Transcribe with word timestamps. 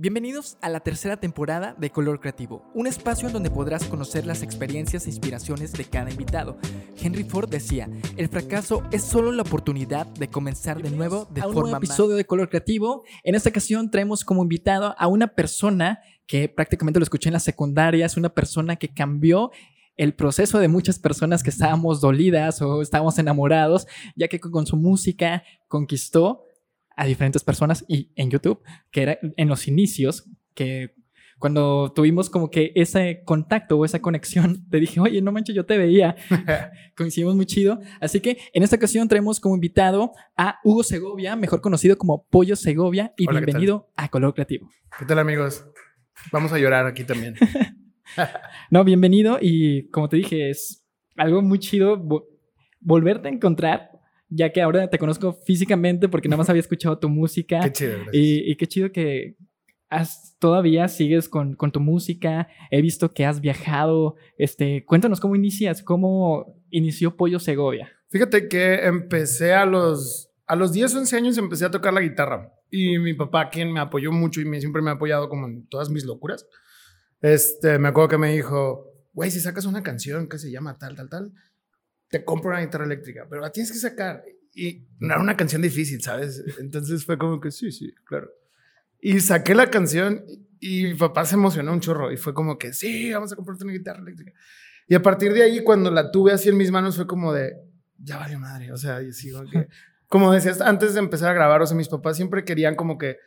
Bienvenidos 0.00 0.58
a 0.60 0.68
la 0.68 0.78
tercera 0.78 1.16
temporada 1.16 1.74
de 1.76 1.90
Color 1.90 2.20
Creativo, 2.20 2.64
un 2.72 2.86
espacio 2.86 3.26
en 3.26 3.32
donde 3.32 3.50
podrás 3.50 3.82
conocer 3.82 4.26
las 4.26 4.44
experiencias 4.44 5.04
e 5.04 5.10
inspiraciones 5.10 5.72
de 5.72 5.86
cada 5.86 6.08
invitado. 6.08 6.56
Henry 7.02 7.24
Ford 7.24 7.48
decía, 7.48 7.90
el 8.16 8.28
fracaso 8.28 8.84
es 8.92 9.02
solo 9.02 9.32
la 9.32 9.42
oportunidad 9.42 10.06
de 10.06 10.28
comenzar 10.28 10.80
de 10.80 10.92
nuevo 10.92 11.26
de 11.32 11.40
a 11.40 11.48
un 11.48 11.52
forma 11.52 11.70
nuevo 11.70 11.84
episodio 11.84 12.14
de 12.14 12.24
Color 12.24 12.48
Creativo. 12.48 13.02
En 13.24 13.34
esta 13.34 13.48
ocasión 13.48 13.90
traemos 13.90 14.24
como 14.24 14.44
invitado 14.44 14.94
a 14.96 15.08
una 15.08 15.34
persona 15.34 15.98
que 16.28 16.48
prácticamente 16.48 17.00
lo 17.00 17.02
escuché 17.02 17.30
en 17.30 17.32
la 17.32 17.40
secundaria, 17.40 18.06
es 18.06 18.16
una 18.16 18.28
persona 18.28 18.76
que 18.76 18.94
cambió 18.94 19.50
el 19.96 20.14
proceso 20.14 20.60
de 20.60 20.68
muchas 20.68 21.00
personas 21.00 21.42
que 21.42 21.50
estábamos 21.50 22.00
dolidas 22.00 22.62
o 22.62 22.82
estábamos 22.82 23.18
enamorados, 23.18 23.88
ya 24.14 24.28
que 24.28 24.38
con 24.38 24.64
su 24.64 24.76
música 24.76 25.42
conquistó 25.66 26.44
a 26.98 27.06
diferentes 27.06 27.44
personas 27.44 27.84
y 27.88 28.10
en 28.16 28.30
YouTube, 28.30 28.60
que 28.90 29.02
era 29.02 29.18
en 29.22 29.48
los 29.48 29.68
inicios, 29.68 30.28
que 30.54 30.94
cuando 31.38 31.92
tuvimos 31.94 32.28
como 32.28 32.50
que 32.50 32.72
ese 32.74 33.22
contacto 33.24 33.78
o 33.78 33.84
esa 33.84 34.00
conexión, 34.00 34.66
te 34.70 34.80
dije, 34.80 34.98
oye, 34.98 35.22
no 35.22 35.30
manches, 35.30 35.54
yo 35.54 35.64
te 35.64 35.78
veía. 35.78 36.16
Coincidimos 36.96 37.36
muy 37.36 37.46
chido. 37.46 37.78
Así 38.00 38.18
que 38.20 38.38
en 38.52 38.64
esta 38.64 38.74
ocasión 38.76 39.06
traemos 39.06 39.38
como 39.38 39.54
invitado 39.54 40.12
a 40.36 40.58
Hugo 40.64 40.82
Segovia, 40.82 41.36
mejor 41.36 41.60
conocido 41.60 41.96
como 41.96 42.26
Pollo 42.28 42.56
Segovia, 42.56 43.14
y 43.16 43.28
Hola, 43.28 43.38
¿qué 43.40 43.46
bienvenido 43.46 43.88
a 43.96 44.08
Color 44.08 44.34
Creativo. 44.34 44.68
¿Qué 44.98 45.04
tal 45.04 45.20
amigos? 45.20 45.64
Vamos 46.32 46.52
a 46.52 46.58
llorar 46.58 46.86
aquí 46.86 47.04
también. 47.04 47.34
No, 48.70 48.84
bienvenido 48.84 49.38
y 49.40 49.88
como 49.90 50.08
te 50.08 50.16
dije, 50.16 50.48
es 50.50 50.82
algo 51.16 51.42
muy 51.42 51.58
chido 51.58 51.98
vo- 51.98 52.24
volverte 52.80 53.28
a 53.28 53.30
encontrar, 53.30 53.87
ya 54.28 54.52
que 54.52 54.60
ahora 54.60 54.90
te 54.90 54.98
conozco 54.98 55.32
físicamente 55.32 56.08
porque 56.08 56.28
nada 56.28 56.38
más 56.38 56.48
había 56.48 56.60
escuchado 56.60 56.98
tu 56.98 57.08
música. 57.08 57.60
Qué 57.60 57.72
chido. 57.72 57.98
Y, 58.12 58.50
y 58.50 58.56
qué 58.56 58.66
chido 58.66 58.92
que 58.92 59.36
has, 59.88 60.36
todavía 60.38 60.88
sigues 60.88 61.28
con, 61.28 61.54
con 61.54 61.72
tu 61.72 61.80
música. 61.80 62.48
He 62.70 62.82
visto 62.82 63.12
que 63.12 63.24
has 63.24 63.40
viajado. 63.40 64.16
Este, 64.36 64.84
cuéntanos 64.84 65.20
cómo 65.20 65.36
inicias, 65.36 65.82
cómo 65.82 66.62
inició 66.70 67.16
Pollo 67.16 67.38
Segovia. 67.38 67.90
Fíjate 68.10 68.48
que 68.48 68.86
empecé 68.86 69.54
a 69.54 69.66
los, 69.66 70.30
a 70.46 70.56
los 70.56 70.72
10, 70.72 70.94
11 70.94 71.16
años 71.16 71.38
empecé 71.38 71.64
a 71.64 71.70
tocar 71.70 71.92
la 71.92 72.00
guitarra. 72.00 72.52
Y 72.70 72.98
mi 72.98 73.14
papá, 73.14 73.48
quien 73.50 73.72
me 73.72 73.80
apoyó 73.80 74.12
mucho 74.12 74.40
y 74.40 74.44
me, 74.44 74.60
siempre 74.60 74.82
me 74.82 74.90
ha 74.90 74.94
apoyado 74.94 75.28
como 75.28 75.46
en 75.46 75.66
todas 75.68 75.88
mis 75.90 76.04
locuras, 76.04 76.46
este, 77.20 77.78
me 77.78 77.88
acuerdo 77.88 78.08
que 78.08 78.18
me 78.18 78.32
dijo, 78.32 78.92
güey, 79.12 79.30
si 79.30 79.40
sacas 79.40 79.64
una 79.64 79.82
canción 79.82 80.28
que 80.28 80.38
se 80.38 80.50
llama 80.50 80.78
tal, 80.78 80.94
tal, 80.94 81.08
tal, 81.08 81.32
te 82.08 82.24
compro 82.24 82.50
una 82.50 82.60
guitarra 82.60 82.84
eléctrica, 82.84 83.26
pero 83.28 83.42
la 83.42 83.50
tienes 83.50 83.72
que 83.72 83.78
sacar. 83.78 84.24
Y 84.54 84.86
no 84.98 85.14
era 85.14 85.20
una 85.20 85.36
canción 85.36 85.62
difícil, 85.62 86.02
¿sabes? 86.02 86.42
Entonces 86.58 87.04
fue 87.04 87.18
como 87.18 87.40
que 87.40 87.50
sí, 87.50 87.70
sí, 87.70 87.94
claro. 88.04 88.30
Y 89.00 89.20
saqué 89.20 89.54
la 89.54 89.70
canción 89.70 90.24
y 90.60 90.84
mi 90.84 90.94
papá 90.94 91.24
se 91.24 91.36
emocionó 91.36 91.72
un 91.72 91.80
chorro 91.80 92.10
y 92.10 92.16
fue 92.16 92.34
como 92.34 92.58
que 92.58 92.72
sí, 92.72 93.12
vamos 93.12 93.32
a 93.32 93.36
comprarte 93.36 93.64
una 93.64 93.72
guitarra 93.72 94.00
eléctrica. 94.00 94.32
Y 94.88 94.94
a 94.94 95.02
partir 95.02 95.32
de 95.32 95.42
ahí, 95.42 95.62
cuando 95.62 95.90
la 95.90 96.10
tuve 96.10 96.32
así 96.32 96.48
en 96.48 96.56
mis 96.56 96.70
manos, 96.70 96.96
fue 96.96 97.06
como 97.06 97.32
de, 97.32 97.52
ya 97.98 98.16
valió 98.16 98.38
madre. 98.38 98.72
O 98.72 98.76
sea, 98.76 99.02
y 99.02 99.12
sigo 99.12 99.44
que, 99.50 99.68
como 100.08 100.32
decías, 100.32 100.60
antes 100.62 100.94
de 100.94 101.00
empezar 101.00 101.30
a 101.30 101.34
grabar, 101.34 101.60
o 101.60 101.66
sea, 101.66 101.76
mis 101.76 101.88
papás 101.88 102.16
siempre 102.16 102.44
querían 102.44 102.74
como 102.74 102.96
que, 102.96 103.18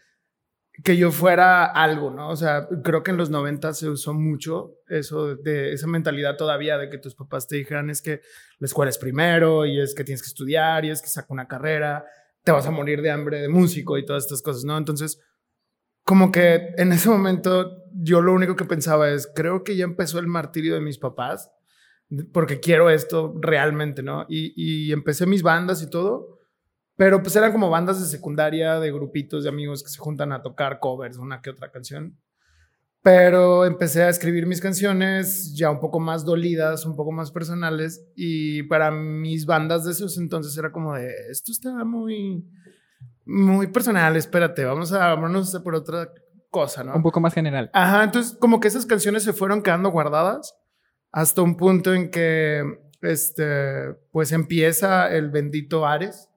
que 0.84 0.98
yo 0.98 1.12
fuera 1.12 1.66
algo, 1.66 2.12
¿no? 2.12 2.30
O 2.30 2.36
sea, 2.36 2.68
creo 2.84 3.04
que 3.04 3.12
en 3.12 3.18
los 3.18 3.30
90 3.30 3.74
se 3.74 3.90
usó 3.90 4.14
mucho 4.14 4.76
eso 4.88 5.36
de 5.36 5.74
esa 5.74 5.88
mentalidad 5.88 6.38
todavía 6.38 6.78
de 6.78 6.90
que 6.90 6.98
tus 6.98 7.14
papás 7.14 7.48
te 7.48 7.58
dijeran 7.58 7.90
es 7.90 8.02
que 8.02 8.22
la 8.60 8.66
escuela 8.66 8.90
es 8.90 8.98
primero 8.98 9.66
y 9.66 9.80
es 9.80 9.94
que 9.94 10.04
tienes 10.04 10.22
que 10.22 10.28
estudiar 10.28 10.86
y 10.86 10.90
es 10.90 11.02
que 11.02 11.10
saca 11.10 11.34
una 11.34 11.48
carrera, 11.48 12.06
te 12.44 12.52
vas 12.52 12.66
a 12.66 12.72
morir 12.72 13.02
de 13.02 13.12
hambre 13.12 13.40
de 13.42 13.50
músico 13.50 13.98
y 13.98 14.06
todas 14.06 14.24
estas 14.24 14.42
cosas, 14.42 14.64
¿no? 14.64 14.78
Entonces, 14.78 15.20
como 16.04 16.32
que 16.32 16.74
en 16.78 16.92
ese 16.92 17.10
momento 17.10 17.84
yo 17.94 18.22
lo 18.22 18.34
único 18.34 18.56
que 18.56 18.66
pensaba 18.66 19.10
es, 19.10 19.32
creo 19.36 19.64
que 19.64 19.76
ya 19.76 19.84
empezó 19.84 20.20
el 20.20 20.28
martirio 20.28 20.74
de 20.74 20.82
mis 20.82 20.98
papás, 20.98 21.52
porque 22.34 22.60
quiero 22.60 22.90
esto 22.90 23.34
realmente, 23.40 24.04
¿no? 24.04 24.26
Y, 24.28 24.54
y 24.56 24.92
empecé 24.92 25.26
mis 25.26 25.44
bandas 25.44 25.82
y 25.84 25.90
todo, 25.90 26.41
pero 27.02 27.24
pues 27.24 27.36
eran 27.36 27.52
como 27.52 27.72
bandas 27.72 28.00
de 28.00 28.06
secundaria, 28.06 28.80
de 28.80 28.92
grupitos 28.92 29.42
de 29.42 29.50
amigos 29.50 29.82
que 29.82 29.90
se 29.90 29.98
juntan 29.98 30.32
a 30.32 30.44
tocar 30.44 30.78
covers, 30.78 31.18
una 31.18 31.42
que 31.42 31.50
otra 31.50 31.72
canción. 31.72 32.16
Pero 33.02 33.66
empecé 33.66 34.04
a 34.04 34.10
escribir 34.10 34.46
mis 34.46 34.62
canciones 34.62 35.56
ya 35.56 35.72
un 35.72 35.80
poco 35.80 36.00
más 36.00 36.26
dolidas, 36.26 36.86
un 36.86 36.96
poco 36.96 37.12
más 37.12 37.32
personales, 37.32 38.06
y 38.16 38.62
para 38.62 38.92
mis 38.92 39.48
bandas 39.48 39.84
de 39.84 39.94
esos 39.94 40.16
entonces 40.20 40.56
era 40.56 40.72
como 40.72 40.94
de, 40.94 41.12
esto 41.32 41.52
está 41.52 41.84
muy, 41.84 42.48
muy 43.26 43.66
personal, 43.66 44.16
espérate, 44.16 44.64
vamos 44.64 44.94
a, 44.94 45.00
vámonos 45.00 45.60
por 45.64 45.74
otra 45.74 46.14
cosa, 46.52 46.84
¿no? 46.84 46.94
Un 46.94 47.02
poco 47.02 47.20
más 47.20 47.34
general. 47.34 47.72
Ajá, 47.74 48.04
entonces 48.04 48.38
como 48.40 48.60
que 48.60 48.68
esas 48.68 48.86
canciones 48.86 49.24
se 49.24 49.34
fueron 49.34 49.64
quedando 49.64 49.90
guardadas 49.90 50.56
hasta 51.12 51.42
un 51.42 51.58
punto 51.58 51.96
en 51.96 52.12
que, 52.12 52.62
este, 53.02 53.96
pues 54.12 54.32
empieza 54.34 55.12
el 55.12 55.32
bendito 55.32 55.88
Ares 55.88 56.28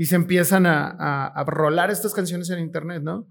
y 0.00 0.06
se 0.06 0.16
empiezan 0.16 0.64
a, 0.64 0.88
a, 0.88 1.26
a 1.26 1.44
rolar 1.44 1.90
estas 1.90 2.14
canciones 2.14 2.48
en 2.48 2.58
internet, 2.58 3.02
¿no? 3.02 3.28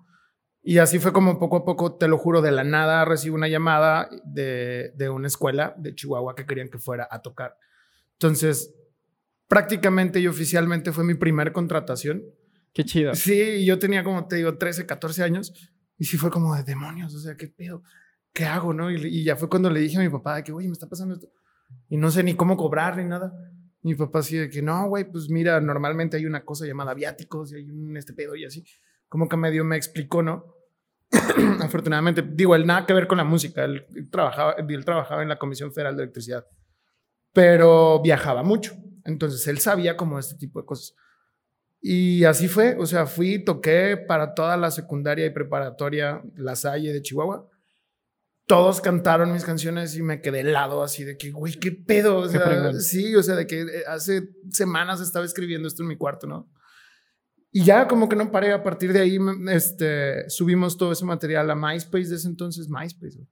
Y 0.62 0.78
así 0.78 1.00
fue 1.00 1.12
como 1.12 1.40
poco 1.40 1.58
a 1.58 1.66
poco, 1.66 1.96
te 1.96 2.08
lo 2.08 2.20
juro, 2.20 2.44
de 2.44 2.52
la 2.52 2.64
nada 2.64 3.06
recibo 3.06 3.36
una 3.36 3.48
llamada 3.48 4.08
de, 4.24 4.92
de 4.96 5.10
una 5.10 5.26
escuela 5.26 5.74
de 5.80 5.96
Chihuahua 5.96 6.36
que 6.36 6.46
querían 6.46 6.70
que 6.70 6.78
fuera 6.78 7.08
a 7.10 7.24
tocar. 7.24 7.58
Entonces, 8.12 8.72
prácticamente 9.48 10.20
y 10.20 10.28
oficialmente 10.28 10.92
fue 10.92 11.04
mi 11.04 11.16
primer 11.16 11.54
contratación. 11.54 12.22
Qué 12.72 12.86
chido. 12.86 13.16
Sí, 13.16 13.42
y 13.42 13.66
yo 13.66 13.80
tenía 13.80 14.04
como 14.04 14.28
te 14.28 14.36
digo 14.36 14.60
13, 14.60 14.86
14 14.86 15.24
años 15.24 15.52
y 15.98 16.06
sí 16.06 16.18
fue 16.18 16.30
como 16.30 16.56
de 16.56 16.62
demonios, 16.62 17.16
o 17.16 17.20
sea, 17.20 17.36
¿qué 17.36 17.48
pedo? 17.48 17.82
¿Qué 18.32 18.46
hago, 18.46 18.76
no? 18.76 18.92
Y, 18.92 19.08
y 19.08 19.24
ya 19.24 19.36
fue 19.36 19.50
cuando 19.50 19.72
le 19.72 19.80
dije 19.80 19.98
a 19.98 20.02
mi 20.02 20.10
papá 20.10 20.36
de 20.36 20.44
que, 20.44 20.52
oye, 20.52 20.68
me 20.68 20.74
está 20.74 20.88
pasando 20.88 21.16
esto 21.16 21.32
y 21.88 21.98
no 21.98 22.12
sé 22.12 22.22
ni 22.22 22.36
cómo 22.36 22.58
cobrar 22.58 22.96
ni 22.96 23.06
nada. 23.06 23.34
Mi 23.82 23.96
papá 23.96 24.20
así 24.20 24.38
de 24.38 24.50
que, 24.50 24.62
no, 24.62 24.88
güey, 24.88 25.10
pues 25.10 25.30
mira, 25.30 25.60
normalmente 25.62 26.18
hay 26.18 26.26
una 26.26 26.44
cosa 26.44 26.66
llamada 26.66 26.94
viáticos 26.94 27.52
y 27.52 27.56
hay 27.56 27.70
un 27.70 27.96
este 27.96 28.14
pedo 28.14 28.36
y 28.36 28.46
así. 28.46 28.64
Como 29.08 29.28
que 29.28 29.38
medio 29.38 29.64
me 29.64 29.78
explicó, 29.78 30.22
¿no? 30.22 30.56
Afortunadamente, 31.62 32.22
digo, 32.22 32.56
él 32.56 32.66
nada 32.66 32.86
que 32.86 32.94
ver 32.94 33.08
con 33.08 33.18
la 33.18 33.24
música, 33.24 33.64
él 33.64 33.86
trabajaba, 34.12 34.54
él 34.54 34.86
trabajaba 34.86 35.24
en 35.24 35.30
la 35.30 35.40
Comisión 35.40 35.74
Federal 35.74 35.96
de 35.96 36.04
Electricidad, 36.04 36.46
pero 37.34 38.02
viajaba 38.02 38.44
mucho. 38.44 38.76
Entonces, 39.06 39.48
él 39.48 39.60
sabía 39.60 39.98
como 39.98 40.20
este 40.20 40.36
tipo 40.36 40.60
de 40.60 40.66
cosas. 40.66 40.96
Y 41.82 42.26
así 42.26 42.48
fue, 42.48 42.76
o 42.78 42.86
sea, 42.86 43.06
fui, 43.06 43.44
toqué 43.44 43.96
para 43.96 44.34
toda 44.34 44.58
la 44.58 44.70
secundaria 44.70 45.26
y 45.26 45.30
preparatoria 45.30 46.22
La 46.36 46.56
Salle 46.56 46.92
de 46.92 47.02
Chihuahua. 47.02 47.50
Todos 48.50 48.82
cantaron 48.82 49.32
mis 49.32 49.46
canciones 49.46 49.96
y 49.96 50.02
me 50.02 50.22
quedé 50.22 50.40
helado 50.40 50.82
así 50.82 51.04
de 51.04 51.18
que, 51.18 51.30
güey, 51.30 51.54
qué 51.54 51.72
pedo. 51.72 52.18
O 52.18 52.24
Qué 52.24 52.30
sea, 52.32 52.42
fregón. 52.42 52.82
sí, 52.82 53.16
o 53.16 53.22
sea, 53.22 53.36
de 53.36 53.46
que 53.46 53.62
eh, 53.62 53.84
hace 53.88 54.28
semanas 54.50 55.02
estaba 55.02 55.24
escribiendo 55.24 55.68
esto 55.68 55.84
en 55.84 55.90
mi 55.90 55.98
cuarto, 55.98 56.26
¿no? 56.26 56.52
Y 57.52 57.64
ya 57.64 57.88
como 57.88 58.10
que 58.10 58.16
no 58.16 58.32
paré, 58.32 58.52
a 58.52 58.64
partir 58.64 58.92
de 58.92 59.02
ahí 59.02 59.20
este, 59.52 60.28
subimos 60.32 60.78
todo 60.78 60.92
ese 60.92 61.06
material 61.06 61.50
a 61.52 61.56
MySpace 61.56 62.10
de 62.10 62.16
ese 62.16 62.28
entonces, 62.28 62.70
MySpace, 62.70 63.18
güey. 63.18 63.28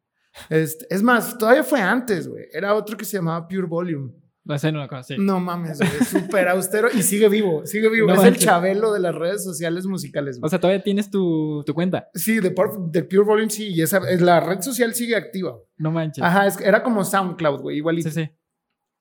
Este, 0.51 0.85
es 0.91 1.01
más, 1.01 1.35
todavía 1.39 1.63
fue 1.63 1.81
antes, 1.81 2.27
güey. 2.27 2.45
Era 2.51 2.75
otro 2.75 2.95
que 2.95 3.03
se 3.06 3.17
llamaba 3.17 3.47
Pure 3.47 3.66
Volume. 3.66 4.13
No 4.47 4.80
lo 4.80 4.88
conocí. 4.88 5.16
No 5.19 5.40
mames, 5.40 5.78
güey. 5.80 5.90
Súper 6.06 6.47
austero 6.47 6.88
y 6.94 7.03
sigue 7.03 7.30
vivo, 7.30 7.66
sigue 7.66 7.90
vivo. 7.90 8.08
No 8.08 8.13
es 8.16 8.24
el 8.24 8.38
chabelo 8.38 8.94
de 8.94 9.00
las 9.00 9.13
redes 9.13 9.44
sociales 9.44 9.85
musicales. 9.85 10.40
güey. 10.40 10.47
O 10.47 10.50
sea, 10.50 10.59
todavía 10.59 10.84
tienes 10.84 11.09
tu, 11.12 11.63
tu 11.66 11.74
cuenta. 11.74 12.08
sí, 12.13 12.40
de, 12.40 12.50
de 12.90 13.03
Pure 13.03 13.24
Volume 13.24 13.50
sí. 13.50 13.68
Y 13.74 13.81
esa, 13.81 14.00
la 14.19 14.40
red 14.40 14.62
social 14.62 14.94
sigue 14.94 15.16
activa. 15.16 15.57
No 15.78 15.91
manches. 15.91 16.24
Ajá, 16.24 16.47
es, 16.47 16.59
era 16.62 16.81
como 16.84 17.03
SoundCloud, 17.03 17.62
güey, 17.62 17.78
igualito. 17.78 18.09
Sí, 18.09 18.24
sí. 18.25 18.30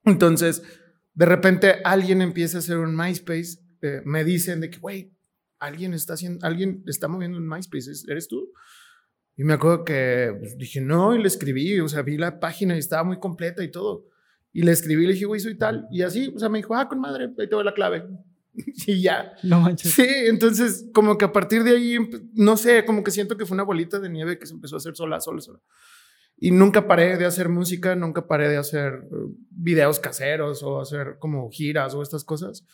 Entonces, 0.05 0.63
de 1.13 1.25
repente 1.25 1.75
alguien 1.83 2.21
empieza 2.21 2.57
a 2.57 2.59
hacer 2.59 2.77
un 2.77 2.95
MySpace. 2.95 3.59
eh, 3.81 4.01
me 4.05 4.23
dicen 4.23 4.59
de 4.61 4.69
que, 4.69 4.79
güey, 4.79 5.13
alguien 5.59 5.93
está 5.93 6.13
haciendo, 6.13 6.45
alguien 6.45 6.83
está 6.87 7.07
moviendo 7.07 7.37
un 7.37 7.47
MySpace. 7.47 7.91
¿es- 7.91 8.07
¿Eres 8.07 8.27
tú? 8.27 8.51
Y 9.35 9.43
me 9.43 9.53
acuerdo 9.53 9.83
que 9.85 10.35
pues, 10.39 10.57
dije, 10.57 10.81
no, 10.81 11.13
y 11.15 11.21
le 11.21 11.27
escribí, 11.27 11.79
o 11.79 11.87
sea, 11.87 12.01
vi 12.01 12.17
la 12.17 12.39
página 12.39 12.75
y 12.75 12.79
estaba 12.79 13.03
muy 13.03 13.19
completa 13.19 13.63
y 13.63 13.69
todo. 13.71 14.05
Y 14.53 14.63
le 14.63 14.71
escribí, 14.71 15.05
le 15.05 15.13
dije, 15.13 15.25
güey, 15.25 15.39
soy 15.39 15.57
tal. 15.57 15.87
Y 15.91 16.01
así, 16.01 16.31
o 16.35 16.39
sea, 16.39 16.49
me 16.49 16.59
dijo, 16.59 16.75
ah, 16.75 16.87
con 16.87 16.99
madre, 16.99 17.25
ahí 17.25 17.47
te 17.47 17.55
doy 17.55 17.63
la 17.63 17.73
clave. 17.73 18.07
y 18.87 19.01
ya. 19.01 19.33
No 19.43 19.59
manches. 19.59 19.93
Sí, 19.93 20.07
entonces, 20.07 20.87
como 20.93 21.17
que 21.17 21.25
a 21.25 21.31
partir 21.31 21.63
de 21.63 21.71
ahí, 21.71 21.97
no 22.33 22.57
sé, 22.57 22.85
como 22.85 23.03
que 23.03 23.11
siento 23.11 23.37
que 23.37 23.45
fue 23.45 23.55
una 23.55 23.63
bolita 23.63 23.99
de 23.99 24.09
nieve 24.09 24.39
que 24.39 24.45
se 24.45 24.53
empezó 24.53 24.75
a 24.75 24.77
hacer 24.77 24.95
sola, 24.95 25.19
sola, 25.19 25.41
sola. 25.41 25.59
Y 26.39 26.51
nunca 26.51 26.87
paré 26.87 27.17
de 27.17 27.25
hacer 27.25 27.49
música, 27.49 27.95
nunca 27.95 28.27
paré 28.27 28.47
de 28.49 28.57
hacer 28.57 28.93
eh, 28.93 29.15
videos 29.49 29.99
caseros 29.99 30.61
o 30.61 30.79
hacer 30.79 31.17
como 31.19 31.49
giras 31.49 31.93
o 31.95 32.03
estas 32.03 32.23
cosas. 32.23 32.65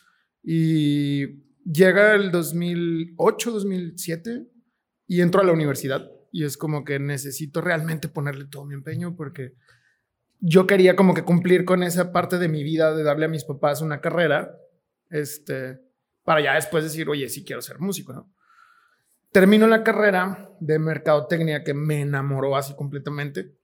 Y 0.42 1.44
llega 1.64 2.14
el 2.14 2.30
2008, 2.30 3.50
2007 3.52 4.46
y 5.06 5.20
entro 5.22 5.40
a 5.40 5.44
la 5.44 5.52
universidad 5.52 6.10
y 6.30 6.44
es 6.44 6.56
como 6.56 6.84
que 6.84 6.98
necesito 6.98 7.60
realmente 7.60 8.08
ponerle 8.08 8.46
todo 8.46 8.64
mi 8.64 8.74
empeño 8.74 9.16
porque 9.16 9.54
yo 10.46 10.66
quería 10.66 10.94
como 10.94 11.14
que 11.14 11.24
cumplir 11.24 11.64
con 11.64 11.82
esa 11.82 12.12
parte 12.12 12.38
de 12.38 12.48
mi 12.48 12.62
vida 12.62 12.94
de 12.94 13.02
darle 13.02 13.26
a 13.26 13.28
mis 13.28 13.44
papás 13.44 13.80
una 13.80 14.00
carrera, 14.00 14.56
este, 15.10 15.80
para 16.22 16.42
ya 16.42 16.54
después 16.54 16.84
decir, 16.84 17.08
oye, 17.08 17.28
sí 17.28 17.44
quiero 17.44 17.62
ser 17.62 17.78
músico, 17.78 18.12
¿no? 18.12 18.34
termino 19.34 19.66
la 19.66 19.82
carrera 19.82 20.48
de 20.60 20.78
mercadotecnia 20.78 21.64
que 21.64 21.74
me 21.74 22.02
enamoró 22.02 22.56
así 22.56 22.76
completamente. 22.76 23.58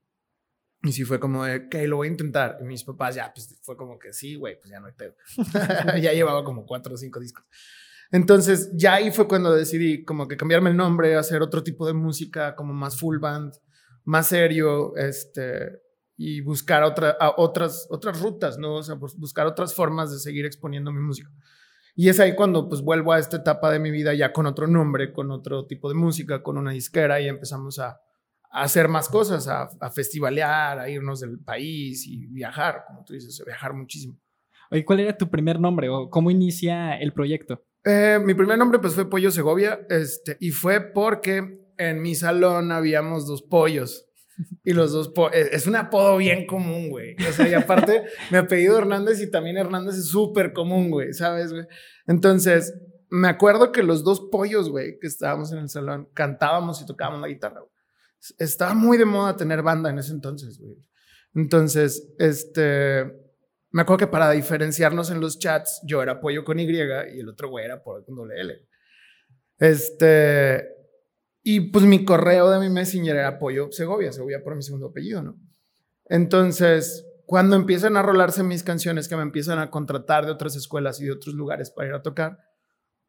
Y 0.83 0.91
sí 0.91 1.05
fue 1.05 1.17
como 1.17 1.45
de, 1.45 1.67
ok, 1.67 1.75
lo 1.87 1.95
voy 1.95 2.09
a 2.09 2.11
intentar. 2.11 2.57
Y 2.59 2.65
mis 2.65 2.83
papás 2.83 3.15
ya, 3.15 3.31
pues 3.33 3.57
fue 3.61 3.77
como 3.77 3.97
que 3.97 4.11
sí, 4.11 4.35
güey, 4.35 4.59
pues 4.59 4.69
ya 4.69 4.81
no 4.81 4.87
hay 4.87 4.93
pedo. 4.93 5.15
ya 6.01 6.11
llevaba 6.11 6.43
como 6.43 6.65
cuatro 6.65 6.95
o 6.95 6.97
cinco 6.97 7.21
discos. 7.21 7.45
Entonces, 8.11 8.69
ya 8.73 8.95
ahí 8.95 9.11
fue 9.11 9.29
cuando 9.29 9.55
decidí 9.55 10.03
como 10.03 10.27
que 10.27 10.35
cambiarme 10.35 10.71
el 10.71 10.75
nombre, 10.75 11.15
hacer 11.15 11.41
otro 11.41 11.63
tipo 11.63 11.87
de 11.87 11.93
música, 11.93 12.53
como 12.53 12.73
más 12.73 12.99
full 12.99 13.19
band, 13.19 13.53
más 14.03 14.27
serio, 14.27 14.93
este, 14.97 15.79
y 16.23 16.41
buscar 16.41 16.83
otra, 16.83 17.17
otras, 17.35 17.87
otras 17.89 18.21
rutas, 18.21 18.59
¿no? 18.59 18.75
O 18.75 18.83
sea, 18.83 18.95
pues, 18.97 19.15
buscar 19.17 19.47
otras 19.47 19.73
formas 19.73 20.11
de 20.11 20.19
seguir 20.19 20.45
exponiendo 20.45 20.91
mi 20.91 20.99
música. 20.99 21.31
Y 21.95 22.09
es 22.09 22.19
ahí 22.19 22.35
cuando 22.35 22.69
pues 22.69 22.81
vuelvo 22.81 23.11
a 23.11 23.17
esta 23.17 23.37
etapa 23.37 23.71
de 23.71 23.79
mi 23.79 23.89
vida 23.89 24.13
ya 24.13 24.31
con 24.31 24.45
otro 24.45 24.67
nombre, 24.67 25.11
con 25.11 25.31
otro 25.31 25.65
tipo 25.65 25.89
de 25.89 25.95
música, 25.95 26.43
con 26.43 26.59
una 26.59 26.71
disquera 26.71 27.19
y 27.19 27.27
empezamos 27.27 27.79
a, 27.79 27.99
a 28.51 28.61
hacer 28.61 28.87
más 28.87 29.09
cosas, 29.09 29.47
a, 29.47 29.63
a, 29.79 29.89
festivalear, 29.89 30.77
a 30.77 30.89
irnos 30.89 31.21
del 31.21 31.39
país 31.39 32.05
y 32.05 32.27
viajar, 32.27 32.83
como 32.87 33.03
tú 33.03 33.13
dices, 33.13 33.41
viajar 33.43 33.73
muchísimo. 33.73 34.19
Oye, 34.69 34.85
¿cuál 34.85 34.99
era 34.99 35.17
tu 35.17 35.27
primer 35.27 35.59
nombre 35.59 35.89
o 35.89 36.09
cómo 36.09 36.29
inicia 36.29 36.97
el 36.99 37.13
proyecto? 37.13 37.65
Eh, 37.83 38.19
mi 38.23 38.35
primer 38.35 38.59
nombre 38.59 38.77
pues 38.77 38.93
fue 38.93 39.09
Pollo 39.09 39.31
Segovia 39.31 39.79
este, 39.89 40.37
y 40.39 40.51
fue 40.51 40.81
porque 40.81 41.65
en 41.77 42.01
mi 42.01 42.13
salón 42.13 42.71
habíamos 42.71 43.25
dos 43.25 43.41
pollos. 43.41 44.05
Y 44.63 44.73
los 44.73 44.91
dos, 44.91 45.11
eh, 45.33 45.49
es 45.51 45.67
un 45.67 45.75
apodo 45.75 46.17
bien 46.17 46.45
común, 46.45 46.89
güey. 46.89 47.15
O 47.27 47.31
sea, 47.31 47.47
y 47.47 47.53
aparte, 47.53 48.03
mi 48.29 48.37
apellido 48.37 48.77
Hernández 48.77 49.21
y 49.21 49.29
también 49.29 49.57
Hernández 49.57 49.95
es 49.95 50.07
súper 50.07 50.53
común, 50.53 50.91
güey, 50.91 51.13
¿sabes, 51.13 51.51
güey? 51.51 51.65
Entonces, 52.07 52.73
me 53.09 53.27
acuerdo 53.27 53.71
que 53.71 53.83
los 53.83 54.03
dos 54.03 54.27
pollos, 54.31 54.69
güey, 54.69 54.97
que 54.99 55.07
estábamos 55.07 55.51
en 55.51 55.59
el 55.59 55.69
salón, 55.69 56.09
cantábamos 56.13 56.81
y 56.81 56.85
tocábamos 56.85 57.21
la 57.21 57.27
guitarra. 57.27 57.61
Estaba 58.37 58.73
muy 58.73 58.97
de 58.97 59.05
moda 59.05 59.35
tener 59.35 59.61
banda 59.63 59.89
en 59.89 59.99
ese 59.99 60.13
entonces, 60.13 60.59
güey. 60.59 60.77
Entonces, 61.33 62.13
este, 62.19 63.11
me 63.71 63.81
acuerdo 63.81 64.05
que 64.05 64.11
para 64.11 64.31
diferenciarnos 64.31 65.11
en 65.11 65.19
los 65.19 65.39
chats, 65.39 65.81
yo 65.85 66.01
era 66.01 66.19
pollo 66.19 66.43
con 66.43 66.59
Y 66.59 66.63
y 66.63 67.19
el 67.19 67.29
otro 67.29 67.49
güey 67.49 67.65
era 67.65 67.81
pollo 67.81 68.05
con 68.05 68.15
doble 68.15 68.39
L. 68.39 68.67
Este, 69.57 70.80
y 71.43 71.71
pues 71.71 71.85
mi 71.85 72.05
correo 72.05 72.49
de 72.51 72.59
mi 72.59 72.69
Messenger 72.69 73.15
era 73.15 73.39
Pollo 73.39 73.71
Segovia, 73.71 74.11
Segovia 74.11 74.43
por 74.43 74.55
mi 74.55 74.63
segundo 74.63 74.87
apellido, 74.87 75.23
¿no? 75.23 75.39
Entonces, 76.05 77.05
cuando 77.25 77.55
empiezan 77.55 77.95
a 77.97 78.01
rolarse 78.01 78.43
mis 78.43 78.63
canciones, 78.63 79.07
que 79.07 79.15
me 79.15 79.21
empiezan 79.21 79.59
a 79.59 79.71
contratar 79.71 80.25
de 80.25 80.31
otras 80.31 80.55
escuelas 80.55 80.99
y 80.99 81.05
de 81.05 81.11
otros 81.11 81.33
lugares 81.33 81.71
para 81.71 81.87
ir 81.87 81.93
a 81.93 82.01
tocar, 82.01 82.37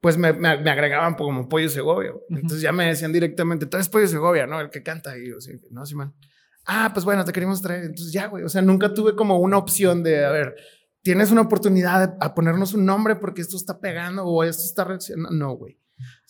pues 0.00 0.16
me, 0.16 0.32
me, 0.32 0.48
agregaban 0.48 1.14
como 1.14 1.48
Pollo 1.48 1.68
Segovia. 1.68 2.12
Entonces 2.28 2.60
ya 2.60 2.72
me 2.72 2.86
decían 2.86 3.12
directamente, 3.12 3.66
tú 3.66 3.76
eres 3.76 3.88
Pollo 3.88 4.06
Segovia, 4.08 4.46
¿no? 4.46 4.60
El 4.60 4.70
que 4.70 4.82
canta. 4.82 5.16
Y 5.16 5.28
yo, 5.28 5.40
sí, 5.40 5.60
no, 5.70 5.84
sí, 5.86 5.94
man. 5.94 6.14
Ah, 6.64 6.90
pues 6.92 7.04
bueno, 7.04 7.24
te 7.24 7.32
queríamos 7.32 7.60
traer. 7.62 7.84
Entonces 7.84 8.12
ya, 8.12 8.26
güey. 8.26 8.44
O 8.44 8.48
sea, 8.48 8.62
nunca 8.62 8.94
tuve 8.94 9.14
como 9.14 9.38
una 9.38 9.58
opción 9.58 10.02
de, 10.02 10.24
a 10.24 10.30
ver, 10.30 10.56
tienes 11.02 11.30
una 11.30 11.42
oportunidad 11.42 12.16
a 12.20 12.34
ponernos 12.34 12.74
un 12.74 12.84
nombre 12.86 13.16
porque 13.16 13.42
esto 13.42 13.56
está 13.56 13.80
pegando 13.80 14.24
o 14.24 14.44
esto 14.44 14.62
está 14.64 14.84
reaccionando. 14.84 15.30
No, 15.36 15.56
güey. 15.56 15.81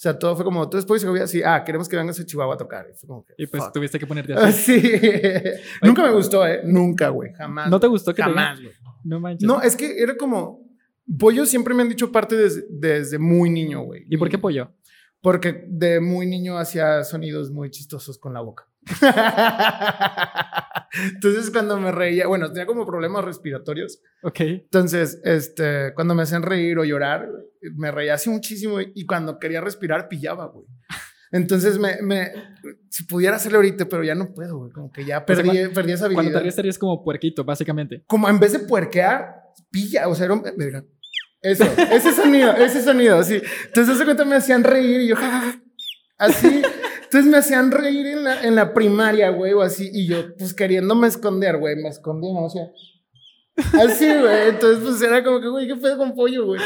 O 0.02 0.04
sea, 0.04 0.18
todo 0.18 0.34
fue 0.34 0.44
como, 0.44 0.68
tú 0.68 0.78
después 0.78 1.00
Segovia, 1.00 1.22
así, 1.22 1.44
ah, 1.44 1.62
queremos 1.62 1.88
que 1.88 1.96
vengas 1.96 2.18
a 2.18 2.26
Chihuahua 2.26 2.56
a 2.56 2.58
tocar. 2.58 2.88
Y, 2.92 3.06
como 3.06 3.24
que, 3.24 3.34
y 3.38 3.46
pues 3.46 3.72
tuviste 3.72 4.00
que 4.00 4.06
ponerte 4.08 4.32
así. 4.36 4.80
sí. 4.80 5.00
Nunca 5.80 6.02
me 6.02 6.10
gustó, 6.10 6.44
¿eh? 6.44 6.60
Nunca, 6.64 7.10
güey. 7.10 7.32
Jamás. 7.34 7.70
¿No 7.70 7.78
te 7.78 7.86
gustó 7.86 8.12
que 8.12 8.20
Jamás, 8.20 8.60
güey. 8.60 8.74
No 9.04 9.20
manches. 9.20 9.46
No, 9.46 9.62
es 9.62 9.76
que 9.76 10.02
era 10.02 10.16
como, 10.16 10.66
pollo 11.20 11.46
siempre 11.46 11.72
me 11.72 11.82
han 11.82 11.88
dicho 11.88 12.10
parte 12.10 12.34
desde, 12.34 12.64
desde 12.68 13.20
muy 13.20 13.48
niño, 13.48 13.82
güey. 13.82 14.04
¿Y 14.10 14.16
por 14.16 14.28
qué 14.28 14.38
pollo? 14.38 14.72
Porque 15.20 15.66
de 15.68 16.00
muy 16.00 16.26
niño 16.26 16.58
hacía 16.58 17.04
sonidos 17.04 17.52
muy 17.52 17.70
chistosos 17.70 18.18
con 18.18 18.34
la 18.34 18.40
boca. 18.40 18.66
Entonces, 21.14 21.48
cuando 21.52 21.78
me 21.78 21.92
reía, 21.92 22.26
bueno, 22.26 22.48
tenía 22.48 22.66
como 22.66 22.84
problemas 22.84 23.24
respiratorios. 23.24 24.02
Ok. 24.24 24.40
Entonces, 24.40 25.20
este, 25.22 25.94
cuando 25.94 26.16
me 26.16 26.24
hacían 26.24 26.42
reír 26.42 26.76
o 26.80 26.84
llorar, 26.84 27.28
me 27.74 27.90
reía 27.90 28.14
así 28.14 28.30
muchísimo 28.30 28.78
y 28.80 29.06
cuando 29.06 29.38
quería 29.38 29.60
respirar, 29.60 30.08
pillaba, 30.08 30.46
güey. 30.46 30.66
Entonces, 31.32 31.78
me, 31.78 32.02
me, 32.02 32.30
si 32.90 33.04
pudiera 33.04 33.36
hacerlo 33.36 33.58
ahorita, 33.58 33.86
pero 33.88 34.04
ya 34.04 34.14
no 34.14 34.34
puedo, 34.34 34.58
güey. 34.58 34.72
Como 34.72 34.92
que 34.92 35.04
ya 35.06 35.24
perdí, 35.24 35.48
o 35.48 35.52
sea, 35.52 35.70
perdí 35.70 35.92
esa 35.92 36.04
habilidad. 36.04 36.24
Cuando 36.24 36.38
te 36.38 36.42
ríes, 36.42 36.56
te 36.56 36.62
ríes 36.62 36.78
como 36.78 37.02
puerquito, 37.02 37.42
básicamente. 37.42 38.04
Como 38.06 38.28
en 38.28 38.38
vez 38.38 38.52
de 38.52 38.58
puerquear, 38.60 39.34
pilla, 39.70 40.08
o 40.08 40.14
sea, 40.14 40.26
era 40.26 40.34
un, 40.34 40.44
eso, 41.40 41.64
ese 41.90 42.12
sonido, 42.12 42.52
ese 42.52 42.82
sonido, 42.82 43.18
así. 43.18 43.40
Entonces, 43.66 43.94
hace 43.94 44.04
cuenta 44.04 44.26
me 44.26 44.36
hacían 44.36 44.62
reír 44.62 45.00
y 45.00 45.08
yo, 45.08 45.16
así. 46.18 46.62
Entonces 47.04 47.30
me 47.30 47.38
hacían 47.38 47.70
reír 47.70 48.06
en 48.06 48.24
la, 48.24 48.42
en 48.42 48.54
la 48.54 48.72
primaria, 48.72 49.30
güey, 49.30 49.52
o 49.52 49.62
así. 49.62 49.90
Y 49.92 50.06
yo, 50.06 50.36
pues 50.36 50.54
queriéndome 50.54 51.08
esconder, 51.08 51.58
güey, 51.58 51.76
me 51.76 51.88
escondía. 51.88 52.40
O 52.40 52.48
sea, 52.48 52.62
así, 53.56 54.06
güey. 54.06 54.48
Entonces, 54.48 54.82
pues 54.82 55.02
era 55.02 55.22
como 55.22 55.40
que, 55.40 55.48
güey, 55.48 55.66
¿qué 55.66 55.76
pedo 55.76 55.98
con 55.98 56.14
pollo, 56.14 56.46
güey? 56.46 56.60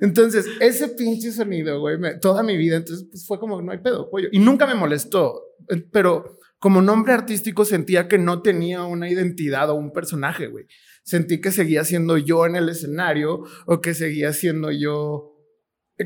Entonces, 0.00 0.46
ese 0.60 0.88
pinche 0.88 1.32
sonido, 1.32 1.80
güey, 1.80 1.98
toda 2.20 2.42
mi 2.42 2.56
vida, 2.56 2.76
entonces, 2.76 3.06
pues 3.10 3.26
fue 3.26 3.38
como, 3.38 3.60
no 3.62 3.72
hay 3.72 3.78
pedo, 3.78 4.10
pollo. 4.10 4.28
Y 4.32 4.38
nunca 4.38 4.66
me 4.66 4.74
molestó, 4.74 5.42
pero 5.90 6.38
como 6.58 6.82
nombre 6.82 7.12
artístico 7.12 7.64
sentía 7.64 8.08
que 8.08 8.18
no 8.18 8.42
tenía 8.42 8.82
una 8.84 9.08
identidad 9.08 9.70
o 9.70 9.74
un 9.74 9.92
personaje, 9.92 10.48
güey. 10.48 10.66
Sentí 11.04 11.40
que 11.40 11.50
seguía 11.52 11.84
siendo 11.84 12.18
yo 12.18 12.44
en 12.46 12.56
el 12.56 12.68
escenario 12.68 13.42
o 13.66 13.80
que 13.80 13.94
seguía 13.94 14.32
siendo 14.32 14.70
yo 14.70 15.34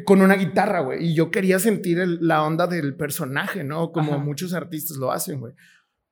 con 0.05 0.23
una 0.23 0.35
guitarra, 0.35 0.81
güey. 0.81 1.07
Y 1.07 1.15
yo 1.15 1.31
quería 1.31 1.59
sentir 1.59 1.99
la 2.21 2.45
onda 2.45 2.67
del 2.67 2.97
personaje, 2.97 3.65
¿no? 3.65 3.93
Como 3.93 4.19
muchos 4.19 4.55
artistas 4.55 4.97
lo 4.99 5.11
hacen, 5.11 5.41
güey. 5.41 5.55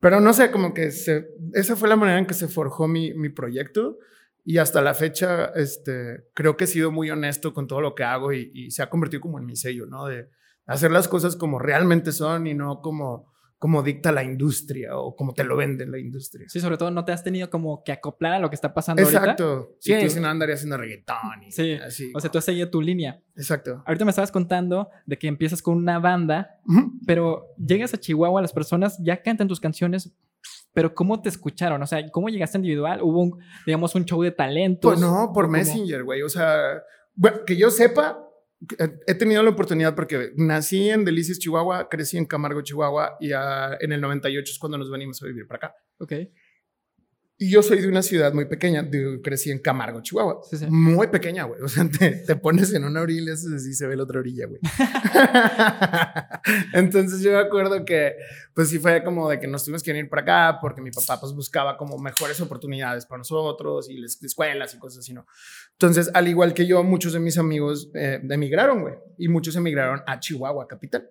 Pero 0.00 0.20
no 0.20 0.32
sé, 0.32 0.50
como 0.50 0.72
que 0.74 0.90
se, 0.90 1.28
esa 1.52 1.76
fue 1.76 1.88
la 1.88 1.96
manera 1.96 2.18
en 2.18 2.26
que 2.26 2.34
se 2.34 2.48
forjó 2.48 2.88
mi, 2.88 3.14
mi 3.14 3.28
proyecto. 3.28 3.98
Y 4.44 4.56
hasta 4.56 4.80
la 4.80 4.94
fecha, 4.94 5.46
este, 5.54 6.24
creo 6.34 6.56
que 6.56 6.64
he 6.64 6.66
sido 6.66 6.90
muy 6.90 7.10
honesto 7.10 7.52
con 7.52 7.66
todo 7.66 7.82
lo 7.82 7.94
que 7.94 8.04
hago 8.04 8.32
y, 8.32 8.50
y 8.54 8.70
se 8.70 8.82
ha 8.82 8.88
convertido 8.88 9.20
como 9.20 9.38
en 9.38 9.44
mi 9.44 9.54
sello, 9.54 9.84
¿no? 9.86 10.06
De 10.06 10.30
hacer 10.66 10.90
las 10.90 11.08
cosas 11.08 11.36
como 11.36 11.58
realmente 11.58 12.10
son 12.10 12.46
y 12.46 12.54
no 12.54 12.80
como 12.80 13.29
como 13.60 13.82
dicta 13.82 14.10
la 14.10 14.24
industria 14.24 14.96
o 14.96 15.14
como 15.14 15.34
te 15.34 15.44
lo 15.44 15.54
vende 15.54 15.86
la 15.86 15.98
industria. 15.98 16.48
Sí, 16.48 16.60
sobre 16.60 16.78
todo 16.78 16.90
no 16.90 17.04
te 17.04 17.12
has 17.12 17.22
tenido 17.22 17.50
como 17.50 17.84
que 17.84 17.92
acoplar 17.92 18.32
a 18.32 18.38
lo 18.38 18.48
que 18.48 18.54
está 18.54 18.72
pasando 18.72 19.02
Exacto. 19.02 19.44
ahorita. 19.44 19.74
Sí, 19.80 20.08
si 20.08 20.18
no 20.18 20.28
andaría 20.28 20.54
haciendo 20.54 20.78
reggaetón 20.78 21.42
y 21.46 21.52
sí. 21.52 21.74
así. 21.74 22.10
O 22.14 22.20
sea, 22.20 22.30
tú 22.30 22.38
has 22.38 22.44
seguido 22.46 22.70
tu 22.70 22.80
línea. 22.80 23.20
Exacto. 23.36 23.82
Ahorita 23.84 24.06
me 24.06 24.12
estabas 24.12 24.32
contando 24.32 24.88
de 25.04 25.18
que 25.18 25.28
empiezas 25.28 25.60
con 25.60 25.76
una 25.76 25.98
banda, 25.98 26.58
pero 27.06 27.48
llegas 27.58 27.92
a 27.92 27.98
Chihuahua, 27.98 28.40
las 28.40 28.54
personas 28.54 28.98
ya 29.02 29.22
cantan 29.22 29.46
tus 29.46 29.60
canciones, 29.60 30.10
pero 30.72 30.94
¿cómo 30.94 31.20
te 31.20 31.28
escucharon? 31.28 31.82
O 31.82 31.86
sea, 31.86 32.10
¿cómo 32.10 32.30
llegaste 32.30 32.56
individual? 32.56 33.02
¿Hubo, 33.02 33.20
un, 33.20 33.38
digamos, 33.66 33.94
un 33.94 34.06
show 34.06 34.22
de 34.22 34.30
talentos? 34.30 34.90
Pues 34.90 35.00
no, 35.02 35.32
por 35.34 35.48
Messenger, 35.48 36.02
güey. 36.02 36.22
O 36.22 36.30
sea, 36.30 36.82
bueno, 37.14 37.40
que 37.46 37.58
yo 37.58 37.70
sepa, 37.70 38.26
he 39.06 39.14
tenido 39.14 39.42
la 39.42 39.50
oportunidad 39.50 39.94
porque 39.94 40.32
nací 40.36 40.90
en 40.90 41.04
Delicias, 41.04 41.38
Chihuahua, 41.38 41.88
crecí 41.88 42.18
en 42.18 42.26
Camargo, 42.26 42.60
Chihuahua 42.60 43.16
y 43.20 43.30
en 43.32 43.92
el 43.92 44.00
98 44.00 44.52
es 44.52 44.58
cuando 44.58 44.76
nos 44.76 44.90
venimos 44.90 45.22
a 45.22 45.26
vivir 45.26 45.46
para 45.46 45.68
acá. 45.68 45.76
Ok. 45.98 46.12
Y 47.42 47.48
yo 47.48 47.62
soy 47.62 47.80
de 47.80 47.88
una 47.88 48.02
ciudad 48.02 48.34
muy 48.34 48.44
pequeña, 48.44 48.86
crecí 49.24 49.50
en 49.50 49.60
Camargo, 49.60 50.02
Chihuahua. 50.02 50.42
Sí, 50.50 50.58
sí. 50.58 50.66
Muy 50.68 51.06
pequeña, 51.06 51.44
güey. 51.44 51.62
O 51.62 51.68
sea, 51.68 51.88
te, 51.88 52.36
pones 52.36 52.70
en 52.74 52.84
una 52.84 53.00
orilla 53.00 53.30
y 53.30 53.30
así 53.30 53.72
se 53.72 53.86
ve 53.86 53.96
la 53.96 54.02
otra 54.02 54.20
orilla, 54.20 54.46
güey. 54.46 54.60
Entonces 56.74 57.22
yo 57.22 57.30
me 57.30 57.38
acuerdo 57.38 57.82
que, 57.86 58.12
pues 58.52 58.68
sí 58.68 58.78
fue 58.78 59.02
como 59.02 59.26
de 59.30 59.40
que 59.40 59.46
nos 59.46 59.64
tuvimos 59.64 59.82
que 59.82 59.90
venir 59.90 60.10
para 60.10 60.20
acá 60.20 60.58
porque 60.60 60.82
mi 60.82 60.90
papá 60.90 61.18
pues 61.18 61.32
buscaba 61.32 61.78
como 61.78 61.96
mejores 61.96 62.38
oportunidades 62.42 63.06
para 63.06 63.20
nosotros 63.20 63.88
y 63.88 63.96
las 63.96 64.22
escuelas 64.22 64.74
y 64.74 64.78
cosas 64.78 64.98
así, 64.98 65.14
¿no? 65.14 65.24
Entonces, 65.72 66.10
al 66.12 66.28
igual 66.28 66.52
que 66.52 66.66
yo, 66.66 66.84
muchos 66.84 67.14
de 67.14 67.20
mis 67.20 67.38
amigos 67.38 67.90
eh, 67.94 68.20
emigraron, 68.28 68.82
güey. 68.82 68.96
Y 69.16 69.28
muchos 69.28 69.56
emigraron 69.56 70.02
a 70.06 70.20
Chihuahua, 70.20 70.68
capital. 70.68 71.08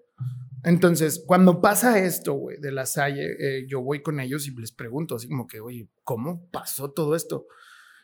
Entonces, 0.63 1.23
cuando 1.25 1.61
pasa 1.61 1.99
esto, 1.99 2.33
güey, 2.33 2.57
de 2.59 2.71
la 2.71 2.85
Salle, 2.85 3.35
eh, 3.39 3.65
yo 3.67 3.81
voy 3.81 4.01
con 4.01 4.19
ellos 4.19 4.47
y 4.47 4.51
les 4.55 4.71
pregunto, 4.71 5.15
así 5.15 5.27
como 5.27 5.47
que, 5.47 5.61
oye, 5.61 5.87
¿cómo 6.03 6.49
pasó 6.51 6.91
todo 6.91 7.15
esto? 7.15 7.47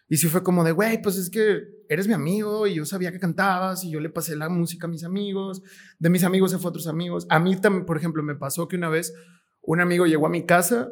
Y 0.07 0.17
sí 0.17 0.27
fue 0.27 0.43
como 0.43 0.63
de, 0.63 0.71
güey, 0.71 1.01
pues 1.01 1.17
es 1.17 1.29
que 1.29 1.63
eres 1.89 2.07
mi 2.07 2.13
amigo 2.13 2.67
y 2.67 2.75
yo 2.75 2.85
sabía 2.85 3.11
que 3.11 3.19
cantabas 3.19 3.83
y 3.83 3.89
yo 3.89 3.99
le 3.99 4.09
pasé 4.09 4.35
la 4.35 4.49
música 4.49 4.85
a 4.85 4.89
mis 4.89 5.03
amigos. 5.03 5.63
De 5.97 6.09
mis 6.09 6.23
amigos 6.23 6.51
se 6.51 6.59
fue 6.59 6.67
a 6.67 6.69
otros 6.69 6.87
amigos. 6.87 7.25
A 7.29 7.39
mí 7.39 7.59
también, 7.59 7.85
por 7.85 7.97
ejemplo, 7.97 8.21
me 8.21 8.35
pasó 8.35 8.67
que 8.67 8.75
una 8.75 8.89
vez 8.89 9.13
un 9.61 9.81
amigo 9.81 10.05
llegó 10.05 10.27
a 10.27 10.29
mi 10.29 10.45
casa. 10.45 10.91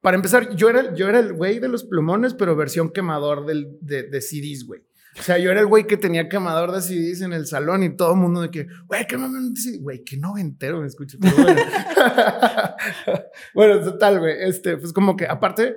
Para 0.00 0.16
empezar, 0.16 0.54
yo 0.54 0.70
era, 0.70 0.94
yo 0.94 1.08
era 1.08 1.18
el 1.18 1.32
güey 1.32 1.58
de 1.58 1.68
los 1.68 1.84
plumones, 1.84 2.34
pero 2.34 2.54
versión 2.54 2.90
quemador 2.90 3.44
del, 3.44 3.76
de, 3.80 4.04
de 4.04 4.20
CDs, 4.20 4.66
güey. 4.66 4.82
O 5.18 5.22
sea, 5.22 5.38
yo 5.38 5.50
era 5.50 5.60
el 5.60 5.66
güey 5.66 5.86
que 5.86 5.96
tenía 5.96 6.28
quemador 6.28 6.72
de 6.72 6.82
CDs 6.82 7.20
en 7.20 7.32
el 7.32 7.46
salón 7.46 7.82
y 7.82 7.96
todo 7.96 8.14
el 8.14 8.18
mundo 8.18 8.40
de 8.40 8.50
que, 8.50 8.66
güey, 8.86 9.06
me 9.12 9.78
güey, 9.78 10.04
que 10.04 10.16
no 10.16 10.36
entero 10.36 10.80
me 10.80 10.86
escucho. 10.86 11.18
Bueno. 11.20 11.62
bueno, 13.54 13.80
total, 13.80 14.18
güey. 14.18 14.34
Este, 14.40 14.76
pues 14.76 14.92
como 14.92 15.16
que 15.16 15.26
aparte, 15.26 15.76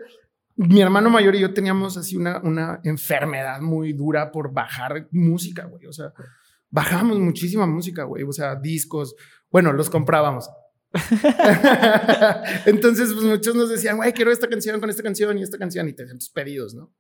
mi 0.56 0.82
hermano 0.82 1.10
mayor 1.10 1.36
y 1.36 1.40
yo 1.40 1.54
teníamos 1.54 1.98
así 1.98 2.18
una, 2.18 2.40
una 2.40 2.80
enfermedad 2.84 3.62
muy 3.62 3.94
dura 3.94 4.32
por 4.32 4.52
bajar 4.54 5.08
música, 5.12 5.66
güey. 5.66 5.86
O 5.86 5.94
sea, 5.94 6.14
bajamos 6.70 7.20
muchísima 7.20 7.68
música, 7.68 8.04
güey. 8.04 8.24
O 8.24 8.34
sea, 8.34 8.56
discos. 8.56 9.16
Bueno, 9.52 9.72
los 9.72 9.90
comprábamos. 9.90 10.50
Entonces, 12.66 13.14
pues 13.14 13.26
muchos 13.26 13.56
nos 13.56 13.70
decían, 13.70 13.98
güey, 13.98 14.14
quiero 14.14 14.32
esta 14.32 14.48
canción 14.48 14.80
con 14.80 14.90
esta 14.90 15.04
canción 15.04 15.38
y 15.38 15.44
esta 15.44 15.58
canción 15.58 15.88
y 15.90 15.94
te 15.94 16.06
tus 16.06 16.30
pedidos, 16.30 16.74
¿no? 16.74 16.92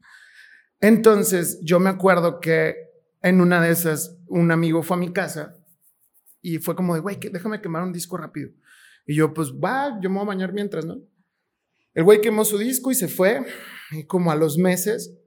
Entonces, 0.80 1.60
yo 1.64 1.80
me 1.80 1.90
acuerdo 1.90 2.40
que 2.40 2.76
en 3.22 3.42
una 3.42 3.62
de 3.62 3.72
esas, 3.72 4.18
un 4.28 4.52
amigo 4.52 4.84
fue 4.84 4.98
a 4.98 5.00
mi 5.00 5.12
casa 5.12 5.56
y 6.42 6.60
fue 6.60 6.76
como 6.76 6.94
de, 6.94 7.02
güey, 7.02 7.18
déjame 7.32 7.62
quemar 7.62 7.84
un 7.84 7.94
disco 7.94 8.18
rápido. 8.18 8.52
Y 9.06 9.16
yo, 9.16 9.34
pues, 9.34 9.54
va, 9.54 10.00
yo 10.02 10.10
me 10.10 10.18
voy 10.18 10.26
a 10.26 10.28
bañar 10.28 10.54
mientras, 10.54 10.86
¿no? 10.86 11.02
El 11.94 12.04
güey 12.04 12.22
quemó 12.22 12.46
su 12.46 12.58
disco 12.58 12.92
y 12.92 12.96
se 12.96 13.08
fue. 13.08 13.44
Y 13.92 14.06
como 14.06 14.32
a 14.32 14.36
los 14.36 14.58
meses 14.58 15.18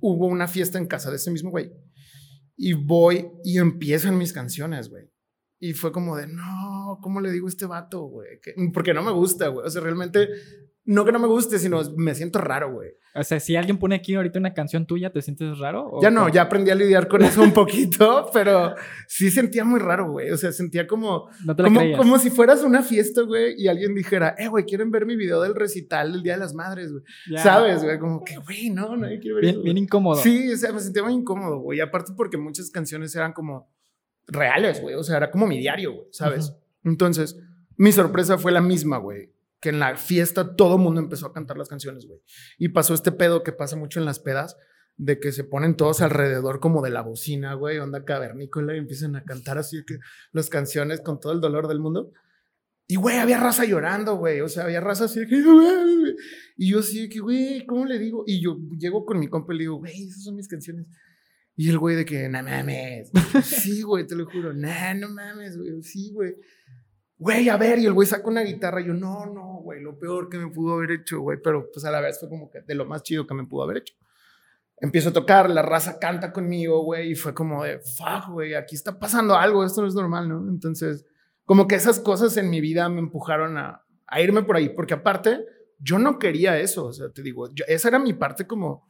hubo 0.00 0.26
una 0.26 0.48
fiesta 0.48 0.78
en 0.78 0.86
casa 0.86 1.10
de 1.10 1.16
ese 1.16 1.30
mismo 1.30 1.50
güey. 1.50 1.70
Y 2.56 2.72
voy 2.72 3.30
y 3.42 3.58
empiezan 3.58 4.16
mis 4.16 4.32
canciones, 4.32 4.88
güey. 4.88 5.10
Y 5.58 5.72
fue 5.72 5.92
como 5.92 6.16
de, 6.16 6.26
no, 6.26 6.98
¿cómo 7.02 7.20
le 7.20 7.30
digo 7.30 7.46
a 7.46 7.50
este 7.50 7.66
vato, 7.66 8.02
güey? 8.02 8.40
Porque 8.72 8.94
no 8.94 9.02
me 9.02 9.12
gusta, 9.12 9.48
güey. 9.48 9.66
O 9.66 9.70
sea, 9.70 9.82
realmente, 9.82 10.28
no 10.86 11.04
que 11.04 11.12
no 11.12 11.18
me 11.18 11.28
guste, 11.28 11.58
sino 11.58 11.80
me 11.96 12.14
siento 12.14 12.40
raro, 12.40 12.72
güey. 12.72 12.90
O 13.14 13.22
sea, 13.22 13.40
si 13.40 13.56
alguien 13.56 13.78
pone 13.78 13.94
aquí 13.94 14.14
ahorita 14.14 14.38
una 14.38 14.52
canción 14.52 14.86
tuya, 14.86 15.10
¿te 15.10 15.22
sientes 15.22 15.58
raro? 15.58 15.98
ya 16.02 16.10
no, 16.10 16.28
ya 16.28 16.42
aprendí 16.42 16.70
a 16.70 16.74
lidiar 16.74 17.08
con 17.08 17.22
eso 17.22 17.42
un 17.42 17.52
poquito, 17.52 18.28
pero 18.34 18.74
sí 19.06 19.30
sentía 19.30 19.64
muy 19.64 19.80
raro, 19.80 20.10
güey. 20.10 20.30
O 20.30 20.36
sea, 20.36 20.52
sentía 20.52 20.86
como, 20.86 21.28
como, 21.56 21.96
como, 21.96 22.18
si 22.18 22.28
fueras 22.30 22.62
una 22.62 22.82
fiesta, 22.82 23.22
güey, 23.22 23.54
y 23.56 23.68
alguien 23.68 23.94
dijera, 23.94 24.34
eh, 24.36 24.48
güey, 24.48 24.64
¿quieren 24.64 24.90
ver 24.90 25.06
mi 25.06 25.16
video 25.16 25.40
del 25.40 25.54
recital 25.54 26.12
del 26.12 26.22
Día 26.22 26.34
de 26.34 26.40
las 26.40 26.54
Madres, 26.54 26.92
güey? 26.92 27.04
¿Sabes, 27.38 27.82
güey? 27.82 27.98
Como 27.98 28.22
que, 28.22 28.36
güey, 28.36 28.68
no, 28.70 28.96
nadie 28.96 29.20
quiere 29.20 29.36
ver 29.36 29.44
bien, 29.44 29.62
Bien 29.62 29.78
incómodo. 29.78 30.20
Sí, 30.20 30.52
o 30.52 30.56
sea, 30.56 30.72
me 30.72 30.80
sentía 30.80 31.02
muy 31.02 31.14
incómodo, 31.14 31.60
güey. 31.60 31.80
Aparte 31.80 32.12
porque 32.16 32.36
muchas 32.36 32.70
canciones 32.70 33.14
eran 33.14 33.32
como 33.32 33.70
reales, 34.26 34.82
güey. 34.82 34.96
O 34.96 35.02
sea, 35.02 35.16
era 35.16 35.30
como 35.30 35.46
mi 35.46 35.58
diario, 35.58 35.92
güey, 35.92 36.06
¿sabes? 36.10 36.52
Entonces, 36.82 37.38
mi 37.76 37.92
sorpresa 37.92 38.36
fue 38.36 38.52
la 38.52 38.60
misma, 38.60 38.98
güey 38.98 39.33
que 39.64 39.70
en 39.70 39.78
la 39.78 39.96
fiesta 39.96 40.56
todo 40.56 40.76
el 40.76 40.82
mundo 40.82 41.00
empezó 41.00 41.24
a 41.24 41.32
cantar 41.32 41.56
las 41.56 41.70
canciones, 41.70 42.04
güey. 42.06 42.20
Y 42.58 42.68
pasó 42.68 42.92
este 42.92 43.12
pedo 43.12 43.42
que 43.42 43.50
pasa 43.50 43.76
mucho 43.76 43.98
en 43.98 44.04
las 44.04 44.18
pedas, 44.18 44.58
de 44.98 45.18
que 45.18 45.32
se 45.32 45.42
ponen 45.42 45.74
todos 45.74 46.02
alrededor 46.02 46.60
como 46.60 46.82
de 46.82 46.90
la 46.90 47.00
bocina, 47.00 47.54
güey, 47.54 47.78
onda 47.78 48.04
cavernícola 48.04 48.74
y 48.74 48.78
empiezan 48.78 49.16
a 49.16 49.24
cantar 49.24 49.56
así 49.56 49.82
que 49.86 49.96
las 50.32 50.50
canciones 50.50 51.00
con 51.00 51.18
todo 51.18 51.32
el 51.32 51.40
dolor 51.40 51.66
del 51.66 51.80
mundo. 51.80 52.12
Y, 52.86 52.96
güey, 52.96 53.16
había 53.16 53.40
raza 53.40 53.64
llorando, 53.64 54.16
güey. 54.16 54.42
O 54.42 54.48
sea, 54.50 54.64
había 54.64 54.82
raza 54.82 55.06
así 55.06 55.20
de 55.20 55.28
que, 55.28 55.42
Y 56.58 56.68
yo 56.70 56.80
así 56.80 57.00
de 57.00 57.08
que, 57.08 57.20
güey, 57.20 57.64
¿cómo 57.64 57.86
le 57.86 57.98
digo? 57.98 58.24
Y 58.26 58.42
yo 58.42 58.58
llego 58.78 59.06
con 59.06 59.18
mi 59.18 59.28
compa 59.28 59.54
y 59.54 59.56
le 59.56 59.62
digo, 59.62 59.76
güey, 59.76 60.08
esas 60.08 60.24
son 60.24 60.36
mis 60.36 60.46
canciones. 60.46 60.84
Y 61.56 61.70
el 61.70 61.78
güey 61.78 61.96
de 61.96 62.04
que, 62.04 62.28
no 62.28 62.42
mames. 62.42 63.10
sí, 63.44 63.80
güey, 63.80 64.06
te 64.06 64.14
lo 64.14 64.26
juro. 64.26 64.52
Nah, 64.52 64.92
no 64.92 65.08
mames, 65.08 65.56
güey. 65.56 65.82
Sí, 65.82 66.10
güey 66.12 66.34
güey, 67.24 67.48
a 67.48 67.56
ver, 67.56 67.78
y 67.78 67.86
el 67.86 67.94
güey 67.94 68.06
saca 68.06 68.28
una 68.28 68.42
guitarra. 68.42 68.82
Y 68.82 68.86
yo, 68.88 68.92
no, 68.92 69.24
no, 69.24 69.60
güey, 69.62 69.80
lo 69.80 69.98
peor 69.98 70.28
que 70.28 70.36
me 70.36 70.50
pudo 70.50 70.74
haber 70.74 70.90
hecho, 70.90 71.20
güey. 71.20 71.38
Pero 71.42 71.70
pues 71.72 71.82
a 71.86 71.90
la 71.90 72.02
vez 72.02 72.20
fue 72.20 72.28
como 72.28 72.50
que 72.50 72.60
de 72.60 72.74
lo 72.74 72.84
más 72.84 73.02
chido 73.02 73.26
que 73.26 73.32
me 73.32 73.46
pudo 73.46 73.62
haber 73.62 73.78
hecho. 73.78 73.94
Empiezo 74.76 75.08
a 75.08 75.12
tocar, 75.14 75.48
la 75.48 75.62
raza 75.62 75.98
canta 75.98 76.34
conmigo, 76.34 76.84
güey, 76.84 77.12
y 77.12 77.14
fue 77.14 77.32
como 77.32 77.64
de, 77.64 77.78
fuck, 77.78 78.28
güey, 78.30 78.52
aquí 78.52 78.74
está 78.74 78.98
pasando 78.98 79.36
algo, 79.36 79.64
esto 79.64 79.80
no 79.80 79.88
es 79.88 79.94
normal, 79.94 80.28
¿no? 80.28 80.46
Entonces, 80.50 81.06
como 81.46 81.66
que 81.66 81.76
esas 81.76 81.98
cosas 81.98 82.36
en 82.36 82.50
mi 82.50 82.60
vida 82.60 82.90
me 82.90 82.98
empujaron 82.98 83.56
a, 83.56 83.86
a 84.06 84.20
irme 84.20 84.42
por 84.42 84.56
ahí, 84.56 84.68
porque 84.68 84.92
aparte, 84.92 85.46
yo 85.78 85.98
no 85.98 86.18
quería 86.18 86.58
eso, 86.58 86.86
o 86.86 86.92
sea, 86.92 87.08
te 87.10 87.22
digo, 87.22 87.48
esa 87.66 87.88
era 87.88 87.98
mi 87.98 88.12
parte 88.12 88.46
como 88.46 88.86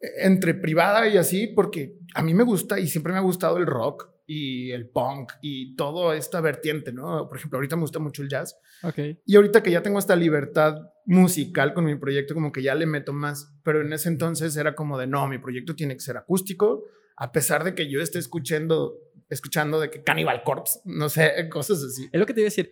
eh, 0.00 0.08
entre 0.20 0.54
privada 0.54 1.06
y 1.08 1.18
así, 1.18 1.48
porque 1.48 1.98
a 2.14 2.22
mí 2.22 2.32
me 2.32 2.44
gusta 2.44 2.78
y 2.78 2.86
siempre 2.86 3.12
me 3.12 3.18
ha 3.18 3.22
gustado 3.22 3.58
el 3.58 3.66
rock, 3.66 4.08
y 4.30 4.72
el 4.72 4.90
punk 4.90 5.32
y 5.40 5.74
toda 5.74 6.14
esta 6.14 6.42
vertiente, 6.42 6.92
¿no? 6.92 7.26
Por 7.26 7.38
ejemplo, 7.38 7.56
ahorita 7.56 7.76
me 7.76 7.82
gusta 7.82 7.98
mucho 7.98 8.22
el 8.22 8.28
jazz. 8.28 8.58
Okay. 8.82 9.18
Y 9.24 9.36
ahorita 9.36 9.62
que 9.62 9.70
ya 9.70 9.82
tengo 9.82 9.98
esta 9.98 10.14
libertad 10.14 10.76
musical 11.06 11.72
con 11.72 11.86
mi 11.86 11.96
proyecto, 11.96 12.34
como 12.34 12.52
que 12.52 12.62
ya 12.62 12.74
le 12.74 12.84
meto 12.84 13.14
más, 13.14 13.50
pero 13.64 13.80
en 13.80 13.90
ese 13.90 14.10
entonces 14.10 14.54
era 14.58 14.74
como 14.74 14.98
de, 14.98 15.06
no, 15.06 15.26
mi 15.28 15.38
proyecto 15.38 15.74
tiene 15.74 15.94
que 15.94 16.00
ser 16.00 16.18
acústico, 16.18 16.84
a 17.16 17.32
pesar 17.32 17.64
de 17.64 17.74
que 17.74 17.90
yo 17.90 18.02
esté 18.02 18.18
escuchando, 18.18 18.98
escuchando 19.30 19.80
de 19.80 19.90
que 19.90 20.02
Cannibal 20.04 20.42
Corpse, 20.44 20.78
no 20.84 21.08
sé, 21.08 21.32
cosas 21.50 21.82
así. 21.82 22.10
Es 22.12 22.20
lo 22.20 22.26
que 22.26 22.34
te 22.34 22.40
iba 22.40 22.46
a 22.48 22.52
decir. 22.52 22.70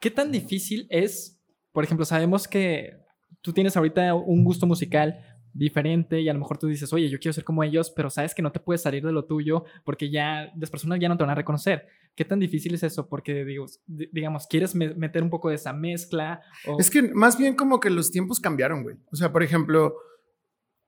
¿Qué 0.00 0.10
tan 0.10 0.32
difícil 0.32 0.88
es, 0.90 1.40
por 1.70 1.84
ejemplo, 1.84 2.04
sabemos 2.04 2.48
que 2.48 2.96
tú 3.40 3.52
tienes 3.52 3.76
ahorita 3.76 4.14
un 4.14 4.42
gusto 4.42 4.66
musical, 4.66 5.31
diferente 5.54 6.20
y 6.20 6.28
a 6.28 6.32
lo 6.32 6.38
mejor 6.38 6.58
tú 6.58 6.66
dices, 6.66 6.92
oye, 6.92 7.08
yo 7.08 7.18
quiero 7.18 7.32
ser 7.32 7.44
como 7.44 7.62
ellos, 7.62 7.90
pero 7.90 8.10
sabes 8.10 8.34
que 8.34 8.42
no 8.42 8.52
te 8.52 8.60
puedes 8.60 8.82
salir 8.82 9.04
de 9.04 9.12
lo 9.12 9.24
tuyo 9.24 9.64
porque 9.84 10.10
ya 10.10 10.52
las 10.56 10.70
personas 10.70 10.98
ya 11.00 11.08
no 11.08 11.16
te 11.16 11.24
van 11.24 11.30
a 11.30 11.34
reconocer. 11.34 11.86
¿Qué 12.14 12.24
tan 12.24 12.40
difícil 12.40 12.74
es 12.74 12.82
eso? 12.82 13.08
Porque 13.08 13.44
digo, 13.44 13.66
digamos, 13.86 14.46
quieres 14.46 14.74
meter 14.74 15.22
un 15.22 15.30
poco 15.30 15.48
de 15.48 15.54
esa 15.54 15.72
mezcla. 15.72 16.42
Es 16.78 16.90
que 16.90 17.02
más 17.02 17.38
bien 17.38 17.54
como 17.54 17.80
que 17.80 17.90
los 17.90 18.10
tiempos 18.10 18.38
cambiaron, 18.38 18.82
güey. 18.82 18.96
O 19.10 19.16
sea, 19.16 19.32
por 19.32 19.42
ejemplo, 19.42 19.96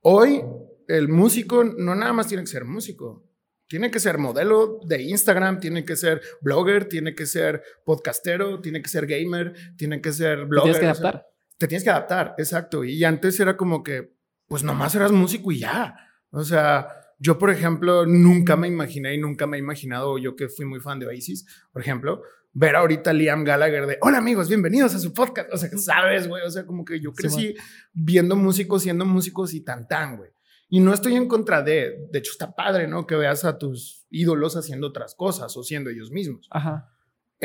hoy 0.01 0.43
el 0.87 1.09
músico 1.09 1.65
no 1.65 1.95
nada 1.95 2.13
más 2.13 2.29
tiene 2.29 2.43
que 2.43 2.49
ser 2.49 2.65
músico. 2.65 3.25
Tiene 3.67 3.91
que 3.91 3.99
ser 3.99 4.19
modelo 4.19 4.81
de 4.87 5.03
Instagram, 5.03 5.59
tiene 5.59 5.87
que 5.87 5.97
ser 5.97 6.21
blogger, 6.43 6.87
tiene 6.87 7.15
que 7.15 7.25
ser 7.25 7.63
podcastero, 7.87 8.61
tiene 8.61 8.83
que 8.83 8.91
ser 8.91 9.07
gamer, 9.07 9.55
tiene 9.79 10.03
que 10.03 10.13
ser 10.13 10.45
blogger. 10.45 10.75
Te 10.75 10.79
tienes 10.81 10.99
que 10.99 11.03
adaptar. 11.03 11.27
te 11.57 11.69
tienes 11.69 11.85
que 11.85 11.91
adaptar, 11.91 12.35
exacto. 12.37 12.85
Y 12.85 13.03
antes 13.05 13.41
era 13.41 13.57
como 13.57 13.83
que 13.83 14.13
pues 14.47 14.63
nomás 14.63 14.95
eras 14.95 15.13
músico 15.13 15.53
y 15.53 15.61
ya. 15.61 15.97
O 16.31 16.45
sea, 16.45 16.89
yo, 17.19 17.39
por 17.39 17.51
ejemplo, 17.51 18.07
nunca 18.07 18.57
me 18.57 18.69
imaginé 18.69 19.15
y 19.15 19.19
nunca 19.19 19.47
me 19.47 19.57
he 19.57 19.61
imaginado, 19.61 20.19
yo 20.19 20.37
que 20.37 20.49
fui 20.49 20.65
muy 20.65 20.81
fan 20.81 20.99
de 20.99 21.07
Oasis, 21.07 21.47
por 21.73 21.81
ejemplo, 21.81 22.23
ver 22.53 22.77
ahorita 22.77 23.11
a 23.11 23.13
Liam 23.13 23.45
Gallagher 23.45 23.87
de, 23.87 23.99
hola 24.01 24.19
amigos, 24.19 24.49
bienvenidos 24.49 24.95
a 24.95 24.99
su 24.99 25.13
podcast. 25.13 25.53
O 25.53 25.57
sea, 25.57 25.71
que 25.71 25.79
sabes, 25.79 26.29
güey, 26.29 26.43
o 26.45 26.51
sea, 26.51 26.67
como 26.67 26.85
que 26.85 27.01
yo 27.01 27.13
crecí 27.13 27.55
viendo 27.93 28.37
músicos, 28.37 28.83
siendo 28.83 29.05
músicos 29.05 29.55
y 29.55 29.61
tan 29.61 29.89
tan, 29.89 30.17
güey. 30.17 30.31
Y 30.69 30.81
no 30.81 30.93
estoy 30.93 31.15
en 31.15 31.29
contra 31.29 31.63
de, 31.63 32.09
de 32.11 32.19
hecho 32.19 32.33
está 32.33 32.55
padre, 32.55 32.89
¿no? 32.89 33.07
Que 33.07 33.17
veas 33.17 33.45
a 33.45 33.59
tus 33.59 34.07
ídolos 34.11 34.57
haciendo 34.57 34.89
otras 34.89 35.15
cosas 35.15 35.57
o 35.57 35.63
siendo 35.63 35.91
ellos 35.91 36.11
mismos. 36.11 36.49
Ajá. 36.51 36.94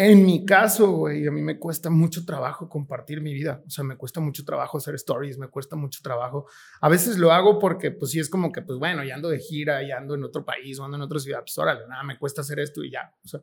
En 0.01 0.25
mi 0.25 0.46
caso, 0.46 0.91
güey, 0.91 1.27
a 1.27 1.32
mí 1.32 1.41
me 1.41 1.60
cuesta 1.60 1.89
mucho 1.89 2.24
trabajo 2.24 2.70
compartir 2.70 3.20
mi 3.20 3.34
vida. 3.34 3.62
O 3.68 3.70
sea, 3.70 3.84
me 3.84 3.98
cuesta 3.98 4.22
mucho 4.22 4.46
trabajo 4.46 4.77
hacer 4.77 4.96
stories, 4.96 5.38
me 5.38 5.50
cuesta 5.50 5.75
mucho 5.75 6.00
trabajo. 6.01 6.46
A 6.79 6.88
veces 6.88 7.18
lo 7.18 7.34
hago 7.34 7.60
porque, 7.60 7.91
pues 7.91 8.12
sí, 8.12 8.20
es 8.22 8.29
como 8.29 8.53
que, 8.53 8.62
pues 8.62 8.79
bueno, 8.79 9.03
ya 9.03 9.15
ando 9.15 9.27
de 9.27 9.39
gira, 9.39 9.86
ya 9.86 9.98
ando 9.98 10.15
en 10.15 10.24
otro 10.24 10.46
país 10.46 10.79
o 10.79 10.86
ando 10.86 10.96
en 10.96 11.03
otra 11.03 11.20
ciudad, 11.20 11.41
pues 11.41 11.58
órale, 11.58 11.86
nada, 11.86 12.01
me 12.03 12.18
cuesta 12.18 12.39
hacer 12.39 12.62
esto 12.62 12.82
y 12.82 12.91
ya. 12.91 13.13
O 13.25 13.27
sea, 13.27 13.41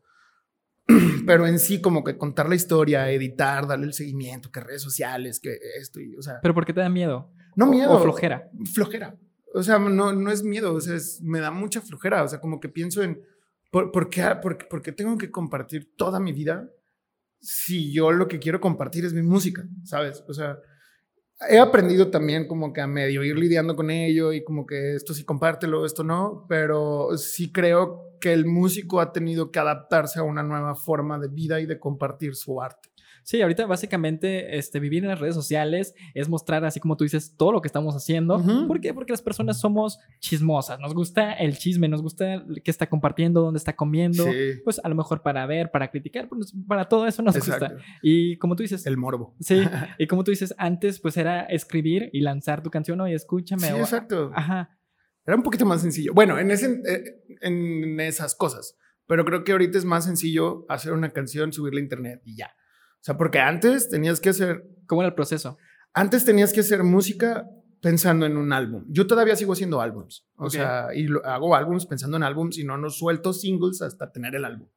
pero 1.26 1.46
en 1.46 1.58
sí, 1.58 1.82
como 1.82 2.02
que 2.02 2.16
contar 2.16 2.48
la 2.48 2.54
historia, 2.54 3.10
editar, 3.10 3.66
darle 3.66 3.84
el 3.84 3.92
seguimiento, 3.92 4.50
que 4.50 4.60
redes 4.60 4.80
sociales, 4.80 5.40
que 5.40 5.58
esto 5.78 6.00
y, 6.00 6.16
o 6.16 6.22
sea. 6.22 6.40
¿Pero 6.40 6.54
por 6.54 6.64
qué 6.64 6.72
te 6.72 6.80
da 6.80 6.88
miedo? 6.88 7.30
No 7.54 7.66
miedo. 7.66 7.92
O 7.92 8.00
flojera. 8.00 8.48
Flojera. 8.72 9.14
O 9.52 9.62
sea, 9.62 9.78
no, 9.78 10.14
no 10.14 10.30
es 10.30 10.42
miedo, 10.42 10.72
o 10.72 10.80
sea, 10.80 10.96
me 11.20 11.40
da 11.40 11.50
mucha 11.50 11.82
flojera. 11.82 12.22
O 12.22 12.28
sea, 12.28 12.40
como 12.40 12.60
que 12.60 12.70
pienso 12.70 13.02
en 13.02 13.20
¿Por, 13.76 13.92
por, 13.92 14.08
qué, 14.08 14.92
tengo 14.92 15.18
que 15.18 15.30
compartir 15.30 15.94
toda 15.98 16.18
mi 16.18 16.32
vida 16.32 16.66
si 17.42 17.92
yo 17.92 18.10
lo 18.10 18.26
que 18.26 18.38
quiero 18.38 18.58
compartir 18.58 19.04
es 19.04 19.12
mi 19.12 19.20
música? 19.20 19.68
¿Sabes? 19.84 20.24
O 20.26 20.32
sea, 20.32 20.56
he 21.46 21.58
aprendido 21.58 22.10
también 22.10 22.48
como 22.48 22.72
que 22.72 22.80
a 22.80 22.86
medio 22.86 23.22
ir 23.22 23.36
lidiando 23.36 23.76
con 23.76 23.90
ello 23.90 24.32
y 24.32 24.42
como 24.42 24.64
que 24.64 24.94
esto 24.94 25.12
sí 25.12 25.26
compártelo, 25.26 25.84
esto 25.84 26.04
no, 26.04 26.46
pero 26.48 27.18
sí 27.18 27.52
creo 27.52 28.16
que 28.18 28.32
el 28.32 28.46
músico 28.46 28.98
ha 28.98 29.12
tenido 29.12 29.50
que 29.50 29.58
adaptarse 29.58 30.20
a 30.20 30.22
una 30.22 30.42
nueva 30.42 30.74
forma 30.74 31.18
de 31.18 31.28
vida 31.28 31.60
y 31.60 31.66
de 31.66 31.78
compartir 31.78 32.34
su 32.34 32.62
arte. 32.62 32.88
Sí, 33.26 33.42
ahorita 33.42 33.66
básicamente 33.66 34.56
este, 34.56 34.78
vivir 34.78 35.02
en 35.02 35.08
las 35.08 35.18
redes 35.18 35.34
sociales 35.34 35.96
es 36.14 36.28
mostrar, 36.28 36.64
así 36.64 36.78
como 36.78 36.96
tú 36.96 37.02
dices, 37.02 37.34
todo 37.36 37.50
lo 37.50 37.60
que 37.60 37.66
estamos 37.66 37.96
haciendo. 37.96 38.40
¿Por 38.68 38.80
qué? 38.80 38.94
Porque 38.94 39.12
las 39.12 39.20
personas 39.20 39.58
somos 39.58 39.98
chismosas, 40.20 40.78
nos 40.78 40.94
gusta 40.94 41.32
el 41.32 41.58
chisme, 41.58 41.88
nos 41.88 42.02
gusta 42.02 42.44
qué 42.62 42.70
está 42.70 42.88
compartiendo, 42.88 43.40
dónde 43.40 43.58
está 43.58 43.74
comiendo, 43.74 44.24
pues 44.62 44.80
a 44.80 44.88
lo 44.88 44.94
mejor 44.94 45.22
para 45.22 45.44
ver, 45.44 45.72
para 45.72 45.90
criticar, 45.90 46.28
pues, 46.28 46.54
para 46.68 46.88
todo 46.88 47.04
eso 47.08 47.20
nos 47.20 47.34
gusta. 47.34 47.76
Y 48.00 48.38
como 48.38 48.54
tú 48.54 48.62
dices... 48.62 48.86
El 48.86 48.96
morbo. 48.96 49.34
Sí, 49.40 49.60
y 49.98 50.06
como 50.06 50.22
tú 50.22 50.30
dices, 50.30 50.54
antes 50.56 51.00
pues 51.00 51.16
era 51.16 51.42
escribir 51.46 52.10
y 52.12 52.20
lanzar 52.20 52.62
tu 52.62 52.70
canción, 52.70 53.00
oye, 53.00 53.14
escúchame. 53.14 53.66
Sí, 53.66 53.74
exacto. 53.74 54.30
Ajá. 54.36 54.78
Era 55.26 55.36
un 55.36 55.42
poquito 55.42 55.66
más 55.66 55.82
sencillo. 55.82 56.14
Bueno, 56.14 56.38
en, 56.38 56.52
ese, 56.52 56.80
en 57.40 57.98
esas 57.98 58.36
cosas. 58.36 58.76
Pero 59.08 59.24
creo 59.24 59.42
que 59.42 59.50
ahorita 59.50 59.78
es 59.78 59.84
más 59.84 60.04
sencillo 60.04 60.64
hacer 60.68 60.92
una 60.92 61.12
canción, 61.12 61.52
subirla 61.52 61.80
a 61.80 61.82
internet 61.82 62.22
y 62.24 62.36
ya. 62.36 62.55
O 63.06 63.12
sea, 63.12 63.16
porque 63.16 63.38
antes 63.38 63.88
tenías 63.88 64.18
que 64.18 64.30
hacer... 64.30 64.64
¿Cómo 64.88 65.00
era 65.00 65.10
el 65.10 65.14
proceso? 65.14 65.58
Antes 65.94 66.24
tenías 66.24 66.52
que 66.52 66.58
hacer 66.58 66.82
música 66.82 67.48
pensando 67.80 68.26
en 68.26 68.36
un 68.36 68.52
álbum. 68.52 68.84
Yo 68.88 69.06
todavía 69.06 69.36
sigo 69.36 69.52
haciendo 69.52 69.80
álbums. 69.80 70.26
O 70.34 70.50
sea, 70.50 70.88
y 70.92 71.06
hago 71.22 71.54
álbums 71.54 71.86
pensando 71.86 72.16
en 72.16 72.24
álbums 72.24 72.58
y 72.58 72.64
no 72.64 72.76
nos 72.78 72.98
suelto 72.98 73.32
singles 73.32 73.80
hasta 73.80 74.10
tener 74.10 74.34
el 74.34 74.44
álbum. 74.44 74.68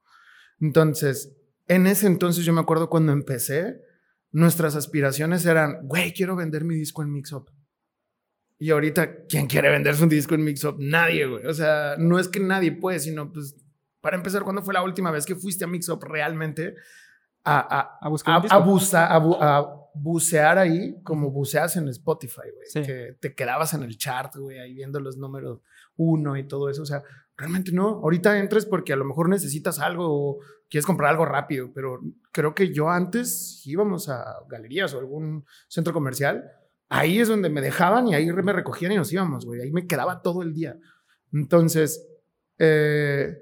Entonces, 0.62 1.36
en 1.68 1.88
ese 1.88 2.06
entonces 2.06 2.46
yo 2.46 2.54
me 2.54 2.62
acuerdo 2.62 2.88
cuando 2.88 3.14
empecé, 3.14 3.82
nuestras 4.32 4.76
aspiraciones 4.76 5.44
eran, 5.48 5.88
güey, 5.88 6.14
quiero 6.14 6.36
vender 6.36 6.66
mi 6.66 6.76
disco 6.76 7.02
en 7.02 7.12
Mixup. 7.12 7.50
Y 8.60 8.70
ahorita, 8.70 9.26
¿quién 9.26 9.48
quiere 9.48 9.72
vender 9.72 9.96
su 9.96 10.06
disco 10.06 10.36
en 10.36 10.44
Mixup? 10.44 10.76
Nadie, 10.78 11.26
güey. 11.26 11.48
O 11.48 11.54
sea, 11.56 11.96
no 11.98 12.20
es 12.20 12.28
que 12.28 12.42
nadie 12.42 12.74
puede, 12.74 13.00
sino 13.00 13.34
pues, 13.34 13.56
para 14.02 14.18
empezar, 14.18 14.44
¿cuándo 14.44 14.62
fue 14.62 14.76
la 14.76 14.84
última 14.84 15.10
vez 15.10 15.26
que 15.26 15.36
fuiste 15.36 15.66
a 15.66 15.68
Mixup 15.68 16.04
realmente? 16.04 16.76
A, 17.46 17.98
A 18.02 18.10
buscar 18.10 18.36
a, 18.38 18.40
disco. 18.42 18.56
a 18.56 18.60
buza- 18.66 19.08
a 19.08 19.16
a 19.60 19.76
bucear 19.94 20.58
ahí 20.60 21.02
como 21.04 21.32
buceas 21.32 21.76
en 21.76 21.88
Spotify, 21.90 22.42
güey. 22.54 22.68
Sí. 22.68 22.82
Que 22.84 23.18
te 23.20 23.34
quedabas 23.34 23.74
en 23.74 23.84
el 23.84 23.98
chart, 23.98 24.36
güey, 24.36 24.60
ahí 24.60 24.74
viendo 24.74 25.00
los 25.00 25.18
números 25.18 25.62
uno 25.98 26.38
y 26.38 26.48
todo 26.48 26.70
eso. 26.70 26.84
O 26.84 26.86
sea, 26.86 27.04
realmente 27.36 27.72
no. 27.72 27.88
Ahorita 28.04 28.38
entres 28.40 28.66
porque 28.66 28.94
a 28.94 28.96
lo 28.96 29.04
mejor 29.06 29.28
necesitas 29.30 29.80
algo 29.80 30.06
o 30.08 30.40
quieres 30.70 30.86
comprar 30.86 31.10
algo 31.10 31.26
rápido, 31.26 31.72
pero 31.74 32.00
creo 32.32 32.54
que 32.54 32.72
yo 32.72 32.90
antes 32.90 33.62
íbamos 33.66 34.08
a 34.10 34.24
galerías 34.48 34.94
o 34.94 35.00
algún 35.00 35.44
centro 35.68 35.92
comercial. 35.92 36.50
Ahí 36.88 37.20
es 37.20 37.28
donde 37.28 37.50
me 37.50 37.62
dejaban 37.62 38.08
y 38.08 38.14
ahí 38.16 38.32
me 38.32 38.54
recogían 38.54 38.92
y 38.92 38.96
nos 38.96 39.12
íbamos, 39.12 39.46
güey. 39.46 39.62
Ahí 39.62 39.72
me 39.72 39.88
quedaba 39.88 40.22
todo 40.22 40.44
el 40.44 40.54
día. 40.54 40.78
Entonces, 41.34 42.08
eh, 42.58 43.38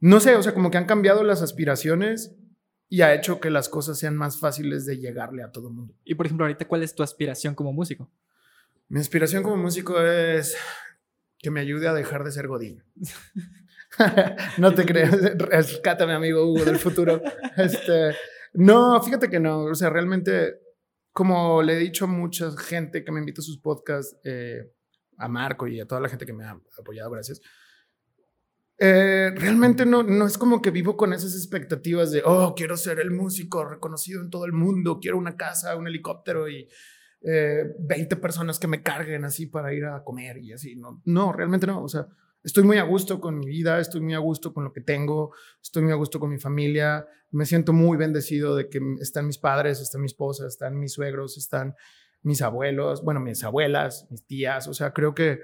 no 0.00 0.20
sé, 0.20 0.36
o 0.36 0.42
sea, 0.42 0.54
como 0.54 0.70
que 0.70 0.78
han 0.78 0.86
cambiado 0.86 1.22
las 1.24 1.42
aspiraciones 1.42 2.34
y 2.88 3.02
ha 3.02 3.14
hecho 3.14 3.40
que 3.40 3.50
las 3.50 3.68
cosas 3.68 3.98
sean 3.98 4.16
más 4.16 4.38
fáciles 4.40 4.86
de 4.86 4.98
llegarle 4.98 5.42
a 5.42 5.52
todo 5.52 5.68
el 5.68 5.74
mundo. 5.74 5.94
Y 6.04 6.14
por 6.14 6.26
ejemplo, 6.26 6.46
ahorita, 6.46 6.66
¿cuál 6.66 6.82
es 6.82 6.94
tu 6.94 7.02
aspiración 7.02 7.54
como 7.54 7.72
músico? 7.72 8.10
Mi 8.88 8.98
inspiración 8.98 9.42
como 9.42 9.56
músico 9.56 10.00
es 10.00 10.56
que 11.38 11.50
me 11.50 11.60
ayude 11.60 11.86
a 11.86 11.92
dejar 11.92 12.24
de 12.24 12.32
ser 12.32 12.48
Godín. 12.48 12.82
no 14.58 14.74
te 14.74 14.86
creas, 14.86 15.12
rescátame, 15.38 16.14
amigo 16.14 16.50
Hugo 16.50 16.64
del 16.64 16.78
futuro. 16.78 17.20
Este, 17.56 18.16
no, 18.54 19.00
fíjate 19.02 19.28
que 19.28 19.38
no, 19.38 19.64
o 19.64 19.74
sea, 19.74 19.90
realmente, 19.90 20.60
como 21.12 21.62
le 21.62 21.74
he 21.74 21.78
dicho 21.78 22.06
a 22.06 22.08
mucha 22.08 22.50
gente 22.56 23.04
que 23.04 23.12
me 23.12 23.20
invita 23.20 23.42
a 23.42 23.44
sus 23.44 23.58
podcasts, 23.58 24.16
eh, 24.24 24.72
a 25.18 25.28
Marco 25.28 25.66
y 25.66 25.80
a 25.80 25.86
toda 25.86 26.00
la 26.00 26.08
gente 26.08 26.24
que 26.24 26.32
me 26.32 26.44
ha 26.44 26.58
apoyado, 26.78 27.10
gracias. 27.10 27.40
Eh, 28.80 29.32
realmente 29.34 29.84
no, 29.84 30.04
no 30.04 30.26
es 30.26 30.38
como 30.38 30.62
que 30.62 30.70
vivo 30.70 30.96
con 30.96 31.12
esas 31.12 31.34
expectativas 31.34 32.12
de, 32.12 32.22
oh, 32.24 32.54
quiero 32.54 32.76
ser 32.76 33.00
el 33.00 33.10
músico 33.10 33.64
reconocido 33.64 34.22
en 34.22 34.30
todo 34.30 34.44
el 34.44 34.52
mundo, 34.52 35.00
quiero 35.00 35.18
una 35.18 35.36
casa, 35.36 35.74
un 35.74 35.88
helicóptero 35.88 36.48
y 36.48 36.68
eh, 37.22 37.74
20 37.80 38.16
personas 38.16 38.60
que 38.60 38.68
me 38.68 38.82
carguen 38.82 39.24
así 39.24 39.46
para 39.46 39.74
ir 39.74 39.84
a 39.84 40.04
comer 40.04 40.38
y 40.38 40.52
así. 40.52 40.76
No, 40.76 41.02
no, 41.04 41.32
realmente 41.32 41.66
no. 41.66 41.82
O 41.82 41.88
sea, 41.88 42.06
estoy 42.44 42.62
muy 42.62 42.78
a 42.78 42.84
gusto 42.84 43.20
con 43.20 43.38
mi 43.38 43.46
vida, 43.46 43.80
estoy 43.80 44.00
muy 44.00 44.14
a 44.14 44.18
gusto 44.18 44.54
con 44.54 44.64
lo 44.64 44.72
que 44.72 44.80
tengo, 44.80 45.32
estoy 45.60 45.82
muy 45.82 45.92
a 45.92 45.96
gusto 45.96 46.20
con 46.20 46.30
mi 46.30 46.38
familia. 46.38 47.06
Me 47.30 47.46
siento 47.46 47.72
muy 47.72 47.96
bendecido 47.96 48.54
de 48.54 48.68
que 48.68 48.80
están 49.00 49.26
mis 49.26 49.38
padres, 49.38 49.80
están 49.80 50.02
mi 50.02 50.06
esposa, 50.06 50.46
están 50.46 50.78
mis 50.78 50.92
suegros, 50.92 51.36
están 51.36 51.74
mis 52.22 52.42
abuelos, 52.42 53.02
bueno, 53.02 53.20
mis 53.20 53.42
abuelas, 53.42 54.06
mis 54.10 54.24
tías. 54.24 54.68
O 54.68 54.74
sea, 54.74 54.92
creo 54.92 55.14
que 55.14 55.40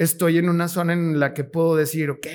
estoy 0.00 0.38
en 0.38 0.48
una 0.48 0.66
zona 0.66 0.94
en 0.94 1.20
la 1.20 1.34
que 1.34 1.44
puedo 1.44 1.76
decir, 1.76 2.08
ok, 2.08 2.26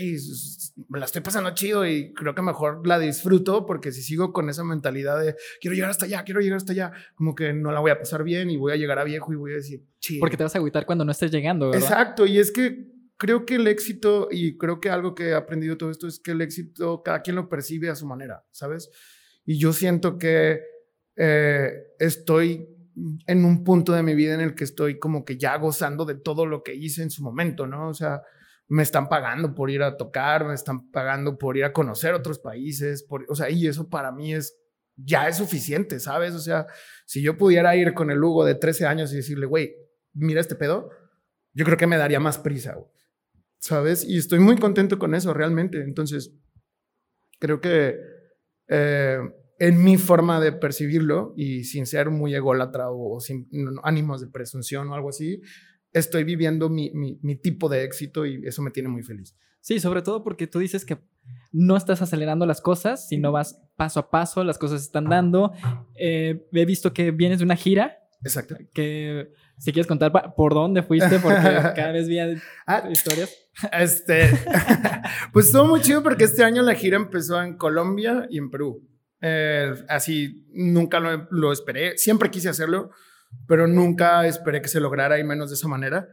me 0.87 0.99
la 0.99 1.05
estoy 1.05 1.23
pasando 1.23 1.49
chido 1.55 1.83
y 1.83 2.13
creo 2.13 2.35
que 2.35 2.43
mejor 2.43 2.85
la 2.85 2.99
disfruto 2.99 3.65
porque 3.65 3.91
si 3.91 4.03
sigo 4.03 4.31
con 4.33 4.51
esa 4.51 4.63
mentalidad 4.63 5.19
de 5.19 5.35
quiero 5.59 5.73
llegar 5.73 5.89
hasta 5.89 6.05
allá, 6.05 6.23
quiero 6.23 6.41
llegar 6.41 6.57
hasta 6.57 6.73
allá, 6.73 6.91
como 7.15 7.33
que 7.33 7.53
no 7.53 7.71
la 7.71 7.79
voy 7.79 7.89
a 7.89 7.97
pasar 7.97 8.23
bien 8.23 8.51
y 8.51 8.57
voy 8.57 8.73
a 8.73 8.75
llegar 8.75 8.99
a 8.99 9.03
viejo 9.03 9.33
y 9.33 9.35
voy 9.35 9.53
a 9.53 9.55
decir, 9.55 9.83
chido. 9.99 10.19
Porque 10.19 10.37
te 10.37 10.43
vas 10.43 10.53
a 10.53 10.59
agüitar 10.59 10.85
cuando 10.85 11.05
no 11.05 11.11
estés 11.11 11.31
llegando, 11.31 11.71
¿verdad? 11.71 11.89
Exacto, 11.89 12.27
y 12.27 12.37
es 12.37 12.51
que 12.51 12.85
creo 13.17 13.47
que 13.47 13.55
el 13.55 13.65
éxito, 13.65 14.27
y 14.29 14.59
creo 14.59 14.79
que 14.79 14.91
algo 14.91 15.15
que 15.15 15.29
he 15.29 15.33
aprendido 15.33 15.75
todo 15.75 15.89
esto 15.89 16.07
es 16.07 16.19
que 16.19 16.31
el 16.31 16.41
éxito 16.41 17.01
cada 17.01 17.23
quien 17.23 17.35
lo 17.35 17.49
percibe 17.49 17.89
a 17.89 17.95
su 17.95 18.05
manera, 18.05 18.45
¿sabes? 18.51 18.91
Y 19.43 19.57
yo 19.57 19.73
siento 19.73 20.19
que 20.19 20.61
eh, 21.15 21.71
estoy 21.97 22.74
en 23.27 23.45
un 23.45 23.63
punto 23.63 23.93
de 23.93 24.03
mi 24.03 24.15
vida 24.15 24.33
en 24.33 24.41
el 24.41 24.55
que 24.55 24.63
estoy 24.63 24.99
como 24.99 25.25
que 25.25 25.37
ya 25.37 25.57
gozando 25.57 26.05
de 26.05 26.15
todo 26.15 26.45
lo 26.45 26.63
que 26.63 26.75
hice 26.75 27.03
en 27.03 27.09
su 27.09 27.23
momento, 27.23 27.67
¿no? 27.67 27.89
O 27.89 27.93
sea, 27.93 28.21
me 28.67 28.83
están 28.83 29.09
pagando 29.09 29.53
por 29.53 29.69
ir 29.69 29.83
a 29.83 29.97
tocar, 29.97 30.45
me 30.45 30.53
están 30.53 30.89
pagando 30.91 31.37
por 31.37 31.57
ir 31.57 31.65
a 31.65 31.73
conocer 31.73 32.13
otros 32.13 32.39
países, 32.39 33.03
por, 33.03 33.25
o 33.29 33.35
sea, 33.35 33.49
y 33.49 33.67
eso 33.67 33.89
para 33.89 34.11
mí 34.11 34.33
es, 34.33 34.57
ya 34.95 35.27
es 35.27 35.37
suficiente, 35.37 35.99
¿sabes? 35.99 36.33
O 36.33 36.39
sea, 36.39 36.67
si 37.05 37.21
yo 37.21 37.37
pudiera 37.37 37.75
ir 37.75 37.93
con 37.93 38.09
el 38.09 38.23
Hugo 38.23 38.45
de 38.45 38.55
13 38.55 38.85
años 38.85 39.13
y 39.13 39.17
decirle, 39.17 39.45
güey, 39.45 39.75
mira 40.13 40.41
este 40.41 40.55
pedo, 40.55 40.89
yo 41.53 41.65
creo 41.65 41.77
que 41.77 41.87
me 41.87 41.97
daría 41.97 42.19
más 42.19 42.37
prisa, 42.37 42.77
¿sabes? 43.59 44.03
Y 44.03 44.17
estoy 44.17 44.39
muy 44.39 44.57
contento 44.57 44.97
con 44.97 45.13
eso, 45.13 45.33
realmente. 45.33 45.81
Entonces, 45.81 46.33
creo 47.39 47.61
que 47.61 47.97
eh, 48.67 49.19
en 49.59 49.83
mi 49.83 49.97
forma 49.97 50.39
de 50.39 50.51
percibirlo 50.51 51.33
y 51.35 51.63
sin 51.63 51.85
ser 51.85 52.09
muy 52.09 52.35
ególatra 52.35 52.89
o, 52.89 53.19
sin 53.19 53.47
ánimos 53.83 54.21
de 54.21 54.27
presunción 54.27 54.89
o 54.89 54.95
algo 54.95 55.09
así, 55.09 55.41
estoy 55.93 56.23
viviendo 56.23 56.69
mi, 56.69 56.91
mi, 56.91 57.19
mi, 57.21 57.35
tipo 57.35 57.69
de 57.69 57.83
éxito 57.83 58.25
y 58.25 58.45
eso 58.45 58.61
me 58.61 58.71
tiene 58.71 58.89
muy 58.89 59.03
feliz. 59.03 59.35
Sí, 59.61 59.79
sobre 59.79 60.01
todo 60.01 60.23
porque 60.23 60.45
tú 60.45 60.59
dices 60.59 60.85
que 60.85 60.99
no 61.51 61.77
estás 61.77 62.01
acelerando 62.01 62.45
las 62.45 62.61
cosas, 62.61 63.07
sino 63.07 63.31
vas 63.31 63.61
paso 63.75 63.99
a 63.99 64.11
paso, 64.11 64.43
las 64.43 64.57
cosas 64.57 64.81
están 64.81 65.05
dando. 65.05 65.53
Eh, 65.95 66.47
he 66.51 66.65
visto 66.65 66.93
que 66.93 67.11
vienes 67.11 67.39
de 67.39 67.45
una 67.45 67.55
gira. 67.55 67.97
Exacto. 68.23 68.55
Que 68.73 69.31
si 69.57 69.71
quieres 69.71 69.87
contar 69.87 70.11
por 70.35 70.53
dónde 70.53 70.83
fuiste, 70.83 71.19
porque 71.19 71.39
cada 71.75 71.91
vez 71.91 72.07
vi 72.07 72.19
ah, 72.19 72.87
historias. 72.91 73.33
Este, 73.71 74.29
pues 75.33 75.47
estuvo 75.47 75.65
muy 75.65 75.81
chido 75.81 76.03
porque 76.03 76.25
este 76.25 76.43
año 76.43 76.61
la 76.61 76.75
gira 76.75 76.97
empezó 76.97 77.41
en 77.41 77.57
Colombia 77.57 78.27
y 78.29 78.37
en 78.37 78.51
Perú. 78.51 78.87
Eh, 79.21 79.73
así 79.87 80.45
nunca 80.53 80.99
lo, 80.99 81.51
esperé, 81.51 81.97
siempre 81.97 82.29
quise 82.29 82.49
hacerlo, 82.49 82.91
pero 83.47 83.67
nunca 83.67 84.25
esperé 84.27 84.61
que 84.61 84.67
se 84.67 84.79
lograra 84.79 85.19
y 85.19 85.23
menos 85.23 85.49
de 85.49 85.55
esa 85.55 85.67
manera, 85.67 86.07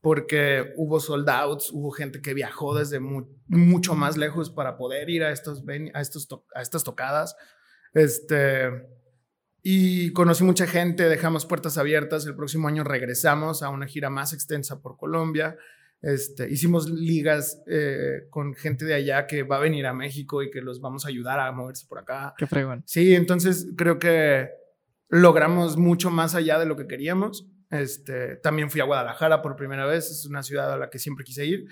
porque 0.00 0.72
hubo 0.76 1.00
sold 1.00 1.28
hubo 1.72 1.90
gente 1.92 2.20
que 2.20 2.34
viajó 2.34 2.76
desde 2.76 3.00
mu 3.00 3.26
mucho 3.46 3.94
más 3.94 4.16
lejos 4.16 4.50
para 4.50 4.76
poder 4.76 5.08
ir 5.10 5.22
a, 5.22 5.30
estos, 5.30 5.62
a, 5.94 6.00
estos 6.00 6.28
a 6.54 6.62
estas 6.62 6.84
tocadas. 6.84 7.36
Este, 7.94 8.70
y 9.62 10.12
conocí 10.12 10.42
mucha 10.42 10.66
gente, 10.66 11.08
dejamos 11.08 11.46
puertas 11.46 11.78
abiertas, 11.78 12.26
el 12.26 12.34
próximo 12.34 12.66
año 12.66 12.82
regresamos 12.82 13.62
a 13.62 13.68
una 13.68 13.86
gira 13.86 14.10
más 14.10 14.32
extensa 14.32 14.82
por 14.82 14.96
Colombia. 14.96 15.56
Este, 16.02 16.50
hicimos 16.50 16.90
ligas 16.90 17.62
eh, 17.68 18.26
con 18.28 18.54
gente 18.54 18.84
de 18.84 18.94
allá 18.94 19.28
que 19.28 19.44
va 19.44 19.56
a 19.56 19.60
venir 19.60 19.86
a 19.86 19.94
México 19.94 20.42
y 20.42 20.50
que 20.50 20.60
los 20.60 20.80
vamos 20.80 21.04
a 21.04 21.08
ayudar 21.08 21.38
a 21.38 21.52
moverse 21.52 21.86
por 21.88 22.00
acá. 22.00 22.34
Qué 22.36 22.46
fregón. 22.46 22.82
Sí, 22.86 23.14
entonces 23.14 23.68
creo 23.76 24.00
que 24.00 24.50
logramos 25.08 25.76
mucho 25.76 26.10
más 26.10 26.34
allá 26.34 26.58
de 26.58 26.66
lo 26.66 26.76
que 26.76 26.88
queríamos. 26.88 27.46
Este, 27.70 28.36
también 28.36 28.68
fui 28.68 28.80
a 28.80 28.84
Guadalajara 28.84 29.42
por 29.42 29.54
primera 29.54 29.86
vez, 29.86 30.10
es 30.10 30.26
una 30.26 30.42
ciudad 30.42 30.72
a 30.72 30.76
la 30.76 30.90
que 30.90 30.98
siempre 30.98 31.24
quise 31.24 31.46
ir. 31.46 31.66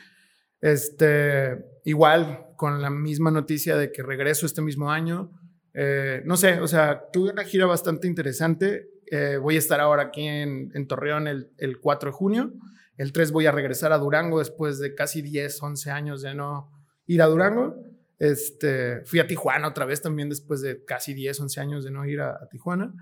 Este, 0.61 1.59
igual, 1.85 2.47
con 2.57 2.81
la 2.81 2.91
misma 2.91 3.33
noticia 3.33 3.77
de 3.77 3.91
que 3.91 4.03
regreso 4.03 4.47
este 4.47 4.63
mismo 4.63 4.93
año. 4.93 5.33
Eh, 5.75 6.23
no 6.25 6.37
sé, 6.37 6.61
o 6.61 6.69
sea, 6.69 7.03
tuve 7.13 7.33
una 7.33 7.45
gira 7.45 7.67
bastante 7.67 8.07
interesante. 8.07 8.91
Eh, 9.11 9.39
voy 9.39 9.57
a 9.57 9.59
estar 9.59 9.81
ahora 9.81 10.05
aquí 10.05 10.25
en, 10.25 10.71
en 10.75 10.87
Torreón 10.87 11.27
el, 11.27 11.51
el 11.59 11.81
4 11.81 12.11
de 12.11 12.17
junio. 12.17 12.53
El 13.01 13.13
3 13.13 13.33
voy 13.33 13.47
a 13.47 13.51
regresar 13.51 13.95
a 13.95 13.99
Durango 13.99 14.41
después 14.41 14.79
de 14.79 14.95
casi 14.95 15.23
10, 15.23 15.63
11 15.63 15.91
años 15.91 16.21
de 16.21 16.35
no 16.35 16.71
ir 17.07 17.23
a 17.23 17.27
Durango. 17.29 17.75
Este, 18.19 19.03
fui 19.07 19.21
a 19.21 19.27
Tijuana 19.27 19.69
otra 19.69 19.87
vez 19.87 20.03
también 20.03 20.29
después 20.29 20.61
de 20.61 20.85
casi 20.85 21.15
10, 21.15 21.41
11 21.41 21.61
años 21.63 21.83
de 21.83 21.93
no 21.93 22.05
ir 22.05 22.21
a, 22.21 22.33
a, 22.33 22.47
Tijuana. 22.51 22.93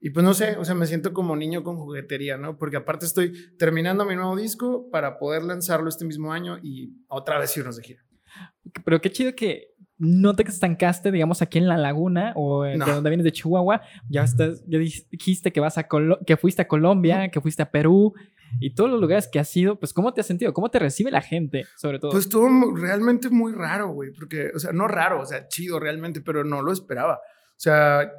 Y 0.00 0.08
pues 0.08 0.24
no 0.24 0.32
sé, 0.32 0.56
o 0.56 0.64
sea, 0.64 0.74
me 0.74 0.86
siento 0.86 1.12
como 1.12 1.36
niño 1.36 1.64
con 1.64 1.76
juguetería, 1.76 2.38
¿no? 2.38 2.56
Porque 2.56 2.78
aparte 2.78 3.04
estoy 3.04 3.34
terminando 3.58 4.06
mi 4.06 4.16
nuevo 4.16 4.34
disco 4.36 4.88
para 4.90 5.18
poder 5.18 5.42
lanzarlo 5.42 5.90
este 5.90 6.06
mismo 6.06 6.32
año 6.32 6.56
y 6.62 6.94
otra 7.08 7.38
vez 7.38 7.54
irnos 7.54 7.76
de 7.76 7.82
gira. 7.82 8.02
Pero 8.86 9.02
qué 9.02 9.12
chido 9.12 9.34
que 9.34 9.74
no 9.98 10.34
te 10.34 10.44
estancaste, 10.44 11.12
digamos, 11.12 11.42
aquí 11.42 11.58
en 11.58 11.68
la 11.68 11.76
laguna 11.76 12.32
o 12.36 12.64
no. 12.64 12.86
de 12.86 12.92
donde 12.92 13.10
vienes 13.10 13.24
de 13.24 13.32
Chihuahua. 13.32 13.82
Ya, 14.08 14.24
estás, 14.24 14.64
ya 14.66 14.78
dijiste 14.78 15.52
que, 15.52 15.60
vas 15.60 15.76
a 15.76 15.88
Colo 15.88 16.20
que 16.26 16.38
fuiste 16.38 16.62
a 16.62 16.68
Colombia, 16.68 17.28
que 17.28 17.42
fuiste 17.42 17.60
a 17.60 17.70
Perú 17.70 18.14
y 18.60 18.74
todos 18.74 18.90
los 18.90 19.00
lugares 19.00 19.28
que 19.30 19.38
has 19.38 19.56
ido. 19.56 19.78
Pues, 19.78 19.92
¿cómo 19.92 20.12
te 20.12 20.20
has 20.20 20.26
sentido? 20.26 20.52
¿Cómo 20.52 20.70
te 20.70 20.78
recibe 20.78 21.10
la 21.10 21.20
gente, 21.20 21.66
sobre 21.76 21.98
todo? 21.98 22.10
Pues 22.12 22.24
estuvo 22.24 22.48
realmente 22.74 23.30
muy 23.30 23.52
raro, 23.52 23.92
güey, 23.92 24.10
porque, 24.12 24.50
o 24.54 24.58
sea, 24.58 24.72
no 24.72 24.88
raro, 24.88 25.20
o 25.20 25.26
sea, 25.26 25.48
chido 25.48 25.78
realmente, 25.80 26.20
pero 26.20 26.44
no 26.44 26.62
lo 26.62 26.72
esperaba. 26.72 27.14
O 27.14 27.60
sea, 27.60 28.10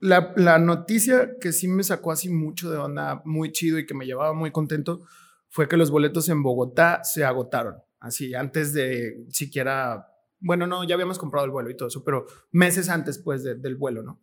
la, 0.00 0.32
la 0.36 0.58
noticia 0.58 1.36
que 1.40 1.52
sí 1.52 1.68
me 1.68 1.82
sacó 1.82 2.12
así 2.12 2.28
mucho 2.28 2.70
de 2.70 2.78
onda, 2.78 3.22
muy 3.24 3.52
chido 3.52 3.78
y 3.78 3.86
que 3.86 3.94
me 3.94 4.06
llevaba 4.06 4.32
muy 4.32 4.50
contento, 4.50 5.02
fue 5.48 5.68
que 5.68 5.76
los 5.76 5.90
boletos 5.90 6.28
en 6.28 6.42
Bogotá 6.42 7.02
se 7.04 7.24
agotaron. 7.24 7.76
Así, 7.98 8.34
antes 8.34 8.72
de 8.72 9.24
siquiera 9.30 10.06
bueno, 10.40 10.66
no, 10.66 10.84
ya 10.84 10.94
habíamos 10.94 11.18
comprado 11.18 11.44
el 11.44 11.50
vuelo 11.50 11.70
y 11.70 11.76
todo 11.76 11.88
eso, 11.88 12.04
pero 12.04 12.26
meses 12.52 12.88
antes, 12.88 13.18
pues, 13.18 13.42
de, 13.42 13.54
del 13.54 13.76
vuelo, 13.76 14.02
¿no? 14.02 14.22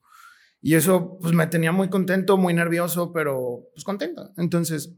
Y 0.62 0.76
eso, 0.76 1.18
pues, 1.22 1.34
me 1.34 1.48
tenía 1.48 1.72
muy 1.72 1.90
contento, 1.90 2.38
muy 2.38 2.54
nervioso, 2.54 3.12
pero, 3.12 3.70
pues, 3.74 3.84
contento. 3.84 4.32
Entonces, 4.38 4.96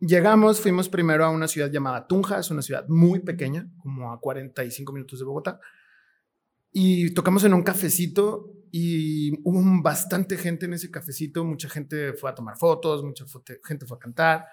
llegamos, 0.00 0.60
fuimos 0.60 0.88
primero 0.88 1.24
a 1.24 1.30
una 1.30 1.48
ciudad 1.48 1.70
llamada 1.70 2.06
Tunja, 2.06 2.38
es 2.38 2.50
una 2.50 2.62
ciudad 2.62 2.86
muy 2.88 3.20
pequeña, 3.20 3.68
como 3.78 4.12
a 4.12 4.20
45 4.20 4.92
minutos 4.92 5.18
de 5.18 5.24
Bogotá, 5.24 5.60
y 6.72 7.12
tocamos 7.14 7.44
en 7.44 7.54
un 7.54 7.62
cafecito 7.62 8.52
y 8.70 9.32
hubo 9.44 9.62
bastante 9.82 10.36
gente 10.36 10.66
en 10.66 10.74
ese 10.74 10.90
cafecito, 10.90 11.44
mucha 11.44 11.68
gente 11.68 12.12
fue 12.12 12.30
a 12.30 12.34
tomar 12.34 12.56
fotos, 12.56 13.02
mucha 13.02 13.24
gente 13.64 13.86
fue 13.86 13.96
a 13.96 14.00
cantar, 14.00 14.46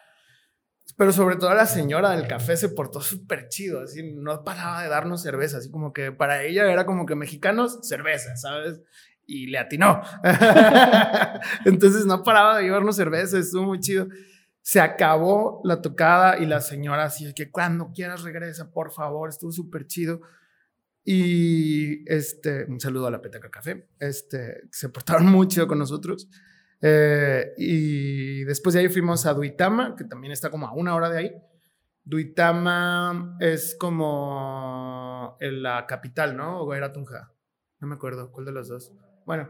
pero 0.98 1.12
sobre 1.12 1.36
todo 1.36 1.54
la 1.54 1.66
señora 1.66 2.12
del 2.12 2.28
café 2.28 2.56
se 2.56 2.70
portó 2.70 3.02
súper 3.02 3.50
chido, 3.50 3.82
así 3.82 4.04
no 4.04 4.44
paraba 4.44 4.84
de 4.84 4.90
darnos 4.90 5.22
cerveza, 5.22 5.58
así 5.58 5.70
como 5.70 5.94
que 5.94 6.12
para 6.12 6.44
ella 6.44 6.72
era 6.72 6.86
como 6.86 7.06
que 7.06 7.16
mexicanos, 7.16 7.80
cerveza, 7.82 8.36
¿sabes? 8.38 8.82
y 9.28 9.48
le 9.48 9.58
atinó. 9.58 10.02
Entonces 11.66 12.06
no 12.06 12.24
paraba 12.24 12.58
de 12.58 12.64
llevarnos 12.64 12.96
cerveza, 12.96 13.38
estuvo 13.38 13.64
muy 13.64 13.80
chido. 13.80 14.08
Se 14.66 14.80
acabó 14.80 15.62
la 15.64 15.80
tocada 15.80 16.40
y 16.40 16.48
la 16.48 16.60
señora 16.60 17.04
así 17.04 17.32
que 17.36 17.52
cuando 17.52 17.92
quieras 17.94 18.24
regresa, 18.24 18.72
por 18.72 18.92
favor, 18.92 19.30
estuvo 19.30 19.52
súper 19.52 19.86
chido. 19.86 20.22
Y 21.04 22.04
este, 22.12 22.66
un 22.66 22.80
saludo 22.80 23.06
a 23.06 23.12
la 23.12 23.22
Petaca 23.22 23.52
Café. 23.52 23.90
Este, 24.00 24.64
se 24.72 24.90
portaron 24.90 25.28
mucho 25.32 25.68
con 25.68 25.78
nosotros. 25.78 26.28
Eh, 26.82 27.54
y 27.60 28.44
después 28.46 28.74
de 28.74 28.80
ahí 28.80 28.90
fuimos 28.90 29.28
a 29.28 29.36
Duitama, 29.36 29.96
que 29.96 30.04
también 30.04 30.34
está 30.34 30.50
como 30.50 30.66
a 30.66 30.74
una 30.74 30.96
hora 30.96 31.12
de 31.12 31.20
ahí. 31.20 31.32
Duitama 32.04 33.38
es 33.40 33.76
como 33.80 35.38
en 35.42 35.62
la 35.62 35.86
capital, 35.86 36.36
¿no? 36.36 36.62
O 36.62 36.74
era 36.74 36.92
Tunja. 36.92 37.32
No 37.80 37.88
me 37.88 37.94
acuerdo 37.94 38.32
cuál 38.32 38.48
de 38.48 38.52
los 38.52 38.68
dos. 38.68 38.92
Bueno, 39.28 39.48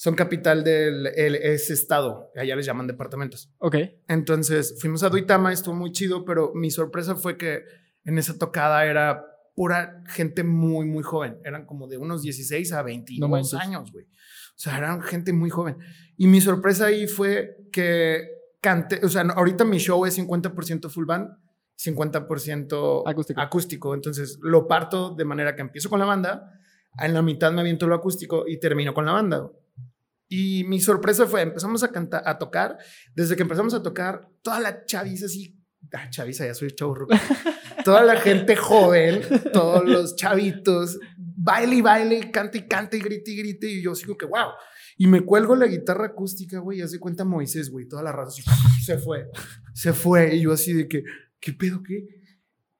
son 0.00 0.14
capital 0.14 0.64
del 0.64 1.08
ese 1.08 1.74
estado. 1.74 2.30
Allá 2.34 2.56
les 2.56 2.64
llaman 2.64 2.86
departamentos. 2.86 3.52
Ok. 3.58 3.76
Entonces 4.08 4.78
fuimos 4.80 5.02
a 5.02 5.10
Duitama, 5.10 5.52
estuvo 5.52 5.74
muy 5.74 5.92
chido, 5.92 6.24
pero 6.24 6.52
mi 6.54 6.70
sorpresa 6.70 7.16
fue 7.16 7.36
que 7.36 7.64
en 8.04 8.16
esa 8.16 8.38
tocada 8.38 8.86
era 8.86 9.26
pura 9.54 10.02
gente 10.06 10.42
muy, 10.42 10.86
muy 10.86 11.02
joven. 11.02 11.36
Eran 11.44 11.66
como 11.66 11.86
de 11.86 11.98
unos 11.98 12.22
16 12.22 12.72
a 12.72 12.82
22 12.82 13.52
años, 13.52 13.92
güey. 13.92 14.06
O 14.06 14.56
sea, 14.56 14.78
eran 14.78 15.02
gente 15.02 15.34
muy 15.34 15.50
joven. 15.50 15.76
Y 16.16 16.28
mi 16.28 16.40
sorpresa 16.40 16.86
ahí 16.86 17.06
fue 17.06 17.58
que 17.70 18.26
cante, 18.62 19.04
o 19.04 19.08
sea, 19.10 19.20
ahorita 19.20 19.66
mi 19.66 19.76
show 19.76 20.06
es 20.06 20.18
50% 20.18 20.88
full 20.88 21.04
band, 21.04 21.28
50% 21.78 23.02
acústico. 23.04 23.38
acústico. 23.38 23.94
Entonces 23.94 24.38
lo 24.40 24.66
parto 24.66 25.14
de 25.14 25.26
manera 25.26 25.54
que 25.54 25.60
empiezo 25.60 25.90
con 25.90 25.98
la 25.98 26.06
banda, 26.06 26.58
en 26.98 27.12
la 27.12 27.20
mitad 27.20 27.52
me 27.52 27.60
aviento 27.60 27.86
lo 27.86 27.94
acústico 27.94 28.44
y 28.48 28.58
termino 28.58 28.94
con 28.94 29.04
la 29.04 29.12
banda. 29.12 29.50
Y 30.32 30.62
mi 30.62 30.80
sorpresa 30.80 31.26
fue, 31.26 31.42
empezamos 31.42 31.82
a 31.82 31.88
cantar, 31.88 32.22
a 32.24 32.38
tocar, 32.38 32.78
desde 33.16 33.34
que 33.34 33.42
empezamos 33.42 33.74
a 33.74 33.82
tocar, 33.82 34.28
toda 34.42 34.60
la 34.60 34.84
chaviza 34.84 35.26
así, 35.26 35.60
ah, 35.92 36.08
chaviza, 36.08 36.46
ya 36.46 36.54
soy 36.54 36.70
chavo 36.70 36.94
toda 37.84 38.04
la 38.04 38.14
gente 38.14 38.54
joven, 38.54 39.22
todos 39.52 39.84
los 39.84 40.14
chavitos, 40.14 41.00
baile 41.18 41.74
y 41.74 41.80
baile, 41.80 42.30
canta 42.30 42.58
y 42.58 42.68
canta 42.68 42.96
y 42.96 43.00
grite 43.00 43.32
y 43.32 43.36
grite. 43.38 43.66
Y 43.66 43.82
yo 43.82 43.96
sigo 43.96 44.16
que, 44.16 44.24
wow. 44.24 44.50
Y 44.96 45.08
me 45.08 45.22
cuelgo 45.22 45.56
la 45.56 45.66
guitarra 45.66 46.06
acústica, 46.06 46.60
güey, 46.60 46.78
y 46.78 46.82
hace 46.82 47.00
cuenta 47.00 47.24
Moisés, 47.24 47.68
güey, 47.68 47.88
toda 47.88 48.04
la 48.04 48.12
raza 48.12 48.40
se 48.84 48.98
fue, 48.98 49.26
se 49.74 49.92
fue. 49.92 50.36
Y 50.36 50.42
yo 50.42 50.52
así 50.52 50.72
de 50.72 50.86
que, 50.86 51.02
¿qué 51.40 51.52
pedo 51.52 51.82
qué? 51.82 52.06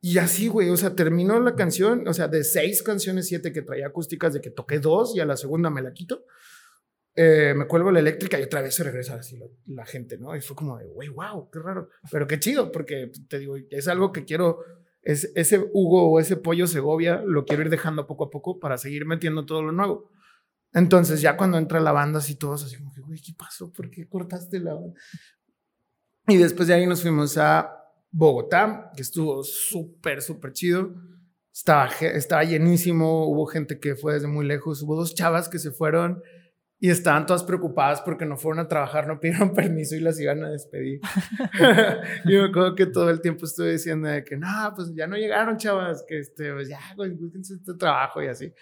Y 0.00 0.18
así, 0.18 0.46
güey, 0.46 0.70
o 0.70 0.76
sea, 0.76 0.94
terminó 0.94 1.40
la 1.40 1.56
canción, 1.56 2.06
o 2.06 2.14
sea, 2.14 2.28
de 2.28 2.44
seis 2.44 2.84
canciones, 2.84 3.26
siete 3.26 3.52
que 3.52 3.62
traía 3.62 3.88
acústicas, 3.88 4.34
de 4.34 4.40
que 4.40 4.50
toqué 4.50 4.78
dos 4.78 5.16
y 5.16 5.20
a 5.20 5.26
la 5.26 5.36
segunda 5.36 5.68
me 5.68 5.82
la 5.82 5.92
quito. 5.92 6.26
Eh, 7.14 7.54
me 7.56 7.66
cuelgo 7.66 7.90
la 7.90 7.98
eléctrica 7.98 8.38
y 8.38 8.44
otra 8.44 8.62
vez 8.62 8.74
se 8.74 8.84
regresa 8.84 9.16
así 9.16 9.38
la, 9.66 9.84
gente, 9.84 10.16
¿no? 10.16 10.34
Y 10.36 10.40
fue 10.40 10.54
como 10.56 10.78
de, 10.78 10.86
güey, 10.86 11.08
wow, 11.08 11.50
qué 11.50 11.58
raro, 11.58 11.88
pero 12.10 12.26
qué 12.26 12.38
chido, 12.38 12.70
porque 12.70 13.10
te 13.28 13.38
digo, 13.40 13.56
es 13.70 13.88
algo 13.88 14.12
que 14.12 14.24
quiero 14.24 14.60
es, 15.02 15.32
ese 15.34 15.58
Hugo 15.72 16.10
o 16.10 16.20
ese 16.20 16.36
pollo 16.36 16.66
Segovia 16.66 17.22
lo 17.24 17.44
quiero 17.44 17.62
ir 17.62 17.70
dejando 17.70 18.06
poco 18.06 18.24
a 18.24 18.30
poco 18.30 18.58
para 18.58 18.78
seguir 18.78 19.06
metiendo 19.06 19.46
todo 19.46 19.62
lo 19.62 19.72
nuevo. 19.72 20.10
Entonces, 20.72 21.20
ya 21.20 21.36
cuando 21.36 21.58
entra 21.58 21.80
la 21.80 21.92
banda, 21.92 22.18
así 22.18 22.36
todos 22.36 22.64
así 22.64 22.76
como 22.76 22.92
que, 22.92 23.00
güey, 23.00 23.20
¿qué 23.20 23.32
pasó? 23.36 23.72
¿Por 23.72 23.90
qué 23.90 24.06
cortaste 24.08 24.60
la 24.60 24.74
banda? 24.74 24.94
Y 26.28 26.36
después 26.36 26.68
de 26.68 26.74
ahí 26.74 26.86
nos 26.86 27.02
fuimos 27.02 27.36
a 27.38 27.76
Bogotá, 28.12 28.92
que 28.94 29.02
estuvo 29.02 29.42
súper, 29.42 30.22
súper 30.22 30.52
chido. 30.52 30.94
Estaba, 31.52 31.88
estaba 32.00 32.44
llenísimo, 32.44 33.26
hubo 33.26 33.46
gente 33.46 33.80
que 33.80 33.96
fue 33.96 34.14
desde 34.14 34.28
muy 34.28 34.46
lejos, 34.46 34.82
hubo 34.82 34.94
dos 34.94 35.14
chavas 35.14 35.48
que 35.48 35.58
se 35.58 35.72
fueron 35.72 36.22
y 36.82 36.88
estaban 36.88 37.26
todas 37.26 37.44
preocupadas 37.44 38.00
porque 38.00 38.24
no 38.24 38.38
fueron 38.38 38.64
a 38.64 38.68
trabajar, 38.68 39.06
no 39.06 39.20
pidieron 39.20 39.52
permiso 39.54 39.94
y 39.94 40.00
las 40.00 40.18
iban 40.18 40.42
a 40.42 40.50
despedir. 40.50 41.00
y 42.24 42.32
me 42.32 42.44
acuerdo 42.46 42.74
que 42.74 42.86
todo 42.86 43.10
el 43.10 43.20
tiempo 43.20 43.44
estuve 43.44 43.72
diciendo 43.72 44.08
de 44.08 44.24
que 44.24 44.38
no, 44.38 44.48
pues 44.74 44.90
ya 44.94 45.06
no 45.06 45.16
llegaron, 45.16 45.58
chavas, 45.58 46.02
que 46.08 46.18
este, 46.18 46.52
pues 46.54 46.68
ya, 46.68 46.80
pues 46.96 47.12
este 47.38 47.74
trabajo 47.74 48.22
y 48.22 48.28
así. 48.28 48.52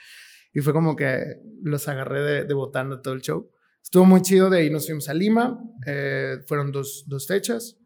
Y 0.52 0.60
fue 0.60 0.72
como 0.72 0.96
que 0.96 1.36
los 1.62 1.86
agarré 1.86 2.22
de, 2.22 2.44
de 2.44 2.54
botando 2.54 3.00
todo 3.00 3.14
el 3.14 3.20
show. 3.20 3.48
Estuvo 3.80 4.04
muy 4.04 4.20
chido, 4.20 4.50
de 4.50 4.58
ahí 4.58 4.70
nos 4.70 4.86
fuimos 4.86 5.08
a 5.08 5.14
Lima, 5.14 5.62
eh, 5.86 6.38
fueron 6.46 6.72
dos, 6.72 7.04
dos 7.06 7.28
fechas. 7.28 7.78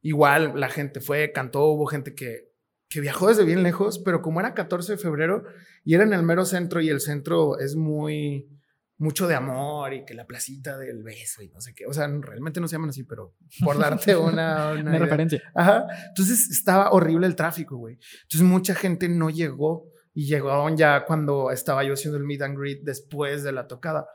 Igual 0.00 0.58
la 0.58 0.70
gente 0.70 1.00
fue, 1.00 1.30
cantó, 1.30 1.66
hubo 1.66 1.84
gente 1.86 2.14
que, 2.14 2.50
que 2.88 3.02
viajó 3.02 3.28
desde 3.28 3.44
bien 3.44 3.62
lejos, 3.62 3.98
pero 3.98 4.22
como 4.22 4.40
era 4.40 4.54
14 4.54 4.92
de 4.92 4.98
febrero 4.98 5.44
y 5.84 5.94
era 5.94 6.04
en 6.04 6.14
el 6.14 6.22
mero 6.22 6.46
centro 6.46 6.80
y 6.80 6.88
el 6.88 7.00
centro 7.00 7.58
es 7.58 7.76
muy 7.76 8.48
mucho 8.96 9.26
de 9.26 9.34
amor 9.34 9.92
y 9.92 10.04
que 10.04 10.14
la 10.14 10.26
placita 10.26 10.78
del 10.78 11.02
beso 11.02 11.42
y 11.42 11.48
no 11.48 11.60
sé 11.60 11.74
qué. 11.74 11.86
O 11.86 11.92
sea, 11.92 12.06
realmente 12.06 12.60
no 12.60 12.68
se 12.68 12.76
llaman 12.76 12.90
así, 12.90 13.04
pero 13.04 13.34
por 13.62 13.78
darte 13.78 14.16
una, 14.16 14.72
una, 14.80 14.98
referencia. 14.98 15.42
Ajá. 15.54 15.86
Entonces 16.08 16.50
estaba 16.50 16.90
horrible 16.92 17.26
el 17.26 17.36
tráfico, 17.36 17.76
güey. 17.76 17.98
Entonces 18.22 18.42
mucha 18.42 18.74
gente 18.74 19.08
no 19.08 19.30
llegó 19.30 19.88
y 20.12 20.26
llegaron 20.26 20.76
ya 20.76 21.04
cuando 21.04 21.50
estaba 21.50 21.82
yo 21.82 21.94
haciendo 21.94 22.18
el 22.18 22.24
meet 22.24 22.42
and 22.42 22.56
greet 22.56 22.82
después 22.82 23.42
de 23.42 23.52
la 23.52 23.66
tocada. 23.66 24.06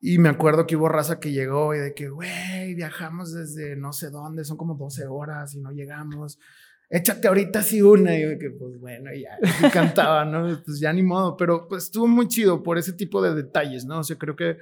Y 0.00 0.18
me 0.18 0.28
acuerdo 0.28 0.64
que 0.64 0.76
hubo 0.76 0.88
raza 0.88 1.18
que 1.18 1.32
llegó 1.32 1.74
y 1.74 1.78
de 1.78 1.92
que, 1.92 2.08
güey, 2.08 2.74
viajamos 2.74 3.32
desde 3.32 3.74
no 3.74 3.92
sé 3.92 4.10
dónde, 4.10 4.44
son 4.44 4.56
como 4.56 4.76
12 4.76 5.06
horas 5.08 5.54
y 5.54 5.60
no 5.60 5.72
llegamos 5.72 6.38
échate 6.90 7.28
ahorita 7.28 7.62
sí 7.62 7.82
una. 7.82 8.16
Y 8.16 8.22
yo 8.22 8.38
que, 8.38 8.50
pues 8.50 8.78
bueno, 8.78 9.10
ya, 9.14 9.38
me 9.62 9.70
cantaba, 9.72 10.24
¿no? 10.24 10.62
Pues 10.64 10.80
ya 10.80 10.92
ni 10.92 11.02
modo, 11.02 11.36
pero 11.36 11.68
pues 11.68 11.84
estuvo 11.84 12.06
muy 12.06 12.28
chido 12.28 12.62
por 12.62 12.78
ese 12.78 12.92
tipo 12.92 13.22
de 13.22 13.34
detalles, 13.34 13.84
¿no? 13.84 14.00
O 14.00 14.04
sea, 14.04 14.16
creo 14.16 14.36
que 14.36 14.58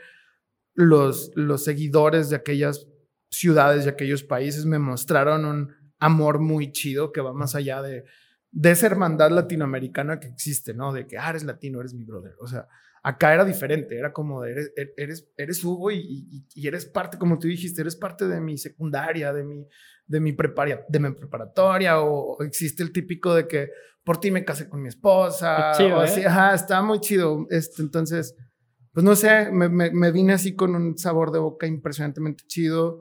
los, 0.75 1.33
los 1.35 1.65
seguidores 1.65 2.31
de 2.31 2.37
aquellas 2.37 2.87
ciudades, 3.31 3.85
de 3.85 3.91
aquellos 3.91 4.23
países 4.23 4.67
me 4.67 4.79
mostraron 4.79 5.45
un 5.45 5.75
amor 5.99 6.39
muy 6.39 6.73
chido 6.73 7.13
que 7.13 7.21
va 7.21 7.33
más 7.33 7.55
allá 7.55 7.83
de, 7.83 8.05
de 8.51 8.71
esa 8.71 8.87
hermandad 8.87 9.31
latinoamericana 9.31 10.21
que 10.21 10.29
existe, 10.29 10.75
¿no? 10.75 10.93
De 10.93 11.07
que, 11.07 11.19
ah, 11.19 11.31
eres 11.31 11.45
latino, 11.45 11.81
eres 11.81 11.95
mi 11.95 12.05
brother. 12.05 12.35
O 12.41 12.47
sea, 12.47 12.69
acá 13.03 13.33
era 13.33 13.45
diferente, 13.45 13.97
era 13.97 14.13
como, 14.13 14.43
de, 14.43 14.53
eres, 14.53 14.73
eres, 14.97 15.31
eres 15.37 15.65
Hugo 15.65 15.91
y, 15.91 16.45
y, 16.55 16.67
eres 16.67 16.87
parte, 16.87 17.19
como 17.19 17.39
tú 17.39 17.49
dijiste, 17.49 17.81
eres 17.81 17.97
parte 17.97 18.27
de 18.27 18.41
mi 18.41 18.59
secundaria, 18.59 19.33
de 19.33 19.45
mi, 19.45 19.67
de 20.07 20.21
mi, 20.21 20.37
de 20.89 21.01
mi 21.01 21.11
preparatoria 21.13 22.01
o 22.01 22.43
existe 22.43 22.83
el 22.83 22.93
típico 22.93 23.35
de 23.35 23.47
que 23.47 23.71
por 24.05 24.19
ti 24.19 24.31
me 24.31 24.45
casé 24.45 24.69
con 24.69 24.83
mi 24.83 24.89
esposa. 24.89 25.73
o 25.73 26.01
así, 26.01 26.21
¿eh? 26.21 26.27
ajá, 26.27 26.55
está 26.55 26.81
muy 26.83 27.01
chido. 27.01 27.47
Este, 27.51 27.83
entonces, 27.83 28.37
pues 28.93 29.03
no 29.03 29.17
sé, 29.17 29.51
me, 29.51 29.69
me, 29.69 30.13
vine 30.13 30.35
así 30.35 30.55
con 30.55 30.77
un 30.77 30.97
sabor 30.97 31.33
de 31.33 31.41
boca 31.41 31.67
impresionantemente 31.67 32.45
chido. 32.47 33.01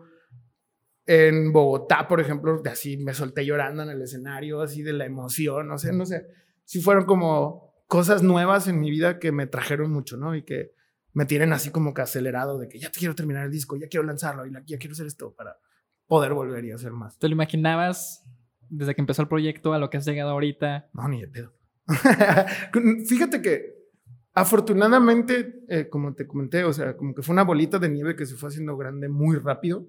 En 1.06 1.54
Bogotá, 1.54 2.08
por 2.08 2.20
ejemplo, 2.20 2.60
de 2.60 2.72
así 2.72 2.98
me 2.98 3.14
solté 3.14 3.46
llorando 3.46 3.84
en 3.84 3.90
el 3.90 4.02
escenario, 4.02 4.62
así 4.62 4.82
de 4.82 4.94
la 4.94 5.06
emoción, 5.06 5.68
no 5.68 5.78
sé, 5.78 5.94
no 5.94 6.08
sé. 6.08 6.26
Sí 6.64 6.82
fueron 6.82 7.06
como 7.06 7.76
cosas 7.86 8.24
nuevas 8.24 8.68
en 8.68 8.80
mi 8.80 8.90
vida 8.90 9.20
que 9.20 9.32
me 9.32 9.46
trajeron 9.46 9.92
mucho, 9.92 10.18
¿no? 10.18 10.36
Y 10.36 10.44
que 10.44 10.72
me 11.14 11.28
tienen 11.28 11.54
así 11.54 11.70
como 11.70 11.94
que 11.94 12.02
acelerado 12.02 12.58
de 12.58 12.68
que 12.68 12.80
ya 12.80 12.90
quiero 12.90 13.14
terminar 13.14 13.46
el 13.46 13.52
disco, 13.52 13.78
ya 13.78 13.88
quiero 13.88 14.08
lanzarlo 14.08 14.48
y 14.48 14.52
ya 14.66 14.78
quiero 14.80 14.94
hacer 14.94 15.06
esto 15.06 15.36
para 15.36 15.56
poder 16.08 16.34
volver 16.34 16.66
y 16.66 16.72
hacer 16.72 16.92
más. 16.92 17.18
¿Te 17.18 17.28
lo 17.28 17.34
imaginabas 17.34 18.24
desde 18.70 18.96
que 18.96 19.02
empezó 19.02 19.22
el 19.22 19.28
proyecto 19.28 19.74
a 19.74 19.80
lo 19.80 19.90
que 19.90 19.98
has 19.98 20.06
llegado 20.06 20.32
ahorita? 20.32 20.90
No, 20.94 21.08
ni 21.08 21.22
de 21.22 21.28
pedo. 21.28 21.54
Fíjate 23.08 23.42
que 23.42 23.76
afortunadamente, 24.34 25.64
eh, 25.70 25.90
como 25.90 26.14
te 26.14 26.28
comenté, 26.28 26.64
o 26.64 26.74
sea, 26.74 26.98
como 26.98 27.16
que 27.16 27.22
fue 27.22 27.34
una 27.34 27.44
bolita 27.44 27.80
de 27.80 27.90
nieve 27.90 28.16
que 28.16 28.26
se 28.26 28.36
fue 28.36 28.50
haciendo 28.50 28.76
grande 28.78 29.08
muy 29.08 29.38
rápido. 29.38 29.88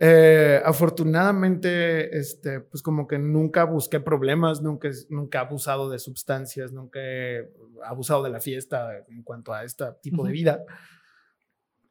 Eh, 0.00 0.62
afortunadamente, 0.64 2.16
este, 2.16 2.60
pues 2.60 2.82
como 2.84 3.08
que 3.08 3.18
nunca 3.18 3.64
busqué 3.64 3.98
problemas, 3.98 4.62
nunca, 4.62 4.88
nunca 5.08 5.38
he 5.38 5.40
abusado 5.40 5.90
de 5.90 5.98
sustancias, 5.98 6.72
nunca 6.72 7.00
he 7.02 7.50
abusado 7.84 8.22
de 8.22 8.30
la 8.30 8.38
fiesta 8.38 9.04
en 9.08 9.24
cuanto 9.24 9.52
a 9.52 9.64
este 9.64 9.84
tipo 10.02 10.24
de 10.24 10.32
vida. 10.32 10.64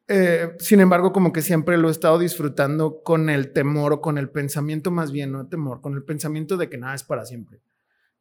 Eh, 0.08 0.56
sin 0.58 0.80
embargo, 0.80 1.12
como 1.12 1.32
que 1.32 1.42
siempre 1.42 1.76
lo 1.76 1.88
he 1.88 1.90
estado 1.90 2.18
disfrutando 2.18 3.02
con 3.02 3.28
el 3.28 3.52
temor 3.52 3.92
o 3.92 4.00
con 4.00 4.16
el 4.16 4.30
pensamiento 4.30 4.90
más 4.90 5.12
bien, 5.12 5.32
no 5.32 5.48
temor, 5.48 5.82
con 5.82 5.94
el 5.94 6.02
pensamiento 6.02 6.56
de 6.56 6.70
que 6.70 6.78
nada 6.78 6.94
es 6.94 7.04
para 7.04 7.26
siempre. 7.26 7.60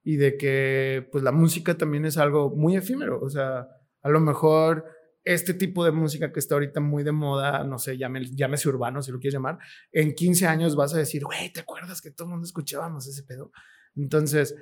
Y 0.03 0.17
de 0.17 0.37
que 0.37 1.07
pues 1.11 1.23
la 1.23 1.31
música 1.31 1.77
también 1.77 2.05
es 2.05 2.17
algo 2.17 2.49
muy 2.49 2.75
efímero. 2.75 3.19
O 3.21 3.29
sea, 3.29 3.67
a 4.01 4.09
lo 4.09 4.19
mejor 4.19 4.85
este 5.23 5.53
tipo 5.53 5.83
de 5.83 5.91
música 5.91 6.31
que 6.31 6.39
está 6.39 6.55
ahorita 6.55 6.79
muy 6.79 7.03
de 7.03 7.11
moda, 7.11 7.63
no 7.63 7.79
sé, 7.79 7.97
llámese 7.97 8.69
urbano 8.69 9.01
si 9.01 9.11
lo 9.11 9.19
quieres 9.19 9.33
llamar, 9.33 9.57
en 9.91 10.13
15 10.13 10.47
años 10.47 10.75
vas 10.75 10.93
a 10.93 10.97
decir, 10.97 11.23
güey, 11.25 11.51
¿te 11.51 11.59
acuerdas 11.59 12.01
que 12.01 12.11
todo 12.11 12.27
el 12.27 12.31
mundo 12.31 12.45
escuchábamos 12.45 13.07
ese 13.07 13.23
pedo? 13.23 13.51
Entonces, 13.97 14.55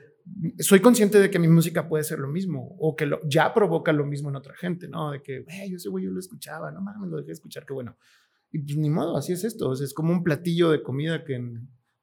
soy 0.59 0.79
consciente 0.79 1.19
de 1.19 1.29
que 1.29 1.39
mi 1.39 1.47
música 1.47 1.87
puede 1.87 2.03
ser 2.03 2.19
lo 2.19 2.27
mismo 2.27 2.75
o 2.79 2.95
que 2.95 3.05
lo, 3.05 3.19
ya 3.27 3.53
provoca 3.53 3.93
lo 3.93 4.05
mismo 4.05 4.29
en 4.29 4.35
otra 4.35 4.55
gente, 4.55 4.87
¿no? 4.87 5.11
De 5.11 5.21
que, 5.21 5.45
hey, 5.47 5.69
yo 5.69 5.77
ese 5.77 5.89
güey 5.89 6.05
yo 6.05 6.11
lo 6.11 6.19
escuchaba, 6.19 6.71
no 6.71 6.81
mames, 6.81 7.09
lo 7.09 7.17
dejé 7.17 7.27
de 7.27 7.33
escuchar, 7.33 7.65
qué 7.65 7.73
bueno. 7.73 7.97
Y 8.51 8.59
pues 8.59 8.77
ni 8.77 8.89
modo, 8.89 9.17
así 9.17 9.33
es 9.33 9.43
esto. 9.43 9.73
es 9.73 9.93
como 9.93 10.13
un 10.13 10.23
platillo 10.23 10.71
de 10.71 10.81
comida 10.81 11.23
que 11.23 11.39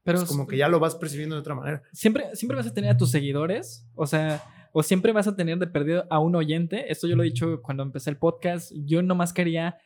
Pero 0.05 0.19
es 0.19 0.25
como 0.25 0.47
que 0.47 0.57
ya 0.57 0.69
lo 0.69 0.81
vas 0.81 0.95
percibiendo 0.97 1.35
de 1.35 1.41
otra 1.41 1.55
manera. 1.55 1.83
Siempre, 1.93 2.35
siempre 2.35 2.57
vas 2.57 2.67
a 2.67 2.75
tener 2.75 2.91
a 2.91 2.97
tus 2.97 3.11
seguidores. 3.11 3.89
O 3.95 4.07
sea, 4.07 4.43
o 4.73 4.83
siempre 4.83 5.13
vas 5.13 5.27
a 5.27 5.35
tener 5.35 5.59
de 5.59 5.67
perdido 5.67 6.05
a 6.11 6.19
un 6.19 6.35
oyente. 6.35 6.93
Esto 6.93 7.09
yo 7.09 7.17
lo 7.17 7.23
he 7.23 7.27
dicho 7.27 7.63
cuando 7.63 7.83
empecé 7.83 8.11
el 8.11 8.19
podcast. 8.19 8.73
Yo 8.85 9.03
nomás 9.03 9.33
quería 9.33 9.77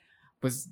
pues 0.40 0.70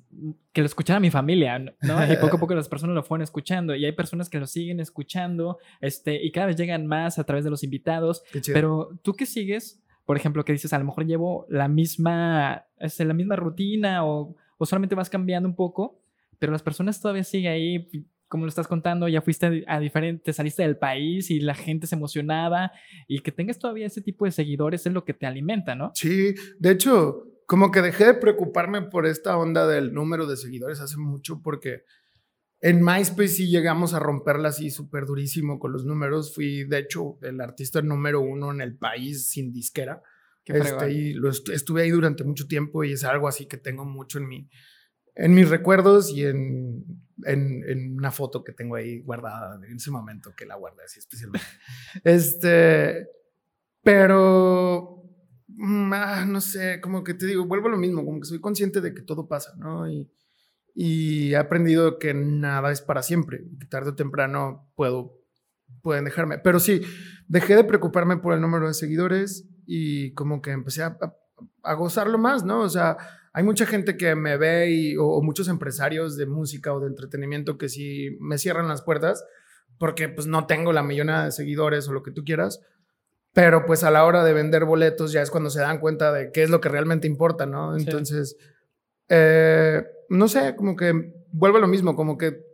que 0.53 0.61
lo 0.61 0.67
escuchara 0.67 1.01
mi 1.01 1.11
familia, 1.11 1.59
¿no? 1.59 2.13
Y 2.13 2.17
poco 2.17 2.37
a 2.37 2.41
poco 2.41 2.55
las 2.55 2.69
personas 2.69 2.95
lo 2.95 3.03
fueron 3.03 3.23
escuchando 3.23 3.75
y 3.75 3.85
hay 3.85 3.93
personas 3.93 4.29
que 4.29 4.39
lo 4.39 4.47
siguen 4.47 4.81
escuchando, 4.81 5.59
este, 5.81 6.23
y 6.23 6.31
cada 6.33 6.47
vez 6.47 6.57
llegan 6.57 6.87
más 6.87 7.19
a 7.19 7.25
través 7.25 7.45
de 7.45 7.51
los 7.51 7.65
invitados. 7.65 8.23
Pero 8.53 8.91
tú 9.03 9.15
que 9.15 9.27
sigues, 9.27 9.83
por 10.05 10.17
ejemplo, 10.17 10.45
que 10.45 10.53
dices, 10.53 10.73
a 10.73 10.79
lo 10.79 10.85
mejor 10.85 11.07
llevo 11.07 11.47
la 11.49 11.69
misma, 11.69 12.67
este, 12.79 13.05
la 13.05 13.15
misma 13.15 13.37
rutina 13.37 14.05
o, 14.05 14.37
o 14.59 14.67
solamente 14.67 14.95
vas 14.95 15.11
cambiando 15.11 15.49
un 15.49 15.57
poco, 15.57 16.01
pero 16.39 16.53
las 16.53 16.63
personas 16.63 17.01
todavía 17.01 17.25
siguen 17.25 17.53
ahí, 17.53 17.89
como 18.29 18.45
lo 18.45 18.49
estás 18.49 18.69
contando, 18.69 19.09
ya 19.09 19.23
fuiste 19.23 19.65
a 19.67 19.81
diferente, 19.81 20.33
saliste 20.33 20.63
del 20.63 20.77
país 20.77 21.31
y 21.31 21.41
la 21.41 21.55
gente 21.55 21.87
se 21.87 21.95
emocionaba 21.95 22.73
y 23.07 23.21
que 23.21 23.33
tengas 23.33 23.59
todavía 23.59 23.87
ese 23.87 24.03
tipo 24.03 24.25
de 24.25 24.33
seguidores 24.33 24.85
es 24.87 24.93
lo 24.93 25.05
que 25.05 25.15
te 25.15 25.27
alimenta, 25.27 25.75
¿no? 25.75 25.93
Sí, 25.95 26.35
de 26.59 26.71
hecho, 26.71 27.34
como 27.47 27.71
que 27.71 27.83
dejé 27.83 28.07
de 28.07 28.15
preocuparme 28.15 28.83
por 28.83 29.07
esta 29.07 29.37
onda 29.37 29.67
del 29.67 29.93
número 29.93 30.27
de 30.27 30.37
seguidores 30.37 30.81
hace 30.81 30.97
mucho 30.97 31.41
porque 31.43 31.85
en 32.61 32.83
MySpace 32.83 33.29
sí 33.29 33.51
llegamos 33.51 33.93
a 33.93 33.99
romperla 33.99 34.49
así 34.49 34.71
súper 34.71 35.05
durísimo 35.05 35.59
con 35.59 35.73
los 35.73 35.85
números. 35.85 36.35
Fui, 36.35 36.65
de 36.65 36.79
hecho, 36.79 37.19
el 37.21 37.41
artista 37.43 37.83
número 37.83 38.23
uno 38.23 38.51
en 38.53 38.63
el 38.63 38.79
país 38.79 39.29
sin 39.29 39.53
disquera. 39.53 40.03
Este, 40.47 40.91
y 40.91 41.13
lo 41.13 41.29
estuve 41.29 41.83
ahí 41.83 41.91
durante 41.91 42.25
mucho 42.25 42.47
tiempo 42.47 42.85
y 42.85 42.93
es 42.93 43.05
algo 43.05 43.29
así 43.29 43.47
que 43.47 43.59
tengo 43.59 43.85
mucho 43.85 44.19
en, 44.19 44.29
mi, 44.29 44.49
en 45.15 45.35
mis 45.35 45.49
recuerdos 45.49 46.11
y 46.11 46.25
en, 46.25 46.85
en, 47.25 47.63
en, 47.69 47.97
una 47.97 48.11
foto 48.11 48.45
que 48.45 48.53
tengo 48.53 48.77
ahí 48.77 49.01
guardada 49.01 49.57
en 49.67 49.77
ese 49.77 49.91
momento 49.91 50.35
que 50.37 50.47
la 50.47 50.57
guardé 50.57 50.85
así 50.85 50.99
especialmente. 50.99 51.47
este, 52.05 53.09
pero 53.83 55.04
ah, 55.93 56.25
no 56.27 56.41
sé, 56.41 56.81
como 56.81 57.05
que 57.05 57.15
te 57.15 57.27
digo, 57.27 57.47
vuelvo 57.47 57.69
a 57.69 57.71
lo 57.71 57.77
mismo, 57.77 58.05
como 58.05 58.21
que 58.21 58.27
soy 58.27 58.41
consciente 58.41 58.81
de 58.81 58.95
que 58.95 59.03
todo 59.03 59.29
pasa, 59.29 59.55
¿no? 59.57 59.89
Y, 59.89 60.11
he 60.77 61.37
aprendido 61.37 61.99
que 62.01 62.15
nada 62.15 62.73
es 62.73 62.81
para 62.83 63.03
siempre, 63.03 63.45
que 63.61 63.67
tarde 63.67 63.91
o 63.91 63.95
temprano 63.95 64.73
puedo, 64.75 65.21
pueden 65.83 66.05
dejarme. 66.05 66.39
Pero 66.39 66.59
sí, 66.59 66.83
dejé 67.29 67.55
de 67.55 67.63
preocuparme 67.63 68.17
por 68.17 68.35
el 68.35 68.41
número 68.41 68.67
de 68.67 68.75
seguidores 68.75 69.49
y 69.67 70.13
como 70.15 70.43
que 70.43 70.51
empecé 70.51 70.83
a, 70.83 70.99
gozarlo 71.77 72.19
más, 72.19 72.45
¿no? 72.45 72.61
O 72.61 72.69
sea, 72.69 72.97
hay 73.33 73.45
mucha 73.45 73.67
gente 73.67 73.97
que 73.97 74.17
me 74.17 74.37
ve 74.37 74.71
y, 74.71 74.97
o, 74.97 75.23
muchos 75.23 75.47
empresarios 75.49 76.17
de 76.17 76.27
música 76.27 76.73
o 76.73 76.81
de 76.81 76.89
entretenimiento 76.89 77.57
que 77.57 77.69
sí 77.69 78.17
me 78.21 78.39
cierran 78.39 78.67
las 78.67 78.83
puertas 78.83 79.25
porque 79.79 80.09
pues 80.09 80.27
no 80.27 80.47
tengo 80.47 80.73
la 80.73 80.83
millona 80.83 81.25
de 81.25 81.33
seguidores 81.33 81.89
o 81.89 81.93
lo 81.93 82.03
que 82.03 82.11
tú 82.11 82.25
quieras 82.25 82.61
pero 83.35 83.67
pues 83.67 83.83
a 83.83 83.91
la 83.91 84.05
hora 84.05 84.25
de 84.25 84.33
vender 84.33 84.65
boletos 84.65 85.13
ya 85.13 85.21
es 85.21 85.31
cuando 85.31 85.51
se 85.51 85.61
dan 85.61 85.81
cuenta 85.81 86.13
de 86.13 86.31
qué 86.33 86.45
es 86.45 86.51
lo 86.51 86.61
que 86.61 86.69
realmente 86.69 87.09
importa, 87.09 87.47
¿no? 87.47 87.77
Entonces, 87.77 88.37
eh, 89.09 89.85
no 90.09 90.29
sé, 90.29 90.55
como 90.55 90.77
que 90.77 91.13
vuelve 91.33 91.59
a 91.59 91.61
lo 91.61 91.67
mismo, 91.67 91.97
como 91.97 92.17
que 92.17 92.45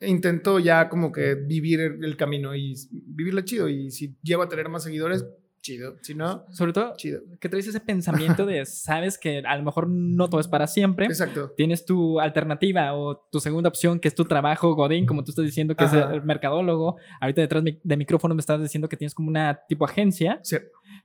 intento 0.00 0.60
ya 0.60 0.88
como 0.88 1.10
que 1.10 1.34
vivir 1.34 1.80
el 1.80 2.16
camino 2.16 2.54
y 2.54 2.74
vivirlo 2.92 3.40
chido. 3.42 3.68
Y 3.68 3.90
si 3.90 4.16
llego 4.22 4.42
a 4.42 4.48
tener 4.48 4.68
más 4.68 4.84
seguidores, 4.84 5.26
chido. 5.60 5.96
Si 6.02 6.14
no, 6.14 6.44
sobre 6.50 6.72
todo, 6.72 6.94
chido. 6.96 7.20
Que 7.40 7.48
traes 7.48 7.66
ese 7.66 7.80
pensamiento 7.80 8.46
de, 8.46 8.64
sabes 8.66 9.18
que 9.18 9.38
a 9.38 9.56
lo 9.56 9.62
mejor 9.62 9.88
no 9.88 10.28
todo 10.28 10.40
es 10.40 10.48
para 10.48 10.66
siempre. 10.66 11.06
Exacto. 11.06 11.52
Tienes 11.56 11.84
tu 11.84 12.20
alternativa 12.20 12.94
o 12.94 13.16
tu 13.30 13.40
segunda 13.40 13.68
opción, 13.68 14.00
que 14.00 14.08
es 14.08 14.14
tu 14.14 14.24
trabajo, 14.24 14.74
Godín, 14.74 15.06
como 15.06 15.24
tú 15.24 15.30
estás 15.32 15.44
diciendo, 15.44 15.74
que 15.74 15.84
es 15.84 15.92
el 15.92 16.22
mercadólogo. 16.22 16.96
Ahorita 17.20 17.40
detrás 17.40 17.64
de 17.64 17.96
micrófono 17.96 18.34
me 18.34 18.40
estás 18.40 18.60
diciendo 18.60 18.88
que 18.88 18.96
tienes 18.96 19.14
como 19.14 19.28
una 19.28 19.60
tipo 19.68 19.84
agencia 19.84 20.40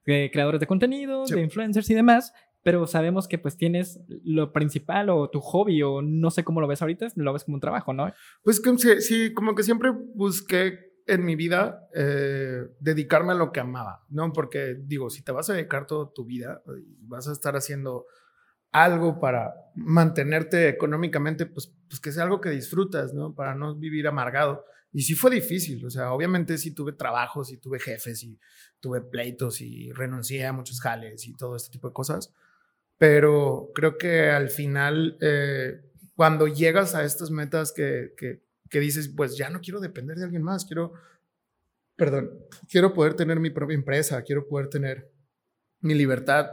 de 0.05 0.29
creadores 0.31 0.59
de 0.59 0.67
contenido, 0.67 1.25
de 1.25 1.41
influencers 1.41 1.89
y 1.89 1.95
demás. 1.95 2.33
Pero 2.63 2.87
sabemos 2.87 3.27
que 3.27 3.37
pues 3.37 3.57
tienes 3.57 3.99
lo 4.23 4.51
principal 4.51 5.11
o 5.11 5.29
tu 5.29 5.39
hobby 5.39 5.83
o 5.83 6.01
no 6.01 6.31
sé 6.31 6.43
cómo 6.43 6.61
lo 6.61 6.67
ves 6.67 6.81
ahorita, 6.81 7.09
lo 7.15 7.31
ves 7.31 7.43
como 7.43 7.55
un 7.55 7.61
trabajo, 7.61 7.93
¿no? 7.93 8.11
Pues 8.43 8.59
sí, 9.01 9.33
como 9.35 9.53
que 9.53 9.61
siempre 9.61 9.91
busqué 10.15 10.84
en 11.05 11.23
mi 11.23 11.35
vida 11.35 11.87
eh, 11.93 12.67
dedicarme 12.79 13.33
a 13.33 13.35
lo 13.35 13.51
que 13.51 13.59
amaba, 13.59 14.03
¿no? 14.09 14.33
Porque 14.33 14.75
digo, 14.79 15.09
si 15.09 15.23
te 15.23 15.31
vas 15.31 15.49
a 15.49 15.53
dedicar 15.53 15.85
toda 15.85 16.11
tu 16.13 16.25
vida 16.25 16.61
y 16.77 17.05
vas 17.05 17.27
a 17.27 17.31
estar 17.31 17.55
haciendo 17.55 18.07
algo 18.71 19.19
para 19.19 19.53
mantenerte 19.75 20.67
económicamente, 20.67 21.45
pues, 21.45 21.73
pues 21.87 21.99
que 22.01 22.11
sea 22.11 22.23
algo 22.23 22.41
que 22.41 22.49
disfrutas, 22.49 23.13
¿no? 23.13 23.33
Para 23.33 23.55
no 23.55 23.75
vivir 23.75 24.07
amargado. 24.07 24.65
Y 24.91 25.01
sí 25.01 25.13
fue 25.13 25.29
difícil, 25.29 25.85
o 25.85 25.89
sea, 25.89 26.13
obviamente 26.13 26.57
sí 26.57 26.71
tuve 26.71 26.93
trabajos 26.93 27.51
y 27.51 27.57
tuve 27.57 27.79
jefes 27.79 28.23
y 28.23 28.39
tuve 28.79 29.01
pleitos 29.01 29.59
y 29.59 29.91
renuncié 29.91 30.45
a 30.45 30.53
muchos 30.53 30.79
jales 30.79 31.27
y 31.27 31.35
todo 31.35 31.57
este 31.57 31.71
tipo 31.71 31.89
de 31.89 31.93
cosas, 31.93 32.33
pero 32.97 33.71
creo 33.75 33.97
que 33.97 34.29
al 34.29 34.49
final, 34.49 35.17
eh, 35.19 35.81
cuando 36.15 36.47
llegas 36.47 36.95
a 36.95 37.03
estas 37.03 37.29
metas 37.29 37.73
que, 37.73 38.13
que 38.75 38.81
dices, 38.81 39.07
pues 39.07 39.37
ya 39.37 39.49
no 39.49 39.61
quiero 39.61 39.79
depender 39.79 40.17
de 40.17 40.25
alguien 40.25 40.43
más, 40.43 40.65
quiero, 40.65 40.91
perdón, 41.95 42.29
quiero 42.69 42.93
poder 42.93 43.13
tener 43.13 43.39
mi 43.39 43.49
propia 43.49 43.73
empresa, 43.73 44.21
quiero 44.21 44.49
poder 44.49 44.67
tener 44.67 45.09
mi 45.79 45.93
libertad, 45.93 46.49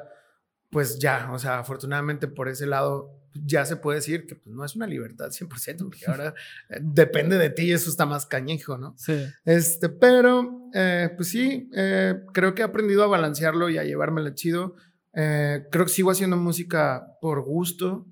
pues 0.70 1.00
ya, 1.00 1.32
o 1.32 1.38
sea, 1.40 1.58
afortunadamente 1.58 2.28
por 2.28 2.48
ese 2.48 2.64
lado 2.66 3.10
ya 3.34 3.64
se 3.64 3.74
puede 3.74 3.98
decir 3.98 4.24
que 4.28 4.36
pues, 4.36 4.54
no 4.54 4.64
es 4.64 4.76
una 4.76 4.86
libertad 4.86 5.30
100%, 5.30 5.78
porque 5.78 6.06
ahora 6.06 6.32
eh, 6.68 6.78
depende 6.80 7.38
de 7.38 7.50
ti, 7.50 7.72
eso 7.72 7.90
está 7.90 8.06
más 8.06 8.24
cañejo, 8.24 8.78
¿no? 8.78 8.94
Sí. 8.96 9.26
Este, 9.44 9.88
pero, 9.88 10.70
eh, 10.72 11.10
pues 11.16 11.28
sí, 11.28 11.68
eh, 11.74 12.20
creo 12.32 12.54
que 12.54 12.62
he 12.62 12.64
aprendido 12.64 13.02
a 13.02 13.08
balancearlo 13.08 13.68
y 13.68 13.78
a 13.78 13.82
llevármelo 13.82 14.30
chido. 14.30 14.76
creo 15.12 15.86
que 15.86 15.88
sigo 15.88 16.12
haciendo 16.12 16.36
música 16.36 17.18
por 17.20 17.42
gusto, 17.42 18.06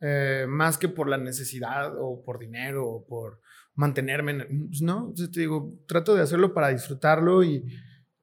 eh, 0.00 0.44
más 0.46 0.76
que 0.76 0.90
por 0.90 1.08
la 1.08 1.16
necesidad 1.16 1.94
o 1.98 2.22
por 2.22 2.38
dinero 2.38 2.86
o 2.86 3.06
por 3.06 3.40
mantenerme, 3.76 4.46
pues 4.68 4.82
no, 4.82 5.12
te 5.14 5.40
digo, 5.40 5.78
trato 5.86 6.14
de 6.14 6.22
hacerlo 6.22 6.52
para 6.52 6.68
disfrutarlo 6.68 7.44
y, 7.44 7.64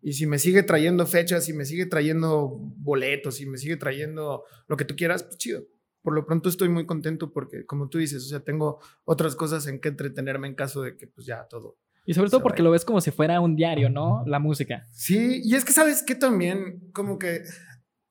y 0.01 0.13
si 0.13 0.25
me 0.25 0.39
sigue 0.39 0.63
trayendo 0.63 1.05
fechas, 1.05 1.45
si 1.45 1.53
me 1.53 1.63
sigue 1.63 1.85
trayendo 1.85 2.49
boletos, 2.77 3.35
si 3.35 3.45
me 3.45 3.57
sigue 3.57 3.77
trayendo 3.77 4.43
lo 4.67 4.75
que 4.75 4.83
tú 4.83 4.95
quieras, 4.95 5.23
pues 5.23 5.37
chido. 5.37 5.63
Por 6.01 6.13
lo 6.13 6.25
pronto 6.25 6.49
estoy 6.49 6.67
muy 6.67 6.85
contento 6.85 7.31
porque, 7.31 7.65
como 7.65 7.87
tú 7.87 7.99
dices, 7.99 8.25
o 8.25 8.27
sea, 8.27 8.41
tengo 8.41 8.81
otras 9.05 9.35
cosas 9.35 9.65
en 9.67 9.79
que 9.79 9.87
entretenerme 9.87 10.47
en 10.47 10.55
caso 10.55 10.81
de 10.81 10.97
que, 10.97 11.07
pues 11.07 11.25
ya 11.25 11.47
todo. 11.47 11.77
Y 12.05 12.13
sobre 12.15 12.29
todo 12.29 12.43
porque 12.43 12.63
lo 12.63 12.71
ves 12.71 12.83
como 12.83 12.99
si 12.99 13.11
fuera 13.11 13.39
un 13.39 13.55
diario, 13.55 13.89
¿no? 13.89 14.25
La 14.27 14.39
música. 14.39 14.85
Sí, 14.91 15.39
y 15.45 15.55
es 15.55 15.63
que 15.63 15.71
sabes 15.71 16.03
que 16.03 16.15
también, 16.15 16.89
como 16.91 17.17
que 17.17 17.43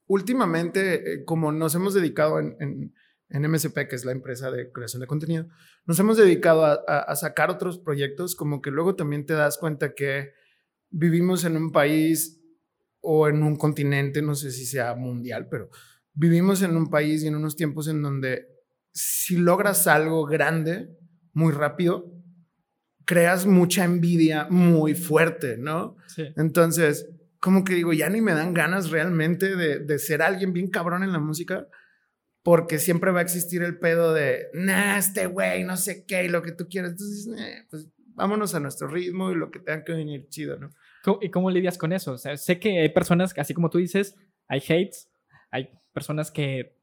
últimamente, 0.06 0.94
eh, 0.94 1.24
como 1.26 1.52
nos 1.52 1.74
hemos 1.74 1.92
dedicado 1.92 2.38
en 2.38 2.56
en 2.60 2.94
MSP, 3.40 3.88
que 3.88 3.96
es 3.96 4.04
la 4.04 4.12
empresa 4.12 4.50
de 4.50 4.70
creación 4.70 5.00
de 5.00 5.06
contenido, 5.06 5.46
nos 5.86 5.98
hemos 5.98 6.16
dedicado 6.16 6.64
a, 6.64 7.16
sacar 7.16 7.50
otros 7.50 7.78
proyectos, 7.78 8.34
como 8.36 8.60
que 8.60 8.70
luego 8.70 8.94
también 8.94 9.26
te 9.26 9.34
das 9.34 9.58
cuenta 9.58 9.94
que 9.94 10.32
vivimos 10.90 11.44
en 11.44 11.56
un 11.56 11.72
país 11.72 12.40
o 13.00 13.28
en 13.28 13.42
un 13.42 13.56
continente, 13.56 14.22
no 14.22 14.34
sé 14.34 14.50
si 14.50 14.66
sea 14.66 14.94
mundial, 14.94 15.48
pero 15.50 15.70
vivimos 16.14 16.62
en 16.62 16.76
un 16.76 16.90
país 16.90 17.22
y 17.22 17.28
en 17.28 17.36
unos 17.36 17.56
tiempos 17.56 17.88
en 17.88 18.02
donde 18.02 18.48
si 18.92 19.36
logras 19.36 19.86
algo 19.86 20.26
grande 20.26 20.90
muy 21.32 21.52
rápido, 21.52 22.12
creas 23.06 23.46
mucha 23.46 23.84
envidia 23.84 24.46
muy 24.50 24.94
fuerte, 24.94 25.56
¿no? 25.56 25.96
Sí. 26.06 26.24
Entonces, 26.36 27.08
como 27.40 27.64
que 27.64 27.74
digo, 27.74 27.92
ya 27.92 28.08
ni 28.10 28.20
me 28.20 28.34
dan 28.34 28.54
ganas 28.54 28.90
realmente 28.90 29.56
de, 29.56 29.80
de 29.80 29.98
ser 29.98 30.22
alguien 30.22 30.52
bien 30.52 30.68
cabrón 30.68 31.02
en 31.02 31.12
la 31.12 31.18
música 31.18 31.66
porque 32.42 32.78
siempre 32.78 33.12
va 33.12 33.20
a 33.20 33.22
existir 33.22 33.62
el 33.62 33.78
pedo 33.78 34.12
de, 34.12 34.48
nah, 34.52 34.98
este 34.98 35.26
güey, 35.26 35.64
no 35.64 35.76
sé 35.76 36.04
qué, 36.06 36.24
y 36.24 36.28
lo 36.28 36.42
que 36.42 36.52
tú 36.52 36.66
quieras. 36.68 36.92
Entonces, 36.92 37.28
eh, 37.38 37.66
pues 37.70 37.88
vámonos 38.14 38.54
a 38.54 38.60
nuestro 38.60 38.88
ritmo 38.88 39.30
y 39.30 39.36
lo 39.36 39.50
que 39.50 39.60
tenga 39.60 39.84
que 39.84 39.92
venir 39.92 40.28
chido, 40.28 40.58
¿no? 40.58 40.70
¿Y 41.20 41.30
cómo 41.30 41.50
lidias 41.50 41.78
con 41.78 41.92
eso? 41.92 42.12
O 42.12 42.18
sea, 42.18 42.36
sé 42.36 42.58
que 42.58 42.80
hay 42.80 42.88
personas, 42.90 43.36
así 43.36 43.54
como 43.54 43.70
tú 43.70 43.78
dices, 43.78 44.16
hay 44.48 44.60
hates, 44.60 45.10
hay 45.50 45.70
personas 45.92 46.30
que 46.30 46.76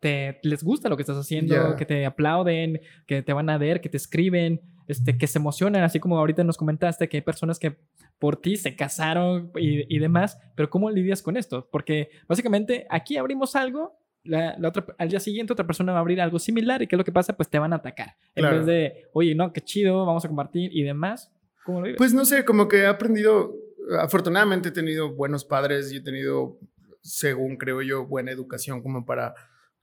te, 0.00 0.40
les 0.42 0.62
gusta 0.62 0.88
lo 0.88 0.96
que 0.96 1.02
estás 1.02 1.16
haciendo, 1.16 1.76
que 1.76 1.86
te 1.86 2.04
aplauden, 2.04 2.80
que 3.06 3.22
te 3.22 3.32
van 3.32 3.48
a 3.50 3.58
ver, 3.58 3.80
que 3.80 3.88
te 3.88 3.96
escriben, 3.96 4.60
este, 4.88 5.16
que 5.16 5.26
se 5.26 5.38
emocionan, 5.38 5.84
así 5.84 6.00
como 6.00 6.18
ahorita 6.18 6.42
nos 6.44 6.56
comentaste 6.56 7.08
que 7.08 7.18
hay 7.18 7.22
personas 7.22 7.58
que 7.58 7.78
por 8.18 8.36
ti 8.36 8.56
se 8.56 8.76
casaron 8.76 9.52
y, 9.56 9.94
y 9.94 9.98
demás, 10.00 10.38
pero 10.54 10.68
¿cómo 10.68 10.90
lidias 10.90 11.22
con 11.22 11.36
esto? 11.36 11.68
Porque 11.70 12.10
básicamente 12.28 12.86
aquí 12.90 13.16
abrimos 13.16 13.56
algo 13.56 14.01
la, 14.24 14.56
otra, 14.64 14.84
al 14.98 15.08
día 15.08 15.20
siguiente 15.20 15.52
otra 15.52 15.66
persona 15.66 15.92
va 15.92 15.98
a 15.98 16.00
abrir 16.00 16.20
algo 16.20 16.38
similar 16.38 16.82
y 16.82 16.86
¿qué 16.86 16.96
es 16.96 16.98
lo 16.98 17.04
que 17.04 17.12
pasa? 17.12 17.36
Pues 17.36 17.48
te 17.48 17.58
van 17.58 17.72
a 17.72 17.76
atacar. 17.76 18.16
En 18.34 18.50
vez 18.50 18.66
de, 18.66 19.08
oye, 19.12 19.34
no, 19.34 19.52
qué 19.52 19.60
chido, 19.60 20.06
vamos 20.06 20.24
a 20.24 20.28
compartir 20.28 20.70
y 20.72 20.82
demás. 20.82 21.32
¿Cómo 21.64 21.80
lo 21.80 21.86
vives? 21.86 21.98
Pues 21.98 22.14
no 22.14 22.24
sé, 22.24 22.44
como 22.44 22.68
que 22.68 22.78
he 22.78 22.86
aprendido, 22.86 23.54
afortunadamente 23.98 24.68
he 24.68 24.72
tenido 24.72 25.12
buenos 25.12 25.44
padres 25.44 25.92
y 25.92 25.96
he 25.96 26.00
tenido, 26.00 26.58
según 27.00 27.56
creo 27.56 27.82
yo, 27.82 28.06
buena 28.06 28.30
educación 28.30 28.82
como 28.82 29.04
para 29.04 29.34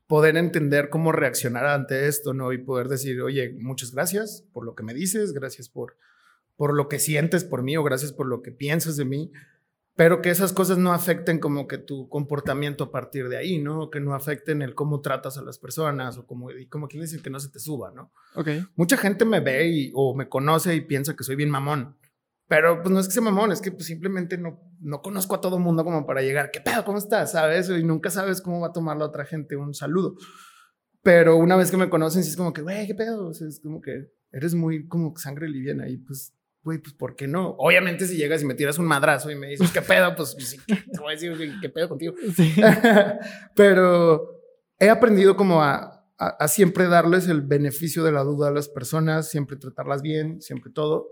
poder 0.08 0.38
entender 0.38 0.90
cómo 0.90 1.12
reaccionar 1.12 1.66
ante 1.66 2.08
esto, 2.08 2.34
¿no? 2.34 2.52
Y 2.52 2.58
poder 2.58 2.88
decir, 2.88 3.22
oye, 3.22 3.56
muchas 3.60 3.94
gracias 3.94 4.44
por 4.54 4.66
lo 4.66 4.74
que 4.74 4.84
me 4.84 4.94
dices, 4.94 5.34
gracias 5.34 5.70
por, 5.70 5.98
por 6.56 6.74
lo 6.74 6.88
que 6.88 6.98
sientes 6.98 7.44
por 7.44 7.62
mí 7.62 7.78
o 7.78 7.84
gracias 7.84 8.12
por 8.12 8.26
lo 8.26 8.42
que 8.42 8.52
piensas 8.52 8.98
de 8.98 9.06
mí 9.06 9.32
pero 10.00 10.22
que 10.22 10.30
esas 10.30 10.54
cosas 10.54 10.78
no 10.78 10.94
afecten 10.94 11.40
como 11.40 11.68
que 11.68 11.78
tu 11.78 12.08
comportamiento 12.08 12.86
a 12.86 12.90
partir 12.90 13.28
de 13.28 13.36
ahí, 13.36 13.58
¿no? 13.58 13.90
Que 13.90 14.00
no 14.00 14.16
afecten 14.16 14.62
el 14.62 14.74
cómo 14.74 15.02
tratas 15.02 15.38
a 15.38 15.42
las 15.42 15.60
personas 15.60 16.18
o 16.18 16.26
como, 16.26 16.52
y 16.52 16.68
como 16.68 16.88
quien 16.88 17.02
dice 17.02 17.22
que 17.22 17.30
no 17.30 17.38
se 17.38 17.50
te 17.50 17.60
suba, 17.60 17.92
¿no? 17.92 18.14
Ok. 18.36 18.48
Mucha 18.78 18.96
gente 18.96 19.26
me 19.26 19.42
ve 19.42 19.68
y, 19.68 19.92
o 19.94 20.16
me 20.16 20.30
conoce 20.30 20.74
y 20.74 20.80
piensa 20.80 21.18
que 21.18 21.26
soy 21.26 21.36
bien 21.36 21.50
mamón. 21.50 21.98
Pero 22.48 22.82
pues 22.82 22.94
no 22.94 23.02
es 23.02 23.08
que 23.08 23.12
sea 23.12 23.22
mamón, 23.22 23.52
es 23.52 23.60
que 23.60 23.74
pues 23.74 23.88
simplemente 23.88 24.38
no, 24.38 24.62
no 24.80 25.02
conozco 25.02 25.36
a 25.36 25.42
todo 25.42 25.60
mundo 25.60 25.84
como 25.84 26.06
para 26.06 26.22
llegar, 26.22 26.50
¿qué 26.52 26.62
pedo? 26.62 26.86
¿Cómo 26.86 26.98
estás? 26.98 27.34
¿Sabes? 27.34 27.70
Y 27.70 27.84
nunca 27.84 28.10
sabes 28.10 28.40
cómo 28.40 28.62
va 28.62 28.68
a 28.68 28.72
tomar 28.72 28.96
la 28.96 29.04
otra 29.04 29.26
gente 29.26 29.58
un 29.58 29.74
saludo. 29.74 30.16
Pero 31.04 31.36
una 31.36 31.58
vez 31.58 31.72
que 31.72 31.78
me 31.78 31.90
conocen, 31.90 32.24
sí 32.24 32.30
es 32.30 32.38
como 32.38 32.54
que, 32.54 32.62
güey, 32.62 32.88
¿qué 32.88 32.96
pedo? 32.96 33.28
O 33.28 33.34
sea, 33.34 33.50
es 33.50 33.60
como 33.60 33.82
que 33.82 34.14
eres 34.32 34.56
muy 34.56 34.88
como 34.88 35.14
sangre 35.18 35.50
liviana 35.50 35.90
y 35.90 35.98
pues, 35.98 36.34
güey, 36.64 36.80
pues 36.80 36.94
¿por 36.94 37.16
qué 37.16 37.28
no? 37.28 37.56
Obviamente 37.58 38.06
si 38.06 38.18
llegas 38.18 38.42
y 38.42 38.46
me 38.46 38.56
tiras 38.56 38.78
un 38.80 38.86
madrazo 38.86 39.32
y 39.32 39.36
me 39.36 39.48
dices, 39.48 39.72
¿qué 39.72 39.82
pedo? 39.82 40.16
Pues 40.16 40.36
sí, 40.38 40.58
te 40.68 41.00
voy 41.00 41.14
a 41.14 41.16
decir, 41.16 41.54
¿qué 41.62 41.70
pedo 41.70 41.90
contigo? 41.90 42.14
Sí. 42.36 42.54
Pero 43.56 44.42
he 44.80 44.90
aprendido 44.90 45.36
como 45.36 45.64
a, 45.64 46.06
a, 46.18 46.28
a 46.28 46.48
siempre 46.48 46.88
darles 46.88 47.28
el 47.28 47.42
beneficio 47.42 48.04
de 48.04 48.12
la 48.12 48.24
duda 48.24 48.50
a 48.50 48.52
las 48.52 48.70
personas, 48.70 49.30
siempre 49.30 49.58
tratarlas 49.58 50.02
bien, 50.02 50.42
siempre 50.42 50.72
todo. 50.72 51.08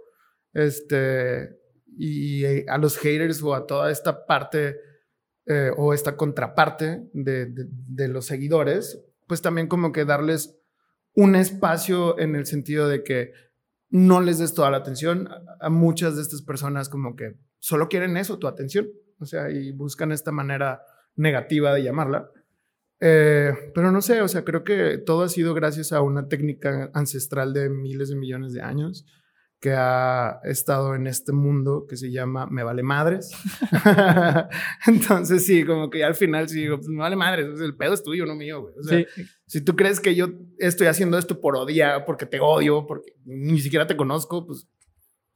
Este, 0.54 1.50
y 1.98 2.68
a 2.68 2.78
los 2.78 2.98
haters 2.98 3.42
o 3.42 3.54
a 3.54 3.66
toda 3.66 3.92
esta 3.92 4.26
parte 4.26 4.78
eh, 5.46 5.72
o 5.78 5.94
esta 5.94 6.18
contraparte 6.18 7.08
de, 7.14 7.46
de, 7.46 7.66
de 7.70 8.08
los 8.08 8.26
seguidores, 8.26 9.02
pues 9.28 9.42
también 9.42 9.68
como 9.68 9.92
que 9.92 10.06
darles 10.06 10.60
un 11.14 11.36
espacio 11.36 12.20
en 12.20 12.36
el 12.36 12.46
sentido 12.46 12.88
de 12.88 13.04
que 13.04 13.32
no 13.90 14.22
les 14.22 14.40
des 14.40 14.54
toda 14.54 14.72
la 14.72 14.78
atención. 14.78 15.30
A, 15.60 15.70
muchas 15.70 16.16
de 16.16 16.22
estas 16.22 16.42
personas 16.42 16.90
como 16.90 17.16
que 17.16 17.36
solo 17.60 17.88
quieren 17.88 18.18
eso, 18.18 18.40
tu 18.40 18.48
atención. 18.48 18.88
O 19.20 19.26
sea, 19.26 19.50
y 19.50 19.72
buscan 19.72 20.12
esta 20.12 20.32
manera 20.32 20.82
negativa 21.16 21.74
de 21.74 21.84
llamarla. 21.84 22.30
Eh, 23.00 23.54
pero 23.74 23.92
no 23.92 24.02
sé, 24.02 24.22
o 24.22 24.28
sea, 24.28 24.44
creo 24.44 24.64
que 24.64 24.98
todo 24.98 25.24
ha 25.24 25.30
sido 25.30 25.54
gracias 25.54 25.92
a 25.94 26.02
una 26.02 26.28
técnica 26.28 26.90
ancestral 26.94 27.54
de 27.54 27.70
miles 27.70 28.10
de 28.10 28.16
millones 28.16 28.54
de 28.54 28.62
años 28.62 29.06
que 29.60 29.74
ha 29.74 30.40
estado 30.44 30.94
en 30.94 31.08
este 31.08 31.32
mundo 31.32 31.86
que 31.90 31.98
se 31.98 32.12
llama 32.12 32.46
Me 32.48 32.64
vale 32.64 32.84
madres. 32.84 33.32
Entonces, 34.88 35.46
sí, 35.46 35.66
como 35.66 35.90
que 35.90 36.00
ya 36.00 36.08
al 36.08 36.16
final 36.16 36.48
sí 36.50 36.62
digo, 36.62 36.78
pues 36.78 36.88
me 36.90 37.00
vale 37.00 37.16
madres, 37.16 37.60
el 37.60 37.76
pedo 37.76 37.94
es 37.94 38.04
tuyo, 38.04 38.26
no 38.26 38.36
mío, 38.36 38.62
güey. 38.62 38.74
O 38.80 38.84
sea, 38.84 39.00
Sí. 39.16 39.24
si 39.48 39.62
tú 39.62 39.76
crees 39.76 40.00
que 40.00 40.16
yo 40.16 40.28
estoy 40.60 40.88
haciendo 40.88 41.18
esto 41.18 41.40
por 41.42 41.56
odiar, 41.56 42.06
porque 42.06 42.26
te 42.26 42.40
odio, 42.40 42.86
porque 42.88 43.14
ni 43.26 43.60
siquiera 43.60 43.88
te 43.88 43.98
conozco, 43.98 44.46
pues 44.46 44.68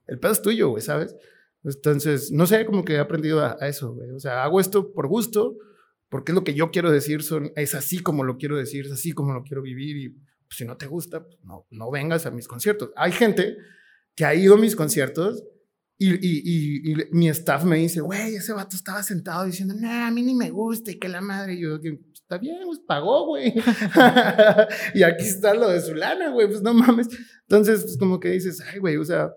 el 0.07 0.19
pedo 0.19 0.31
es 0.31 0.41
tuyo, 0.41 0.69
güey, 0.69 0.81
¿sabes? 0.81 1.15
Entonces, 1.63 2.31
no 2.31 2.45
sé, 2.47 2.65
como 2.65 2.84
que 2.84 2.93
he 2.93 2.99
aprendido 2.99 3.39
a, 3.41 3.55
a 3.60 3.67
eso, 3.67 3.93
güey. 3.93 4.10
O 4.12 4.19
sea, 4.19 4.43
hago 4.43 4.60
esto 4.60 4.93
por 4.93 5.07
gusto, 5.07 5.55
porque 6.10 6.31
es 6.31 6.36
lo 6.36 6.43
que 6.43 6.53
yo 6.53 6.71
quiero 6.71 6.91
decir, 6.91 7.23
son, 7.23 7.51
es 7.55 7.75
así 7.75 7.99
como 7.99 8.23
lo 8.23 8.38
quiero 8.38 8.57
decir, 8.57 8.86
es 8.86 8.91
así 8.91 9.12
como 9.13 9.34
lo 9.34 9.43
quiero 9.43 9.62
vivir 9.62 9.97
y 9.97 10.10
pues, 10.10 10.57
si 10.57 10.65
no 10.65 10.75
te 10.77 10.88
gusta, 10.88 11.23
pues, 11.23 11.38
no, 11.43 11.65
no 11.69 11.89
vengas 11.91 12.25
a 12.25 12.31
mis 12.31 12.47
conciertos. 12.47 12.91
Hay 12.95 13.12
gente 13.12 13.57
que 14.15 14.26
ha 14.26 14.36
ido 14.36 14.56
a 14.56 14.58
mis 14.58 14.76
conciertos 14.76 15.43
y, 15.97 16.13
y, 16.13 16.41
y, 16.43 16.91
y 16.91 16.95
mi 17.12 17.30
staff 17.30 17.63
me 17.63 17.78
dice, 17.78 18.02
güey, 18.02 18.36
ese 18.36 18.54
vato 18.54 18.76
estaba 18.76 19.04
sentado 19.04 19.45
diciendo, 19.45 19.76
nah, 19.78 20.08
a 20.08 20.12
mí 20.12 20.24
ni 20.24 20.34
me 20.34 20.50
gusta 20.50 20.89
y 20.91 20.97
que 20.97 21.08
la 21.08 21.21
madre. 21.21 21.54
Y 21.54 21.62
yo, 21.62 21.80
está 22.13 22.39
bien, 22.39 22.58
pues 22.65 22.80
pagó, 22.80 23.28
güey. 23.28 23.54
y 24.95 25.04
aquí 25.04 25.24
está 25.26 25.54
lo 25.54 25.69
de 25.69 25.80
su 25.80 25.93
lana, 25.93 26.32
güey, 26.32 26.47
pues 26.47 26.63
no 26.63 26.74
mames. 26.74 27.08
Entonces, 27.41 27.84
pues 27.84 27.97
como 27.97 28.19
que 28.19 28.30
dices, 28.30 28.62
ay, 28.62 28.80
güey, 28.80 28.97
o 28.97 29.06
sea, 29.06 29.32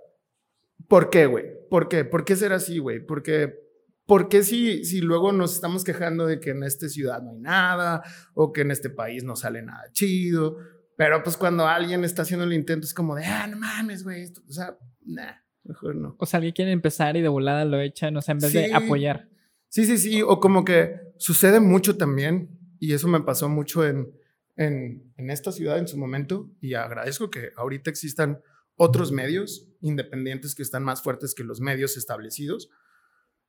¿por 0.88 1.10
qué, 1.10 1.26
güey? 1.26 1.44
¿Por 1.68 1.88
qué? 1.88 2.04
¿Por 2.04 2.24
qué 2.24 2.34
ser 2.34 2.52
así, 2.54 2.78
güey? 2.78 3.04
Porque 3.04 3.64
¿Por 4.06 4.28
qué 4.28 4.42
si, 4.42 4.84
si 4.84 5.00
luego 5.00 5.32
nos 5.32 5.54
estamos 5.54 5.82
quejando 5.82 6.26
de 6.26 6.38
que 6.38 6.50
en 6.50 6.62
esta 6.62 6.88
ciudad 6.88 7.22
no 7.22 7.30
hay 7.30 7.38
nada 7.38 8.02
o 8.34 8.52
que 8.52 8.60
en 8.60 8.70
este 8.70 8.90
país 8.90 9.24
no 9.24 9.34
sale 9.34 9.62
nada 9.62 9.84
chido? 9.92 10.58
Pero 10.96 11.22
pues 11.22 11.36
cuando 11.36 11.66
alguien 11.66 12.04
está 12.04 12.22
haciendo 12.22 12.44
el 12.44 12.52
intento 12.52 12.86
es 12.86 12.94
como 12.94 13.14
de, 13.16 13.24
ah, 13.24 13.46
no 13.46 13.56
mames, 13.56 14.04
güey. 14.04 14.30
O 14.48 14.52
sea, 14.52 14.76
nah, 15.04 15.32
mejor 15.64 15.96
no. 15.96 16.16
O 16.18 16.26
sea, 16.26 16.38
alguien 16.38 16.54
quiere 16.54 16.72
empezar 16.72 17.16
y 17.16 17.20
de 17.22 17.28
volada 17.28 17.64
lo 17.64 17.80
echan, 17.80 18.16
o 18.16 18.22
sea, 18.22 18.32
en 18.32 18.38
vez 18.38 18.52
de 18.52 18.66
Sí. 18.66 18.72
apoyar. 18.72 19.28
Sí, 19.68 19.84
sí, 19.86 19.98
sí. 19.98 20.22
O 20.22 20.38
como 20.40 20.64
que 20.64 21.00
sucede 21.18 21.58
mucho 21.60 21.96
también, 21.96 22.48
y 22.78 22.92
eso 22.92 23.08
me 23.08 23.20
pasó 23.20 23.48
mucho 23.48 23.84
en, 23.86 24.12
en, 24.56 25.12
en 25.16 25.30
esta 25.30 25.50
ciudad 25.50 25.78
en 25.78 25.88
su 25.88 25.98
momento, 25.98 26.50
y 26.60 26.74
agradezco 26.74 27.30
que 27.30 27.50
ahorita 27.56 27.90
existan 27.90 28.40
otros 28.76 29.10
medios 29.12 29.68
independientes 29.80 30.54
que 30.54 30.62
están 30.62 30.82
más 30.84 31.02
fuertes 31.02 31.34
que 31.34 31.42
los 31.44 31.60
medios 31.60 31.96
establecidos. 31.96 32.70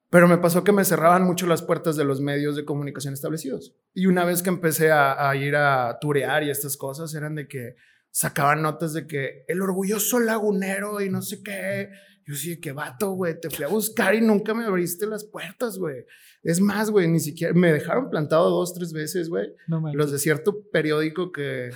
Pero 0.10 0.28
me 0.28 0.38
pasó 0.38 0.64
que 0.64 0.72
me 0.72 0.86
cerraban 0.86 1.24
mucho 1.24 1.48
las 1.48 1.62
puertas 1.62 1.96
de 1.96 2.06
los 2.06 2.22
medios 2.22 2.56
de 2.56 2.66
comunicación 2.66 3.14
establecidos. 3.14 3.76
Y 3.94 4.06
una 4.06 4.24
vez 4.24 4.44
que 4.44 4.50
empecé 4.50 4.92
a, 4.92 5.30
a 5.30 5.36
ir 5.36 5.56
a 5.56 5.98
turear 6.00 6.44
y 6.44 6.50
estas 6.50 6.78
cosas, 6.78 7.14
eran 7.16 7.36
de 7.36 7.48
que 7.48 7.76
sacaban 8.16 8.62
notas 8.62 8.94
de 8.94 9.08
que 9.08 9.44
el 9.50 9.62
orgulloso 9.62 10.20
lagunero 10.20 11.02
y 11.02 11.10
no 11.10 11.22
sé 11.22 11.44
qué. 11.44 11.90
Yo 12.26 12.34
sí, 12.34 12.62
que 12.62 12.72
vato, 12.72 13.12
güey, 13.12 13.40
te 13.40 13.50
fui 13.50 13.66
a 13.66 13.68
buscar 13.68 14.16
y 14.16 14.22
nunca 14.22 14.54
me 14.54 14.64
abriste 14.64 15.06
las 15.06 15.26
puertas, 15.26 15.78
güey. 15.78 16.06
Es 16.42 16.62
más, 16.62 16.90
güey, 16.90 17.08
ni 17.08 17.20
siquiera 17.20 17.54
me 17.54 17.74
dejaron 17.74 18.10
plantado 18.10 18.50
dos, 18.50 18.74
tres 18.74 18.94
veces, 18.94 19.28
güey. 19.28 19.50
No. 19.68 19.82
Los 19.94 20.12
de 20.12 20.18
cierto 20.18 20.64
periódico 20.72 21.32
que. 21.32 21.72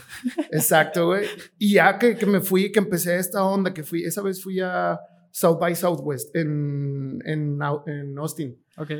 Exacto, 0.51 1.07
güey. 1.07 1.27
Y 1.57 1.73
ya 1.73 1.99
que, 1.99 2.15
que 2.15 2.25
me 2.25 2.39
fui, 2.39 2.71
que 2.71 2.79
empecé 2.79 3.17
esta 3.17 3.43
onda, 3.43 3.73
que 3.73 3.83
fui, 3.83 4.05
esa 4.05 4.21
vez 4.21 4.41
fui 4.41 4.59
a 4.61 4.97
South 5.31 5.59
by 5.59 5.75
Southwest 5.75 6.35
en, 6.35 7.19
en, 7.25 7.59
en 7.87 8.17
Austin. 8.17 8.63
Ok. 8.77 8.91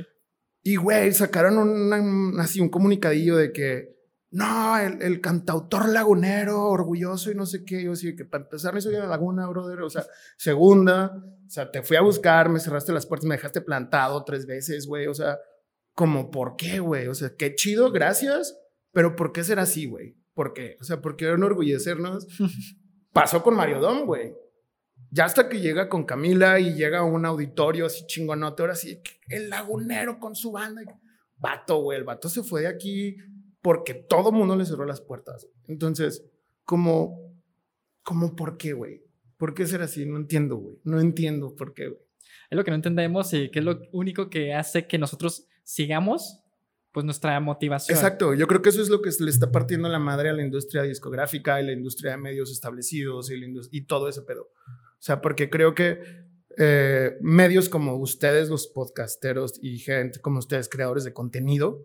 Y, 0.63 0.75
güey, 0.75 1.11
sacaron 1.13 1.57
una- 1.57 2.43
así 2.43 2.59
un 2.59 2.69
comunicadillo 2.69 3.37
de 3.37 3.51
que, 3.51 3.97
no, 4.31 4.77
el, 4.77 5.01
el 5.01 5.21
cantautor 5.21 5.89
lagunero, 5.89 6.65
orgulloso 6.67 7.31
y 7.31 7.35
no 7.35 7.45
sé 7.45 7.63
qué. 7.65 7.83
Yo 7.83 7.95
sí, 7.95 8.15
que 8.15 8.25
para 8.25 8.43
empezar 8.43 8.73
me 8.73 8.81
soy 8.81 8.93
de 8.93 8.99
la 8.99 9.07
laguna, 9.07 9.47
brother. 9.47 9.81
O 9.81 9.89
sea, 9.89 10.05
segunda, 10.37 11.15
o 11.47 11.49
sea, 11.49 11.71
te 11.71 11.81
fui 11.81 11.97
a 11.97 12.01
buscar, 12.01 12.49
me 12.49 12.59
cerraste 12.59 12.91
las 12.91 13.05
puertas, 13.05 13.27
me 13.27 13.35
dejaste 13.35 13.61
plantado 13.61 14.23
tres 14.25 14.45
veces, 14.45 14.85
güey. 14.85 15.07
O 15.07 15.13
sea, 15.13 15.39
como, 15.95 16.29
¿por 16.29 16.55
qué, 16.57 16.79
güey? 16.79 17.07
O 17.07 17.15
sea, 17.15 17.31
qué 17.37 17.55
chido, 17.55 17.91
gracias, 17.91 18.55
pero 18.91 19.15
¿por 19.15 19.31
qué 19.31 19.43
ser 19.43 19.59
así, 19.59 19.87
güey? 19.87 20.15
¿Por 20.33 20.53
qué? 20.53 20.77
O 20.79 20.83
sea, 20.83 21.01
¿por 21.01 21.15
qué 21.15 21.29
enorgullecernos? 21.29 22.27
Pasó 23.13 23.41
con 23.41 23.55
Mario 23.55 23.79
Dom, 23.79 24.05
güey. 24.05 24.33
Ya 25.11 25.25
hasta 25.25 25.49
que 25.49 25.59
llega 25.59 25.89
con 25.89 26.05
Camila 26.05 26.59
y 26.59 26.75
llega 26.75 26.99
a 26.99 27.03
un 27.03 27.25
auditorio 27.25 27.85
así 27.87 28.05
chingonote, 28.05 28.61
ahora 28.61 28.75
sí, 28.75 29.01
el 29.27 29.49
lagunero 29.49 30.19
con 30.19 30.35
su 30.35 30.51
banda. 30.51 30.81
Vato, 31.37 31.81
güey, 31.81 31.97
el 31.97 32.03
vato 32.03 32.29
se 32.29 32.43
fue 32.43 32.61
de 32.61 32.67
aquí 32.67 33.17
porque 33.61 33.93
todo 33.93 34.31
mundo 34.31 34.55
le 34.55 34.65
cerró 34.65 34.85
las 34.85 35.01
puertas. 35.01 35.47
Entonces, 35.67 36.25
como, 36.63 37.33
como, 38.03 38.35
¿por 38.35 38.57
qué, 38.57 38.73
güey? 38.73 39.03
¿Por 39.37 39.53
qué 39.53 39.65
ser 39.65 39.81
así? 39.81 40.05
No 40.05 40.17
entiendo, 40.17 40.57
güey. 40.57 40.77
No 40.83 40.99
entiendo 40.99 41.55
por 41.55 41.73
qué, 41.73 41.87
güey. 41.87 42.01
Es 42.49 42.57
lo 42.57 42.63
que 42.63 42.71
no 42.71 42.75
entendemos 42.75 43.33
y 43.33 43.49
que 43.49 43.59
es 43.59 43.65
lo 43.65 43.79
único 43.91 44.29
que 44.29 44.53
hace 44.53 44.87
que 44.87 44.97
nosotros 44.97 45.47
sigamos, 45.63 46.41
pues 46.91 47.05
nuestra 47.05 47.39
motivación. 47.39 47.95
Exacto, 47.95 48.33
yo 48.33 48.47
creo 48.47 48.61
que 48.61 48.69
eso 48.69 48.81
es 48.81 48.89
lo 48.89 49.01
que 49.01 49.11
le 49.19 49.29
está 49.29 49.51
partiendo 49.51 49.87
la 49.87 49.99
madre 49.99 50.29
a 50.29 50.33
la 50.33 50.43
industria 50.43 50.81
discográfica 50.83 51.61
y 51.61 51.65
la 51.65 51.73
industria 51.73 52.11
de 52.11 52.17
medios 52.17 52.51
establecidos 52.51 53.29
y, 53.29 53.37
la 53.37 53.61
y 53.71 53.85
todo 53.85 54.09
ese 54.09 54.23
pedo. 54.23 54.49
O 54.99 55.01
sea, 55.01 55.21
porque 55.21 55.49
creo 55.49 55.73
que 55.75 56.01
eh, 56.57 57.17
medios 57.21 57.69
como 57.69 57.95
ustedes, 57.95 58.49
los 58.49 58.67
podcasteros 58.67 59.57
y 59.61 59.79
gente 59.79 60.19
como 60.19 60.39
ustedes, 60.39 60.67
creadores 60.67 61.03
de 61.05 61.13
contenido, 61.13 61.83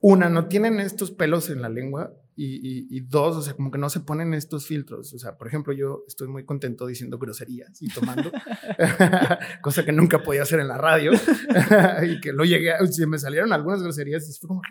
una, 0.00 0.28
no 0.28 0.48
tienen 0.48 0.80
estos 0.80 1.10
pelos 1.10 1.48
en 1.48 1.62
la 1.62 1.70
lengua 1.70 2.14
y, 2.36 2.56
y- 2.56 2.86
y 2.90 3.00
dos, 3.00 3.36
o 3.36 3.42
sea, 3.42 3.54
como 3.54 3.70
que 3.70 3.78
no 3.78 3.88
se 3.88 4.00
ponen 4.00 4.34
estos 4.34 4.66
filtros. 4.66 5.14
O 5.14 5.18
sea, 5.18 5.38
por 5.38 5.46
ejemplo, 5.48 5.72
yo 5.72 6.04
estoy 6.06 6.28
muy 6.28 6.44
contento 6.44 6.86
diciendo 6.86 7.16
groserías 7.18 7.80
y 7.80 7.88
tomando, 7.88 8.30
cosa 9.62 9.84
que 9.84 9.92
nunca 9.92 10.22
podía 10.22 10.42
hacer 10.42 10.60
en 10.60 10.68
la 10.68 10.76
radio 10.76 11.12
y 12.06 12.20
que 12.20 12.32
lo 12.34 12.44
llegué, 12.44 12.72
a, 12.72 12.86
si 12.86 13.06
me 13.06 13.18
salieron 13.18 13.52
algunas 13.54 13.82
groserías 13.82 14.28
y 14.28 14.38
fue 14.38 14.48
como, 14.48 14.62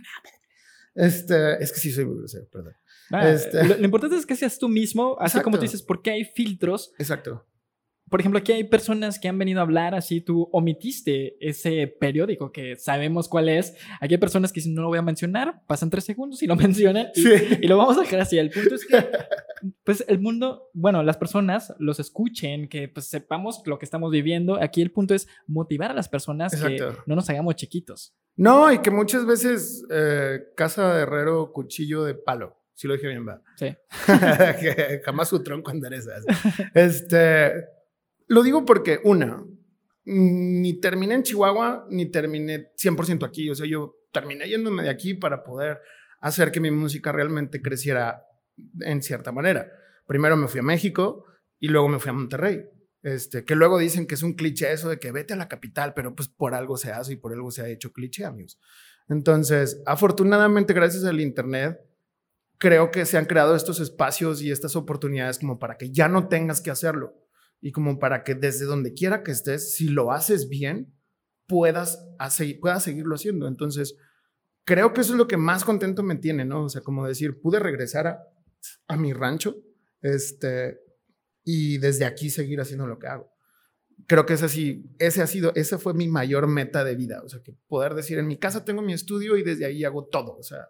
este, 0.93 1.63
es 1.63 1.71
que 1.73 1.79
sí 1.79 1.91
soy 1.91 2.05
muy 2.05 2.17
grosero, 2.19 2.47
perdón. 2.51 2.73
Ah, 3.13 3.29
Este- 3.29 3.63
lo, 3.67 3.77
lo 3.77 3.85
importante 3.85 4.15
es 4.17 4.25
que 4.25 4.35
seas 4.35 4.57
tú 4.59 4.67
mismo, 4.67 5.15
así 5.19 5.39
como 5.41 5.57
tú 5.57 5.61
dices, 5.63 5.81
porque 5.81 6.11
hay 6.11 6.25
filtros. 6.25 6.91
Exacto. 6.97 7.45
Por 8.09 8.19
ejemplo, 8.19 8.37
aquí 8.37 8.51
hay 8.51 8.65
personas 8.65 9.17
que 9.17 9.27
han 9.27 9.39
venido 9.39 9.59
a 9.59 9.63
hablar 9.63 9.95
así, 9.95 10.21
tú 10.21 10.47
omitiste 10.51 11.35
ese 11.39 11.87
periódico 11.87 12.51
que 12.51 12.75
sabemos 12.75 13.27
cuál 13.27 13.49
es. 13.49 13.73
Aquí 14.01 14.13
hay 14.13 14.19
personas 14.19 14.51
que 14.51 14.59
dicen, 14.59 14.75
no 14.75 14.83
lo 14.83 14.89
voy 14.89 14.99
a 14.99 15.01
mencionar, 15.01 15.63
pasan 15.67 15.89
tres 15.89 16.03
segundos 16.03 16.43
y 16.43 16.47
lo 16.47 16.55
mencionan 16.55 17.07
y, 17.15 17.21
Sí. 17.21 17.29
y 17.61 17.67
lo 17.67 17.77
vamos 17.77 17.97
a 17.97 18.01
dejar 18.01 18.19
así. 18.19 18.37
El 18.37 18.51
punto 18.51 18.75
es 18.75 18.85
que, 18.85 18.97
pues 19.83 20.03
el 20.07 20.19
mundo, 20.19 20.69
bueno, 20.73 21.01
las 21.01 21.17
personas 21.17 21.73
los 21.79 21.99
escuchen, 21.99 22.67
que 22.67 22.87
pues 22.87 23.07
sepamos 23.07 23.63
lo 23.65 23.79
que 23.79 23.85
estamos 23.85 24.11
viviendo. 24.11 24.61
Aquí 24.61 24.81
el 24.83 24.91
punto 24.91 25.15
es 25.15 25.27
motivar 25.47 25.89
a 25.89 25.95
las 25.95 26.09
personas 26.09 26.53
Exacto. 26.53 26.89
que 26.91 26.97
no 27.07 27.15
nos 27.15 27.27
hagamos 27.31 27.55
chiquitos. 27.55 28.13
No, 28.35 28.71
y 28.71 28.79
que 28.79 28.91
muchas 28.91 29.25
veces 29.25 29.85
eh, 29.91 30.39
casa 30.55 30.93
de 30.93 31.03
herrero, 31.03 31.51
cuchillo 31.51 32.03
de 32.03 32.13
palo. 32.15 32.59
Si 32.73 32.87
lo 32.87 32.95
dije 32.95 33.07
bien, 33.07 33.27
va. 33.27 33.41
Sí. 33.55 33.75
que 34.59 35.01
jamás 35.05 35.29
su 35.29 35.43
tronco 35.43 35.71
enderezas. 35.71 36.25
Este, 36.73 37.53
lo 38.27 38.43
digo 38.43 38.65
porque, 38.65 38.99
una, 39.03 39.43
ni 40.05 40.79
terminé 40.79 41.15
en 41.15 41.23
Chihuahua, 41.23 41.87
ni 41.89 42.07
terminé 42.07 42.71
100% 42.75 43.25
aquí. 43.25 43.49
O 43.49 43.55
sea, 43.55 43.67
yo 43.67 43.95
terminé 44.11 44.47
yéndome 44.47 44.83
de 44.83 44.89
aquí 44.89 45.13
para 45.13 45.43
poder 45.43 45.81
hacer 46.19 46.51
que 46.51 46.59
mi 46.59 46.71
música 46.71 47.11
realmente 47.11 47.61
creciera 47.61 48.23
en 48.81 49.01
cierta 49.01 49.31
manera. 49.31 49.71
Primero 50.07 50.35
me 50.37 50.47
fui 50.47 50.59
a 50.59 50.63
México 50.63 51.25
y 51.59 51.67
luego 51.67 51.87
me 51.87 51.99
fui 51.99 52.09
a 52.09 52.13
Monterrey. 52.13 52.63
Este, 53.01 53.43
que 53.43 53.55
luego 53.55 53.77
dicen 53.77 54.07
que 54.07 54.15
es 54.15 54.23
un 54.23 54.33
cliché 54.33 54.71
eso 54.71 54.89
de 54.89 54.97
que 54.97 55.11
vete 55.11 55.33
a 55.33 55.37
la 55.37 55.49
capital, 55.49 55.93
pero 55.93 56.15
pues 56.15 56.29
por 56.29 56.53
algo 56.53 56.77
se 56.77 56.91
hace 56.91 57.13
y 57.13 57.15
por 57.17 57.33
algo 57.33 57.51
se 57.51 57.61
ha 57.61 57.67
hecho 57.67 57.91
cliché, 57.91 58.23
amigos. 58.23 58.59
Entonces, 59.09 59.81
afortunadamente, 59.85 60.73
gracias 60.73 61.03
al 61.03 61.19
Internet, 61.19 61.77
creo 62.57 62.91
que 62.91 63.05
se 63.05 63.17
han 63.17 63.25
creado 63.25 63.55
estos 63.55 63.79
espacios 63.79 64.41
y 64.41 64.51
estas 64.51 64.75
oportunidades 64.75 65.39
como 65.39 65.59
para 65.59 65.77
que 65.77 65.91
ya 65.91 66.07
no 66.07 66.27
tengas 66.27 66.61
que 66.61 66.71
hacerlo 66.71 67.15
y 67.61 67.71
como 67.71 67.99
para 67.99 68.23
que 68.23 68.35
desde 68.35 68.65
donde 68.65 68.93
quiera 68.93 69.23
que 69.23 69.31
estés, 69.31 69.73
si 69.73 69.87
lo 69.87 70.11
haces 70.11 70.49
bien, 70.49 70.93
puedas, 71.47 72.05
puedas 72.59 72.83
seguirlo 72.83 73.15
haciendo. 73.15 73.47
Entonces, 73.47 73.95
creo 74.65 74.93
que 74.93 75.01
eso 75.01 75.13
es 75.13 75.17
lo 75.17 75.27
que 75.27 75.37
más 75.37 75.63
contento 75.63 76.03
me 76.03 76.15
tiene, 76.15 76.45
¿no? 76.45 76.65
O 76.65 76.69
sea, 76.69 76.81
como 76.81 77.07
decir, 77.07 77.39
pude 77.39 77.59
regresar 77.59 78.07
a, 78.07 78.23
a 78.87 78.97
mi 78.97 79.13
rancho, 79.13 79.55
este, 80.01 80.79
y 81.43 81.77
desde 81.77 82.05
aquí 82.05 82.29
seguir 82.29 82.61
haciendo 82.61 82.87
lo 82.87 82.99
que 82.99 83.07
hago. 83.07 83.31
Creo 84.07 84.25
que 84.25 84.33
ese 84.33 84.49
sí, 84.49 84.85
ese 84.99 85.21
ha 85.21 85.27
sido, 85.27 85.53
esa 85.55 85.77
fue 85.77 85.93
mi 85.93 86.07
mayor 86.07 86.47
meta 86.47 86.83
de 86.83 86.95
vida, 86.95 87.21
o 87.23 87.29
sea, 87.29 87.41
que 87.41 87.53
poder 87.67 87.93
decir, 87.93 88.17
en 88.17 88.27
mi 88.27 88.37
casa 88.37 88.65
tengo 88.65 88.81
mi 88.81 88.93
estudio 88.93 89.37
y 89.37 89.43
desde 89.43 89.65
ahí 89.65 89.83
hago 89.83 90.05
todo, 90.05 90.35
o 90.35 90.43
sea, 90.43 90.67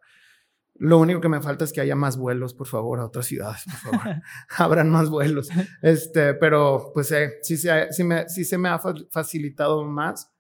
lo 0.76 0.98
único 0.98 1.22
que 1.22 1.30
me 1.30 1.42
falta 1.42 1.64
es 1.64 1.72
que 1.72 1.82
haya 1.82 1.96
más 1.96 2.18
vuelos, 2.18 2.54
por 2.54 2.68
favor, 2.68 3.00
a 3.00 3.06
otras 3.06 3.26
ciudades, 3.26 3.64
por 3.66 3.94
favor. 3.94 4.22
Habrán 4.58 4.90
más 4.90 5.10
vuelos. 5.10 5.50
Este, 5.82 6.34
pero 6.34 6.92
pues 6.94 7.12
eh, 7.12 7.34
sí, 7.42 7.58
sí, 7.58 8.04
me, 8.04 8.28
sí 8.28 8.44
se 8.44 8.58
me 8.58 8.70
ha 8.70 8.80
facilitado 9.12 9.84
más 9.86 10.32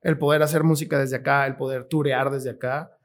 el 0.00 0.18
poder 0.18 0.42
hacer 0.42 0.62
música 0.62 0.98
desde 0.98 1.16
acá, 1.16 1.46
el 1.46 1.56
poder 1.56 1.84
turear 1.86 2.30
desde 2.30 2.50
acá 2.50 2.98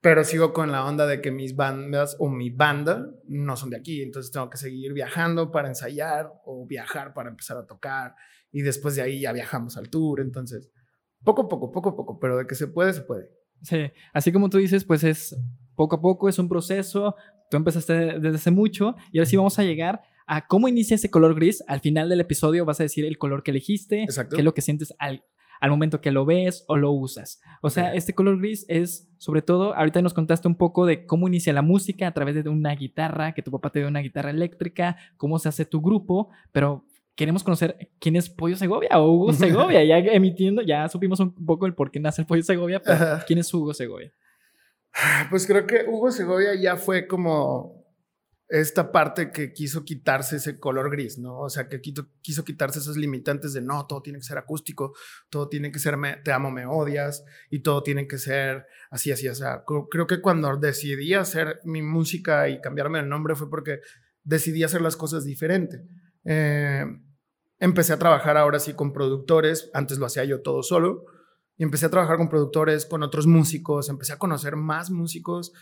pero 0.00 0.24
sigo 0.24 0.52
con 0.52 0.70
la 0.70 0.84
onda 0.84 1.06
de 1.06 1.20
que 1.20 1.30
mis 1.30 1.56
bandas 1.56 2.16
o 2.18 2.28
mi 2.28 2.50
banda 2.50 3.10
no 3.26 3.56
son 3.56 3.70
de 3.70 3.76
aquí, 3.76 4.02
entonces 4.02 4.30
tengo 4.30 4.48
que 4.48 4.56
seguir 4.56 4.92
viajando 4.92 5.50
para 5.50 5.68
ensayar 5.68 6.32
o 6.44 6.66
viajar 6.66 7.14
para 7.14 7.30
empezar 7.30 7.56
a 7.56 7.66
tocar 7.66 8.14
y 8.52 8.62
después 8.62 8.94
de 8.94 9.02
ahí 9.02 9.20
ya 9.20 9.32
viajamos 9.32 9.76
al 9.76 9.90
tour, 9.90 10.20
entonces 10.20 10.70
poco 11.24 11.42
a 11.42 11.48
poco, 11.48 11.72
poco 11.72 11.90
a 11.90 11.96
poco, 11.96 12.18
pero 12.20 12.38
de 12.38 12.46
que 12.46 12.54
se 12.54 12.68
puede, 12.68 12.92
se 12.92 13.02
puede. 13.02 13.30
Sí, 13.62 13.90
así 14.12 14.30
como 14.30 14.48
tú 14.50 14.58
dices, 14.58 14.84
pues 14.84 15.02
es 15.02 15.36
poco 15.78 15.96
a 15.96 16.00
poco, 16.02 16.28
es 16.28 16.38
un 16.38 16.48
proceso, 16.48 17.14
tú 17.50 17.56
empezaste 17.56 18.18
desde 18.18 18.36
hace 18.36 18.50
mucho 18.50 18.96
y 19.12 19.18
ahora 19.18 19.30
sí 19.30 19.36
vamos 19.36 19.58
a 19.58 19.62
llegar 19.62 20.02
a 20.26 20.46
cómo 20.46 20.68
inicia 20.68 20.96
ese 20.96 21.10
color 21.10 21.34
gris. 21.34 21.64
Al 21.66 21.80
final 21.80 22.10
del 22.10 22.20
episodio 22.20 22.66
vas 22.66 22.80
a 22.80 22.82
decir 22.82 23.06
el 23.06 23.16
color 23.16 23.42
que 23.42 23.52
elegiste, 23.52 24.06
qué 24.06 24.36
es 24.36 24.44
lo 24.44 24.52
que 24.52 24.60
sientes 24.60 24.92
al 24.98 25.24
al 25.60 25.70
momento 25.70 26.00
que 26.00 26.12
lo 26.12 26.24
ves 26.24 26.64
o 26.68 26.76
lo 26.76 26.92
usas. 26.92 27.40
O 27.62 27.70
sea, 27.70 27.94
este 27.94 28.14
color 28.14 28.38
gris 28.38 28.64
es 28.68 29.08
sobre 29.18 29.42
todo, 29.42 29.74
ahorita 29.74 30.00
nos 30.02 30.14
contaste 30.14 30.46
un 30.46 30.54
poco 30.54 30.86
de 30.86 31.04
cómo 31.04 31.26
inicia 31.26 31.52
la 31.52 31.62
música 31.62 32.06
a 32.06 32.12
través 32.12 32.42
de 32.42 32.48
una 32.48 32.74
guitarra, 32.74 33.32
que 33.32 33.42
tu 33.42 33.50
papá 33.50 33.70
te 33.70 33.80
dio 33.80 33.88
una 33.88 34.00
guitarra 34.00 34.30
eléctrica, 34.30 34.96
cómo 35.16 35.38
se 35.38 35.48
hace 35.48 35.64
tu 35.64 35.80
grupo, 35.80 36.28
pero 36.52 36.84
queremos 37.16 37.42
conocer 37.42 37.90
quién 37.98 38.14
es 38.14 38.30
Pollo 38.30 38.56
Segovia 38.56 38.90
o 39.00 39.10
Hugo 39.10 39.32
Segovia, 39.32 39.82
ya 39.84 39.98
emitiendo, 39.98 40.62
ya 40.62 40.88
supimos 40.88 41.18
un 41.18 41.34
poco 41.44 41.66
el 41.66 41.74
por 41.74 41.90
qué 41.90 41.98
nace 41.98 42.22
el 42.22 42.26
Pollo 42.26 42.42
Segovia, 42.42 42.80
pero 42.80 43.20
¿quién 43.26 43.40
es 43.40 43.52
Hugo 43.52 43.74
Segovia? 43.74 44.12
Pues 45.30 45.46
creo 45.46 45.66
que 45.66 45.84
Hugo 45.86 46.10
Segovia 46.10 46.54
ya 46.54 46.76
fue 46.76 47.06
como 47.06 47.78
esta 48.48 48.90
parte 48.92 49.30
que 49.30 49.52
quiso 49.52 49.84
quitarse 49.84 50.36
ese 50.36 50.58
color 50.58 50.90
gris, 50.90 51.18
¿no? 51.18 51.40
O 51.40 51.50
sea, 51.50 51.68
que 51.68 51.80
quiso 51.82 52.44
quitarse 52.44 52.78
esos 52.78 52.96
limitantes 52.96 53.52
de 53.52 53.60
no, 53.60 53.86
todo 53.86 54.00
tiene 54.00 54.18
que 54.18 54.24
ser 54.24 54.38
acústico, 54.38 54.94
todo 55.28 55.48
tiene 55.48 55.70
que 55.70 55.78
ser 55.78 55.96
te 56.24 56.32
amo, 56.32 56.50
me 56.50 56.64
odias, 56.64 57.24
y 57.50 57.60
todo 57.60 57.82
tiene 57.82 58.08
que 58.08 58.16
ser 58.16 58.66
así, 58.90 59.12
así. 59.12 59.28
O 59.28 59.34
sea, 59.34 59.64
creo, 59.90 60.06
que 60.06 60.22
cuando 60.22 60.56
decidí 60.56 61.12
hacer 61.12 61.60
mi 61.64 61.82
música 61.82 62.48
y 62.48 62.60
cambiarme 62.60 63.00
el 63.00 63.08
nombre 63.08 63.34
fue 63.34 63.50
porque 63.50 63.80
decidí 64.24 64.62
hacer 64.64 64.80
las 64.80 64.96
cosas 64.96 65.24
diferente. 65.24 65.82
Eh, 66.24 66.86
empecé 67.58 67.92
a 67.92 67.98
trabajar 67.98 68.38
ahora 68.38 68.60
sí 68.60 68.72
con 68.72 68.94
productores, 68.94 69.70
antes 69.74 69.98
lo 69.98 70.06
hacía 70.06 70.24
yo 70.24 70.40
todo 70.40 70.62
solo, 70.62 71.04
y 71.58 71.64
empecé 71.64 71.86
a 71.86 71.90
trabajar 71.90 72.16
con 72.16 72.28
productores, 72.28 72.86
con 72.86 73.02
otros 73.02 73.26
músicos, 73.26 73.88
empecé 73.88 74.12
a 74.12 74.18
conocer 74.18 74.56
más 74.56 74.90
músicos 74.90 75.52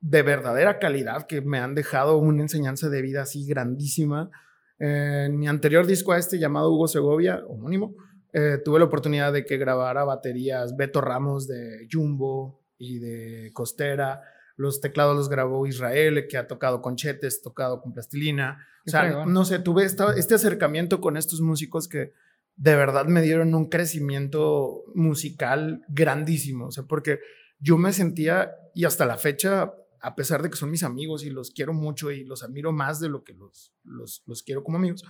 de 0.00 0.22
verdadera 0.22 0.78
calidad 0.78 1.26
que 1.26 1.40
me 1.40 1.58
han 1.58 1.74
dejado 1.74 2.18
una 2.18 2.42
enseñanza 2.42 2.90
de 2.90 3.02
vida 3.02 3.22
así 3.22 3.46
grandísima. 3.46 4.30
en 4.78 5.38
mi 5.38 5.48
anterior 5.48 5.86
disco 5.86 6.12
a 6.12 6.18
este 6.18 6.38
llamado 6.38 6.70
Hugo 6.70 6.88
Segovia, 6.88 7.42
homónimo, 7.48 7.94
eh, 8.34 8.58
tuve 8.62 8.80
la 8.80 8.84
oportunidad 8.84 9.32
de 9.32 9.46
que 9.46 9.56
grabara 9.56 10.04
baterías 10.04 10.76
Beto 10.76 11.00
Ramos 11.00 11.46
de 11.46 11.88
Jumbo 11.90 12.60
y 12.76 12.98
de 12.98 13.50
Costera. 13.54 14.22
Los 14.56 14.80
teclados 14.80 15.16
los 15.16 15.28
grabó 15.28 15.66
Israel, 15.66 16.26
que 16.28 16.36
ha 16.36 16.46
tocado 16.46 16.82
con 16.82 16.96
Chetes, 16.96 17.40
tocado 17.42 17.80
con 17.80 17.92
Plastilina. 17.92 18.66
O 18.86 18.90
sea, 18.90 19.24
no 19.24 19.44
sé, 19.44 19.60
tuve 19.60 19.84
este 19.84 20.34
acercamiento 20.34 21.00
con 21.00 21.16
estos 21.16 21.40
músicos 21.40 21.88
que 21.88 22.12
de 22.56 22.76
verdad 22.76 23.06
me 23.06 23.22
dieron 23.22 23.54
un 23.54 23.68
crecimiento 23.68 24.84
musical 24.94 25.82
grandísimo. 25.88 26.66
O 26.66 26.70
sea, 26.70 26.84
porque 26.84 27.18
yo 27.58 27.78
me 27.78 27.92
sentía, 27.92 28.52
y 28.74 28.84
hasta 28.84 29.06
la 29.06 29.16
fecha, 29.16 29.72
a 30.00 30.14
pesar 30.14 30.42
de 30.42 30.50
que 30.50 30.56
son 30.56 30.70
mis 30.70 30.82
amigos 30.82 31.24
y 31.24 31.30
los 31.30 31.50
quiero 31.50 31.72
mucho 31.72 32.10
y 32.10 32.24
los 32.24 32.42
admiro 32.42 32.72
más 32.72 33.00
de 33.00 33.08
lo 33.08 33.24
que 33.24 33.32
los, 33.32 33.72
los, 33.84 34.42
quiero 34.44 34.62
como 34.62 34.78
amigos, 34.78 35.02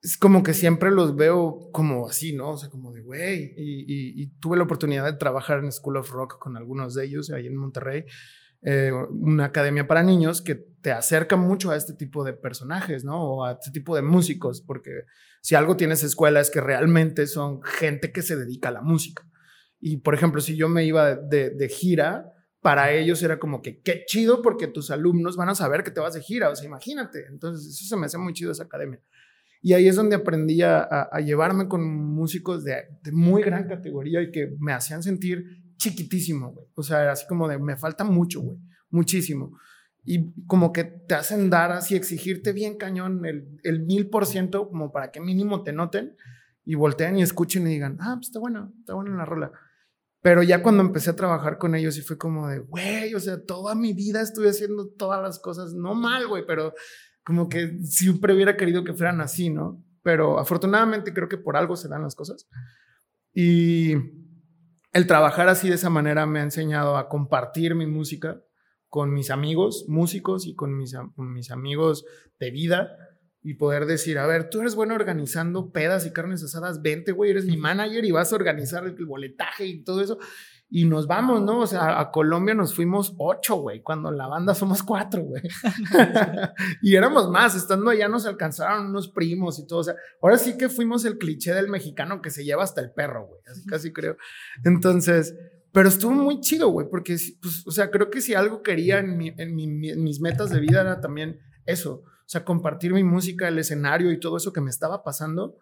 es 0.00 0.16
como 0.16 0.42
que 0.42 0.54
siempre 0.54 0.90
los 0.90 1.14
veo 1.14 1.70
como 1.72 2.08
así, 2.08 2.34
¿no? 2.34 2.50
O 2.50 2.56
sea, 2.56 2.70
como 2.70 2.92
de, 2.92 3.02
güey, 3.02 3.54
y, 3.56 4.26
tuve 4.40 4.56
la 4.56 4.64
oportunidad 4.64 5.04
de 5.04 5.18
trabajar 5.18 5.60
en 5.60 5.70
School 5.70 5.98
of 5.98 6.10
Rock 6.10 6.38
con 6.38 6.56
algunos 6.56 6.94
de 6.94 7.04
ellos 7.04 7.30
ahí 7.30 7.46
en 7.46 7.56
Monterrey, 7.56 8.04
eh, 8.62 8.90
una 9.10 9.46
academia 9.46 9.86
para 9.86 10.02
niños 10.02 10.42
que 10.42 10.71
te 10.82 10.92
acerca 10.92 11.36
mucho 11.36 11.70
a 11.70 11.76
este 11.76 11.94
tipo 11.94 12.24
de 12.24 12.32
personajes, 12.32 13.04
¿no? 13.04 13.22
O 13.22 13.44
a 13.44 13.52
este 13.52 13.70
tipo 13.70 13.94
de 13.96 14.02
músicos, 14.02 14.60
porque 14.60 15.04
si 15.40 15.54
algo 15.54 15.76
tienes 15.76 16.02
escuela 16.02 16.40
es 16.40 16.50
que 16.50 16.60
realmente 16.60 17.26
son 17.26 17.62
gente 17.62 18.12
que 18.12 18.22
se 18.22 18.36
dedica 18.36 18.68
a 18.68 18.72
la 18.72 18.82
música. 18.82 19.24
Y, 19.80 19.98
por 19.98 20.14
ejemplo, 20.14 20.40
si 20.40 20.56
yo 20.56 20.68
me 20.68 20.84
iba 20.84 21.14
de, 21.14 21.50
de 21.50 21.68
gira, 21.68 22.32
para 22.60 22.92
ellos 22.92 23.22
era 23.22 23.38
como 23.38 23.60
que 23.60 23.80
qué 23.80 24.04
chido 24.06 24.42
porque 24.42 24.68
tus 24.68 24.90
alumnos 24.90 25.36
van 25.36 25.48
a 25.48 25.54
saber 25.54 25.82
que 25.82 25.90
te 25.90 26.00
vas 26.00 26.14
de 26.14 26.20
gira, 26.20 26.48
o 26.48 26.56
sea, 26.56 26.66
imagínate. 26.66 27.26
Entonces, 27.28 27.66
eso 27.66 27.84
se 27.86 27.96
me 27.96 28.06
hace 28.06 28.18
muy 28.18 28.32
chido 28.32 28.52
esa 28.52 28.64
academia. 28.64 29.00
Y 29.60 29.74
ahí 29.74 29.86
es 29.86 29.94
donde 29.94 30.16
aprendí 30.16 30.60
a, 30.62 31.08
llevarme 31.24 31.68
con 31.68 31.84
músicos 31.84 32.64
de, 32.64 32.82
muy 33.12 33.42
gran 33.42 33.68
categoría 33.68 34.20
y 34.20 34.32
que 34.32 34.56
me 34.58 34.72
hacían 34.72 35.04
sentir 35.04 35.44
chiquitísimo, 35.76 36.52
güey. 36.52 36.66
O 36.74 36.82
sea, 36.82 37.12
así 37.12 37.26
como 37.28 37.46
de, 37.46 37.58
me 37.58 37.76
falta 37.76 38.02
mucho, 38.02 38.40
güey, 38.40 38.58
muchísimo. 38.90 39.56
Y 40.04 40.32
como 40.46 40.72
que 40.72 40.84
te 40.84 41.14
hacen 41.14 41.48
dar 41.48 41.72
así, 41.72 41.94
exigirte 41.94 42.52
bien 42.52 42.76
cañón 42.76 43.22
el 43.24 43.80
mil 43.80 44.08
por 44.08 44.26
ciento, 44.26 44.68
como 44.68 44.90
para 44.90 45.10
que 45.10 45.20
mínimo 45.20 45.62
te 45.62 45.72
noten 45.72 46.16
y 46.64 46.74
volteen 46.74 47.18
y 47.18 47.22
escuchen 47.22 47.66
y 47.66 47.70
digan, 47.70 47.98
ah, 48.00 48.14
pues 48.16 48.28
está 48.28 48.38
bueno, 48.38 48.72
está 48.80 48.94
bueno 48.94 49.16
la 49.16 49.24
rola. 49.24 49.52
Pero 50.22 50.42
ya 50.42 50.62
cuando 50.62 50.82
empecé 50.82 51.10
a 51.10 51.16
trabajar 51.16 51.58
con 51.58 51.74
ellos 51.74 51.98
y 51.98 52.02
fue 52.02 52.16
como 52.16 52.48
de, 52.48 52.60
güey, 52.60 53.14
o 53.14 53.20
sea, 53.20 53.44
toda 53.44 53.74
mi 53.74 53.92
vida 53.92 54.20
estuve 54.20 54.50
haciendo 54.50 54.88
todas 54.88 55.20
las 55.20 55.40
cosas, 55.40 55.74
no 55.74 55.94
mal, 55.94 56.28
güey, 56.28 56.44
pero 56.46 56.74
como 57.24 57.48
que 57.48 57.78
siempre 57.82 58.32
hubiera 58.32 58.56
querido 58.56 58.84
que 58.84 58.94
fueran 58.94 59.20
así, 59.20 59.50
¿no? 59.50 59.84
Pero 60.02 60.38
afortunadamente 60.38 61.12
creo 61.12 61.28
que 61.28 61.38
por 61.38 61.56
algo 61.56 61.76
se 61.76 61.88
dan 61.88 62.02
las 62.02 62.14
cosas. 62.14 62.48
Y 63.34 63.94
el 64.92 65.06
trabajar 65.06 65.48
así 65.48 65.68
de 65.68 65.74
esa 65.74 65.90
manera 65.90 66.26
me 66.26 66.40
ha 66.40 66.44
enseñado 66.44 66.96
a 66.96 67.08
compartir 67.08 67.74
mi 67.74 67.86
música 67.86 68.40
con 68.92 69.14
mis 69.14 69.30
amigos 69.30 69.86
músicos 69.88 70.46
y 70.46 70.54
con 70.54 70.76
mis, 70.76 70.94
con 71.16 71.32
mis 71.32 71.50
amigos 71.50 72.04
de 72.38 72.50
vida 72.50 72.94
y 73.42 73.54
poder 73.54 73.86
decir, 73.86 74.18
a 74.18 74.26
ver, 74.26 74.50
tú 74.50 74.60
eres 74.60 74.74
bueno 74.74 74.94
organizando 74.94 75.72
pedas 75.72 76.04
y 76.04 76.12
carnes 76.12 76.44
asadas, 76.44 76.82
vente, 76.82 77.12
güey, 77.12 77.30
eres 77.30 77.46
mi 77.46 77.56
manager 77.56 78.04
y 78.04 78.10
vas 78.10 78.34
a 78.34 78.36
organizar 78.36 78.84
el 78.84 79.06
boletaje 79.06 79.64
y 79.64 79.82
todo 79.82 80.02
eso. 80.02 80.18
Y 80.68 80.84
nos 80.84 81.06
vamos, 81.06 81.40
¿no? 81.40 81.60
O 81.60 81.66
sea, 81.66 82.00
a 82.00 82.10
Colombia 82.10 82.54
nos 82.54 82.74
fuimos 82.74 83.14
ocho, 83.16 83.56
güey, 83.56 83.80
cuando 83.80 84.10
la 84.10 84.26
banda 84.26 84.54
somos 84.54 84.82
cuatro, 84.82 85.22
güey. 85.22 85.42
y 86.82 86.94
éramos 86.94 87.30
más, 87.30 87.54
estando 87.54 87.88
allá 87.88 88.08
nos 88.08 88.26
alcanzaron 88.26 88.88
unos 88.88 89.08
primos 89.08 89.58
y 89.58 89.66
todo. 89.66 89.78
O 89.78 89.84
sea, 89.84 89.94
ahora 90.20 90.36
sí 90.36 90.58
que 90.58 90.68
fuimos 90.68 91.06
el 91.06 91.16
cliché 91.16 91.54
del 91.54 91.70
mexicano 91.70 92.20
que 92.20 92.28
se 92.28 92.44
lleva 92.44 92.62
hasta 92.62 92.82
el 92.82 92.92
perro, 92.92 93.26
güey, 93.26 93.40
así 93.50 93.64
casi 93.64 93.90
creo. 93.90 94.18
Entonces, 94.64 95.34
pero 95.72 95.88
estuvo 95.88 96.12
muy 96.12 96.40
chido, 96.40 96.68
güey, 96.68 96.86
porque, 96.88 97.16
pues, 97.40 97.66
o 97.66 97.70
sea, 97.70 97.90
creo 97.90 98.10
que 98.10 98.20
si 98.20 98.34
algo 98.34 98.62
quería 98.62 98.98
en, 98.98 99.20
en 99.38 99.54
mis 100.02 100.20
metas 100.20 100.50
de 100.50 100.60
vida 100.60 100.82
era 100.82 101.00
también 101.00 101.40
eso 101.66 102.04
o 102.22 102.28
sea, 102.32 102.46
compartir 102.46 102.94
mi 102.94 103.04
música, 103.04 103.46
el 103.46 103.58
escenario 103.58 104.10
y 104.10 104.18
todo 104.18 104.38
eso 104.38 104.54
que 104.54 104.62
me 104.62 104.70
estaba 104.70 105.04
pasando 105.04 105.58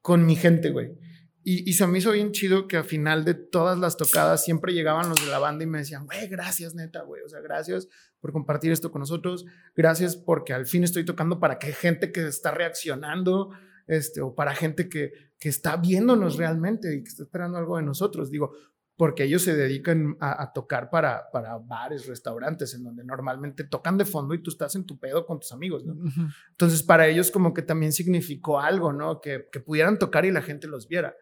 con 0.00 0.26
mi 0.26 0.34
gente, 0.34 0.70
güey. 0.70 0.98
Y, 1.44 1.68
y, 1.70 1.74
se 1.74 1.86
me 1.86 1.98
hizo 1.98 2.10
bien 2.10 2.32
chido 2.32 2.66
que 2.66 2.76
al 2.76 2.84
final 2.84 3.24
de 3.24 3.34
todas 3.34 3.78
las 3.78 3.96
tocadas 3.96 4.44
siempre 4.44 4.72
llegaban 4.72 5.08
los 5.08 5.24
de 5.24 5.30
la 5.30 5.38
banda 5.38 5.62
y 5.62 5.68
me 5.68 5.78
decían, 5.78 6.06
güey, 6.06 6.26
gracias, 6.26 6.74
neta, 6.74 7.02
güey. 7.02 7.22
O 7.22 7.28
sea, 7.28 7.40
gracias 7.40 7.86
por 8.20 8.32
compartir 8.32 8.72
esto 8.72 8.90
con 8.90 8.98
nosotros. 8.98 9.44
Gracias 9.76 10.16
porque 10.16 10.52
al 10.52 10.66
fin 10.66 10.82
estoy 10.82 11.04
tocando 11.04 11.38
para 11.38 11.60
que 11.60 11.72
gente 11.72 12.10
que 12.10 12.26
está 12.26 12.50
reaccionando, 12.50 13.50
este, 13.86 14.22
o 14.22 14.34
para 14.34 14.56
gente 14.56 14.88
que, 14.88 15.12
que 15.38 15.48
está 15.48 15.76
viéndonos 15.76 16.36
realmente 16.36 16.92
y 16.96 17.04
que 17.04 17.10
está 17.10 17.22
esperando 17.22 17.58
algo 17.58 17.76
de 17.76 17.84
nosotros. 17.84 18.28
Digo, 18.28 18.54
porque 19.02 19.24
ellos 19.24 19.42
se 19.42 19.56
dedican 19.56 20.16
a, 20.20 20.52
tocar 20.52 20.88
para, 20.88 21.28
para 21.32 21.58
bares, 21.58 22.06
restaurantes, 22.06 22.72
en 22.74 22.84
donde 22.84 23.02
normalmente 23.02 23.64
tocan 23.64 23.98
de 23.98 24.04
fondo 24.04 24.32
y 24.32 24.40
tú 24.40 24.50
estás 24.50 24.76
en 24.76 24.86
tu 24.86 24.96
pedo 25.00 25.26
con 25.26 25.40
tus 25.40 25.50
amigos, 25.50 25.84
¿no? 25.84 25.96
Entonces, 26.50 26.84
para 26.84 27.08
ellos 27.08 27.32
como 27.32 27.52
que 27.52 27.62
también 27.62 27.92
significó 27.92 28.60
algo, 28.60 28.92
¿no? 28.92 29.20
Que, 29.20 29.48
que 29.50 29.58
pudieran 29.58 29.98
tocar 29.98 30.24
y 30.24 30.30
la 30.30 30.40
gente 30.40 30.68
los 30.68 30.86
viera. 30.86 31.16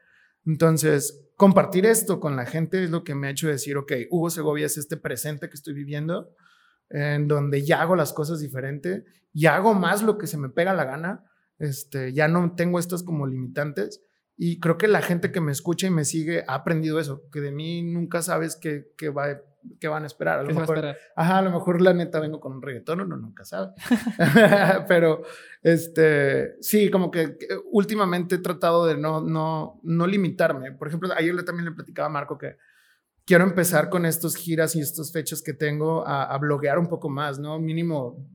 Entonces, 0.45 1.26
compartir 1.37 1.87
esto 1.87 2.20
con 2.20 2.37
la 2.37 2.45
gente 2.45 2.85
es 2.85 2.91
lo 2.91 3.03
que 3.03 3.14
me 3.14 3.28
ha 3.28 3.31
hecho 3.31 3.49
decir, 3.49 3.78
ok, 3.78 3.93
Hugo 4.11 4.28
Segovia 4.28 4.66
es 4.66 4.76
este 4.76 4.99
presente 4.99 5.49
que 5.49 5.55
estoy 5.55 5.72
viviendo, 5.72 6.35
en 6.91 7.28
donde 7.28 7.64
ya 7.64 7.81
hago 7.81 7.97
las 7.97 8.12
cosas 8.12 8.41
diferente, 8.41 9.07
ya 9.33 9.57
hago 9.57 9.72
más 9.72 10.03
lo 10.03 10.18
que 10.18 10.26
se 10.26 10.37
me 10.37 10.51
pega 10.51 10.74
la 10.74 10.85
gana, 10.85 11.24
este, 11.59 12.12
ya 12.12 12.28
no 12.28 12.55
tengo 12.57 12.78
estas 12.78 13.03
como 13.03 13.26
limitantes 13.26 14.03
y 14.43 14.59
creo 14.59 14.78
que 14.78 14.88
la 14.88 15.03
gente 15.03 15.32
que 15.32 15.43
me 15.43 15.53
escucha 15.53 15.86
y 15.86 15.91
me 15.91 16.07
sigue 16.07 16.45
ha 16.49 16.55
aprendido 16.55 16.99
eso, 16.99 17.28
que 17.30 17.43
de 17.43 17.53
mí 17.53 17.82
nunca 17.82 18.22
sabes 18.22 18.57
qué, 18.57 18.91
qué 18.97 19.11
va, 19.11 19.38
qué 19.78 19.86
van 19.86 20.05
a 20.05 20.07
esperar. 20.07 20.38
A 20.38 20.45
lo 20.45 20.55
mejor, 20.55 20.97
Ajá, 21.14 21.36
a 21.36 21.43
lo 21.43 21.51
mejor 21.51 21.82
la 21.82 21.93
neta 21.93 22.20
vengo 22.20 22.41
con 22.41 22.53
un 22.53 22.62
reggaetón, 22.62 23.03
uno 23.03 23.18
nunca 23.18 23.45
sabe. 23.45 23.74
Pero, 24.88 25.24
este, 25.62 26.55
sí, 26.62 26.91
como 26.91 27.11
que, 27.11 27.36
últimamente 27.70 28.36
he 28.36 28.38
tratado 28.38 28.86
de 28.86 28.97
no, 28.97 29.20
no, 29.20 29.78
no 29.82 30.07
limitarme. 30.07 30.72
Por 30.72 30.88
ejemplo, 30.88 31.11
ayer 31.14 31.45
también 31.45 31.66
le 31.66 31.72
platicaba 31.72 32.07
a 32.07 32.11
Marco 32.11 32.38
que 32.38 32.57
quiero 33.26 33.45
empezar 33.45 33.91
con 33.91 34.07
estos 34.07 34.36
giras 34.36 34.74
y 34.74 34.80
estos 34.80 35.12
fechas 35.12 35.43
que 35.43 35.53
tengo 35.53 36.07
a, 36.07 36.24
a 36.24 36.38
bloguear 36.38 36.78
un 36.78 36.88
poco 36.88 37.11
más, 37.11 37.38
¿no? 37.38 37.59
Mínimo 37.59 38.26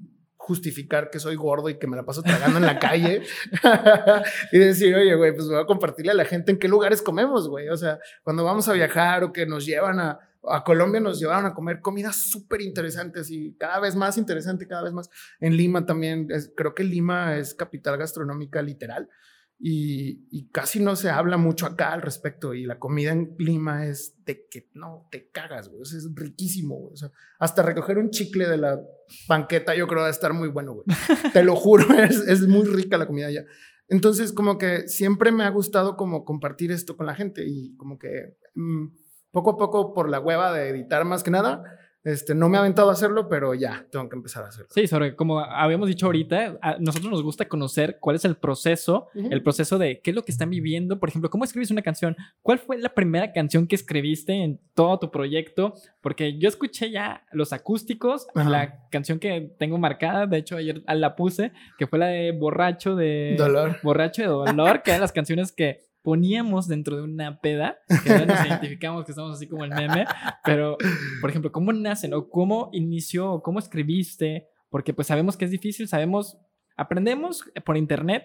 justificar 0.46 1.10
que 1.10 1.20
soy 1.20 1.36
gordo 1.36 1.70
y 1.70 1.80
que 1.80 1.88
me 1.88 1.96
la 1.96 2.06
paso 2.06 2.22
tragando 2.22 2.60
en 2.60 2.68
la 2.68 2.78
calle 2.78 3.24
y 4.52 4.60
decir, 4.60 4.94
oye, 4.94 5.16
güey, 5.16 5.34
pues 5.34 5.48
voy 5.48 5.60
a 5.60 5.66
compartirle 5.66 6.12
a 6.12 6.16
la 6.16 6.26
gente 6.26 6.52
en 6.52 6.60
qué 6.60 6.68
lugares 6.68 7.02
comemos, 7.02 7.50
güey. 7.50 7.70
O 7.70 7.78
sea, 7.78 7.98
cuando 8.22 8.44
vamos 8.44 8.70
a 8.70 8.74
viajar 8.74 9.24
o 9.24 9.34
que 9.34 9.48
nos 9.48 9.66
llevan 9.66 10.00
a, 10.00 10.20
a 10.48 10.64
Colombia, 10.64 11.02
nos 11.02 11.20
llevaron 11.20 11.48
a 11.48 11.56
comer 11.56 11.82
comidas 11.82 12.18
súper 12.18 12.62
interesantes 12.62 13.32
y 13.32 13.56
cada 13.58 13.80
vez 13.80 13.96
más 13.96 14.20
interesante, 14.20 14.68
cada 14.68 14.84
vez 14.84 14.94
más. 14.94 15.10
En 15.40 15.58
Lima 15.58 15.88
también, 15.88 16.28
creo 16.56 16.76
que 16.76 16.84
Lima 16.84 17.38
es 17.38 17.56
capital 17.56 17.98
gastronómica 17.98 18.62
literal 18.62 19.10
y, 19.58 20.50
casi 20.52 20.80
no 20.80 20.96
se 20.96 21.10
habla 21.10 21.38
mucho 21.38 21.66
acá 21.66 21.94
al 21.94 22.02
respecto. 22.02 22.54
Y 22.54 22.66
la 22.66 22.80
comida 22.80 23.12
en 23.12 23.36
Lima 23.38 23.86
es 23.86 24.16
de 24.26 24.48
que 24.50 24.70
no 24.74 25.08
te 25.12 25.30
cagas, 25.32 25.70
güey. 25.70 25.82
es 25.82 26.08
riquísimo, 26.14 26.76
güey. 26.76 26.94
O 26.94 26.98
sea, 26.98 27.12
hasta 27.40 27.62
recoger 27.62 27.98
un 27.98 28.10
chicle 28.10 28.48
de 28.48 28.58
la 28.58 28.82
banqueta, 29.28 29.76
yo 29.76 29.88
creo 29.88 30.02
va 30.02 30.08
a 30.08 30.12
estar 30.12 30.34
muy 30.34 30.50
bueno, 30.50 30.74
güey. 30.74 30.86
te 31.34 31.44
lo 31.44 31.56
juro, 31.56 31.86
es, 32.04 32.18
es, 32.28 32.48
muy 32.48 32.66
rica 32.66 32.98
la 32.98 33.08
comida 33.08 33.28
allá. 33.28 33.46
Entonces, 33.88 34.34
como 34.34 34.58
que 34.58 34.88
siempre 34.88 35.32
me 35.32 35.44
ha 35.44 35.50
gustado 35.50 35.96
como 35.96 36.26
compartir 36.26 36.72
esto 36.72 36.98
con 36.98 37.06
la 37.06 37.16
gente 37.16 37.44
y 37.46 37.76
como 37.78 37.98
que 37.98 38.38
mm, 38.56 38.88
poco 39.32 39.52
a 39.52 39.58
poco 39.58 39.94
por 39.94 40.10
la 40.10 40.20
hueva 40.20 40.52
de 40.54 40.70
editar 40.70 41.06
más 41.06 41.24
que 41.24 41.32
nada 41.32 41.64
este, 42.06 42.36
no 42.36 42.50
me 42.50 42.58
ha 42.58 42.60
aventado 42.62 42.92
a 42.92 42.94
hacerlo, 42.94 43.28
pero 43.28 43.56
ya, 43.56 43.88
tengo 43.92 44.08
que 44.08 44.16
empezar 44.16 44.46
a 44.46 44.50
hacerlo. 44.50 44.70
Sí, 44.70 44.86
sobre 44.86 45.16
como 45.16 45.40
habíamos 45.40 45.88
dicho 45.88 46.06
ahorita, 46.06 46.60
a 46.62 46.78
nosotros 46.78 47.12
nos 47.12 47.24
gusta 47.24 47.48
conocer 47.48 47.98
cuál 48.00 48.16
es 48.16 48.26
el 48.26 48.38
proceso, 48.38 49.08
el 49.16 49.42
proceso 49.42 49.80
de 49.80 50.02
qué 50.02 50.12
es 50.12 50.16
lo 50.16 50.24
que 50.24 50.32
están 50.32 50.52
viviendo. 50.52 51.00
Por 51.00 51.10
ejemplo, 51.10 51.32
¿cómo 51.32 51.46
escribes 51.46 51.72
una 51.72 51.82
canción? 51.82 52.16
¿Cuál 52.44 52.60
fue 52.60 52.78
la 52.78 52.94
primera 52.94 53.34
canción 53.34 53.66
que 53.66 53.74
escribiste 53.74 54.34
en 54.34 54.60
todo 54.76 55.00
tu 55.00 55.10
proyecto? 55.10 55.74
Porque 56.02 56.38
yo 56.38 56.48
escuché 56.48 56.92
ya 56.92 57.26
los 57.32 57.54
acústicos, 57.54 58.28
la 58.36 58.88
canción 58.92 59.18
que 59.18 59.56
tengo 59.58 59.80
marcada, 59.80 60.28
de 60.28 60.38
hecho 60.38 60.58
ayer 60.58 60.84
la 60.88 61.16
puse, 61.16 61.54
que 61.80 61.88
fue 61.88 61.98
la 61.98 62.08
de 62.08 62.32
Borracho 62.34 62.96
de... 62.96 63.34
Dolor. 63.36 63.78
Borracho 63.82 64.22
de 64.22 64.28
Dolor, 64.28 64.84
que 64.84 64.92
eran 64.92 65.02
las 65.02 65.12
canciones 65.12 65.52
que 65.52 65.85
poníamos 66.06 66.68
dentro 66.68 66.96
de 66.96 67.02
una 67.02 67.42
peda, 67.42 67.80
que 68.04 68.10
no 68.12 68.28
nos 68.28 68.46
identificamos 68.46 69.04
que 69.04 69.12
estamos 69.12 69.36
así 69.36 69.48
como 69.48 69.66
el 69.66 69.72
meme, 69.72 70.06
pero, 70.44 70.78
por 71.20 71.32
ejemplo, 71.32 71.52
¿cómo 71.52 71.74
nacen 71.74 72.14
o 72.14 72.30
cómo 72.30 72.70
inició 72.74 73.32
o 73.32 73.42
cómo 73.42 73.58
escribiste? 73.58 74.48
Porque 74.70 74.94
pues 74.94 75.08
sabemos 75.08 75.36
que 75.36 75.46
es 75.46 75.52
difícil, 75.52 75.88
sabemos, 75.88 76.38
aprendemos 76.78 77.44
por 77.66 77.76
internet, 77.76 78.24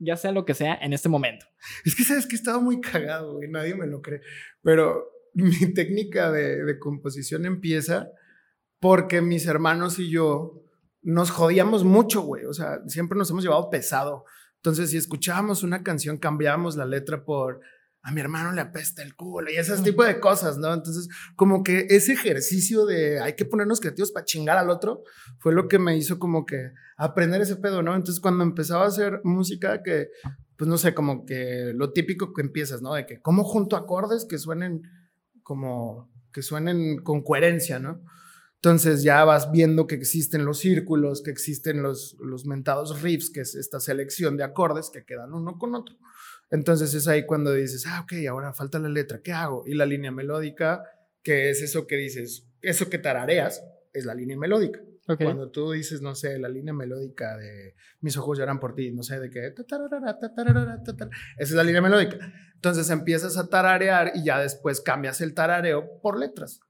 ya 0.00 0.16
sea 0.16 0.32
lo 0.32 0.44
que 0.44 0.54
sea, 0.54 0.74
en 0.74 0.92
este 0.92 1.08
momento. 1.08 1.46
Es 1.84 1.94
que 1.94 2.02
sabes 2.02 2.26
que 2.26 2.34
estaba 2.34 2.58
muy 2.58 2.80
cagado, 2.80 3.40
y 3.42 3.48
nadie 3.48 3.76
me 3.76 3.86
lo 3.86 4.02
cree, 4.02 4.22
pero 4.60 5.04
mi 5.32 5.52
técnica 5.72 6.32
de, 6.32 6.64
de 6.64 6.78
composición 6.80 7.46
empieza 7.46 8.10
porque 8.80 9.20
mis 9.20 9.46
hermanos 9.46 10.00
y 10.00 10.10
yo 10.10 10.64
nos 11.02 11.30
jodíamos 11.30 11.84
mucho, 11.84 12.22
güey, 12.22 12.44
o 12.44 12.52
sea, 12.52 12.80
siempre 12.88 13.16
nos 13.16 13.30
hemos 13.30 13.44
llevado 13.44 13.70
pesado. 13.70 14.24
Entonces, 14.62 14.90
si 14.90 14.98
escuchábamos 14.98 15.62
una 15.62 15.82
canción, 15.82 16.18
cambiábamos 16.18 16.76
la 16.76 16.84
letra 16.84 17.24
por 17.24 17.60
a 18.02 18.12
mi 18.12 18.20
hermano 18.20 18.52
le 18.52 18.62
apesta 18.62 19.02
el 19.02 19.14
culo 19.14 19.50
y 19.50 19.56
ese 19.56 19.76
tipo 19.82 20.04
de 20.04 20.20
cosas, 20.20 20.56
¿no? 20.56 20.72
Entonces, 20.72 21.08
como 21.36 21.62
que 21.62 21.86
ese 21.90 22.12
ejercicio 22.12 22.86
de 22.86 23.20
hay 23.20 23.34
que 23.34 23.44
ponernos 23.44 23.80
creativos 23.80 24.10
para 24.10 24.24
chingar 24.24 24.56
al 24.56 24.70
otro 24.70 25.02
fue 25.38 25.52
lo 25.52 25.68
que 25.68 25.78
me 25.78 25.96
hizo 25.96 26.18
como 26.18 26.46
que 26.46 26.72
aprender 26.96 27.42
ese 27.42 27.56
pedo, 27.56 27.82
¿no? 27.82 27.94
Entonces, 27.94 28.20
cuando 28.20 28.42
empezaba 28.42 28.84
a 28.84 28.88
hacer 28.88 29.20
música 29.22 29.82
que, 29.82 30.08
pues 30.56 30.68
no 30.68 30.78
sé, 30.78 30.94
como 30.94 31.26
que 31.26 31.72
lo 31.74 31.92
típico 31.92 32.32
que 32.32 32.42
empiezas, 32.42 32.80
¿no? 32.80 32.94
De 32.94 33.04
que 33.04 33.20
cómo 33.20 33.44
junto 33.44 33.76
acordes 33.76 34.26
que 34.28 34.38
suenen 34.38 34.82
como, 35.42 36.10
que 36.32 36.42
suenen 36.42 37.02
con 37.02 37.22
coherencia, 37.22 37.78
¿no? 37.78 38.02
Entonces 38.62 39.02
ya 39.02 39.24
vas 39.24 39.50
viendo 39.50 39.86
que 39.86 39.94
existen 39.94 40.44
los 40.44 40.58
círculos, 40.58 41.22
que 41.22 41.30
existen 41.30 41.82
los, 41.82 42.16
los 42.20 42.44
mentados 42.44 43.00
riffs, 43.00 43.30
que 43.30 43.40
es 43.40 43.54
esta 43.54 43.80
selección 43.80 44.36
de 44.36 44.44
acordes 44.44 44.90
que 44.92 45.04
quedan 45.04 45.32
uno 45.32 45.56
con 45.58 45.74
otro. 45.74 45.96
Entonces 46.50 46.92
es 46.92 47.08
ahí 47.08 47.24
cuando 47.24 47.54
dices, 47.54 47.86
ah, 47.86 48.02
ok, 48.02 48.12
ahora 48.28 48.52
falta 48.52 48.78
la 48.78 48.90
letra, 48.90 49.22
¿qué 49.22 49.32
hago? 49.32 49.64
Y 49.66 49.74
la 49.74 49.86
línea 49.86 50.10
melódica, 50.10 50.82
que 51.22 51.48
es 51.48 51.62
eso 51.62 51.86
que 51.86 51.96
dices, 51.96 52.46
eso 52.60 52.90
que 52.90 52.98
tarareas, 52.98 53.64
es 53.94 54.04
la 54.04 54.14
línea 54.14 54.36
melódica. 54.36 54.80
Cuando 55.16 55.50
tú 55.50 55.72
dices, 55.72 56.02
no 56.02 56.14
sé, 56.14 56.38
la 56.38 56.48
línea 56.48 56.72
melódica 56.72 57.36
de 57.36 57.74
mis 58.00 58.16
ojos 58.16 58.38
lloran 58.38 58.60
por 58.60 58.74
ti, 58.74 58.92
no 58.92 59.02
sé, 59.02 59.18
de 59.18 59.30
qué, 59.30 59.54
esa 59.56 61.16
es 61.38 61.50
la 61.50 61.64
línea 61.64 61.80
melódica. 61.80 62.18
Entonces 62.54 62.90
empiezas 62.90 63.36
a 63.36 63.48
tararear 63.48 64.12
y 64.14 64.24
ya 64.24 64.38
después 64.38 64.80
cambias 64.80 65.20
el 65.20 65.34
tarareo 65.34 65.98
por 66.00 66.18
letras. 66.18 66.60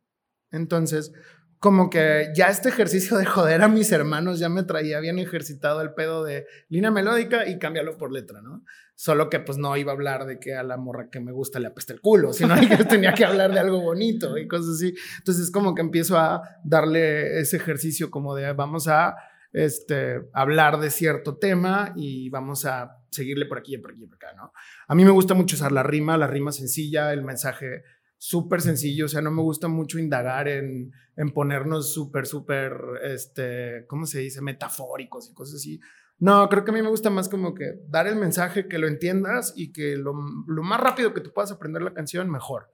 Entonces, 0.52 1.12
como 1.60 1.90
que 1.90 2.32
ya 2.34 2.46
este 2.46 2.70
ejercicio 2.70 3.18
de 3.18 3.26
joder 3.26 3.60
a 3.60 3.68
mis 3.68 3.92
hermanos 3.92 4.38
ya 4.38 4.48
me 4.48 4.62
traía 4.62 4.98
bien 4.98 5.18
ejercitado 5.18 5.82
el 5.82 5.92
pedo 5.92 6.24
de 6.24 6.46
línea 6.70 6.90
melódica 6.90 7.46
y 7.46 7.58
cámbialo 7.58 7.98
por 7.98 8.10
letra, 8.10 8.40
¿no? 8.40 8.64
Solo 8.94 9.28
que 9.28 9.40
pues 9.40 9.58
no 9.58 9.76
iba 9.76 9.92
a 9.92 9.94
hablar 9.94 10.24
de 10.24 10.40
que 10.40 10.54
a 10.54 10.62
la 10.62 10.78
morra 10.78 11.10
que 11.10 11.20
me 11.20 11.32
gusta 11.32 11.60
le 11.60 11.66
apesta 11.66 11.92
el 11.92 12.00
culo, 12.00 12.32
sino 12.32 12.54
que 12.58 12.84
tenía 12.88 13.12
que 13.12 13.26
hablar 13.26 13.52
de 13.52 13.60
algo 13.60 13.80
bonito 13.82 14.38
y 14.38 14.48
cosas 14.48 14.76
así. 14.76 14.94
Entonces 15.18 15.50
como 15.50 15.74
que 15.74 15.82
empiezo 15.82 16.18
a 16.18 16.42
darle 16.64 17.40
ese 17.40 17.58
ejercicio 17.58 18.10
como 18.10 18.34
de 18.34 18.54
vamos 18.54 18.88
a 18.88 19.16
este, 19.52 20.22
hablar 20.32 20.80
de 20.80 20.90
cierto 20.90 21.36
tema 21.36 21.92
y 21.94 22.30
vamos 22.30 22.64
a 22.64 22.96
seguirle 23.10 23.44
por 23.44 23.58
aquí 23.58 23.74
y 23.74 23.78
por 23.78 23.92
aquí 23.92 24.04
y 24.04 24.06
por 24.06 24.16
acá, 24.16 24.32
¿no? 24.34 24.52
A 24.88 24.94
mí 24.94 25.04
me 25.04 25.10
gusta 25.10 25.34
mucho 25.34 25.56
usar 25.56 25.72
la 25.72 25.82
rima, 25.82 26.16
la 26.16 26.26
rima 26.26 26.52
sencilla, 26.52 27.12
el 27.12 27.22
mensaje 27.22 27.82
súper 28.20 28.60
sencillo, 28.60 29.06
o 29.06 29.08
sea, 29.08 29.22
no 29.22 29.30
me 29.30 29.40
gusta 29.40 29.66
mucho 29.66 29.98
indagar 29.98 30.46
en, 30.46 30.92
en 31.16 31.30
ponernos 31.30 31.94
súper, 31.94 32.26
súper, 32.26 32.74
este, 33.02 33.86
¿cómo 33.88 34.04
se 34.04 34.20
dice? 34.20 34.42
Metafóricos 34.42 35.30
y 35.30 35.32
cosas 35.32 35.54
así. 35.54 35.80
No, 36.18 36.46
creo 36.50 36.62
que 36.62 36.70
a 36.70 36.74
mí 36.74 36.82
me 36.82 36.90
gusta 36.90 37.08
más 37.08 37.30
como 37.30 37.54
que 37.54 37.80
dar 37.88 38.06
el 38.06 38.16
mensaje, 38.16 38.68
que 38.68 38.76
lo 38.76 38.88
entiendas 38.88 39.54
y 39.56 39.72
que 39.72 39.96
lo, 39.96 40.12
lo 40.46 40.62
más 40.62 40.78
rápido 40.80 41.14
que 41.14 41.22
tú 41.22 41.32
puedas 41.32 41.50
aprender 41.50 41.80
la 41.80 41.94
canción, 41.94 42.30
mejor, 42.30 42.70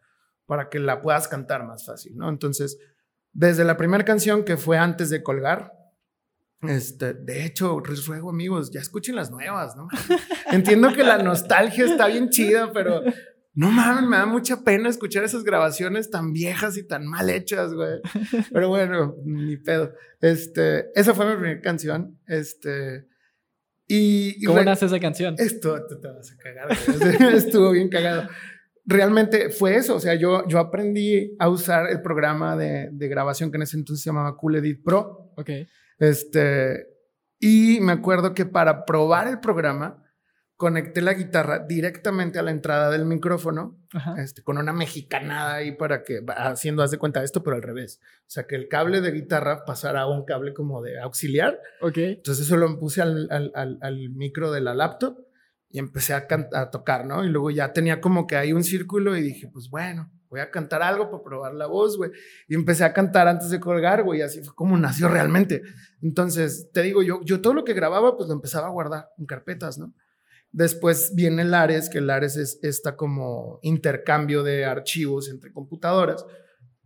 para 0.47 0.69
que 0.69 0.81
la 0.81 1.01
puedas 1.01 1.29
cantar 1.29 1.65
más 1.65 1.87
fácil, 1.87 2.17
¿no? 2.17 2.29
Entonces, 2.29 2.77
desde 3.33 3.63
la 3.63 3.77
primera 3.77 4.05
canción 4.05 4.45
que 4.45 4.57
fue 4.57 4.79
antes 4.79 5.11
de 5.11 5.23
colgar, 5.23 5.73
este, 6.63 7.15
de 7.15 7.45
hecho, 7.45 7.81
les 7.89 8.05
ruego 8.05 8.31
amigos, 8.31 8.73
ya 8.73 8.81
escuchen 8.81 9.15
las 9.15 9.31
nuevas, 9.31 9.77
¿no? 9.77 9.87
Entiendo 10.51 10.93
que 10.93 11.05
la 11.05 11.23
nostalgia 11.23 11.85
está 11.85 12.09
bien 12.09 12.31
chida, 12.31 12.73
pero 12.73 13.03
no 13.57 13.71
mames, 13.71 14.07
me 14.07 14.19
da 14.19 14.27
mucha 14.27 14.63
pena 14.63 14.91
escuchar 14.91 15.25
esas 15.25 15.43
grabaciones 15.43 16.11
tan 16.11 16.35
viejas 16.35 16.77
y 16.77 16.87
tan 16.87 17.07
mal 17.07 17.31
hechas, 17.31 17.73
güey. 17.73 18.01
Pero 18.53 18.69
bueno, 18.69 19.17
ni 19.25 19.57
pedo. 19.57 19.95
Este, 20.21 20.91
esa 20.95 21.15
fue 21.15 21.27
mi 21.27 21.41
primera 21.41 21.61
canción. 21.63 22.19
Este, 22.27 23.07
y. 23.89 24.45
¿Cómo 24.45 24.63
nace 24.63 24.85
esa 24.85 25.01
canción? 25.01 25.37
Esto 25.39 25.87
te, 25.87 26.07
vas 26.07 26.33
a 26.33 26.37
cagar, 26.37 27.33
Estuvo 27.35 27.71
bien 27.71 27.89
cagado. 27.89 28.29
Realmente 28.85 29.49
fue 29.49 29.77
eso. 29.77 29.97
O 29.97 30.01
sea, 30.01 30.15
yo, 30.17 30.47
yo 30.47 30.59
aprendí 30.59 31.35
a 31.39 31.49
usar 31.49 31.89
el 31.91 32.03
programa 32.03 32.59
de, 32.59 32.91
de 32.93 33.09
grabación 33.09 33.51
que 33.51 33.57
en 33.57 33.63
ese 33.63 33.79
entonces 33.79 34.03
se 34.03 34.11
llamaba 34.11 34.37
Cool 34.37 34.57
Edit 34.57 34.85
Pro. 34.85 35.33
Ok. 35.35 35.51
Este, 35.99 36.89
y 37.41 37.79
me 37.81 37.93
acuerdo 37.93 38.35
que 38.35 38.45
para 38.45 38.85
probar 38.85 39.29
el 39.29 39.41
programa, 39.41 40.03
conecté 40.57 41.03
la 41.03 41.13
guitarra 41.13 41.59
directamente 41.59 42.39
a 42.39 42.43
la 42.43 42.51
entrada 42.51 42.91
del 42.91 43.05
micrófono, 43.05 43.79
este, 44.17 44.43
con 44.43 44.57
una 44.57 44.73
mexicanada 44.73 45.57
ahí 45.57 45.73
para 45.73 46.03
que, 46.03 46.23
haciendo, 46.37 46.83
haz 46.83 46.91
de 46.91 46.99
cuenta 46.99 47.23
esto, 47.23 47.43
pero 47.43 47.57
al 47.57 47.63
revés. 47.63 48.01
O 48.21 48.31
sea, 48.31 48.47
que 48.47 48.57
el 48.57 48.69
cable 48.69 49.03
de 49.03 49.13
guitarra 49.13 49.65
pasara 49.67 50.03
a 50.03 50.07
un 50.07 50.25
cable 50.25 50.55
como 50.55 50.83
de 50.83 50.99
auxiliar. 50.99 51.61
Ok. 51.83 51.99
Entonces 51.99 52.47
eso 52.47 52.57
lo 52.57 52.79
puse 52.79 53.03
al, 53.03 53.29
al, 53.31 53.79
al, 53.83 54.11
micro 54.11 54.51
de 54.51 54.63
la 54.63 54.75
laptop 54.75 55.19
y 55.69 55.79
empecé 55.79 56.15
a, 56.15 56.27
a 56.55 56.71
tocar, 56.71 57.05
¿no? 57.05 57.23
Y 57.23 57.29
luego 57.29 57.51
ya 57.51 57.75
tenía 57.75 58.01
como 58.01 58.27
que 58.27 58.37
ahí 58.37 58.55
un 58.55 58.65
círculo 58.65 59.15
y 59.15 59.21
dije, 59.21 59.49
pues 59.53 59.69
bueno, 59.69 60.11
voy 60.31 60.41
a 60.41 60.51
cantar 60.51 60.83
algo 60.83 61.11
para 61.11 61.23
probar 61.23 61.55
la 61.55 61.67
voz, 61.67 61.99
güey. 61.99 62.13
Y 62.49 62.55
empecé 62.55 62.85
a 62.85 62.95
cantar 62.95 63.29
antes 63.29 63.51
de 63.51 63.61
colgar, 63.61 64.05
güey, 64.05 64.23
así 64.23 64.43
fue 64.43 64.55
como 64.55 64.79
nació 64.79 65.09
realmente. 65.09 65.63
Entonces, 66.01 66.71
te 66.73 66.83
digo, 66.83 67.03
yo, 67.03 67.21
yo 67.25 67.43
todo 67.43 67.53
lo 67.53 67.65
que 67.65 67.75
grababa, 67.75 68.17
pues 68.17 68.29
lo 68.29 68.35
empezaba 68.35 68.69
a 68.69 68.71
guardar 68.71 69.11
en 69.19 69.27
carpetas, 69.27 69.77
¿no? 69.77 69.93
Después 70.53 71.13
viene 71.15 71.43
el 71.43 71.55
Ares, 71.55 71.89
que 71.91 71.99
el 71.99 72.11
Ares 72.11 72.37
es 72.37 72.59
esta 72.63 72.97
como 72.97 73.59
intercambio 73.63 74.43
de 74.43 74.65
archivos 74.65 75.29
entre 75.29 75.53
computadoras. 75.53 76.25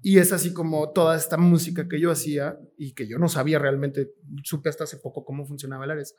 Y 0.03 0.19
es 0.19 0.33
así 0.33 0.53
como 0.53 0.93
toda 0.93 1.17
esta 1.17 1.37
música 1.37 1.87
que 1.89 2.01
yo 2.01 2.11
hacía 2.11 2.59
y 2.79 2.95
que 2.95 3.07
yo 3.07 3.19
no 3.19 3.29
sabía 3.29 3.59
realmente, 3.59 4.13
supe 4.43 4.71
hasta 4.71 4.85
hace 4.85 4.97
poco 4.97 5.25
cómo 5.25 5.47
funcionaba 5.47 5.85
el 5.85 5.91
Ares. 5.93 6.15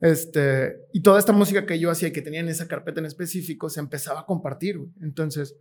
Este, 0.00 0.76
y 0.92 1.00
toda 1.02 1.18
esta 1.18 1.32
música 1.32 1.64
que 1.64 1.78
yo 1.78 1.90
hacía 1.90 2.08
y 2.08 2.12
que 2.12 2.22
tenía 2.22 2.40
en 2.40 2.48
esa 2.48 2.68
carpeta 2.68 3.00
en 3.00 3.06
específico 3.06 3.70
se 3.70 3.80
empezaba 3.80 4.20
a 4.20 4.26
compartir. 4.26 4.78
Entonces, 5.00 5.56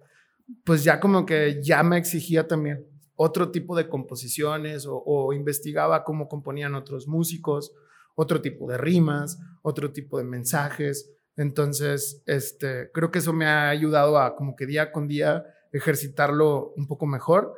pues 0.63 0.83
ya 0.83 0.99
como 0.99 1.25
que 1.25 1.61
ya 1.63 1.83
me 1.83 1.97
exigía 1.97 2.47
también 2.47 2.85
otro 3.15 3.51
tipo 3.51 3.75
de 3.75 3.87
composiciones 3.87 4.85
o, 4.89 5.33
investigaba 5.33 6.03
cómo 6.03 6.27
componían 6.27 6.75
otros 6.75 7.07
músicos, 7.07 7.73
otro 8.15 8.41
tipo 8.41 8.69
de 8.69 8.77
rimas, 8.77 9.39
otro 9.61 9.91
tipo 9.91 10.17
de 10.17 10.23
mensajes. 10.23 11.11
Entonces, 11.35 12.23
este, 12.25 12.91
creo 12.91 13.11
que 13.11 13.19
eso 13.19 13.33
me 13.33 13.45
ha 13.45 13.69
ayudado 13.69 14.19
a 14.19 14.35
como 14.35 14.55
que 14.55 14.65
día 14.65 14.91
con 14.91 15.07
día 15.07 15.45
ejercitarlo 15.71 16.73
un 16.75 16.87
poco 16.87 17.05
mejor. 17.05 17.53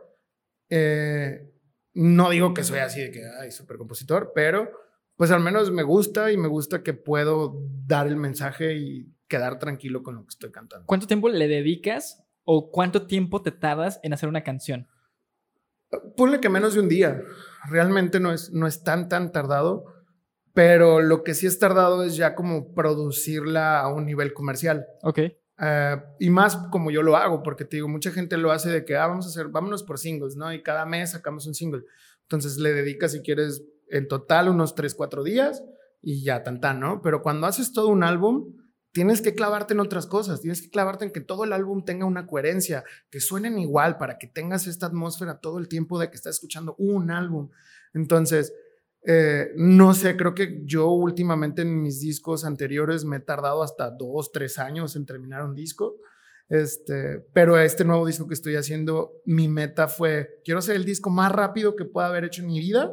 Eh, 0.69 1.51
no 1.93 2.29
digo 2.29 2.53
que 2.53 2.63
soy 2.63 2.79
así 2.79 3.01
de 3.01 3.11
que, 3.11 3.21
ay, 3.41 3.51
súper 3.51 3.77
compositor, 3.77 4.31
pero 4.33 4.69
pues 5.15 5.31
al 5.31 5.41
menos 5.41 5.71
me 5.71 5.83
gusta 5.83 6.31
y 6.31 6.37
me 6.37 6.47
gusta 6.47 6.83
que 6.83 6.93
puedo 6.93 7.61
dar 7.85 8.07
el 8.07 8.17
mensaje 8.17 8.75
y 8.75 9.13
quedar 9.27 9.59
tranquilo 9.59 10.03
con 10.03 10.15
lo 10.15 10.23
que 10.23 10.29
estoy 10.29 10.51
cantando. 10.51 10.85
¿Cuánto 10.85 11.07
tiempo 11.07 11.29
le 11.29 11.47
dedicas 11.47 12.23
o 12.43 12.69
cuánto 12.69 13.07
tiempo 13.07 13.41
te 13.41 13.51
tardas 13.51 13.99
en 14.03 14.13
hacer 14.13 14.29
una 14.29 14.43
canción? 14.43 14.87
Ponle 16.17 16.41
que 16.41 16.49
menos 16.49 16.73
de 16.73 16.81
un 16.81 16.89
día. 16.89 17.21
Realmente 17.69 18.19
no 18.19 18.33
es, 18.33 18.51
no 18.51 18.67
es 18.67 18.83
tan, 18.83 19.07
tan 19.07 19.31
tardado, 19.31 19.85
pero 20.55 21.01
lo 21.01 21.23
que 21.23 21.33
sí 21.33 21.45
es 21.45 21.59
tardado 21.59 22.03
es 22.03 22.15
ya 22.15 22.33
como 22.33 22.73
producirla 22.73 23.81
a 23.81 23.93
un 23.93 24.05
nivel 24.05 24.33
comercial. 24.33 24.87
Ok. 25.03 25.19
Eh, 25.59 26.01
y 26.19 26.29
más 26.29 26.55
como 26.71 26.91
yo 26.91 27.03
lo 27.03 27.17
hago, 27.17 27.43
porque 27.43 27.65
te 27.65 27.75
digo, 27.75 27.89
mucha 27.89 28.09
gente 28.11 28.37
lo 28.37 28.53
hace 28.53 28.69
de 28.69 28.85
que, 28.85 28.95
ah, 28.95 29.07
vamos 29.07 29.25
a 29.25 29.29
hacer, 29.29 29.49
vámonos 29.49 29.83
por 29.83 29.99
singles, 29.99 30.37
¿no? 30.37 30.53
Y 30.53 30.63
cada 30.63 30.85
mes 30.85 31.11
sacamos 31.11 31.45
un 31.45 31.55
single. 31.55 31.83
Entonces 32.21 32.57
le 32.57 32.73
dedicas, 32.73 33.11
si 33.11 33.19
quieres, 33.19 33.65
en 33.89 34.07
total 34.07 34.47
unos 34.47 34.75
3, 34.75 34.95
4 34.95 35.23
días 35.23 35.61
y 36.01 36.23
ya, 36.23 36.41
tan, 36.41 36.61
tan, 36.61 36.79
¿no? 36.79 37.01
Pero 37.01 37.21
cuando 37.21 37.47
haces 37.47 37.73
todo 37.73 37.89
un 37.89 38.03
álbum, 38.03 38.55
tienes 38.93 39.21
que 39.21 39.35
clavarte 39.35 39.73
en 39.73 39.81
otras 39.81 40.07
cosas, 40.07 40.39
tienes 40.39 40.61
que 40.61 40.69
clavarte 40.69 41.03
en 41.03 41.11
que 41.11 41.19
todo 41.19 41.43
el 41.43 41.51
álbum 41.51 41.83
tenga 41.83 42.05
una 42.05 42.27
coherencia, 42.27 42.85
que 43.09 43.19
suenen 43.19 43.59
igual 43.59 43.97
para 43.97 44.17
que 44.17 44.27
tengas 44.27 44.67
esta 44.67 44.85
atmósfera 44.85 45.39
todo 45.39 45.59
el 45.59 45.67
tiempo 45.67 45.99
de 45.99 46.09
que 46.09 46.15
estás 46.15 46.35
escuchando 46.35 46.75
un 46.77 47.11
álbum. 47.11 47.49
Entonces, 47.93 48.53
eh, 49.07 49.51
no 49.55 49.93
sé, 49.93 50.17
creo 50.17 50.33
que 50.33 50.61
yo 50.65 50.89
últimamente 50.89 51.61
en 51.61 51.81
mis 51.81 51.99
discos 51.99 52.43
anteriores 52.43 53.05
me 53.05 53.17
he 53.17 53.19
tardado 53.19 53.61
hasta 53.61 53.91
dos, 53.91 54.31
tres 54.31 54.57
años 54.57 54.95
en 54.95 55.05
terminar 55.05 55.43
un 55.43 55.55
disco. 55.55 55.97
Este, 56.47 57.19
pero 57.33 57.57
este 57.57 57.85
nuevo 57.85 58.05
disco 58.05 58.27
que 58.27 58.35
estoy 58.35 58.55
haciendo, 58.55 59.13
mi 59.25 59.47
meta 59.47 59.87
fue, 59.87 60.41
quiero 60.43 60.59
hacer 60.59 60.75
el 60.75 60.85
disco 60.85 61.09
más 61.09 61.31
rápido 61.31 61.75
que 61.75 61.85
pueda 61.85 62.07
haber 62.07 62.23
hecho 62.23 62.41
en 62.41 62.47
mi 62.47 62.59
vida, 62.59 62.91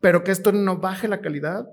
pero 0.00 0.24
que 0.24 0.32
esto 0.32 0.52
no 0.52 0.78
baje 0.78 1.08
la 1.08 1.20
calidad 1.20 1.66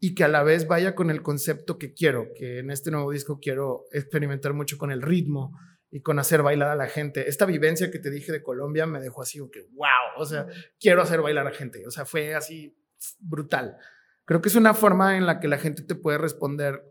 y 0.00 0.14
que 0.14 0.24
a 0.24 0.28
la 0.28 0.42
vez 0.42 0.66
vaya 0.66 0.94
con 0.94 1.10
el 1.10 1.22
concepto 1.22 1.78
que 1.78 1.92
quiero, 1.92 2.28
que 2.34 2.58
en 2.58 2.70
este 2.70 2.90
nuevo 2.90 3.10
disco 3.10 3.38
quiero 3.40 3.84
experimentar 3.92 4.54
mucho 4.54 4.78
con 4.78 4.90
el 4.90 5.02
ritmo 5.02 5.58
y 5.90 6.00
con 6.02 6.18
hacer 6.18 6.42
bailar 6.42 6.70
a 6.70 6.76
la 6.76 6.86
gente. 6.86 7.28
Esta 7.28 7.46
vivencia 7.46 7.90
que 7.90 7.98
te 7.98 8.10
dije 8.10 8.32
de 8.32 8.42
Colombia 8.42 8.86
me 8.86 9.00
dejó 9.00 9.22
así, 9.22 9.38
que 9.50 9.62
wow, 9.72 10.18
o 10.18 10.26
sea, 10.26 10.46
quiero 10.78 11.02
hacer 11.02 11.20
bailar 11.20 11.46
a 11.46 11.50
la 11.50 11.56
gente, 11.56 11.86
o 11.86 11.90
sea, 11.90 12.04
fue 12.04 12.34
así 12.34 12.76
brutal. 13.20 13.76
Creo 14.24 14.42
que 14.42 14.48
es 14.48 14.56
una 14.56 14.74
forma 14.74 15.16
en 15.16 15.26
la 15.26 15.40
que 15.40 15.48
la 15.48 15.58
gente 15.58 15.82
te 15.82 15.94
puede 15.94 16.18
responder 16.18 16.82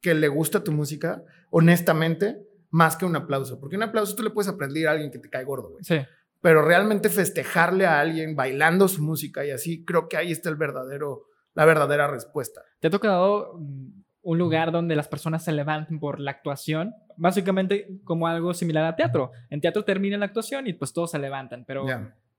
que 0.00 0.14
le 0.14 0.28
gusta 0.28 0.64
tu 0.64 0.72
música, 0.72 1.22
honestamente, 1.50 2.38
más 2.70 2.96
que 2.96 3.04
un 3.04 3.16
aplauso, 3.16 3.60
porque 3.60 3.76
un 3.76 3.84
aplauso 3.84 4.16
tú 4.16 4.22
le 4.22 4.30
puedes 4.30 4.52
aprender 4.52 4.88
a 4.88 4.92
alguien 4.92 5.10
que 5.10 5.18
te 5.18 5.30
cae 5.30 5.44
gordo, 5.44 5.70
güey. 5.70 5.84
Sí. 5.84 6.00
Pero 6.40 6.62
realmente 6.62 7.08
festejarle 7.08 7.86
a 7.86 8.00
alguien 8.00 8.36
bailando 8.36 8.88
su 8.88 9.02
música 9.02 9.46
y 9.46 9.50
así, 9.50 9.84
creo 9.84 10.08
que 10.08 10.16
ahí 10.16 10.32
está 10.32 10.50
el 10.50 10.56
verdadero 10.56 11.28
la 11.54 11.64
verdadera 11.64 12.08
respuesta. 12.08 12.62
¿Te 12.80 12.88
ha 12.88 12.90
tocado 12.90 13.54
mm, 13.58 14.02
un 14.22 14.38
lugar 14.38 14.72
donde 14.72 14.96
las 14.96 15.08
personas 15.08 15.44
se 15.44 15.52
levanten 15.52 15.98
por 15.98 16.20
la 16.20 16.32
actuación? 16.32 16.92
Básicamente 17.16 18.00
como 18.04 18.26
algo 18.26 18.54
similar 18.54 18.84
a 18.84 18.96
teatro. 18.96 19.30
En 19.50 19.60
teatro 19.60 19.84
termina 19.84 20.16
la 20.16 20.26
actuación 20.26 20.66
y 20.66 20.72
pues 20.72 20.92
todos 20.92 21.10
se 21.10 21.18
levantan, 21.18 21.64
pero 21.66 21.86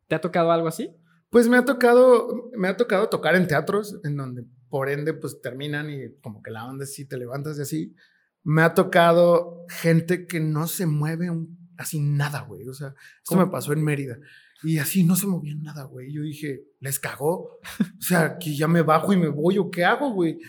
¿te 0.08 0.16
ha 0.16 0.22
tocado 0.22 0.52
algo 0.52 0.68
así? 0.68 0.96
Pues 1.30 1.48
me 1.48 1.58
ha 1.58 1.66
tocado, 1.66 2.50
me 2.56 2.68
ha 2.68 2.78
tocado 2.78 3.10
tocar 3.10 3.36
en 3.36 3.48
teatros 3.48 4.00
en 4.04 4.16
donde 4.16 4.46
por 4.70 4.90
ende 4.90 5.14
pues 5.14 5.42
terminan 5.42 5.90
y 5.90 6.16
como 6.22 6.42
que 6.42 6.52
la 6.52 6.66
onda 6.66 6.86
sí 6.86 7.06
te 7.06 7.18
levantas 7.18 7.58
y 7.58 7.62
así. 7.62 7.96
Me 8.44 8.62
ha 8.62 8.74
tocado 8.74 9.66
gente 9.70 10.28
que 10.28 10.40
no 10.40 10.68
se 10.68 10.86
mueve 10.86 11.30
así 11.78 12.00
nada, 12.00 12.42
güey. 12.42 12.68
O 12.68 12.74
sea, 12.74 12.94
esto 13.24 13.36
me 13.36 13.48
pasó 13.48 13.74
en 13.74 13.84
Mérida. 13.84 14.18
Y 14.64 14.78
así 14.78 15.04
no 15.04 15.16
se 15.16 15.28
movían 15.28 15.62
nada, 15.62 15.84
güey. 15.84 16.12
Yo 16.12 16.22
dije, 16.22 16.64
¿les 16.80 17.00
cagó? 17.00 17.60
O 17.80 18.02
sea, 18.02 18.38
que 18.38 18.56
ya 18.56 18.68
me 18.68 18.82
bajo 18.82 19.14
y 19.14 19.18
me 19.18 19.28
voy, 19.28 19.58
¿o 19.58 19.70
qué 19.70 19.84
hago, 19.84 20.12
güey? 20.12 20.40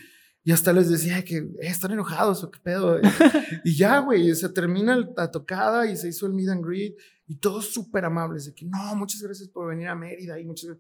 Y 0.46 0.52
hasta 0.52 0.72
les 0.72 0.88
decía 0.88 1.24
que 1.24 1.38
eh, 1.38 1.56
están 1.62 1.90
enojados 1.90 2.44
o 2.44 2.52
qué 2.52 2.60
pedo. 2.62 3.00
y 3.64 3.74
ya, 3.74 3.98
güey, 3.98 4.32
se 4.36 4.48
termina 4.48 4.96
la 5.16 5.28
tocada 5.28 5.90
y 5.90 5.96
se 5.96 6.08
hizo 6.08 6.24
el 6.24 6.34
meet 6.34 6.50
and 6.50 6.64
greet 6.64 6.94
y 7.26 7.34
todos 7.34 7.66
súper 7.66 8.04
amables 8.04 8.46
de 8.46 8.54
que 8.54 8.64
no, 8.64 8.94
muchas 8.94 9.20
gracias 9.20 9.48
por 9.48 9.66
venir 9.66 9.88
a 9.88 9.96
Mérida 9.96 10.38
y 10.38 10.44
muchas 10.44 10.76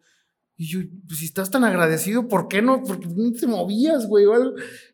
Y 0.56 0.68
yo, 0.68 0.78
pues 1.08 1.18
si 1.18 1.24
estás 1.24 1.50
tan 1.50 1.64
agradecido, 1.64 2.28
¿por 2.28 2.46
qué 2.46 2.62
no? 2.62 2.84
¿Por 2.84 3.00
qué 3.00 3.08
no 3.08 3.32
te 3.32 3.48
movías, 3.48 4.06
güey? 4.06 4.24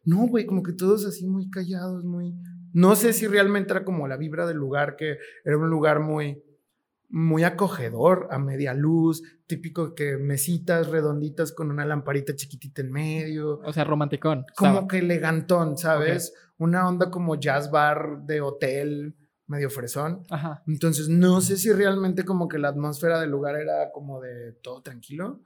No, 0.04 0.26
güey, 0.26 0.46
como 0.46 0.62
que 0.62 0.72
todos 0.72 1.04
así 1.04 1.26
muy 1.26 1.50
callados, 1.50 2.02
muy... 2.02 2.34
No 2.72 2.96
sé 2.96 3.12
si 3.12 3.26
realmente 3.26 3.74
era 3.74 3.84
como 3.84 4.08
la 4.08 4.16
vibra 4.16 4.46
del 4.46 4.56
lugar, 4.56 4.96
que 4.96 5.18
era 5.44 5.58
un 5.58 5.68
lugar 5.68 6.00
muy 6.00 6.42
muy 7.10 7.44
acogedor, 7.44 8.26
a 8.30 8.38
media 8.38 8.72
luz, 8.72 9.22
típico 9.52 9.94
que 9.94 10.16
mesitas 10.16 10.88
redonditas 10.88 11.52
con 11.52 11.70
una 11.70 11.84
lamparita 11.84 12.34
chiquitita 12.34 12.80
en 12.80 12.90
medio. 12.90 13.60
O 13.62 13.72
sea, 13.74 13.84
romanticón. 13.84 14.46
Como 14.56 14.88
que 14.88 15.00
elegantón, 15.00 15.76
¿sabes? 15.76 16.32
Una 16.56 16.88
onda 16.88 17.10
como 17.10 17.34
jazz 17.34 17.70
bar 17.70 18.22
de 18.24 18.40
hotel, 18.40 19.14
medio 19.46 19.68
fresón. 19.68 20.22
Ajá. 20.30 20.62
Entonces, 20.66 21.10
no 21.10 21.42
sé 21.42 21.58
si 21.58 21.70
realmente 21.70 22.24
como 22.24 22.48
que 22.48 22.58
la 22.58 22.68
atmósfera 22.68 23.20
del 23.20 23.28
lugar 23.28 23.56
era 23.56 23.92
como 23.92 24.22
de 24.22 24.52
todo 24.62 24.80
tranquilo 24.80 25.42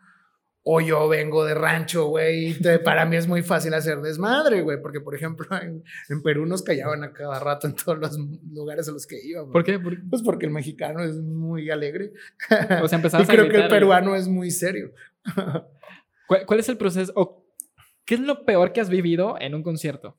o 0.68 0.80
yo 0.80 1.06
vengo 1.06 1.44
de 1.44 1.54
rancho, 1.54 2.06
güey, 2.06 2.56
para 2.82 3.06
mí 3.06 3.14
es 3.14 3.28
muy 3.28 3.42
fácil 3.42 3.72
hacer 3.74 4.00
desmadre, 4.00 4.62
güey, 4.62 4.82
porque 4.82 5.00
por 5.00 5.14
ejemplo 5.14 5.46
en, 5.62 6.22
Perú 6.24 6.44
nos 6.44 6.62
callaban 6.62 7.04
a 7.04 7.12
cada 7.12 7.38
rato 7.38 7.68
en 7.68 7.76
todos 7.76 7.96
los 7.96 8.18
lugares 8.50 8.88
a 8.88 8.90
los 8.90 9.06
que 9.06 9.16
íbamos. 9.22 9.52
¿Por 9.52 9.62
qué? 9.62 9.78
Pues 9.78 10.22
porque 10.22 10.46
el 10.46 10.50
mexicano 10.50 11.04
es 11.04 11.14
muy 11.18 11.70
alegre. 11.70 12.14
O 12.82 12.88
sea, 12.88 12.96
empezabas 12.96 13.28
y 13.28 13.30
creo 13.30 13.48
que 13.48 13.58
el 13.58 13.68
peruano 13.68 14.16
es 14.16 14.26
muy 14.26 14.50
serio. 14.50 14.92
¿Cuál, 16.26 16.58
es 16.58 16.68
el 16.68 16.76
proceso 16.76 17.12
o 17.14 17.46
qué 18.04 18.16
es 18.16 18.20
lo 18.20 18.44
peor 18.44 18.72
que 18.72 18.80
has 18.80 18.90
vivido 18.90 19.36
en 19.38 19.54
un 19.54 19.62
concierto? 19.62 20.18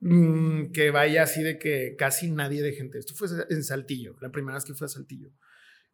Mm, 0.00 0.72
que 0.72 0.90
vaya 0.90 1.22
así 1.22 1.42
de 1.42 1.58
que 1.58 1.96
casi 1.98 2.30
nadie 2.30 2.62
de 2.62 2.72
gente. 2.72 2.98
Esto 2.98 3.12
fue 3.14 3.28
en 3.50 3.62
Saltillo, 3.62 4.16
la 4.22 4.30
primera 4.30 4.54
vez 4.54 4.64
que 4.64 4.72
fue 4.72 4.86
a 4.86 4.88
Saltillo 4.88 5.32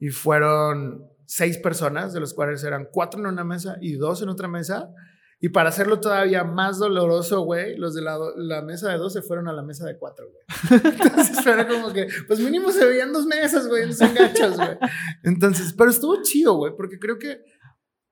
y 0.00 0.08
fueron 0.08 1.06
seis 1.26 1.58
personas, 1.58 2.12
de 2.12 2.18
los 2.18 2.34
cuales 2.34 2.64
eran 2.64 2.88
cuatro 2.90 3.20
en 3.20 3.26
una 3.26 3.44
mesa 3.44 3.76
y 3.80 3.92
dos 3.92 4.22
en 4.22 4.30
otra 4.30 4.48
mesa. 4.48 4.90
Y 5.38 5.50
para 5.50 5.68
hacerlo 5.68 6.00
todavía 6.00 6.42
más 6.42 6.78
doloroso, 6.78 7.42
güey, 7.42 7.76
los 7.76 7.94
de 7.94 8.02
la, 8.02 8.18
la, 8.36 8.62
mesa 8.62 8.90
de 8.90 8.98
dos 8.98 9.12
se 9.12 9.22
fueron 9.22 9.46
a 9.46 9.52
la 9.52 9.62
mesa 9.62 9.86
de 9.86 9.96
cuatro, 9.96 10.26
güey. 10.28 10.82
Entonces 10.92 11.46
era 11.46 11.68
como 11.68 11.92
que, 11.92 12.08
pues 12.26 12.40
mínimo 12.40 12.72
se 12.72 12.84
veían 12.84 13.12
dos 13.12 13.26
mesas, 13.26 13.68
güey, 13.68 13.86
no 13.86 13.92
son 13.92 14.12
gachos, 14.12 14.56
güey. 14.56 14.76
Entonces, 15.22 15.72
pero 15.72 15.90
estuvo 15.90 16.20
chido, 16.22 16.56
güey, 16.56 16.74
porque 16.76 16.98
creo 16.98 17.18
que 17.18 17.42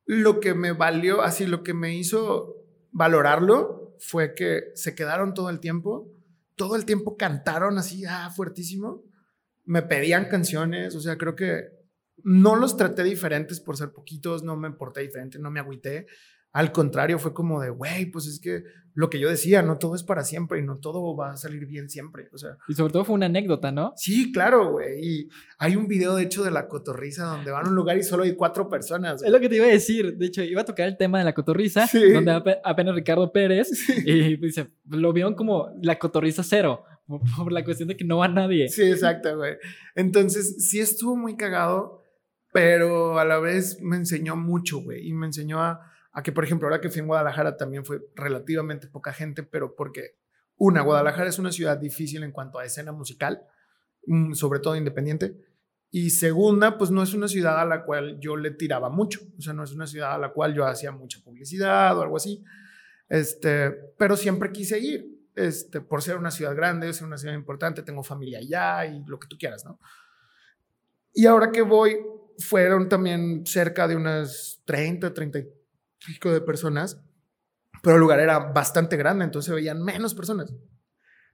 lo 0.06 0.40
que 0.40 0.54
me 0.54 0.72
valió, 0.72 1.20
así 1.20 1.46
lo 1.46 1.62
que 1.62 1.74
me 1.74 1.94
hizo 1.96 2.54
valorarlo 2.92 3.96
fue 3.98 4.34
que 4.34 4.70
se 4.74 4.94
quedaron 4.94 5.34
todo 5.34 5.50
el 5.50 5.60
tiempo, 5.60 6.10
todo 6.54 6.76
el 6.76 6.84
tiempo 6.84 7.16
cantaron 7.16 7.78
así, 7.78 8.04
ah, 8.06 8.30
fuertísimo. 8.34 9.02
Me 9.64 9.82
pedían 9.82 10.26
canciones, 10.30 10.94
o 10.94 11.00
sea, 11.00 11.18
creo 11.18 11.36
que 11.36 11.77
no 12.24 12.56
los 12.56 12.76
traté 12.76 13.04
diferentes 13.04 13.60
por 13.60 13.76
ser 13.76 13.92
poquitos, 13.92 14.42
no 14.42 14.56
me 14.56 14.68
importé 14.68 15.00
diferente, 15.00 15.38
no 15.38 15.50
me 15.50 15.60
agüité. 15.60 16.06
Al 16.52 16.72
contrario, 16.72 17.18
fue 17.18 17.34
como 17.34 17.60
de, 17.60 17.68
güey, 17.68 18.06
pues 18.06 18.26
es 18.26 18.40
que 18.40 18.64
lo 18.94 19.10
que 19.10 19.20
yo 19.20 19.28
decía, 19.28 19.62
no 19.62 19.78
todo 19.78 19.94
es 19.94 20.02
para 20.02 20.24
siempre 20.24 20.58
y 20.58 20.62
no 20.62 20.78
todo 20.78 21.14
va 21.14 21.32
a 21.32 21.36
salir 21.36 21.66
bien 21.66 21.88
siempre. 21.90 22.28
O 22.32 22.38
sea, 22.38 22.56
y 22.66 22.74
sobre 22.74 22.92
todo 22.92 23.04
fue 23.04 23.14
una 23.14 23.26
anécdota, 23.26 23.70
¿no? 23.70 23.92
Sí, 23.96 24.32
claro, 24.32 24.72
güey. 24.72 24.98
Y 25.06 25.28
hay 25.58 25.76
un 25.76 25.86
video, 25.86 26.16
de 26.16 26.24
hecho, 26.24 26.42
de 26.42 26.50
la 26.50 26.66
cotorriza 26.66 27.26
donde 27.26 27.50
van 27.50 27.66
a 27.66 27.68
un 27.68 27.76
lugar 27.76 27.98
y 27.98 28.02
solo 28.02 28.24
hay 28.24 28.34
cuatro 28.34 28.68
personas. 28.68 29.22
Es 29.22 29.30
lo 29.30 29.38
que 29.38 29.48
te 29.48 29.56
iba 29.56 29.66
a 29.66 29.68
decir. 29.68 30.16
De 30.16 30.26
hecho, 30.26 30.42
iba 30.42 30.62
a 30.62 30.64
tocar 30.64 30.88
el 30.88 30.96
tema 30.96 31.18
de 31.18 31.26
la 31.26 31.34
cotorriza, 31.34 31.86
donde 31.92 32.58
apenas 32.64 32.94
Ricardo 32.94 33.30
Pérez 33.30 33.70
y 34.04 34.36
dice, 34.38 34.68
lo 34.88 35.12
vieron 35.12 35.34
como 35.34 35.68
la 35.82 35.98
cotorriza 35.98 36.42
cero, 36.42 36.82
por 37.36 37.52
la 37.52 37.62
cuestión 37.62 37.88
de 37.88 37.96
que 37.96 38.04
no 38.04 38.18
va 38.18 38.26
nadie. 38.26 38.68
Sí, 38.68 38.82
exacto, 38.82 39.36
güey. 39.36 39.58
Entonces, 39.94 40.66
sí 40.66 40.80
estuvo 40.80 41.14
muy 41.14 41.36
cagado, 41.36 42.02
pero 42.52 43.18
a 43.18 43.24
la 43.24 43.38
vez 43.38 43.80
me 43.80 43.96
enseñó 43.96 44.36
mucho, 44.36 44.80
güey. 44.80 45.08
Y 45.08 45.12
me 45.12 45.26
enseñó 45.26 45.60
a 45.60 45.92
a 46.18 46.22
que, 46.22 46.32
por 46.32 46.42
ejemplo, 46.42 46.66
ahora 46.66 46.80
que 46.80 46.88
fui 46.88 47.00
en 47.00 47.06
Guadalajara 47.06 47.56
también 47.56 47.84
fue 47.84 48.00
relativamente 48.16 48.88
poca 48.88 49.12
gente, 49.12 49.44
pero 49.44 49.76
porque, 49.76 50.16
una, 50.56 50.80
Guadalajara 50.80 51.28
es 51.28 51.38
una 51.38 51.52
ciudad 51.52 51.76
difícil 51.76 52.24
en 52.24 52.32
cuanto 52.32 52.58
a 52.58 52.64
escena 52.64 52.90
musical, 52.90 53.42
mm, 54.06 54.32
sobre 54.32 54.58
todo 54.58 54.74
independiente. 54.74 55.36
Y 55.92 56.10
segunda, 56.10 56.76
pues 56.76 56.90
no 56.90 57.04
es 57.04 57.14
una 57.14 57.28
ciudad 57.28 57.60
a 57.60 57.64
la 57.64 57.84
cual 57.84 58.18
yo 58.18 58.36
le 58.36 58.50
tiraba 58.50 58.90
mucho. 58.90 59.20
O 59.38 59.40
sea, 59.40 59.52
no 59.52 59.62
es 59.62 59.72
una 59.72 59.86
ciudad 59.86 60.12
a 60.12 60.18
la 60.18 60.32
cual 60.32 60.54
yo 60.54 60.66
hacía 60.66 60.90
mucha 60.90 61.20
publicidad 61.20 61.96
o 61.96 62.02
algo 62.02 62.16
así. 62.16 62.44
Este, 63.08 63.70
pero 63.96 64.16
siempre 64.16 64.50
quise 64.50 64.80
ir, 64.80 65.06
este, 65.36 65.80
por 65.80 66.02
ser 66.02 66.16
una 66.16 66.32
ciudad 66.32 66.56
grande, 66.56 66.92
ser 66.92 67.06
una 67.06 67.16
ciudad 67.16 67.34
importante, 67.34 67.82
tengo 67.82 68.02
familia 68.02 68.40
allá 68.40 68.86
y 68.86 69.04
lo 69.06 69.20
que 69.20 69.28
tú 69.28 69.38
quieras, 69.38 69.64
¿no? 69.64 69.78
Y 71.14 71.26
ahora 71.26 71.52
que 71.52 71.62
voy, 71.62 71.96
fueron 72.38 72.88
también 72.88 73.44
cerca 73.46 73.88
de 73.88 73.96
unas 73.96 74.62
30, 74.64 75.12
30, 75.12 75.40
pico 76.06 76.32
de 76.32 76.40
personas, 76.40 77.00
pero 77.82 77.96
el 77.96 78.00
lugar 78.00 78.20
era 78.20 78.38
bastante 78.38 78.96
grande, 78.96 79.24
entonces 79.24 79.54
veían 79.54 79.82
menos 79.82 80.14
personas. 80.14 80.52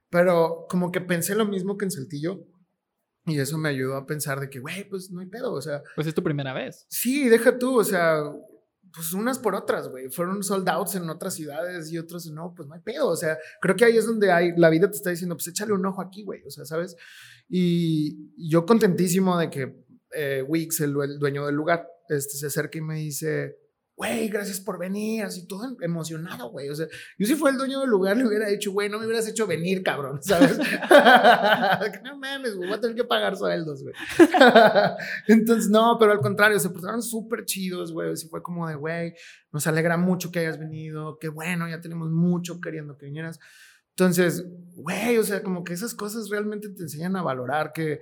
Pero 0.09 0.65
como 0.69 0.91
que 0.91 1.01
pensé 1.01 1.35
lo 1.35 1.45
mismo 1.45 1.77
que 1.77 1.85
en 1.85 1.91
Saltillo 1.91 2.45
y 3.25 3.39
eso 3.39 3.57
me 3.57 3.69
ayudó 3.69 3.95
a 3.95 4.05
pensar 4.05 4.39
de 4.39 4.49
que, 4.49 4.59
güey, 4.59 4.87
pues 4.87 5.11
no 5.11 5.19
hay 5.19 5.25
pedo, 5.25 5.53
o 5.53 5.61
sea. 5.61 5.81
Pues 5.95 6.05
es 6.05 6.13
tu 6.13 6.23
primera 6.23 6.53
vez. 6.53 6.85
Sí, 6.89 7.27
deja 7.27 7.57
tú, 7.57 7.79
o 7.79 7.83
sea, 7.83 8.21
pues 8.93 9.13
unas 9.13 9.39
por 9.39 9.55
otras, 9.55 9.89
güey. 9.89 10.09
Fueron 10.09 10.43
sold 10.43 10.69
outs 10.69 10.95
en 10.95 11.09
otras 11.09 11.33
ciudades 11.33 11.91
y 11.91 11.97
otros 11.97 12.27
no, 12.27 12.53
pues 12.55 12.67
no 12.67 12.75
hay 12.75 12.81
pedo. 12.81 13.09
O 13.09 13.15
sea, 13.15 13.37
creo 13.61 13.75
que 13.75 13.85
ahí 13.85 13.97
es 13.97 14.05
donde 14.05 14.31
hay, 14.31 14.51
la 14.55 14.69
vida 14.69 14.89
te 14.89 14.97
está 14.97 15.09
diciendo, 15.09 15.35
pues 15.35 15.47
échale 15.47 15.73
un 15.73 15.85
ojo 15.85 16.01
aquí, 16.01 16.23
güey. 16.23 16.43
O 16.45 16.51
sea, 16.51 16.65
¿sabes? 16.65 16.95
Y 17.49 18.31
yo 18.49 18.65
contentísimo 18.65 19.39
de 19.39 19.49
que 19.49 19.84
eh, 20.15 20.43
Wix, 20.47 20.81
el, 20.81 20.95
el, 21.01 21.19
dueño 21.19 21.45
del 21.45 21.55
lugar, 21.55 21.87
este, 22.09 22.37
se 22.37 22.47
acerca 22.47 22.77
y 22.77 22.81
me 22.81 22.95
dice, 22.95 23.57
güey, 23.95 24.27
gracias 24.27 24.59
por 24.59 24.77
venir, 24.77 25.23
así 25.23 25.47
todo 25.47 25.77
emocionado, 25.81 26.49
güey. 26.49 26.69
O 26.69 26.75
sea, 26.75 26.87
yo 27.17 27.25
si 27.25 27.35
fuera 27.35 27.53
el 27.53 27.57
dueño 27.57 27.79
del 27.79 27.89
lugar 27.89 28.17
le 28.17 28.27
hubiera 28.27 28.47
dicho, 28.47 28.71
güey, 28.73 28.89
no 28.89 28.99
me 28.99 29.05
hubieras 29.05 29.27
hecho 29.27 29.47
venir, 29.47 29.83
cabrón, 29.83 30.19
¿sabes? 30.21 30.57
no 32.03 32.17
mames, 32.17 32.55
güey, 32.55 32.69
voy 32.69 32.77
a 32.77 32.81
tener 32.81 32.95
que 32.95 33.05
pagar 33.05 33.37
sueldos, 33.37 33.83
güey. 33.83 33.95
Entonces, 35.27 35.69
no, 35.69 35.97
pero 35.97 36.11
al 36.11 36.19
contrario, 36.19 36.59
se 36.59 36.69
portaron 36.69 37.01
súper 37.01 37.45
chidos, 37.45 37.93
güey. 37.93 38.11
Así 38.11 38.27
fue 38.27 38.43
como 38.43 38.67
de, 38.67 38.75
güey, 38.75 39.13
nos 39.51 39.65
alegra 39.67 39.97
mucho 39.97 40.31
que 40.31 40.39
hayas 40.39 40.59
venido, 40.59 41.17
qué 41.19 41.29
bueno, 41.29 41.69
ya 41.69 41.79
tenemos 41.79 42.11
mucho 42.11 42.59
queriendo 42.59 42.97
que 42.97 43.05
vinieras. 43.05 43.39
Entonces, 43.91 44.45
güey, 44.75 45.17
o 45.17 45.23
sea, 45.23 45.41
como 45.41 45.63
que 45.63 45.71
esas 45.71 45.95
cosas 45.95 46.29
realmente 46.29 46.67
te 46.67 46.83
enseñan 46.83 47.15
a 47.15 47.21
valorar 47.21 47.71
que 47.73 48.01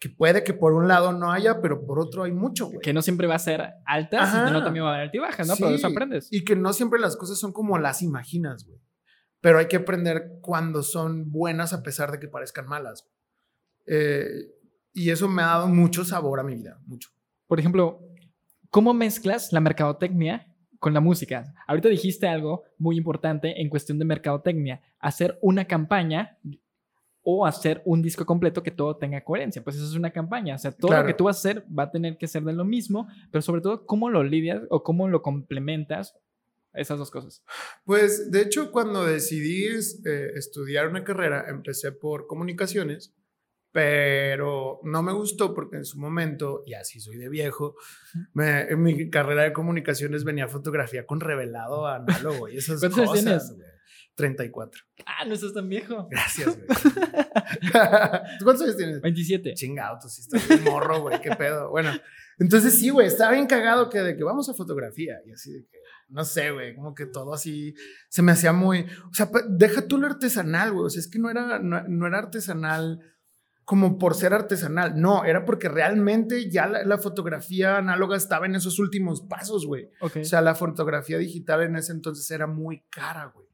que 0.00 0.08
puede 0.08 0.42
que 0.42 0.54
por 0.54 0.72
un 0.72 0.88
lado 0.88 1.12
no 1.12 1.30
haya, 1.30 1.60
pero 1.60 1.84
por 1.84 2.00
otro 2.00 2.22
hay 2.22 2.32
mucho, 2.32 2.68
güey. 2.68 2.80
Que 2.80 2.94
no 2.94 3.02
siempre 3.02 3.26
va 3.26 3.34
a 3.34 3.38
ser 3.38 3.74
alta, 3.84 4.46
sino 4.46 4.64
también 4.64 4.86
va 4.86 4.88
a 4.88 4.94
haber 4.94 5.04
altibajas, 5.04 5.46
¿no? 5.46 5.54
pero 5.56 5.70
eso 5.70 5.86
aprendes. 5.88 6.32
Y 6.32 6.42
que 6.42 6.56
no 6.56 6.72
siempre 6.72 6.98
las 6.98 7.18
cosas 7.18 7.38
son 7.38 7.52
como 7.52 7.78
las 7.78 8.00
imaginas, 8.00 8.64
güey. 8.64 8.80
Pero 9.42 9.58
hay 9.58 9.68
que 9.68 9.76
aprender 9.76 10.38
cuando 10.40 10.82
son 10.82 11.30
buenas 11.30 11.74
a 11.74 11.82
pesar 11.82 12.10
de 12.10 12.18
que 12.18 12.28
parezcan 12.28 12.66
malas. 12.66 13.06
Eh, 13.86 14.26
y 14.94 15.10
eso 15.10 15.28
me 15.28 15.42
ha 15.42 15.46
dado 15.46 15.68
mucho 15.68 16.02
sabor 16.04 16.40
a 16.40 16.44
mi 16.44 16.54
vida, 16.54 16.80
mucho. 16.86 17.10
Por 17.46 17.60
ejemplo, 17.60 18.00
¿cómo 18.70 18.94
mezclas 18.94 19.52
la 19.52 19.60
mercadotecnia 19.60 20.46
con 20.78 20.94
la 20.94 21.00
música? 21.00 21.52
Ahorita 21.66 21.90
dijiste 21.90 22.26
algo 22.26 22.64
muy 22.78 22.96
importante 22.96 23.60
en 23.60 23.68
cuestión 23.68 23.98
de 23.98 24.06
mercadotecnia, 24.06 24.80
hacer 24.98 25.38
una 25.42 25.66
campaña 25.66 26.38
o 27.22 27.46
hacer 27.46 27.82
un 27.84 28.02
disco 28.02 28.24
completo 28.24 28.62
que 28.62 28.70
todo 28.70 28.96
tenga 28.96 29.22
coherencia. 29.22 29.62
Pues 29.62 29.76
eso 29.76 29.84
es 29.84 29.94
una 29.94 30.10
campaña. 30.10 30.54
O 30.54 30.58
sea, 30.58 30.72
todo 30.72 30.96
lo 30.96 31.06
que 31.06 31.14
tú 31.14 31.24
vas 31.24 31.36
a 31.36 31.40
hacer 31.40 31.66
va 31.76 31.84
a 31.84 31.90
tener 31.90 32.16
que 32.16 32.26
ser 32.26 32.42
de 32.44 32.52
lo 32.52 32.64
mismo, 32.64 33.08
pero 33.30 33.42
sobre 33.42 33.60
todo, 33.60 33.84
¿cómo 33.86 34.10
lo 34.10 34.22
lidias 34.22 34.62
o 34.70 34.82
cómo 34.82 35.08
lo 35.08 35.22
complementas? 35.22 36.14
Esas 36.72 36.98
dos 36.98 37.10
cosas. 37.10 37.42
Pues 37.84 38.30
de 38.30 38.42
hecho, 38.42 38.70
cuando 38.70 39.04
decidí 39.04 39.66
eh, 39.66 40.30
estudiar 40.36 40.88
una 40.88 41.02
carrera, 41.02 41.46
empecé 41.48 41.90
por 41.90 42.26
comunicaciones, 42.28 43.12
pero 43.72 44.80
no 44.84 45.02
me 45.02 45.12
gustó 45.12 45.52
porque 45.52 45.76
en 45.76 45.84
su 45.84 45.98
momento, 45.98 46.62
y 46.66 46.74
así 46.74 47.00
soy 47.00 47.16
de 47.16 47.28
viejo, 47.28 47.76
en 48.36 48.82
mi 48.82 49.10
carrera 49.10 49.42
de 49.42 49.52
comunicaciones 49.52 50.24
venía 50.24 50.48
fotografía 50.48 51.06
con 51.06 51.20
revelado 51.20 51.86
análogo 51.86 52.48
y 52.48 52.56
esas 52.56 52.80
cosas. 52.88 53.56
34. 54.14 54.82
Ah, 55.20 55.26
no 55.26 55.34
estás 55.34 55.52
tan 55.52 55.68
viejo. 55.68 56.08
Gracias, 56.10 56.56
güey. 56.56 56.66
cuántos 58.42 58.62
años 58.62 58.76
tienes? 58.76 59.02
27. 59.02 59.52
Chingado, 59.52 59.98
tú 60.00 60.08
sí 60.08 60.22
estás 60.22 60.48
un 60.48 60.64
morro, 60.64 61.02
güey, 61.02 61.20
qué 61.20 61.36
pedo. 61.36 61.68
Bueno, 61.68 61.90
entonces 62.38 62.78
sí, 62.78 62.88
güey, 62.88 63.06
estaba 63.06 63.32
bien 63.32 63.46
cagado 63.46 63.90
que 63.90 64.00
de 64.00 64.16
que 64.16 64.24
vamos 64.24 64.48
a 64.48 64.54
fotografía 64.54 65.20
y 65.26 65.32
así 65.32 65.52
de 65.52 65.66
que, 65.66 65.78
no 66.08 66.24
sé, 66.24 66.52
güey, 66.52 66.74
como 66.74 66.94
que 66.94 67.04
todo 67.04 67.34
así 67.34 67.74
se 68.08 68.22
me 68.22 68.32
hacía 68.32 68.54
muy, 68.54 68.86
o 69.10 69.14
sea, 69.14 69.30
deja 69.50 69.86
tú 69.86 69.98
lo 69.98 70.06
artesanal, 70.06 70.72
güey, 70.72 70.86
o 70.86 70.90
sea, 70.90 71.00
es 71.00 71.08
que 71.08 71.18
no 71.18 71.28
era, 71.28 71.58
no, 71.58 72.06
era 72.06 72.18
artesanal 72.18 73.00
como 73.66 73.98
por 73.98 74.14
ser 74.14 74.32
artesanal, 74.32 74.98
no, 74.98 75.26
era 75.26 75.44
porque 75.44 75.68
realmente 75.68 76.50
ya 76.50 76.66
la, 76.66 76.98
fotografía 76.98 77.76
análoga 77.76 78.16
estaba 78.16 78.46
en 78.46 78.54
esos 78.56 78.78
últimos 78.78 79.20
pasos, 79.20 79.66
güey. 79.66 79.90
O 80.00 80.24
sea, 80.24 80.40
la 80.40 80.56
fotografía 80.56 81.18
digital 81.18 81.62
en 81.62 81.76
ese 81.76 81.92
entonces 81.92 82.28
era 82.32 82.48
muy 82.48 82.82
cara, 82.90 83.26
güey 83.26 83.50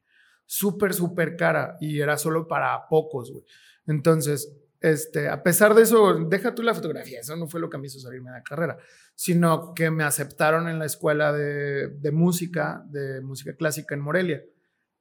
súper, 0.47 0.95
súper 0.95 1.35
cara 1.35 1.77
y 1.79 1.99
era 1.99 2.17
solo 2.17 2.47
para 2.47 2.87
pocos, 2.89 3.31
güey. 3.31 3.45
Entonces, 3.85 4.57
este, 4.79 5.27
a 5.27 5.43
pesar 5.43 5.75
de 5.75 5.83
eso, 5.83 6.15
deja 6.25 6.55
tú 6.55 6.63
la 6.63 6.73
fotografía, 6.73 7.19
eso 7.19 7.35
no 7.35 7.47
fue 7.47 7.59
lo 7.59 7.69
que 7.69 7.77
me 7.77 7.87
hizo 7.87 7.99
salirme 7.99 8.31
de 8.31 8.37
la 8.37 8.43
carrera, 8.43 8.77
sino 9.13 9.73
que 9.75 9.91
me 9.91 10.03
aceptaron 10.03 10.67
en 10.67 10.79
la 10.79 10.85
escuela 10.85 11.31
de, 11.31 11.89
de 11.89 12.11
música, 12.11 12.83
de 12.89 13.21
música 13.21 13.55
clásica 13.55 13.93
en 13.93 14.01
Morelia. 14.01 14.43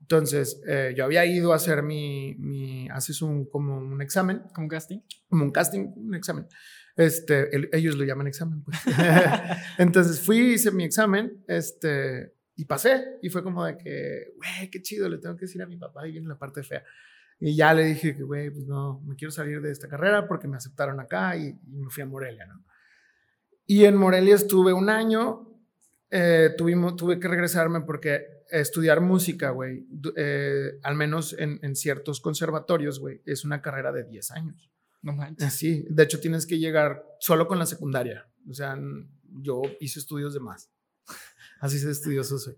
Entonces, 0.01 0.63
eh, 0.69 0.95
yo 0.97 1.05
había 1.05 1.25
ido 1.27 1.53
a 1.53 1.57
hacer 1.57 1.83
mi, 1.83 2.37
mi, 2.39 2.89
haces 2.91 3.23
un, 3.23 3.47
como 3.47 3.77
un 3.79 4.01
examen. 4.03 4.43
¿Como 4.55 4.67
un 4.67 4.69
casting? 4.69 5.01
Como 5.29 5.45
un 5.45 5.51
casting, 5.51 5.93
un 5.97 6.15
examen. 6.15 6.47
Este, 6.97 7.51
ellos 7.77 7.97
lo 7.97 8.05
llaman 8.05 8.27
examen, 8.27 8.63
pues. 8.63 8.79
Entonces 9.79 10.21
fui, 10.21 10.55
hice 10.55 10.71
mi 10.71 10.85
examen, 10.85 11.43
este, 11.49 12.36
y 12.57 12.65
pasé, 12.65 13.19
y 13.23 13.29
fue 13.29 13.43
como 13.43 13.65
de 13.65 13.77
que, 13.77 14.33
güey, 14.37 14.71
qué 14.71 14.81
chido, 14.81 15.09
le 15.09 15.19
tengo 15.19 15.37
que 15.37 15.45
decir 15.45 15.63
a 15.63 15.67
mi 15.67 15.77
papá, 15.77 16.09
y 16.09 16.13
viene 16.13 16.27
la 16.27 16.39
parte 16.39 16.63
fea. 16.63 16.83
Y 17.39 17.55
ya 17.55 17.75
le 17.75 17.85
dije 17.85 18.17
que, 18.17 18.23
güey, 18.23 18.51
pues 18.51 18.67
no, 18.67 19.03
me 19.07 19.15
quiero 19.15 19.31
salir 19.31 19.61
de 19.61 19.71
esta 19.71 19.89
carrera 19.89 20.27
porque 20.27 20.49
me 20.49 20.57
aceptaron 20.57 20.99
acá 21.01 21.37
y, 21.37 21.55
me 21.67 21.91
fui 21.91 22.03
a 22.03 22.07
Morelia, 22.07 22.47
¿no? 22.47 22.65
Y 23.67 23.85
en 23.85 23.97
Morelia 23.97 24.37
estuve 24.37 24.73
un 24.73 24.89
año, 24.89 25.61
eh, 26.11 26.55
tuvimos, 26.57 26.97
tuve 26.97 27.21
que 27.21 27.29
regresarme 27.29 27.83
porque 27.83 28.25
estudiar 28.49 29.01
música, 29.01 29.51
güey, 29.51 29.87
eh, 30.17 30.79
al 30.83 30.95
menos 30.95 31.35
en, 31.39 31.59
en, 31.63 31.75
ciertos 31.75 32.21
conservatorios, 32.21 33.01
güey, 33.01 33.21
es 33.27 33.45
una 33.45 33.61
carrera 33.61 33.93
de 33.93 34.05
10 34.05 34.31
años. 34.31 34.71
No 35.03 35.13
manches. 35.13 35.53
Sí, 35.53 35.85
de 35.91 36.05
hecho 36.05 36.21
tienes 36.21 36.47
que 36.47 36.59
llegar 36.59 37.05
solo 37.19 37.47
con 37.49 37.59
la 37.59 37.67
secundaria. 37.67 38.29
O 38.49 38.55
sea, 38.55 38.79
yo 39.43 39.63
hice 39.81 39.99
estudios 39.99 40.33
de 40.33 40.41
más. 40.41 40.71
Así 41.61 41.79
se 41.79 41.91
estudioso 41.91 42.39
soy. 42.39 42.57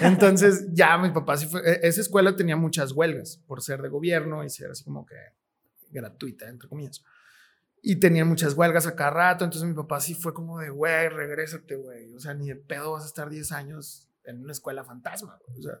Entonces, 0.00 0.66
ya 0.72 0.98
mi 0.98 1.10
papá 1.10 1.36
sí 1.36 1.46
fue. 1.46 1.60
E, 1.60 1.80
esa 1.82 2.00
escuela 2.00 2.34
tenía 2.34 2.56
muchas 2.56 2.92
huelgas 2.92 3.40
por 3.46 3.62
ser 3.62 3.80
de 3.82 3.88
gobierno 3.88 4.44
y 4.44 4.50
ser 4.50 4.70
así 4.70 4.84
como 4.84 5.06
que 5.06 5.16
gratuita, 5.90 6.48
entre 6.48 6.68
comillas. 6.68 7.02
Y 7.82 7.96
tenían 7.96 8.28
muchas 8.28 8.54
huelgas 8.54 8.86
a 8.86 8.96
cada 8.96 9.10
rato. 9.10 9.44
Entonces, 9.44 9.68
mi 9.68 9.74
papá 9.74 10.00
sí 10.00 10.14
fue 10.14 10.34
como 10.34 10.58
de, 10.58 10.70
güey, 10.70 11.08
regrésate, 11.08 11.76
güey. 11.76 12.14
O 12.14 12.20
sea, 12.20 12.34
ni 12.34 12.48
de 12.48 12.56
pedo 12.56 12.92
vas 12.92 13.04
a 13.04 13.06
estar 13.06 13.30
10 13.30 13.52
años 13.52 14.08
en 14.24 14.42
una 14.42 14.52
escuela 14.52 14.84
fantasma, 14.84 15.38
O 15.58 15.62
sea, 15.62 15.80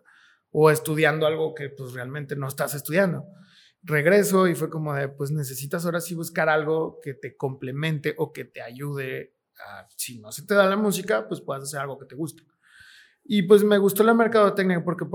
o 0.52 0.70
estudiando 0.70 1.26
algo 1.26 1.54
que 1.54 1.68
pues 1.68 1.92
realmente 1.92 2.36
no 2.36 2.48
estás 2.48 2.74
estudiando. 2.74 3.24
Regreso 3.82 4.46
y 4.46 4.54
fue 4.54 4.68
como 4.68 4.94
de, 4.94 5.08
pues 5.08 5.30
necesitas 5.30 5.84
ahora 5.84 6.00
sí 6.00 6.14
buscar 6.14 6.48
algo 6.48 7.00
que 7.02 7.14
te 7.14 7.36
complemente 7.36 8.14
o 8.18 8.32
que 8.32 8.44
te 8.44 8.60
ayude 8.60 9.36
a, 9.58 9.86
si 9.96 10.18
no 10.18 10.32
se 10.32 10.44
te 10.44 10.54
da 10.54 10.66
la 10.66 10.76
música, 10.76 11.26
pues 11.28 11.40
puedas 11.40 11.64
hacer 11.64 11.80
algo 11.80 11.98
que 11.98 12.06
te 12.06 12.14
guste. 12.14 12.42
Y 13.32 13.42
pues 13.42 13.62
me 13.62 13.78
gustó 13.78 14.02
la 14.02 14.12
mercadotecnia 14.12 14.82
porque, 14.82 15.06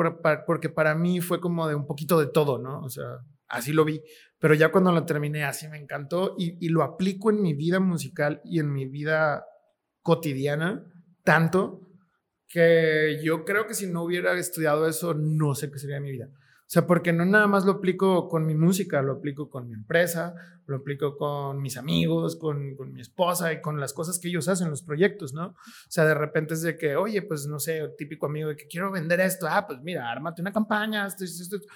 porque 0.48 0.70
para 0.70 0.96
mí 0.96 1.20
fue 1.20 1.42
como 1.42 1.68
de 1.68 1.76
un 1.76 1.86
poquito 1.86 2.18
de 2.18 2.28
todo, 2.28 2.58
¿no? 2.58 2.80
O 2.80 2.88
sea, 2.88 3.04
así 3.50 3.74
lo 3.74 3.84
vi. 3.84 4.02
Pero 4.40 4.54
ya 4.54 4.72
cuando 4.72 4.94
lo 4.94 5.06
terminé, 5.06 5.44
así 5.44 5.68
me 5.68 5.78
encantó 5.78 6.34
y, 6.38 6.58
y 6.66 6.70
lo 6.70 6.84
aplico 6.84 7.30
en 7.30 7.42
mi 7.42 7.54
vida 7.54 7.82
musical 7.82 8.40
y 8.46 8.60
en 8.60 8.72
mi 8.72 8.86
vida 8.86 9.44
cotidiana 10.02 10.86
tanto 11.26 11.82
que 12.48 13.20
yo 13.22 13.44
creo 13.44 13.68
que 13.68 13.74
si 13.74 13.88
no 13.88 14.04
hubiera 14.04 14.32
estudiado 14.40 14.88
eso, 14.88 15.14
no 15.14 15.54
sé 15.54 15.70
qué 15.70 15.78
sería 15.78 16.00
mi 16.00 16.12
vida. 16.12 16.30
O 16.66 16.68
sea, 16.68 16.88
porque 16.88 17.14
no 17.14 17.26
nada 17.26 17.46
más 17.46 17.64
lo 17.64 17.74
aplico 17.74 18.28
con 18.28 18.48
mi 18.48 18.56
música, 18.56 19.04
lo 19.04 19.14
aplico 19.14 19.52
con 19.52 19.68
mi 19.68 19.76
empresa, 19.76 20.34
lo 20.66 20.78
aplico 20.78 21.16
con 21.16 21.62
mis 21.62 21.78
amigos, 21.78 22.38
con, 22.38 22.76
con, 22.76 22.92
mi 22.92 23.02
esposa 23.02 23.54
y 23.54 23.62
con 23.62 23.80
las 23.80 23.94
cosas 23.94 24.18
que 24.18 24.30
ellos 24.30 24.48
hacen, 24.48 24.72
los 24.72 24.82
proyectos, 24.82 25.32
¿no? 25.32 25.50
O 25.50 25.56
sea, 25.90 26.06
de 26.06 26.16
repente 26.16 26.56
es 26.56 26.64
de 26.64 26.76
que, 26.76 26.96
oye, 26.96 27.22
pues 27.22 27.46
no 27.46 27.60
sé, 27.60 27.88
típico 28.00 28.26
amigo 28.26 28.50
de 28.50 28.56
que 28.56 28.66
quiero 28.66 28.92
vender 28.92 29.20
esto, 29.20 29.46
ah, 29.48 29.68
pues 29.68 29.80
mira, 29.84 30.10
ármate 30.10 30.42
una 30.42 30.52
campaña, 30.52 31.06
esto, 31.06 31.24
esto, 31.24 31.56
esto. 31.56 31.68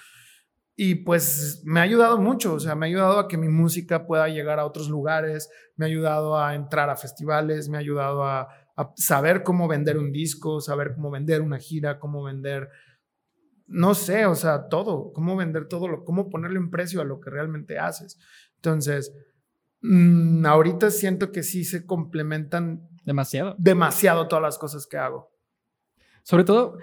Y 0.74 0.96
pues 0.96 1.62
me 1.64 1.78
ha 1.78 1.84
ayudado 1.84 2.18
mucho, 2.18 2.54
o 2.54 2.60
sea, 2.60 2.74
me 2.74 2.86
ha 2.86 2.88
ayudado 2.88 3.20
a 3.20 3.28
que 3.28 3.36
mi 3.36 3.48
música 3.48 4.08
pueda 4.08 4.28
llegar 4.28 4.58
a 4.58 4.66
otros 4.66 4.88
lugares, 4.88 5.50
me 5.76 5.84
ha 5.84 5.88
ayudado 5.88 6.36
a 6.36 6.56
entrar 6.56 6.90
a 6.90 6.96
festivales, 6.96 7.68
me 7.68 7.76
ha 7.76 7.80
ayudado 7.80 8.24
a, 8.24 8.48
a 8.76 8.92
saber 8.96 9.44
cómo 9.44 9.68
vender 9.68 9.98
un 9.98 10.10
disco, 10.10 10.60
saber 10.60 10.94
cómo 10.94 11.12
vender 11.12 11.42
una 11.42 11.58
gira, 11.58 12.00
cómo 12.00 12.24
vender 12.24 12.70
no 13.70 13.94
sé, 13.94 14.26
o 14.26 14.34
sea, 14.34 14.68
todo, 14.68 15.12
cómo 15.12 15.36
vender 15.36 15.68
todo, 15.68 15.86
lo, 15.88 16.04
cómo 16.04 16.28
ponerle 16.28 16.58
un 16.58 16.70
precio 16.70 17.00
a 17.00 17.04
lo 17.04 17.20
que 17.20 17.30
realmente 17.30 17.78
haces. 17.78 18.18
Entonces, 18.56 19.14
mmm, 19.80 20.44
ahorita 20.44 20.90
siento 20.90 21.30
que 21.30 21.42
sí 21.42 21.64
se 21.64 21.86
complementan 21.86 22.88
demasiado. 23.04 23.54
Demasiado 23.58 24.26
todas 24.26 24.42
las 24.42 24.58
cosas 24.58 24.86
que 24.86 24.98
hago. 24.98 25.30
Sobre 26.24 26.44
todo, 26.44 26.78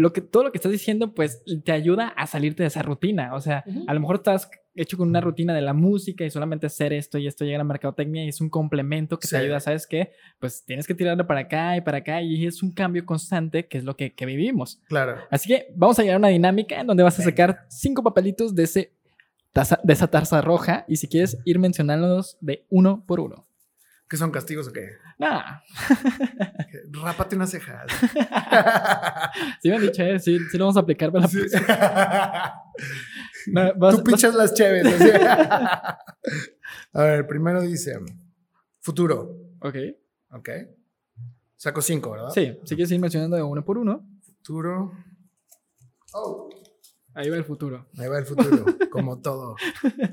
lo 0.00 0.12
que, 0.12 0.20
todo 0.20 0.44
lo 0.44 0.52
que 0.52 0.58
estás 0.58 0.72
diciendo, 0.72 1.14
pues 1.14 1.42
te 1.64 1.72
ayuda 1.72 2.08
a 2.08 2.26
salirte 2.26 2.62
de 2.62 2.68
esa 2.68 2.82
rutina. 2.82 3.34
O 3.34 3.40
sea, 3.40 3.64
uh 3.66 3.70
-huh. 3.70 3.84
a 3.86 3.94
lo 3.94 4.00
mejor 4.00 4.16
estás 4.16 4.50
hecho 4.74 4.96
con 4.96 5.08
una 5.08 5.20
rutina 5.20 5.54
de 5.54 5.60
la 5.60 5.74
música 5.74 6.24
y 6.24 6.30
solamente 6.30 6.66
hacer 6.66 6.92
esto 6.92 7.18
y 7.18 7.26
esto 7.26 7.44
llega 7.44 7.56
a 7.56 7.58
la 7.58 7.64
mercadotecnia 7.64 8.24
y 8.24 8.28
es 8.28 8.40
un 8.40 8.48
complemento 8.48 9.18
que 9.18 9.26
sí. 9.26 9.34
te 9.34 9.42
ayuda, 9.42 9.60
¿sabes 9.60 9.86
qué? 9.86 10.12
Pues 10.38 10.64
tienes 10.64 10.86
que 10.86 10.94
tirarlo 10.94 11.26
para 11.26 11.40
acá 11.40 11.76
y 11.76 11.80
para 11.82 11.98
acá 11.98 12.22
y 12.22 12.46
es 12.46 12.62
un 12.62 12.72
cambio 12.72 13.04
constante 13.04 13.66
que 13.66 13.78
es 13.78 13.84
lo 13.84 13.96
que, 13.96 14.14
que 14.14 14.26
vivimos. 14.26 14.80
Claro. 14.88 15.16
Así 15.30 15.48
que 15.48 15.66
vamos 15.74 15.98
a 15.98 16.02
llegar 16.02 16.14
a 16.14 16.18
una 16.18 16.28
dinámica 16.28 16.80
en 16.80 16.86
donde 16.86 17.02
vas 17.02 17.18
a 17.18 17.22
sacar 17.22 17.66
cinco 17.68 18.02
papelitos 18.02 18.54
de, 18.54 18.62
ese 18.62 18.92
taza, 19.52 19.80
de 19.82 19.92
esa 19.92 20.06
taza 20.06 20.40
roja 20.40 20.84
y 20.88 20.96
si 20.96 21.08
quieres 21.08 21.38
ir 21.44 21.58
mencionándolos 21.58 22.38
de 22.40 22.64
uno 22.70 23.04
por 23.06 23.20
uno. 23.20 23.49
¿Qué 24.10 24.16
son 24.16 24.32
castigos 24.32 24.66
o 24.66 24.72
qué? 24.72 24.96
Nah. 25.20 25.60
Rápate 26.90 27.36
unas 27.36 27.48
cejas. 27.48 27.86
sí 29.62 29.68
me 29.68 29.76
han 29.76 29.82
dicho, 29.82 30.02
¿eh? 30.02 30.18
sí, 30.18 30.36
sí 30.50 30.58
lo 30.58 30.64
vamos 30.64 30.76
a 30.76 30.80
aplicar 30.80 31.12
para 31.12 31.26
la 31.26 31.28
sí. 31.28 31.38
no, 33.52 33.72
vas, 33.76 33.94
Tú 33.94 34.02
pinchas 34.02 34.34
vas... 34.34 34.50
las 34.50 34.54
chéves. 34.54 34.98
¿sí? 34.98 35.10
a 36.92 37.02
ver, 37.04 37.24
primero 37.28 37.62
dice 37.62 38.00
futuro. 38.80 39.52
Ok. 39.60 39.76
Ok. 40.32 40.48
Saco 41.54 41.80
cinco, 41.80 42.10
¿verdad? 42.10 42.30
Sí, 42.30 42.58
sí 42.64 42.74
quieres 42.74 42.90
ir 42.90 42.98
mencionando 42.98 43.36
de 43.36 43.44
uno 43.44 43.64
por 43.64 43.78
uno. 43.78 44.04
Futuro. 44.42 44.90
Oh. 46.14 46.50
Ahí 47.14 47.30
va 47.30 47.36
el 47.36 47.44
futuro. 47.44 47.86
Ahí 47.96 48.08
va 48.08 48.18
el 48.18 48.26
futuro, 48.26 48.64
como 48.90 49.20
todo. 49.20 49.54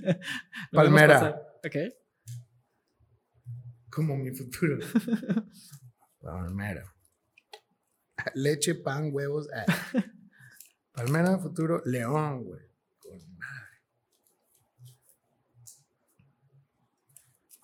Palmera. 0.71 1.41
Ok 1.65 1.75
como 3.97 4.15
mi 4.15 4.29
futuro. 4.29 4.77
Palmera. 6.21 6.93
Leche, 8.35 8.75
pan, 8.75 9.09
huevos. 9.11 9.47
Ah. 9.51 9.65
Palmera, 10.91 11.39
futuro, 11.39 11.81
león, 11.83 12.43
güey. 12.43 12.61
Con 12.99 13.37
madre. 13.37 13.79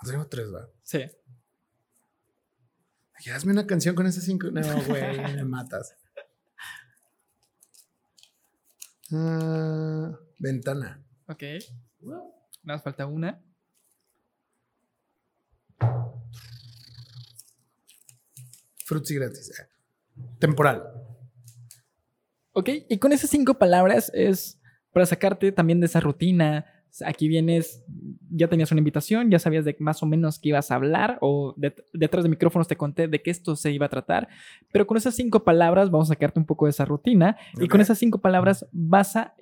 Tenemos 0.03 0.27
tres, 0.29 0.51
¿va? 0.51 0.67
Sí. 0.81 1.01
Ay, 3.13 3.31
hazme 3.31 3.51
una 3.51 3.67
canción 3.67 3.93
con 3.93 4.07
esas 4.07 4.23
cinco. 4.23 4.49
No, 4.49 4.61
güey, 4.85 5.17
me 5.35 5.43
matas. 5.43 5.95
Uh, 9.11 10.17
ventana. 10.39 11.05
Ok. 11.27 11.43
Nos 12.63 12.81
falta 12.81 13.05
una. 13.05 13.39
Fruits 18.85 19.11
y 19.11 19.15
gratis. 19.15 19.51
Temporal. 20.39 20.83
Ok, 22.51 22.69
y 22.87 22.99
con 22.99 23.11
esas 23.11 23.29
cinco 23.29 23.55
palabras 23.55 24.11
es 24.13 24.59
para 24.91 25.05
sacarte 25.05 25.51
también 25.51 25.79
de 25.79 25.87
esa 25.87 25.99
rutina. 25.99 26.65
Aquí 27.03 27.27
vienes, 27.27 27.83
ya 28.29 28.47
tenías 28.47 28.71
una 28.71 28.79
invitación, 28.79 29.31
ya 29.31 29.39
sabías 29.39 29.65
de 29.65 29.75
más 29.79 30.03
o 30.03 30.05
menos 30.05 30.37
qué 30.37 30.49
ibas 30.49 30.69
a 30.69 30.75
hablar 30.75 31.17
o 31.21 31.55
de, 31.57 31.73
detrás 31.91 32.23
de 32.23 32.29
micrófonos 32.29 32.67
te 32.67 32.77
conté 32.77 33.07
de 33.07 33.23
qué 33.23 33.31
esto 33.31 33.55
se 33.55 33.71
iba 33.71 33.87
a 33.87 33.89
tratar, 33.89 34.27
pero 34.71 34.85
con 34.85 34.97
esas 34.97 35.15
cinco 35.15 35.43
palabras 35.43 35.89
vamos 35.89 36.09
a 36.09 36.13
sacarte 36.13 36.39
un 36.39 36.45
poco 36.45 36.65
de 36.65 36.69
esa 36.69 36.85
rutina 36.85 37.35
okay. 37.55 37.65
y 37.65 37.67
con 37.67 37.81
esas 37.81 37.97
cinco 37.97 38.19
palabras 38.19 38.67
vas 38.71 39.15
a 39.15 39.33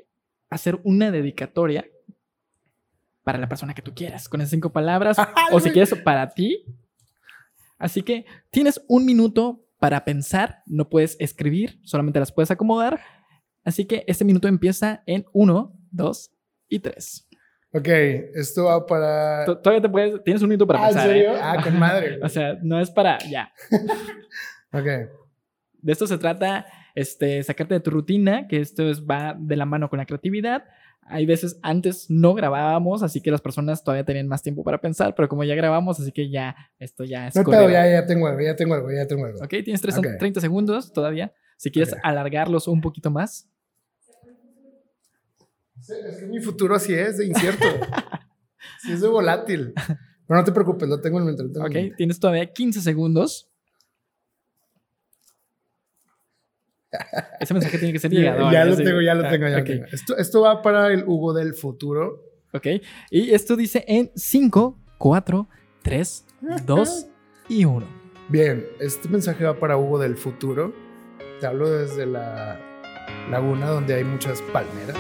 hacer 0.50 0.80
una 0.86 1.12
dedicatoria 1.12 1.86
para 3.24 3.38
la 3.38 3.50
persona 3.50 3.74
que 3.74 3.82
tú 3.82 3.94
quieras, 3.94 4.30
con 4.30 4.40
esas 4.40 4.52
cinco 4.52 4.72
palabras 4.72 5.18
o 5.52 5.60
si 5.60 5.72
quieres 5.72 5.94
para 6.06 6.30
ti 6.30 6.64
Así 7.82 8.04
que 8.04 8.26
tienes 8.52 8.80
un 8.88 9.06
minuto 9.06 9.66
para 9.80 10.06
pensar, 10.06 10.62
no 10.68 10.88
puedes 10.88 11.18
escribir, 11.20 11.80
solamente 11.84 12.20
las 12.20 12.32
puedes 12.32 12.52
acomodar. 12.52 13.02
Así 13.64 13.86
que 13.86 14.04
este 14.08 14.24
minuto 14.24 14.48
empieza 14.48 15.02
en 15.08 15.26
1, 15.34 15.74
2 15.90 16.32
y 16.70 16.80
3. 16.80 17.28
Ok, 17.74 17.88
esto 17.88 18.66
va 18.66 18.86
para. 18.86 19.46
Todavía 19.46 19.82
te 19.82 19.90
puedes. 19.90 20.24
Tienes 20.24 20.44
un 20.44 20.50
minuto 20.50 20.68
para 20.68 20.84
¿Ah, 20.84 20.88
pensar. 20.88 21.10
¿En 21.10 21.14
serio? 21.16 21.36
¿eh? 21.36 21.40
Ah, 21.42 21.64
con 21.64 21.80
madre. 21.80 22.20
o 22.24 22.30
sea, 22.30 22.58
no 22.62 22.80
es 22.80 22.92
para. 22.92 23.18
Ya. 23.28 23.52
ok. 24.72 24.86
De 25.82 25.92
esto 25.92 26.06
se 26.06 26.20
trata, 26.20 26.68
este, 26.94 27.42
sacarte 27.42 27.74
de 27.74 27.80
tu 27.80 27.90
rutina, 27.90 28.48
que 28.48 28.60
esto 28.60 28.88
es, 28.88 29.04
va 29.04 29.36
de 29.40 29.56
la 29.56 29.66
mano 29.66 29.90
con 29.90 29.98
la 29.98 30.06
creatividad. 30.06 30.66
Hay 31.12 31.26
veces 31.26 31.60
antes 31.62 32.08
no 32.10 32.34
grabábamos, 32.34 33.04
así 33.04 33.22
que 33.22 33.32
las 33.32 33.42
personas 33.42 33.84
todavía 33.84 34.06
tenían 34.06 34.28
más 34.28 34.42
tiempo 34.42 34.64
para 34.64 34.80
pensar, 34.80 35.14
pero 35.14 35.28
como 35.28 35.44
ya 35.44 35.56
grabamos, 35.56 36.00
así 36.00 36.12
que 36.12 36.30
ya 36.30 36.56
esto 36.80 37.04
ya 37.04 37.28
es. 37.28 37.36
No, 37.36 37.44
pero 37.44 37.70
ya, 37.70 37.90
ya 37.90 38.06
tengo 38.06 38.28
algo, 38.28 38.40
ya 38.42 38.56
tengo 38.56 38.74
algo, 38.74 38.90
ya 38.92 39.06
tengo 39.06 39.26
algo. 39.26 39.40
Ok, 39.40 39.50
tienes 39.50 39.82
tres, 39.82 39.98
okay. 39.98 40.18
30 40.18 40.40
segundos 40.42 40.94
todavía. 40.94 41.34
Si 41.58 41.70
quieres 41.70 41.92
okay. 41.92 42.02
alargarlos 42.04 42.68
un 42.68 42.82
poquito 42.82 43.12
más. 43.12 43.50
Es 45.78 46.18
que 46.20 46.26
mi 46.28 46.40
futuro 46.40 46.76
así 46.76 46.94
es, 46.94 47.18
de 47.18 47.28
incierto. 47.28 47.66
sí 48.82 48.94
es 48.94 49.02
de 49.02 49.08
volátil. 49.08 49.74
Pero 50.28 50.40
no 50.40 50.44
te 50.46 50.52
preocupes, 50.54 50.88
lo 50.88 51.02
tengo 51.02 51.20
en 51.20 51.26
mente. 51.26 51.44
Ok, 51.60 51.98
tienes 51.98 52.20
todavía 52.20 52.46
15 52.52 52.82
segundos. 52.82 53.51
Ese 57.40 57.54
mensaje 57.54 57.78
tiene 57.78 57.94
que 57.94 58.00
ser 58.00 58.12
llegador. 58.14 58.52
ya, 58.52 58.66
lo 58.66 58.76
tengo, 58.76 59.02
ya 59.02 59.16
lo 59.16 59.30
tengo, 59.30 59.48
ya 59.48 59.60
lo 59.60 59.64
tengo. 59.64 59.86
Esto, 59.92 60.18
esto 60.18 60.42
va 60.42 60.62
para 60.62 60.92
el 60.92 61.04
Hugo 61.06 61.34
del 61.34 61.54
futuro. 61.54 62.24
Ok. 62.54 62.68
Y 63.10 63.34
esto 63.34 63.56
dice 63.56 63.84
en 63.88 64.12
5, 64.16 64.78
4, 64.98 65.48
3, 65.84 66.26
2 66.66 67.08
y 67.50 67.66
1. 67.66 67.86
Bien, 68.30 68.66
este 68.80 69.10
mensaje 69.10 69.44
va 69.44 69.60
para 69.60 69.78
Hugo 69.78 70.00
del 70.00 70.16
futuro. 70.16 70.74
Te 71.40 71.48
hablo 71.48 71.70
desde 71.70 72.06
la 72.06 72.60
laguna 73.30 73.70
donde 73.70 73.96
hay 73.96 74.04
muchas 74.04 74.42
palmeras. 74.54 74.98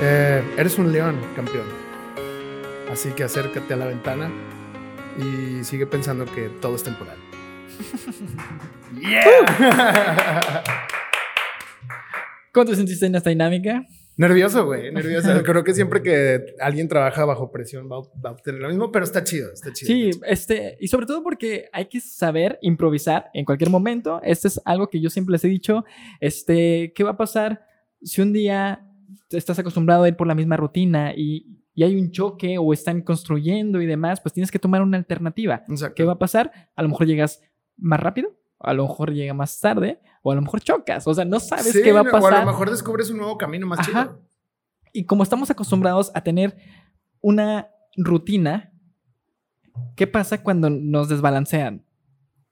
Eh, 0.00 0.42
eres 0.56 0.78
un 0.78 0.92
león, 0.92 1.20
campeón. 1.34 1.66
Así 2.90 3.10
que 3.10 3.24
acércate 3.24 3.74
a 3.74 3.76
la 3.76 3.86
ventana 3.86 4.30
y 5.18 5.62
sigue 5.64 5.86
pensando 5.86 6.24
que 6.24 6.48
todo 6.60 6.76
es 6.76 6.84
temporal. 6.84 7.16
¡Yeah! 9.00 10.62
¿Cómo 12.52 12.66
te 12.66 12.76
sentiste 12.76 13.06
en 13.06 13.14
esta 13.14 13.30
dinámica? 13.30 13.86
Nervioso, 14.18 14.66
güey, 14.66 14.92
nervioso. 14.92 15.28
Creo 15.44 15.62
que 15.62 15.72
siempre 15.74 16.02
que 16.02 16.44
alguien 16.60 16.88
trabaja 16.88 17.24
bajo 17.24 17.52
presión 17.52 17.88
va, 17.88 18.00
va, 18.00 18.30
a 18.30 18.32
obtener 18.32 18.60
lo 18.60 18.68
mismo, 18.68 18.90
pero 18.90 19.04
está 19.04 19.22
chido, 19.22 19.52
está 19.52 19.72
chido. 19.72 19.86
Sí, 19.86 20.08
está 20.08 20.26
chido. 20.26 20.32
este, 20.32 20.76
y 20.80 20.88
sobre 20.88 21.06
todo 21.06 21.22
porque 21.22 21.68
hay 21.72 21.86
que 21.86 22.00
saber 22.00 22.58
improvisar 22.60 23.30
en 23.32 23.44
cualquier 23.44 23.70
momento. 23.70 24.20
Este 24.24 24.48
es 24.48 24.60
algo 24.64 24.90
que 24.90 25.00
yo 25.00 25.08
siempre 25.08 25.34
les 25.34 25.44
he 25.44 25.48
dicho. 25.48 25.84
Este, 26.20 26.92
¿qué 26.96 27.04
va 27.04 27.10
a 27.10 27.16
pasar 27.16 27.64
si 28.02 28.20
un 28.20 28.32
día 28.32 28.84
estás 29.30 29.56
acostumbrado 29.60 30.02
a 30.02 30.08
ir 30.08 30.16
por 30.16 30.26
la 30.26 30.34
misma 30.34 30.56
rutina 30.56 31.12
y, 31.16 31.46
y 31.72 31.84
hay 31.84 31.94
un 31.94 32.10
choque 32.10 32.58
o 32.58 32.72
están 32.72 33.02
construyendo 33.02 33.80
y 33.80 33.86
demás? 33.86 34.20
Pues 34.20 34.32
tienes 34.32 34.50
que 34.50 34.58
tomar 34.58 34.82
una 34.82 34.96
alternativa. 34.96 35.62
Exacto. 35.68 35.94
¿Qué 35.94 36.02
va 36.02 36.14
a 36.14 36.18
pasar? 36.18 36.50
A 36.74 36.82
lo 36.82 36.88
mejor 36.88 37.06
llegas 37.06 37.40
más 37.78 38.00
rápido, 38.00 38.38
a 38.60 38.72
lo 38.72 38.86
mejor 38.86 39.12
llega 39.12 39.34
más 39.34 39.58
tarde, 39.60 40.00
o 40.22 40.32
a 40.32 40.34
lo 40.34 40.42
mejor 40.42 40.60
chocas. 40.60 41.06
O 41.06 41.14
sea, 41.14 41.24
no 41.24 41.40
sabes 41.40 41.72
sí, 41.72 41.82
qué 41.82 41.92
va 41.92 42.00
a 42.00 42.04
pasar. 42.04 42.32
O 42.32 42.36
a 42.36 42.40
lo 42.40 42.46
mejor 42.46 42.70
descubres 42.70 43.10
un 43.10 43.18
nuevo 43.18 43.38
camino 43.38 43.66
más 43.66 43.80
Ajá. 43.80 44.04
chido. 44.04 44.22
Y 44.92 45.04
como 45.04 45.22
estamos 45.22 45.50
acostumbrados 45.50 46.10
a 46.14 46.22
tener 46.22 46.56
una 47.20 47.68
rutina, 47.96 48.72
¿qué 49.96 50.06
pasa 50.06 50.42
cuando 50.42 50.70
nos 50.70 51.08
desbalancean? 51.08 51.84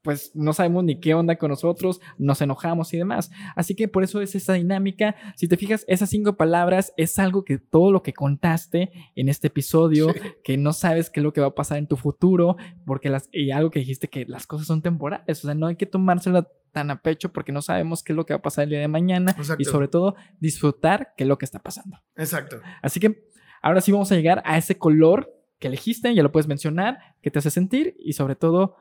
Pues 0.07 0.31
no 0.37 0.53
sabemos 0.53 0.85
ni 0.85 1.01
qué 1.01 1.15
onda 1.15 1.35
con 1.35 1.51
nosotros, 1.51 2.01
nos 2.17 2.41
enojamos 2.41 2.95
y 2.95 2.97
demás. 2.97 3.29
Así 3.57 3.75
que 3.75 3.89
por 3.89 4.05
eso 4.05 4.21
es 4.21 4.37
esa 4.37 4.53
dinámica. 4.53 5.17
Si 5.35 5.49
te 5.49 5.57
fijas, 5.57 5.85
esas 5.89 6.11
cinco 6.11 6.37
palabras 6.37 6.93
es 6.97 7.19
algo 7.19 7.45
que 7.45 7.59
todo 7.59 7.91
lo 7.91 8.05
que 8.05 8.13
contaste 8.13 8.93
en 9.17 9.29
este 9.29 9.49
episodio, 9.49 10.15
que 10.45 10.57
no 10.59 10.73
sabes 10.73 11.11
qué 11.11 11.19
es 11.19 11.25
lo 11.25 11.33
que 11.33 11.41
va 11.41 11.49
a 11.49 11.55
pasar 11.57 11.79
en 11.79 11.89
tu 11.89 11.97
futuro, 11.97 12.57
porque 12.85 13.11
las, 13.11 13.29
y 13.33 13.51
algo 13.51 13.73
que 13.73 13.81
dijiste 13.81 14.07
que 14.07 14.27
las 14.27 14.47
cosas 14.47 14.69
son 14.69 14.81
temporales, 14.81 15.43
o 15.43 15.49
sea, 15.49 15.57
no 15.57 15.67
hay 15.67 15.75
que 15.75 15.87
tomársela 15.87 16.47
tan 16.71 16.93
a 16.93 17.03
pecho 17.03 17.33
porque 17.33 17.51
no 17.51 17.61
sabemos 17.61 18.05
qué 18.05 18.13
es 18.13 18.17
lo 18.17 18.27
que 18.27 18.35
va 18.35 18.39
a 18.39 18.43
pasar 18.43 18.63
el 18.63 18.71
día 18.71 18.79
de 18.79 18.87
mañana 18.87 19.35
y 19.59 19.65
sobre 19.65 19.89
todo 19.89 20.15
disfrutar 20.39 21.15
qué 21.17 21.25
es 21.25 21.29
lo 21.29 21.37
que 21.37 21.47
está 21.47 21.59
pasando. 21.59 22.01
Exacto. 22.15 22.61
Así 22.81 23.01
que 23.01 23.27
ahora 23.61 23.81
sí 23.81 23.91
vamos 23.91 24.13
a 24.13 24.15
llegar 24.15 24.41
a 24.45 24.57
ese 24.57 24.79
color 24.79 25.33
que 25.59 25.67
elegiste, 25.67 26.15
ya 26.15 26.23
lo 26.23 26.31
puedes 26.31 26.47
mencionar, 26.47 27.17
que 27.23 27.33
te 27.33 27.41
hace 27.41 27.51
sentir 27.51 27.97
y 27.99 28.13
sobre 28.13 28.37
todo, 28.37 28.77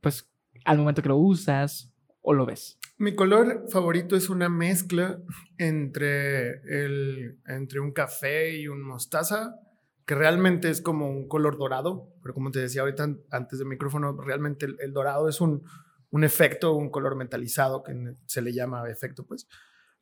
pues 0.00 0.28
al 0.66 0.78
momento 0.78 1.02
que 1.02 1.08
lo 1.08 1.16
usas 1.16 1.92
o 2.20 2.34
lo 2.34 2.44
ves? 2.44 2.78
Mi 2.98 3.14
color 3.14 3.66
favorito 3.68 4.16
es 4.16 4.28
una 4.28 4.48
mezcla 4.48 5.18
entre, 5.58 6.60
el, 6.62 7.38
entre 7.46 7.80
un 7.80 7.92
café 7.92 8.56
y 8.56 8.68
un 8.68 8.82
mostaza, 8.82 9.60
que 10.06 10.14
realmente 10.14 10.70
es 10.70 10.80
como 10.80 11.10
un 11.10 11.28
color 11.28 11.58
dorado, 11.58 12.08
pero 12.22 12.32
como 12.32 12.50
te 12.50 12.60
decía 12.60 12.82
ahorita 12.82 13.16
antes 13.30 13.58
del 13.58 13.68
micrófono, 13.68 14.16
realmente 14.20 14.66
el, 14.78 14.92
dorado 14.92 15.28
es 15.28 15.40
un, 15.40 15.62
un, 16.10 16.24
efecto, 16.24 16.74
un 16.74 16.90
color 16.90 17.16
metalizado 17.16 17.82
que 17.82 17.92
se 18.26 18.40
le 18.42 18.52
llama 18.52 18.88
efecto, 18.88 19.26
pues. 19.26 19.46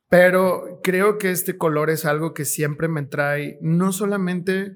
Pero 0.07 0.79
creo 0.83 1.17
que 1.17 1.31
este 1.31 1.57
color 1.57 1.89
es 1.89 2.05
algo 2.05 2.33
que 2.33 2.45
siempre 2.45 2.87
me 2.87 3.03
trae 3.03 3.57
no 3.61 3.91
solamente 3.91 4.75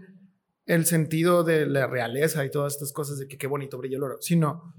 el 0.65 0.85
sentido 0.85 1.43
de 1.43 1.65
la 1.67 1.87
realeza 1.87 2.43
y 2.43 2.51
todas 2.51 2.73
estas 2.73 2.91
cosas 2.91 3.17
de 3.17 3.27
que 3.27 3.37
qué 3.37 3.47
bonito 3.47 3.77
brilla 3.77 3.97
el 3.97 4.03
oro, 4.03 4.17
sino 4.19 4.73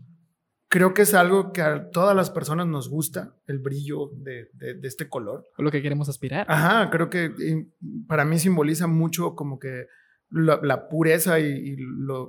creo 0.70 0.94
que 0.94 1.02
es 1.02 1.14
algo 1.14 1.52
que 1.52 1.62
a 1.62 1.90
todas 1.90 2.16
las 2.16 2.30
personas 2.30 2.66
nos 2.68 2.88
gusta, 2.88 3.34
el 3.48 3.58
brillo 3.58 4.12
de, 4.14 4.50
este 4.84 5.08
color. 5.08 5.44
Lo 5.58 5.70
que 5.70 5.82
queremos 5.82 6.08
aspirar. 6.08 6.46
Ajá, 6.48 6.88
creo 6.90 7.10
que 7.10 7.66
para 8.06 8.24
mí 8.24 8.38
simboliza 8.38 8.86
mucho 8.86 9.34
como 9.34 9.58
que 9.58 9.88
la, 10.30 10.88
pureza 10.88 11.40
y, 11.40 11.76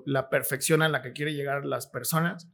la 0.05 0.29
perfección 0.29 0.81
a 0.81 0.89
la 0.89 1.03
que 1.03 1.13
quiere 1.13 1.35
llegar 1.35 1.65
las 1.65 1.85
personas, 1.85 2.49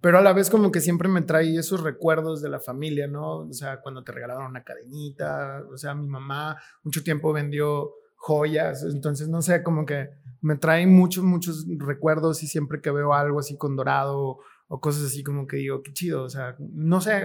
pero 0.00 0.18
a 0.18 0.22
la 0.22 0.32
vez 0.32 0.50
como 0.50 0.70
que 0.70 0.80
siempre 0.80 1.08
me 1.08 1.22
trae 1.22 1.56
esos 1.56 1.82
recuerdos 1.82 2.40
de 2.40 2.50
la 2.50 2.60
familia, 2.60 3.08
¿no? 3.08 3.38
O 3.38 3.52
sea, 3.52 3.80
cuando 3.80 4.04
te 4.04 4.12
regalaron 4.12 4.46
una 4.46 4.62
cadenita, 4.62 5.64
o 5.68 5.76
sea, 5.76 5.96
mi 5.96 6.06
mamá 6.06 6.56
mucho 6.84 7.02
tiempo 7.02 7.32
vendió 7.32 7.90
joyas, 8.14 8.84
entonces 8.84 9.28
no 9.28 9.42
sé, 9.42 9.64
como 9.64 9.84
que 9.84 10.10
me 10.40 10.56
trae 10.56 10.86
muchos, 10.86 11.24
muchos 11.24 11.66
recuerdos 11.78 12.42
y 12.44 12.46
siempre 12.46 12.80
que 12.80 12.92
veo 12.92 13.14
algo 13.14 13.40
así 13.40 13.56
con 13.56 13.74
dorado 13.74 14.38
o 14.68 14.80
cosas 14.80 15.04
así 15.04 15.22
como 15.22 15.46
que 15.46 15.56
digo, 15.56 15.82
qué 15.82 15.92
chido, 15.92 16.24
o 16.24 16.28
sea, 16.28 16.56
no 16.58 17.00
sé, 17.00 17.22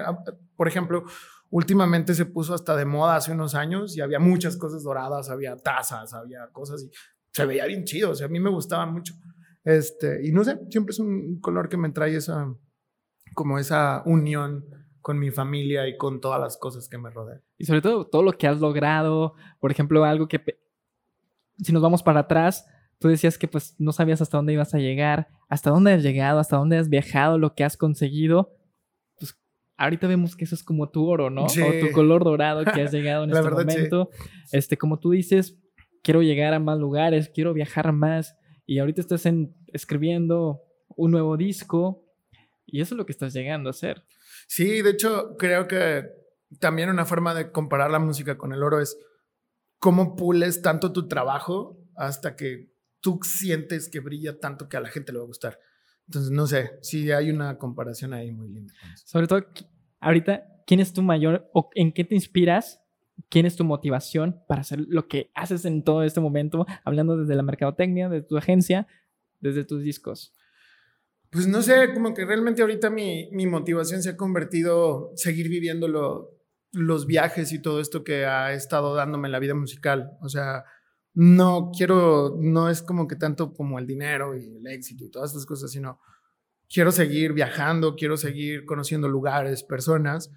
por 0.56 0.68
ejemplo, 0.68 1.04
últimamente 1.50 2.14
se 2.14 2.26
puso 2.26 2.54
hasta 2.54 2.76
de 2.76 2.86
moda 2.86 3.16
hace 3.16 3.32
unos 3.32 3.56
años 3.56 3.96
y 3.98 4.02
había 4.02 4.20
muchas 4.20 4.58
cosas 4.58 4.84
doradas, 4.84 5.30
había 5.30 5.56
tazas, 5.56 6.14
había 6.14 6.48
cosas 6.52 6.84
y 6.84 6.92
se 7.32 7.46
veía 7.46 7.66
bien 7.66 7.86
chido, 7.86 8.12
o 8.12 8.16
sea, 8.16 8.28
a 8.28 8.30
mí 8.30 8.40
me 8.40 8.50
gustaba 8.50 8.86
mucho. 8.86 9.14
Este, 9.64 10.26
y 10.26 10.32
no 10.32 10.44
sé, 10.44 10.60
siempre 10.70 10.92
es 10.92 11.00
un 11.00 11.40
color 11.40 11.70
que 11.70 11.78
me 11.78 11.90
trae 11.90 12.16
esa, 12.16 12.54
como 13.34 13.60
esa 13.60 14.04
unión 14.06 14.66
con 15.02 15.18
mi 15.18 15.32
familia 15.32 15.88
y 15.88 15.98
con 15.98 16.20
todas 16.20 16.40
las 16.40 16.58
cosas 16.58 16.88
que 16.90 16.98
me 16.98 17.10
rodean. 17.10 17.42
Y 17.58 17.66
sobre 17.66 17.82
todo 17.82 18.08
todo 18.08 18.24
lo 18.24 18.34
que 18.34 18.48
has 18.48 18.60
logrado, 18.60 19.34
por 19.60 19.72
ejemplo, 19.72 20.04
algo 20.04 20.28
que, 20.28 20.42
si 21.58 21.72
nos 21.72 21.82
vamos 21.82 22.04
para 22.04 22.22
atrás, 22.22 22.66
tú 23.00 23.08
decías 23.08 23.38
que 23.38 23.48
pues 23.48 23.76
no 23.80 23.92
sabías 23.92 24.22
hasta 24.22 24.38
dónde 24.38 24.54
ibas 24.54 24.74
a 24.76 24.80
llegar, 24.80 25.28
hasta 25.48 25.72
dónde 25.72 25.94
has 25.94 26.04
llegado, 26.04 26.40
hasta 26.40 26.58
dónde 26.58 26.78
has 26.78 26.90
viajado, 26.90 27.38
lo 27.38 27.56
que 27.56 27.64
has 27.64 27.78
conseguido. 27.78 28.56
Pues 29.18 29.38
ahorita 29.78 30.08
vemos 30.08 30.36
que 30.36 30.46
eso 30.46 30.56
es 30.56 30.64
como 30.64 30.90
tu 30.90 31.08
oro, 31.08 31.30
¿no? 31.30 31.46
O 31.46 31.48
tu 31.48 31.92
color 31.94 32.24
dorado 32.24 32.64
que 32.66 32.82
has 32.82 32.92
llegado 32.92 33.24
en 33.24 33.32
este 33.36 33.50
momento. 33.50 34.10
Este, 34.52 34.78
como 34.78 35.00
tú 35.00 35.12
dices, 35.12 35.58
quiero 36.04 36.22
llegar 36.22 36.54
a 36.54 36.60
más 36.60 36.78
lugares, 36.78 37.32
quiero 37.34 37.54
viajar 37.54 37.92
más. 37.94 38.36
Y 38.66 38.80
ahorita 38.80 39.02
estás 39.02 39.28
escribiendo 39.74 40.62
un 40.96 41.12
nuevo 41.12 41.38
disco 41.38 42.06
y 42.66 42.82
eso 42.82 42.94
es 42.94 42.98
lo 42.98 43.06
que 43.06 43.14
estás 43.14 43.34
llegando 43.34 43.70
a 43.70 43.72
hacer. 43.72 44.04
Sí, 44.48 44.82
de 44.82 44.92
hecho, 44.92 45.36
creo 45.38 45.68
que 45.68 46.06
también 46.60 46.90
una 46.90 47.06
forma 47.06 47.34
de 47.34 47.52
comparar 47.52 47.90
la 47.90 48.00
música 48.00 48.38
con 48.38 48.54
el 48.54 48.62
oro 48.62 48.80
es 48.80 48.98
cómo 49.80 50.16
pules 50.16 50.62
tanto 50.62 50.92
tu 50.92 51.08
trabajo 51.08 51.78
hasta 51.96 52.36
que 52.36 52.70
tú 53.02 53.20
sientes 53.24 53.90
que 53.90 54.00
brilla 54.00 54.40
tanto 54.40 54.70
que 54.70 54.78
a 54.78 54.82
la 54.82 54.90
gente 54.90 55.12
le 55.12 55.20
va 55.20 55.24
a 55.24 55.28
gustar. 55.28 55.60
Entonces, 56.08 56.32
no 56.32 56.48
sé, 56.48 56.72
sí 56.82 57.12
hay 57.12 57.30
una 57.30 57.58
comparación 57.58 58.14
ahí 58.14 58.32
muy 58.32 58.50
linda. 58.50 58.74
Sobre 59.06 59.28
todo, 59.28 59.46
ahorita, 60.00 60.44
¿quién 60.66 60.80
es 60.80 60.92
tu 60.92 61.04
mayor 61.04 61.50
o 61.54 61.70
en 61.76 61.92
qué 61.92 62.04
te 62.04 62.16
inspiras? 62.16 62.82
¿Quién 63.30 63.46
es 63.46 63.56
tu 63.56 63.64
motivación 63.64 64.42
para 64.48 64.62
hacer 64.62 64.80
lo 64.88 65.08
que 65.08 65.30
haces 65.36 65.66
en 65.66 65.84
todo 65.84 66.04
este 66.04 66.20
momento? 66.20 66.66
Hablando 66.84 67.18
desde 67.18 67.36
la 67.36 67.44
mercadotecnia, 67.44 68.10
de 68.10 68.24
tu 68.24 68.38
agencia, 68.38 68.88
desde 69.40 69.66
tus 69.66 69.84
discos. 69.84 70.34
Pues 71.30 71.48
no 71.48 71.62
sé, 71.62 71.94
como 71.94 72.16
que 72.16 72.26
realmente 72.26 72.64
ahorita 72.64 72.90
mi, 72.90 73.30
mi 73.32 73.46
motivación 73.46 74.02
se 74.02 74.10
ha 74.10 74.18
convertido 74.18 75.12
seguir 75.16 75.48
viviendo 75.48 75.88
los 76.72 77.06
viajes 77.06 77.54
y 77.54 77.62
todo 77.62 77.82
esto 77.82 78.04
que 78.04 78.26
ha 78.26 78.54
estado 78.54 78.96
dándome 78.96 79.30
la 79.30 79.38
vida 79.38 79.54
musical. 79.54 80.18
O 80.22 80.30
sea, 80.30 80.64
no 81.14 81.72
quiero, 81.76 82.38
no 82.40 82.70
es 82.70 82.82
como 82.82 83.08
que 83.08 83.16
tanto 83.16 83.54
como 83.54 83.80
el 83.80 83.88
dinero 83.88 84.38
y 84.38 84.58
el 84.58 84.68
éxito 84.68 85.06
y 85.06 85.10
todas 85.10 85.32
estas 85.32 85.46
cosas, 85.46 85.72
sino 85.72 86.00
quiero 86.70 86.92
seguir 86.92 87.34
viajando, 87.34 87.96
quiero 87.96 88.16
seguir 88.16 88.66
conociendo 88.66 89.08
lugares, 89.08 89.64
personas, 89.64 90.32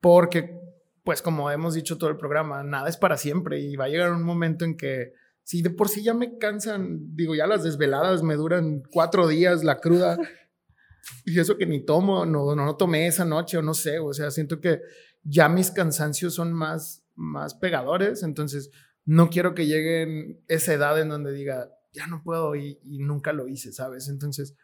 porque, 0.00 0.58
pues 1.04 1.22
como 1.22 1.50
hemos 1.50 1.74
dicho 1.74 1.98
todo 1.98 2.10
el 2.10 2.16
programa, 2.16 2.62
nada 2.62 2.88
es 2.88 2.96
para 2.96 3.16
siempre 3.16 3.60
y 3.60 3.76
va 3.76 3.84
a 3.84 3.88
llegar 3.88 4.12
un 4.12 4.22
momento 4.22 4.64
en 4.64 4.76
que, 4.76 5.12
si 5.42 5.60
de 5.60 5.70
por 5.70 5.90
sí 5.90 6.02
ya 6.02 6.14
me 6.14 6.38
cansan, 6.38 7.14
digo, 7.14 7.34
ya 7.34 7.46
las 7.46 7.62
desveladas 7.62 8.22
me 8.22 8.34
duran 8.34 8.82
cuatro 8.90 9.28
días, 9.28 9.62
la 9.62 9.78
cruda, 9.78 10.18
y 11.26 11.38
eso 11.38 11.58
que 11.58 11.66
ni 11.66 11.84
tomo, 11.84 12.24
no, 12.24 12.54
no, 12.54 12.64
no 12.64 12.76
tomé 12.76 13.06
esa 13.06 13.26
noche 13.26 13.58
o 13.58 13.62
no 13.62 13.74
sé, 13.74 13.98
o 13.98 14.14
sea, 14.14 14.30
siento 14.30 14.60
que 14.60 14.80
ya 15.22 15.50
mis 15.50 15.70
cansancios 15.70 16.34
son 16.34 16.52
más, 16.52 17.04
más 17.14 17.54
pegadores, 17.54 18.22
entonces 18.22 18.70
no 19.04 19.30
quiero 19.30 19.54
que 19.54 19.66
lleguen 19.66 20.42
esa 20.48 20.72
edad 20.72 21.00
en 21.00 21.08
donde 21.08 21.32
diga, 21.32 21.70
ya 21.92 22.06
no 22.06 22.22
puedo 22.22 22.54
y, 22.56 22.78
nunca 22.84 23.32
lo 23.32 23.48
hice, 23.48 23.72
¿sabes? 23.72 24.08
Entonces, 24.08 24.56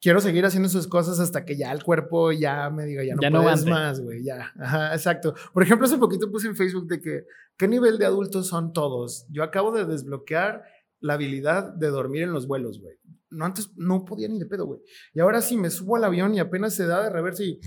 quiero 0.00 0.20
seguir 0.20 0.44
haciendo 0.44 0.68
sus 0.68 0.86
cosas 0.86 1.18
hasta 1.20 1.44
que 1.44 1.56
ya 1.56 1.72
el 1.72 1.82
cuerpo 1.82 2.32
ya 2.32 2.70
me 2.70 2.84
diga, 2.84 3.02
ya 3.04 3.14
no 3.14 3.42
puedes 3.42 3.64
más, 3.64 4.00
güey, 4.00 4.22
ya. 4.24 4.52
Ajá, 4.58 4.92
exacto. 4.94 5.34
Por 5.52 5.62
ejemplo, 5.62 5.86
hace 5.86 5.98
poquito 5.98 6.30
puse 6.30 6.48
en 6.48 6.56
Facebook 6.56 6.86
de 6.86 7.00
que, 7.00 7.24
¿qué 7.56 7.68
nivel 7.68 7.98
de 7.98 8.06
adultos 8.06 8.48
son 8.48 8.72
todos? 8.72 9.26
Yo 9.30 9.42
acabo 9.42 9.72
de 9.72 9.84
desbloquear 9.84 10.64
la 11.00 11.14
habilidad 11.14 11.74
de 11.74 11.88
dormir 11.88 12.22
en 12.22 12.32
los 12.32 12.46
vuelos, 12.46 12.80
güey. 12.80 12.96
No, 13.30 13.46
antes 13.46 13.70
no 13.76 14.04
podía 14.04 14.28
ni 14.28 14.38
de 14.38 14.46
pedo, 14.46 14.66
güey. 14.66 14.80
Y 15.14 15.20
ahora 15.20 15.40
sí 15.40 15.56
me 15.56 15.70
subo 15.70 15.96
al 15.96 16.04
avión 16.04 16.34
y 16.34 16.38
apenas 16.38 16.74
se 16.74 16.86
da 16.86 17.02
de 17.02 17.10
reversa 17.10 17.42
y, 17.42 17.58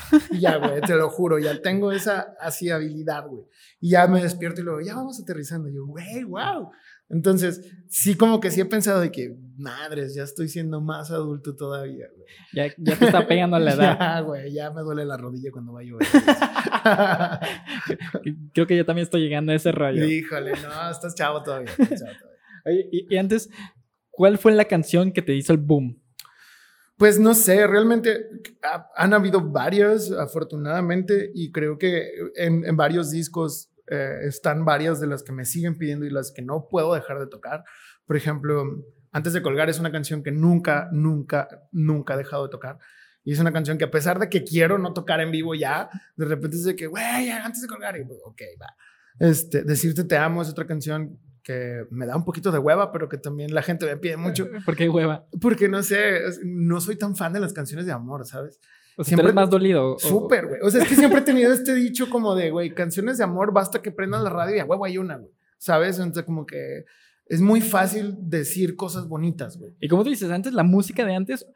y 0.30 0.40
ya, 0.40 0.56
güey, 0.56 0.80
te 0.80 0.94
lo 0.94 1.10
juro, 1.10 1.38
ya 1.38 1.60
tengo 1.60 1.92
esa 1.92 2.34
así 2.40 2.70
habilidad, 2.70 3.26
güey. 3.26 3.44
Y 3.80 3.90
ya 3.90 4.06
me 4.06 4.22
despierto 4.22 4.60
y 4.60 4.64
luego, 4.64 4.80
ya 4.80 4.94
vamos 4.94 5.20
aterrizando. 5.20 5.68
Y 5.68 5.74
yo, 5.74 5.86
güey, 5.86 6.24
wow. 6.24 6.70
Entonces, 7.10 7.62
sí, 7.88 8.16
como 8.16 8.38
que 8.38 8.50
sí 8.50 8.60
he 8.60 8.66
pensado 8.66 9.00
de 9.00 9.10
que, 9.10 9.34
madres, 9.56 10.14
ya 10.14 10.24
estoy 10.24 10.48
siendo 10.48 10.80
más 10.80 11.10
adulto 11.10 11.56
todavía, 11.56 12.06
güey. 12.14 12.26
Ya, 12.52 12.66
ya 12.76 12.98
te 12.98 13.06
está 13.06 13.26
pegando 13.26 13.58
la 13.58 13.72
edad. 13.74 13.98
ya, 13.98 14.20
güey, 14.20 14.52
ya 14.52 14.70
me 14.70 14.82
duele 14.82 15.06
la 15.06 15.16
rodilla 15.16 15.50
cuando 15.50 15.72
va 15.72 15.80
a 15.80 15.84
llover. 15.84 16.06
Creo 18.52 18.66
que 18.66 18.76
yo 18.76 18.84
también 18.84 19.04
estoy 19.04 19.22
llegando 19.22 19.52
a 19.52 19.54
ese 19.54 19.72
rayo. 19.72 20.04
Híjole, 20.04 20.52
no, 20.52 20.90
estás 20.90 21.14
chavo 21.14 21.42
todavía. 21.42 21.70
Estás 21.70 22.00
chavo 22.00 22.12
todavía. 22.18 22.38
Oye, 22.66 22.88
y, 22.92 23.16
antes, 23.16 23.48
¿cuál 24.10 24.36
fue 24.36 24.52
la 24.52 24.66
canción 24.66 25.12
que 25.12 25.22
te 25.22 25.34
hizo 25.34 25.54
el 25.54 25.58
boom? 25.58 26.02
Pues 26.98 27.18
no 27.18 27.34
sé, 27.34 27.66
realmente 27.66 28.28
han 28.96 29.14
habido 29.14 29.40
varias, 29.40 30.10
afortunadamente, 30.10 31.30
y 31.32 31.52
creo 31.52 31.78
que 31.78 32.10
en, 32.34 32.76
varios 32.76 33.10
discos 33.10 33.70
eh, 33.86 34.18
están 34.24 34.64
varias 34.64 35.00
de 35.00 35.06
las 35.06 35.22
que 35.22 35.32
me 35.32 35.44
siguen 35.44 35.78
pidiendo 35.78 36.04
y 36.04 36.10
las 36.10 36.32
que 36.32 36.42
no 36.42 36.66
puedo 36.68 36.94
dejar 36.94 37.20
de 37.20 37.28
tocar. 37.28 37.62
Por 38.04 38.16
ejemplo, 38.16 38.64
Antes 39.10 39.32
de 39.32 39.42
colgar 39.42 39.70
es 39.70 39.78
una 39.78 39.90
canción 39.90 40.22
que 40.22 40.30
nunca, 40.30 40.88
nunca, 40.92 41.48
nunca 41.72 42.14
he 42.14 42.18
dejado 42.18 42.44
de 42.44 42.50
tocar. 42.50 42.78
Y 43.24 43.32
es 43.32 43.40
una 43.40 43.52
canción 43.52 43.78
que 43.78 43.84
a 43.84 43.90
pesar 43.90 44.18
de 44.18 44.28
que 44.28 44.44
quiero 44.44 44.78
no 44.78 44.92
tocar 44.92 45.20
en 45.20 45.30
vivo 45.30 45.54
ya, 45.54 45.88
de 46.16 46.24
repente 46.24 46.56
es 46.56 46.64
de 46.64 46.76
que, 46.76 46.86
güey, 46.86 47.30
antes 47.30 47.62
de 47.62 47.68
colgar, 47.68 47.96
y 47.96 48.02
ok, 48.02 48.42
va. 48.60 48.76
Este, 49.18 49.64
Decirte 49.64 50.04
te 50.04 50.16
amo 50.16 50.42
es 50.42 50.48
otra 50.48 50.66
canción 50.66 51.18
que 51.48 51.86
me 51.90 52.04
da 52.04 52.14
un 52.14 52.26
poquito 52.26 52.52
de 52.52 52.58
hueva, 52.58 52.92
pero 52.92 53.08
que 53.08 53.16
también 53.16 53.54
la 53.54 53.62
gente 53.62 53.86
me 53.86 53.96
pide 53.96 54.18
mucho. 54.18 54.46
¿Por 54.66 54.76
qué 54.76 54.86
hueva? 54.90 55.24
Porque 55.40 55.66
no 55.66 55.82
sé, 55.82 56.20
no 56.44 56.78
soy 56.82 56.96
tan 56.96 57.16
fan 57.16 57.32
de 57.32 57.40
las 57.40 57.54
canciones 57.54 57.86
de 57.86 57.92
amor, 57.92 58.26
¿sabes? 58.26 58.60
O 58.98 59.02
sea, 59.04 59.16
siempre 59.16 59.32
más 59.32 59.48
dolido. 59.48 59.98
Súper, 59.98 60.46
güey. 60.46 60.60
O 60.62 60.70
sea, 60.70 60.82
es 60.82 60.88
que 60.90 60.94
siempre 60.94 61.20
he 61.20 61.22
tenido 61.22 61.50
este 61.54 61.74
dicho 61.74 62.10
como 62.10 62.34
de, 62.34 62.50
güey, 62.50 62.74
canciones 62.74 63.16
de 63.16 63.24
amor, 63.24 63.54
basta 63.54 63.80
que 63.80 63.90
prendan 63.92 64.24
la 64.24 64.28
radio 64.30 64.56
y 64.56 64.58
a 64.58 64.66
huevo 64.66 64.84
hay 64.84 64.98
una, 64.98 65.16
güey. 65.16 65.32
¿Sabes? 65.56 65.98
Entonces, 65.98 66.24
como 66.24 66.44
que 66.44 66.84
es 67.26 67.40
muy 67.40 67.62
fácil 67.62 68.14
decir 68.18 68.76
cosas 68.76 69.08
bonitas, 69.08 69.58
güey. 69.58 69.72
Y 69.80 69.88
como 69.88 70.04
tú 70.04 70.10
dices, 70.10 70.30
antes 70.30 70.52
la 70.52 70.64
música 70.64 71.06
de 71.06 71.14
antes, 71.14 71.46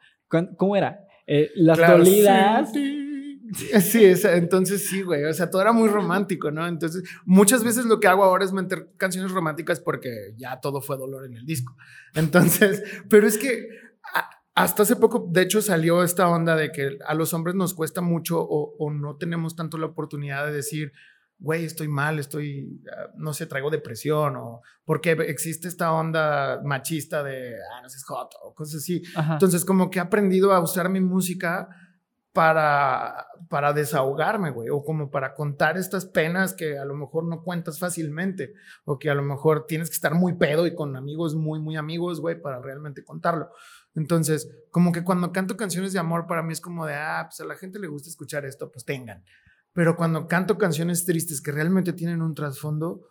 ¿cómo 0.57 0.75
era? 0.75 1.01
Eh, 1.27 1.51
las 1.55 1.77
Claro, 1.77 1.99
dolidas. 1.99 2.71
sí. 2.73 2.79
Sí, 2.79 3.02
es- 3.73 4.25
entonces 4.25 4.87
sí, 4.87 5.01
güey. 5.01 5.25
O 5.25 5.33
sea, 5.33 5.49
todo 5.49 5.61
era 5.61 5.71
muy 5.71 5.89
romántico, 5.89 6.51
¿no? 6.51 6.65
Entonces, 6.67 7.03
muchas 7.25 7.63
veces 7.63 7.85
lo 7.85 7.99
que 7.99 8.07
hago 8.07 8.23
ahora 8.23 8.45
es 8.45 8.53
meter 8.53 8.89
canciones 8.97 9.31
románticas 9.31 9.79
porque 9.79 10.33
ya 10.37 10.59
todo 10.59 10.81
fue 10.81 10.97
dolor 10.97 11.25
en 11.25 11.35
el 11.35 11.45
disco. 11.45 11.75
Entonces, 12.15 12.83
pero 13.09 13.27
es 13.27 13.37
que 13.37 13.67
a- 14.13 14.29
hasta 14.55 14.83
hace 14.83 14.95
poco, 14.95 15.27
de 15.31 15.41
hecho, 15.41 15.61
salió 15.61 16.03
esta 16.03 16.29
onda 16.29 16.55
de 16.55 16.71
que 16.71 16.97
a 17.07 17.13
los 17.15 17.33
hombres 17.33 17.55
nos 17.55 17.73
cuesta 17.73 18.01
mucho 18.01 18.39
o, 18.39 18.75
o 18.77 18.91
no 18.91 19.17
tenemos 19.17 19.55
tanto 19.55 19.77
la 19.77 19.87
oportunidad 19.87 20.45
de 20.45 20.53
decir, 20.53 20.91
güey, 21.39 21.65
estoy 21.65 21.87
mal, 21.87 22.19
estoy, 22.19 22.79
ah, 22.95 23.09
no 23.17 23.33
sé, 23.33 23.47
traigo 23.47 23.69
depresión 23.71 24.35
o 24.37 24.61
porque 24.85 25.11
existe 25.27 25.67
esta 25.67 25.91
onda 25.91 26.61
machista 26.63 27.23
de, 27.23 27.55
ah, 27.55 27.81
no 27.81 27.89
seas 27.89 28.05
joto 28.05 28.37
o 28.43 28.53
cosas 28.53 28.75
así. 28.75 29.01
Ajá. 29.15 29.33
Entonces, 29.33 29.65
como 29.65 29.89
que 29.89 29.97
he 29.99 30.01
aprendido 30.01 30.53
a 30.53 30.59
usar 30.61 30.87
mi 30.89 31.01
música 31.01 31.67
para, 32.33 33.27
para 33.47 33.73
desahogarme, 33.73 34.49
güey, 34.49 34.69
o 34.69 34.83
como 34.83 35.11
para 35.11 35.35
contar 35.35 35.77
estas 35.77 36.05
penas 36.05 36.53
que 36.53 36.79
a 36.79 36.85
lo 36.85 36.95
mejor 36.95 37.25
no 37.25 37.43
cuentas 37.43 37.77
fácilmente, 37.77 38.53
o 38.85 38.97
que 38.97 39.11
a 39.11 39.15
lo 39.15 39.21
mejor 39.21 39.65
tienes 39.67 39.89
que 39.89 39.95
estar 39.95 40.15
muy 40.15 40.33
pedo 40.33 40.65
y 40.65 40.73
con 40.73 40.95
amigos 40.95 41.35
muy, 41.35 41.59
muy 41.59 41.77
amigos, 41.77 42.19
güey, 42.19 42.41
para 42.41 42.59
realmente 42.59 43.03
contarlo. 43.03 43.51
Entonces, 43.93 44.49
como 44.71 44.91
que 44.91 45.03
cuando 45.03 45.31
canto 45.31 45.55
canciones 45.55 45.93
de 45.93 45.99
amor, 45.99 46.25
para 46.25 46.41
mí 46.41 46.53
es 46.53 46.59
como 46.59 46.87
de, 46.87 46.95
ah, 46.95 47.27
pues 47.29 47.39
a 47.39 47.45
la 47.45 47.55
gente 47.55 47.77
le 47.77 47.87
gusta 47.87 48.09
escuchar 48.09 48.45
esto, 48.45 48.71
pues 48.71 48.83
tengan. 48.83 49.23
Pero 49.71 49.95
cuando 49.95 50.27
canto 50.27 50.57
canciones 50.57 51.05
tristes 51.05 51.39
que 51.39 51.51
realmente 51.51 51.93
tienen 51.93 52.23
un 52.23 52.33
trasfondo, 52.33 53.01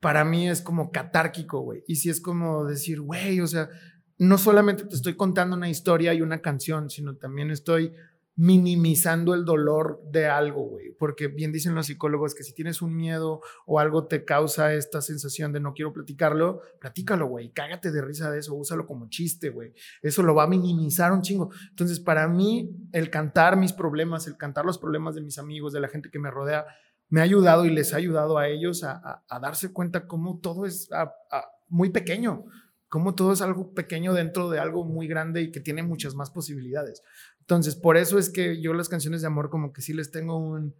para 0.00 0.26
mí 0.26 0.46
es 0.46 0.60
como 0.60 0.90
catárquico, 0.90 1.60
güey. 1.60 1.82
Y 1.86 1.96
si 1.96 2.10
es 2.10 2.20
como 2.20 2.66
decir, 2.66 3.00
güey, 3.00 3.40
o 3.40 3.46
sea, 3.46 3.70
no 4.18 4.36
solamente 4.36 4.84
te 4.84 4.94
estoy 4.94 5.16
contando 5.16 5.56
una 5.56 5.70
historia 5.70 6.12
y 6.12 6.20
una 6.20 6.40
canción, 6.40 6.90
sino 6.90 7.16
también 7.16 7.50
estoy 7.50 7.94
minimizando 8.38 9.34
el 9.34 9.44
dolor 9.44 10.00
de 10.12 10.26
algo, 10.28 10.62
güey. 10.68 10.92
Porque 10.92 11.26
bien 11.26 11.50
dicen 11.50 11.74
los 11.74 11.86
psicólogos 11.86 12.36
que 12.36 12.44
si 12.44 12.54
tienes 12.54 12.80
un 12.82 12.94
miedo 12.94 13.40
o 13.66 13.80
algo 13.80 14.06
te 14.06 14.24
causa 14.24 14.72
esta 14.74 15.02
sensación 15.02 15.52
de 15.52 15.58
no 15.58 15.74
quiero 15.74 15.92
platicarlo, 15.92 16.62
platícalo, 16.80 17.26
güey. 17.26 17.50
Cágate 17.52 17.90
de 17.90 18.00
risa 18.00 18.30
de 18.30 18.38
eso, 18.38 18.54
úsalo 18.54 18.86
como 18.86 19.08
chiste, 19.08 19.50
güey. 19.50 19.74
Eso 20.02 20.22
lo 20.22 20.36
va 20.36 20.44
a 20.44 20.46
minimizar 20.46 21.12
un 21.12 21.20
chingo. 21.22 21.50
Entonces, 21.70 21.98
para 21.98 22.28
mí, 22.28 22.70
el 22.92 23.10
cantar 23.10 23.56
mis 23.56 23.72
problemas, 23.72 24.28
el 24.28 24.36
cantar 24.36 24.64
los 24.64 24.78
problemas 24.78 25.16
de 25.16 25.20
mis 25.22 25.36
amigos, 25.38 25.72
de 25.72 25.80
la 25.80 25.88
gente 25.88 26.08
que 26.08 26.20
me 26.20 26.30
rodea, 26.30 26.64
me 27.08 27.20
ha 27.20 27.24
ayudado 27.24 27.64
y 27.66 27.70
les 27.70 27.92
ha 27.92 27.96
ayudado 27.96 28.38
a 28.38 28.46
ellos 28.48 28.84
a, 28.84 29.24
a- 29.28 29.40
darse 29.40 29.72
cuenta 29.72 30.06
cómo 30.06 30.38
todo 30.40 30.64
es 30.64 30.88
muy 31.68 31.90
pequeño, 31.90 32.44
cómo 32.88 33.14
todo 33.14 33.32
es 33.32 33.42
algo 33.42 33.74
pequeño 33.74 34.14
dentro 34.14 34.48
de 34.48 34.60
algo 34.60 34.84
muy 34.84 35.08
grande 35.08 35.42
y 35.42 35.50
que 35.50 35.60
tiene 35.60 35.82
muchas 35.82 36.14
más 36.14 36.30
posibilidades. 36.30 37.02
Entonces, 37.48 37.76
por 37.76 37.96
eso 37.96 38.18
es 38.18 38.28
que 38.28 38.60
yo 38.60 38.74
las 38.74 38.90
canciones 38.90 39.22
de 39.22 39.26
amor 39.26 39.48
como 39.48 39.72
que 39.72 39.80
sí 39.80 39.94
les 39.94 40.10
tengo 40.10 40.36
un, 40.36 40.74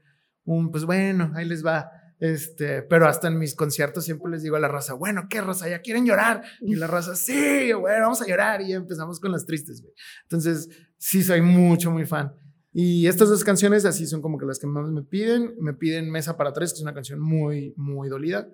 un 0.45 0.71
pues 0.71 0.85
bueno, 0.85 1.33
ahí 1.35 1.47
les 1.47 1.65
va. 1.65 1.91
Este, 2.21 2.83
pero 2.83 3.09
hasta 3.09 3.29
en 3.29 3.39
mis 3.39 3.55
conciertos 3.55 4.05
siempre 4.05 4.31
les 4.31 4.43
digo 4.43 4.57
a 4.57 4.61
la 4.61 4.69
raza, 4.69 4.93
bueno, 4.93 5.29
¿qué 5.31 5.41
raza? 5.41 5.67
¿Ya 5.67 5.81
quieren 5.81 6.05
llorar? 6.05 6.43
Y 6.61 6.75
la 6.75 6.87
raza, 6.87 7.17
sí, 7.17 7.73
bueno, 7.73 8.03
vamos 8.03 8.21
a 8.21 8.27
llorar. 8.27 8.61
Y 8.61 8.69
ya 8.69 8.77
empezamos 8.77 9.19
con 9.19 9.33
las 9.33 9.47
tristes, 9.47 9.81
güey. 9.81 9.95
Entonces, 10.25 10.69
sí, 10.99 11.23
soy 11.23 11.41
mucho, 11.41 11.91
muy 11.91 12.05
fan. 12.05 12.35
Y 12.71 13.07
estas 13.07 13.31
dos 13.31 13.45
canciones 13.45 13.87
así 13.87 14.07
son 14.07 14.21
como 14.21 14.37
que 14.37 14.45
las 14.45 14.59
que 14.59 14.67
más 14.67 14.91
me 14.91 15.03
piden. 15.03 15.55
Me 15.59 15.73
piden 15.73 16.11
Mesa 16.11 16.37
para 16.37 16.53
Tres, 16.53 16.73
que 16.73 16.77
es 16.77 16.83
una 16.83 16.93
canción 16.93 17.19
muy, 17.19 17.73
muy 17.79 18.11
dolida. 18.11 18.47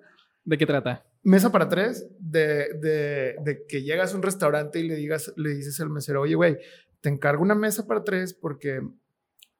¿De 0.45 0.57
qué 0.57 0.65
trata? 0.65 1.05
Mesa 1.23 1.51
para 1.51 1.67
tres, 1.67 2.07
de, 2.19 2.69
de, 2.79 3.35
de 3.43 3.65
que 3.67 3.81
llegas 3.81 4.13
a 4.13 4.15
un 4.15 4.21
restaurante 4.21 4.79
y 4.79 4.87
le, 4.87 4.95
digas, 4.95 5.33
le 5.37 5.55
dices 5.55 5.79
al 5.79 5.89
mesero, 5.89 6.21
oye, 6.21 6.35
güey, 6.35 6.59
te 7.05 7.09
encargo 7.09 7.43
una 7.43 7.53
mesa 7.53 7.85
para 7.85 8.03
tres 8.03 8.33
porque 8.33 8.81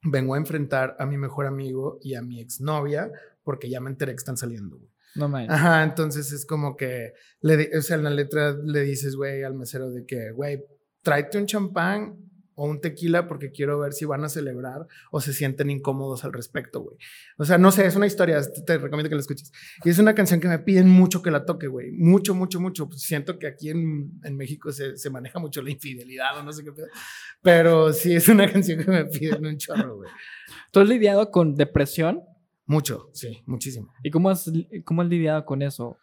vengo 0.02 0.34
a 0.34 0.40
enfrentar 0.40 0.96
a 0.98 1.06
mi 1.06 1.16
mejor 1.16 1.46
amigo 1.46 2.00
y 2.02 2.16
a 2.16 2.24
mi 2.24 2.40
exnovia 2.40 3.12
porque 3.44 3.70
ya 3.70 3.80
me 3.80 3.92
enteré 3.92 4.14
que 4.14 4.18
están 4.18 4.36
saliendo, 4.36 4.78
güey. 4.78 4.90
No 5.14 5.30
manches. 5.30 5.54
Ajá, 5.54 5.84
entonces 5.84 6.32
es 6.32 6.44
como 6.44 6.76
que, 6.76 7.14
le, 7.42 7.78
o 7.78 7.84
sea, 7.84 7.98
en 7.98 8.04
la 8.04 8.10
letra 8.10 8.54
le 8.54 8.80
dices, 8.82 9.16
güey, 9.16 9.44
al 9.44 9.54
mesero 9.54 9.92
de 9.92 10.08
que, 10.08 10.32
güey, 10.32 10.66
tráete 11.04 11.38
un 11.38 11.46
champán 11.46 12.18
o 12.56 12.66
un 12.66 12.82
tequila 12.82 13.28
porque 13.28 13.52
quiero 13.52 13.80
ver 13.80 13.94
si 13.94 14.06
van 14.06 14.24
a 14.24 14.30
celebrar 14.30 14.88
o 15.12 15.22
se 15.22 15.34
sienten 15.34 15.70
incómodos 15.70 16.24
al 16.24 16.34
respecto, 16.34 16.82
güey. 16.82 16.98
O 17.38 17.46
sea, 17.46 17.58
no 17.58 17.72
sé, 17.72 17.86
es 17.86 17.96
una 17.96 18.08
historia, 18.08 18.42
te, 18.66 18.78
recomiendo 18.78 19.10
que 19.10 19.16
la 19.16 19.22
escuches. 19.22 19.52
Y 19.84 19.90
es 19.90 20.00
una 20.00 20.16
canción 20.16 20.40
que 20.40 20.48
me 20.48 20.60
piden 20.60 20.90
mucho 20.90 21.22
que 21.22 21.32
la 21.32 21.46
toque, 21.46 21.68
güey. 21.68 21.92
Mucho, 21.92 22.34
mucho, 22.34 22.60
mucho. 22.60 22.88
Pues 22.88 23.02
siento 23.02 23.38
que 23.38 23.48
aquí 23.48 23.70
en, 23.70 24.20
en 24.24 24.38
México 24.38 24.72
se, 24.72 24.98
se 24.98 25.10
maneja 25.10 25.40
mucho 25.40 25.62
la 25.62 25.72
infidelidad 25.72 26.38
o 26.40 26.44
no 26.44 26.52
sé 26.52 26.64
qué 26.64 26.72
pedo. 26.72 26.88
Pero 27.42 27.94
sí, 27.94 28.16
es 28.16 28.28
una 28.30 28.50
canción 28.52 28.84
que 28.84 28.90
me 28.90 29.06
piden 29.06 29.46
un 29.46 29.58
chorro, 29.58 29.98
güey. 29.98 30.10
¿Tú 30.72 30.80
has 30.80 30.88
lidiado 30.88 31.32
con 31.32 31.56
depresión? 31.56 32.22
Mucho, 32.68 33.12
sí, 33.14 33.44
muchísimo. 33.46 33.94
¿Y 34.04 34.10
cómo 34.10 34.30
has, 34.30 34.52
cómo 34.86 35.04
has 35.04 35.08
lidiado 35.08 35.46
con 35.46 35.62
eso? 35.62 36.00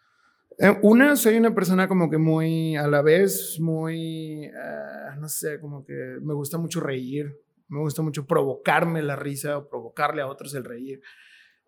Eh, 0.59 0.77
Una, 0.81 1.15
soy 1.15 1.37
una 1.37 1.53
persona 1.53 1.87
como 1.87 2.09
que 2.09 2.17
muy, 2.17 2.75
a 2.75 2.87
la 2.87 3.01
vez, 3.01 3.59
muy, 3.59 4.45
eh, 4.45 4.51
no 5.19 5.27
sé, 5.27 5.59
como 5.59 5.85
que 5.85 6.17
me 6.21 6.33
gusta 6.33 6.57
mucho 6.57 6.79
reír, 6.79 7.35
me 7.69 7.79
gusta 7.79 8.01
mucho 8.01 8.27
provocarme 8.27 9.01
la 9.01 9.15
risa 9.15 9.57
o 9.57 9.67
provocarle 9.67 10.21
a 10.21 10.27
otros 10.27 10.53
el 10.53 10.63
reír. 10.63 11.01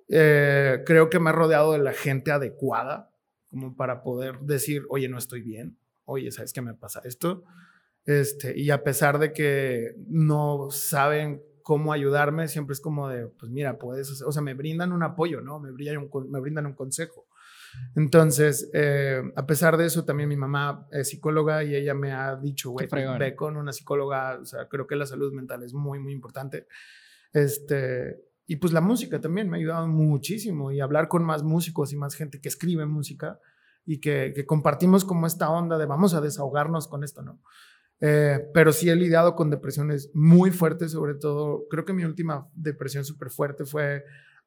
Eh, 0.07 0.83
creo 0.85 1.09
que 1.09 1.19
me 1.19 1.31
he 1.31 1.33
rodeado 1.33 1.71
de 1.71 1.79
la 1.79 1.93
gente 1.93 2.31
adecuada 2.31 3.11
como 3.49 3.75
para 3.75 4.03
poder 4.03 4.39
decir, 4.41 4.83
oye, 4.89 5.07
no 5.09 5.17
estoy 5.17 5.41
bien, 5.41 5.77
oye, 6.03 6.31
¿sabes 6.31 6.53
qué 6.53 6.61
me 6.61 6.75
pasa 6.75 7.01
esto? 7.05 7.43
Este, 8.05 8.59
y 8.59 8.69
a 8.69 8.83
pesar 8.83 9.17
de 9.17 9.33
que 9.33 9.95
no 10.07 10.69
saben 10.69 11.41
cómo 11.63 11.91
ayudarme, 11.91 12.47
siempre 12.47 12.73
es 12.73 12.81
como 12.81 13.09
de, 13.09 13.27
pues 13.27 13.51
mira, 13.51 13.79
puedes, 13.79 14.21
o 14.21 14.31
sea, 14.31 14.43
me 14.43 14.53
brindan 14.53 14.91
un 14.91 15.01
apoyo, 15.01 15.41
¿no? 15.41 15.59
Me 15.59 15.71
brindan 15.71 15.97
un, 15.97 16.29
me 16.29 16.39
brindan 16.39 16.67
un 16.67 16.73
consejo. 16.73 17.25
Entonces, 17.95 18.69
eh, 18.73 19.21
a 19.35 19.45
pesar 19.45 19.77
de 19.77 19.85
eso, 19.85 20.03
también 20.03 20.27
mi 20.27 20.35
mamá 20.35 20.87
es 20.91 21.09
psicóloga 21.09 21.63
y 21.63 21.75
ella 21.75 21.93
me 21.93 22.11
ha 22.11 22.35
dicho, 22.35 22.71
güey, 22.71 22.87
ve 23.17 23.35
con 23.35 23.55
una 23.55 23.71
psicóloga, 23.71 24.39
o 24.41 24.45
sea, 24.45 24.67
creo 24.67 24.85
que 24.85 24.95
la 24.95 25.05
salud 25.05 25.31
mental 25.31 25.63
es 25.63 25.73
muy, 25.73 25.99
muy 25.99 26.11
importante. 26.11 26.67
Este, 27.31 28.17
y 28.47 28.57
pues 28.57 28.73
la 28.73 28.81
música 28.81 29.21
también 29.21 29.49
me 29.49 29.57
ha 29.57 29.59
ayudado 29.59 29.87
muchísimo 29.87 30.71
y 30.71 30.81
hablar 30.81 31.07
con 31.07 31.23
más 31.23 31.43
músicos 31.43 31.93
y 31.93 31.95
más 31.95 32.15
gente 32.15 32.41
que 32.41 32.49
escribe 32.49 32.85
música 32.85 33.39
y 33.85 33.99
que, 33.99 34.33
que 34.35 34.45
compartimos 34.45 35.05
como 35.05 35.25
esta 35.25 35.49
onda 35.49 35.77
de 35.77 35.85
vamos 35.85 36.13
a 36.13 36.21
desahogarnos 36.21 36.87
con 36.87 37.03
esto, 37.03 37.21
¿no? 37.21 37.39
Eh, 38.01 38.49
pero 38.53 38.73
sí 38.73 38.89
he 38.89 38.95
lidiado 38.95 39.35
con 39.35 39.49
depresiones 39.49 40.11
muy 40.13 40.51
fuertes, 40.51 40.91
sobre 40.91 41.15
todo, 41.15 41.65
creo 41.69 41.85
que 41.85 41.93
mi 41.93 42.03
última 42.03 42.49
depresión 42.53 43.05
súper 43.05 43.29
fuerte 43.29 43.65
fue 43.65 44.03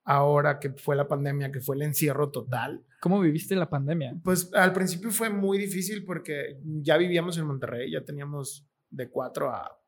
ahora 0.08 0.58
que 0.58 0.70
fue 0.70 0.96
la 0.96 1.06
pandemia, 1.06 1.52
que 1.52 1.60
fue 1.60 1.76
el 1.76 1.82
encierro 1.82 2.30
total. 2.30 2.82
¿Cómo 2.98 3.20
viviste 3.20 3.54
la 3.54 3.68
pandemia? 3.68 4.18
Pues 4.24 4.50
al 4.54 4.72
principio 4.72 5.10
fue 5.10 5.28
muy 5.28 5.58
difícil 5.58 6.02
porque 6.06 6.58
ya 6.64 6.96
vivíamos 6.96 7.36
en 7.36 7.44
Monterrey, 7.44 7.92
ya 7.92 8.02
teníamos 8.02 8.66
de 8.88 9.10
cuatro 9.10 9.50
a 9.50 9.78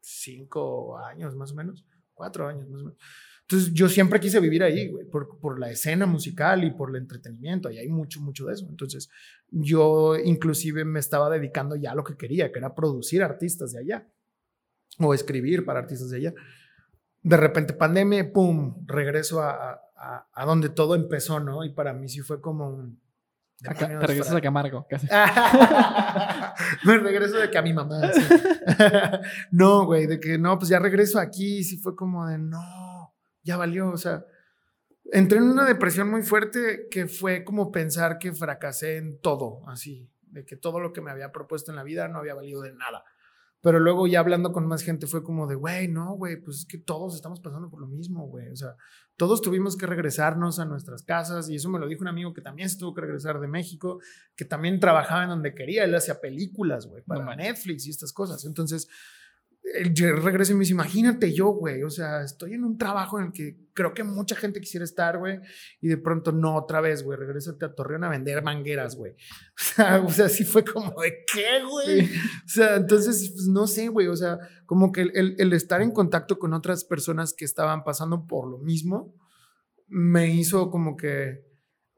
cinco 0.00 0.96
años 0.96 1.36
más 1.36 1.52
o 1.52 1.54
menos, 1.54 1.84
cuatro 2.14 2.48
años 2.48 2.66
más 2.70 2.80
o 2.80 2.84
menos. 2.84 2.98
Entonces 3.42 3.74
yo 3.74 3.90
siempre 3.90 4.18
quise 4.20 4.40
vivir 4.40 4.62
ahí, 4.62 4.88
güey, 4.88 5.04
por, 5.04 5.38
por 5.38 5.60
la 5.60 5.70
escena 5.70 6.06
musical 6.06 6.64
y 6.64 6.70
por 6.70 6.88
el 6.88 6.96
entretenimiento, 6.96 7.70
y 7.70 7.76
hay 7.76 7.88
mucho, 7.88 8.22
mucho 8.22 8.46
de 8.46 8.54
eso. 8.54 8.66
Entonces 8.70 9.10
yo 9.50 10.16
inclusive 10.16 10.86
me 10.86 10.98
estaba 10.98 11.28
dedicando 11.28 11.76
ya 11.76 11.92
a 11.92 11.94
lo 11.94 12.04
que 12.04 12.16
quería, 12.16 12.50
que 12.50 12.58
era 12.58 12.74
producir 12.74 13.22
artistas 13.22 13.72
de 13.72 13.80
allá 13.80 14.08
o 14.98 15.12
escribir 15.12 15.66
para 15.66 15.80
artistas 15.80 16.08
de 16.08 16.16
allá. 16.16 16.34
De 17.28 17.36
repente 17.36 17.72
pandemia, 17.74 18.32
¡pum!, 18.32 18.84
regreso 18.86 19.42
a, 19.42 19.80
a, 19.96 20.28
a 20.32 20.44
donde 20.46 20.68
todo 20.70 20.94
empezó, 20.94 21.40
¿no? 21.40 21.64
Y 21.64 21.74
para 21.74 21.92
mí 21.92 22.08
sí 22.08 22.20
fue 22.20 22.40
como 22.40 22.68
un... 22.68 23.00
Demonios, 23.60 24.00
te 24.00 24.06
regresas 24.06 24.28
fra- 24.28 24.38
a 24.38 24.40
Camargo. 24.40 24.86
casi. 24.88 25.08
me 26.84 26.98
regreso 26.98 27.36
de 27.38 27.50
que 27.50 27.58
a 27.58 27.62
mi 27.62 27.72
mamá. 27.72 28.00
sí. 28.12 28.20
no, 29.50 29.84
güey, 29.84 30.06
de 30.06 30.20
que 30.20 30.38
no, 30.38 30.58
pues 30.58 30.68
ya 30.70 30.78
regreso 30.78 31.18
aquí. 31.18 31.64
Sí 31.64 31.76
fue 31.78 31.96
como 31.96 32.26
de 32.28 32.38
no, 32.38 33.14
ya 33.42 33.56
valió. 33.56 33.90
O 33.90 33.96
sea, 33.96 34.24
entré 35.12 35.38
en 35.38 35.44
una 35.50 35.64
depresión 35.64 36.10
muy 36.10 36.22
fuerte 36.22 36.86
que 36.90 37.06
fue 37.08 37.44
como 37.44 37.70
pensar 37.72 38.18
que 38.18 38.32
fracasé 38.32 38.96
en 38.98 39.20
todo, 39.20 39.68
así, 39.68 40.08
de 40.22 40.44
que 40.44 40.56
todo 40.56 40.80
lo 40.80 40.92
que 40.92 41.00
me 41.00 41.10
había 41.10 41.32
propuesto 41.32 41.72
en 41.72 41.76
la 41.76 41.82
vida 41.82 42.08
no 42.08 42.18
había 42.18 42.34
valido 42.34 42.62
de 42.62 42.72
nada. 42.72 43.04
Pero 43.60 43.80
luego 43.80 44.06
ya 44.06 44.20
hablando 44.20 44.52
con 44.52 44.66
más 44.66 44.82
gente 44.82 45.06
fue 45.06 45.24
como 45.24 45.46
de, 45.48 45.56
güey, 45.56 45.88
no, 45.88 46.14
güey, 46.14 46.40
pues 46.40 46.58
es 46.58 46.66
que 46.66 46.78
todos 46.78 47.16
estamos 47.16 47.40
pasando 47.40 47.68
por 47.68 47.80
lo 47.80 47.88
mismo, 47.88 48.28
güey. 48.28 48.48
O 48.50 48.56
sea, 48.56 48.76
todos 49.16 49.42
tuvimos 49.42 49.76
que 49.76 49.86
regresarnos 49.86 50.60
a 50.60 50.64
nuestras 50.64 51.02
casas 51.02 51.48
y 51.50 51.56
eso 51.56 51.68
me 51.68 51.80
lo 51.80 51.88
dijo 51.88 52.02
un 52.02 52.08
amigo 52.08 52.32
que 52.32 52.40
también 52.40 52.70
se 52.70 52.78
tuvo 52.78 52.94
que 52.94 53.00
regresar 53.00 53.40
de 53.40 53.48
México, 53.48 54.00
que 54.36 54.44
también 54.44 54.78
trabajaba 54.78 55.24
en 55.24 55.30
donde 55.30 55.54
quería, 55.54 55.84
él 55.84 55.94
hacía 55.94 56.20
películas, 56.20 56.86
güey, 56.86 57.02
para 57.02 57.24
No. 57.24 57.34
Netflix 57.34 57.86
y 57.86 57.90
estas 57.90 58.12
cosas. 58.12 58.44
Entonces, 58.44 58.88
yo 59.92 60.14
regreso 60.16 60.52
y 60.52 60.54
me 60.54 60.60
dice, 60.60 60.72
imagínate 60.72 61.32
yo, 61.32 61.48
güey, 61.48 61.82
o 61.82 61.90
sea, 61.90 62.22
estoy 62.22 62.54
en 62.54 62.64
un 62.64 62.78
trabajo 62.78 63.18
en 63.18 63.26
el 63.26 63.32
que 63.32 63.56
creo 63.74 63.94
que 63.94 64.02
mucha 64.02 64.34
gente 64.34 64.60
quisiera 64.60 64.84
estar, 64.84 65.18
güey, 65.18 65.40
y 65.80 65.88
de 65.88 65.98
pronto 65.98 66.32
no, 66.32 66.56
otra 66.56 66.80
vez, 66.80 67.02
güey, 67.02 67.18
regresate 67.18 67.64
a 67.66 67.74
Torreón 67.74 68.04
a 68.04 68.08
vender 68.08 68.42
mangueras, 68.42 68.96
güey. 68.96 69.14
O 69.58 69.60
sea, 69.60 70.02
o 70.02 70.10
sea, 70.10 70.28
sí 70.28 70.44
fue 70.44 70.64
como 70.64 71.00
de 71.00 71.24
qué, 71.32 71.64
güey. 71.68 72.04
O 72.04 72.48
sea, 72.48 72.76
entonces, 72.76 73.30
pues 73.30 73.46
no 73.46 73.66
sé, 73.66 73.88
güey, 73.88 74.08
o 74.08 74.16
sea, 74.16 74.38
como 74.66 74.90
que 74.92 75.02
el, 75.02 75.36
el, 75.38 75.52
estar 75.52 75.82
en 75.82 75.92
contacto 75.92 76.38
con 76.38 76.54
otras 76.54 76.84
personas 76.84 77.34
que 77.34 77.44
estaban 77.44 77.84
pasando 77.84 78.26
por 78.26 78.48
lo 78.48 78.58
mismo, 78.58 79.14
me 79.86 80.28
hizo 80.30 80.70
como 80.70 80.96
que... 80.96 81.44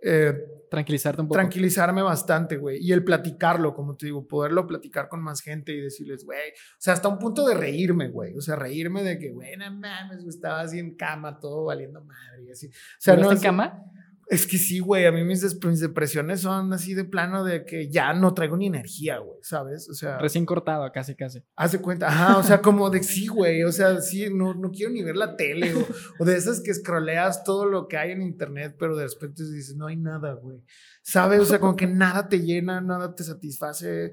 Eh, 0.02 0.34
Tranquilizarte 0.70 1.20
un 1.20 1.26
poco. 1.26 1.34
Tranquilizarme 1.34 2.00
bastante, 2.00 2.56
güey. 2.56 2.78
Y 2.80 2.92
el 2.92 3.02
platicarlo, 3.02 3.74
como 3.74 3.96
te 3.96 4.06
digo, 4.06 4.26
poderlo 4.26 4.68
platicar 4.68 5.08
con 5.08 5.20
más 5.20 5.40
gente 5.40 5.72
y 5.72 5.80
decirles, 5.80 6.24
güey. 6.24 6.50
O 6.50 6.76
sea, 6.78 6.92
hasta 6.92 7.08
un 7.08 7.18
punto 7.18 7.44
de 7.44 7.54
reírme, 7.54 8.08
güey. 8.08 8.36
O 8.36 8.40
sea, 8.40 8.54
reírme 8.54 9.02
de 9.02 9.18
que, 9.18 9.32
güey, 9.32 9.56
no 9.56 9.68
mames, 9.72 10.24
estaba 10.24 10.60
así 10.60 10.78
en 10.78 10.94
cama, 10.94 11.40
todo 11.40 11.64
valiendo 11.64 12.00
madre 12.04 12.44
y 12.46 12.50
así. 12.52 12.68
O 12.68 12.70
sea, 12.98 13.16
¿No 13.16 13.32
en 13.32 13.40
cama? 13.40 13.82
Es 14.30 14.46
que 14.46 14.58
sí, 14.58 14.78
güey, 14.78 15.06
a 15.06 15.10
mí 15.10 15.24
mis, 15.24 15.40
depresiones 15.80 16.42
son 16.42 16.72
así 16.72 16.94
de 16.94 17.04
plano 17.04 17.42
de 17.42 17.64
que 17.64 17.90
ya 17.90 18.12
no 18.12 18.32
traigo 18.32 18.56
ni 18.56 18.68
energía, 18.68 19.18
güey, 19.18 19.40
¿sabes? 19.42 19.88
O 19.90 19.92
sea... 19.92 20.18
Recién 20.18 20.46
cortado, 20.46 20.88
casi, 20.92 21.16
casi. 21.16 21.42
Hace 21.56 21.80
cuenta, 21.80 22.06
ajá, 22.06 22.38
o 22.38 22.42
sea, 22.44 22.62
como 22.62 22.90
de 22.90 23.02
sí, 23.02 23.26
güey, 23.26 23.64
o 23.64 23.72
sea, 23.72 24.00
sí, 24.00 24.32
no, 24.32 24.54
no 24.54 24.70
quiero 24.70 24.92
ni 24.92 25.02
ver 25.02 25.16
la 25.16 25.34
tele, 25.34 25.74
o, 25.74 25.84
o 26.20 26.24
de 26.24 26.36
esas 26.36 26.60
que 26.60 26.72
scrolleas 26.72 27.42
todo 27.42 27.66
lo 27.66 27.88
que 27.88 27.96
hay 27.96 28.12
en 28.12 28.22
internet, 28.22 28.76
pero 28.78 28.96
de 28.96 29.08
repente 29.08 29.42
dices, 29.42 29.74
no 29.74 29.88
hay 29.88 29.96
nada, 29.96 30.34
güey, 30.34 30.62
¿sabes? 31.02 31.40
O 31.40 31.44
sea, 31.44 31.58
como 31.58 31.74
que 31.74 31.88
nada 31.88 32.28
te 32.28 32.38
llena, 32.38 32.80
nada 32.80 33.16
te 33.16 33.24
satisface. 33.24 34.12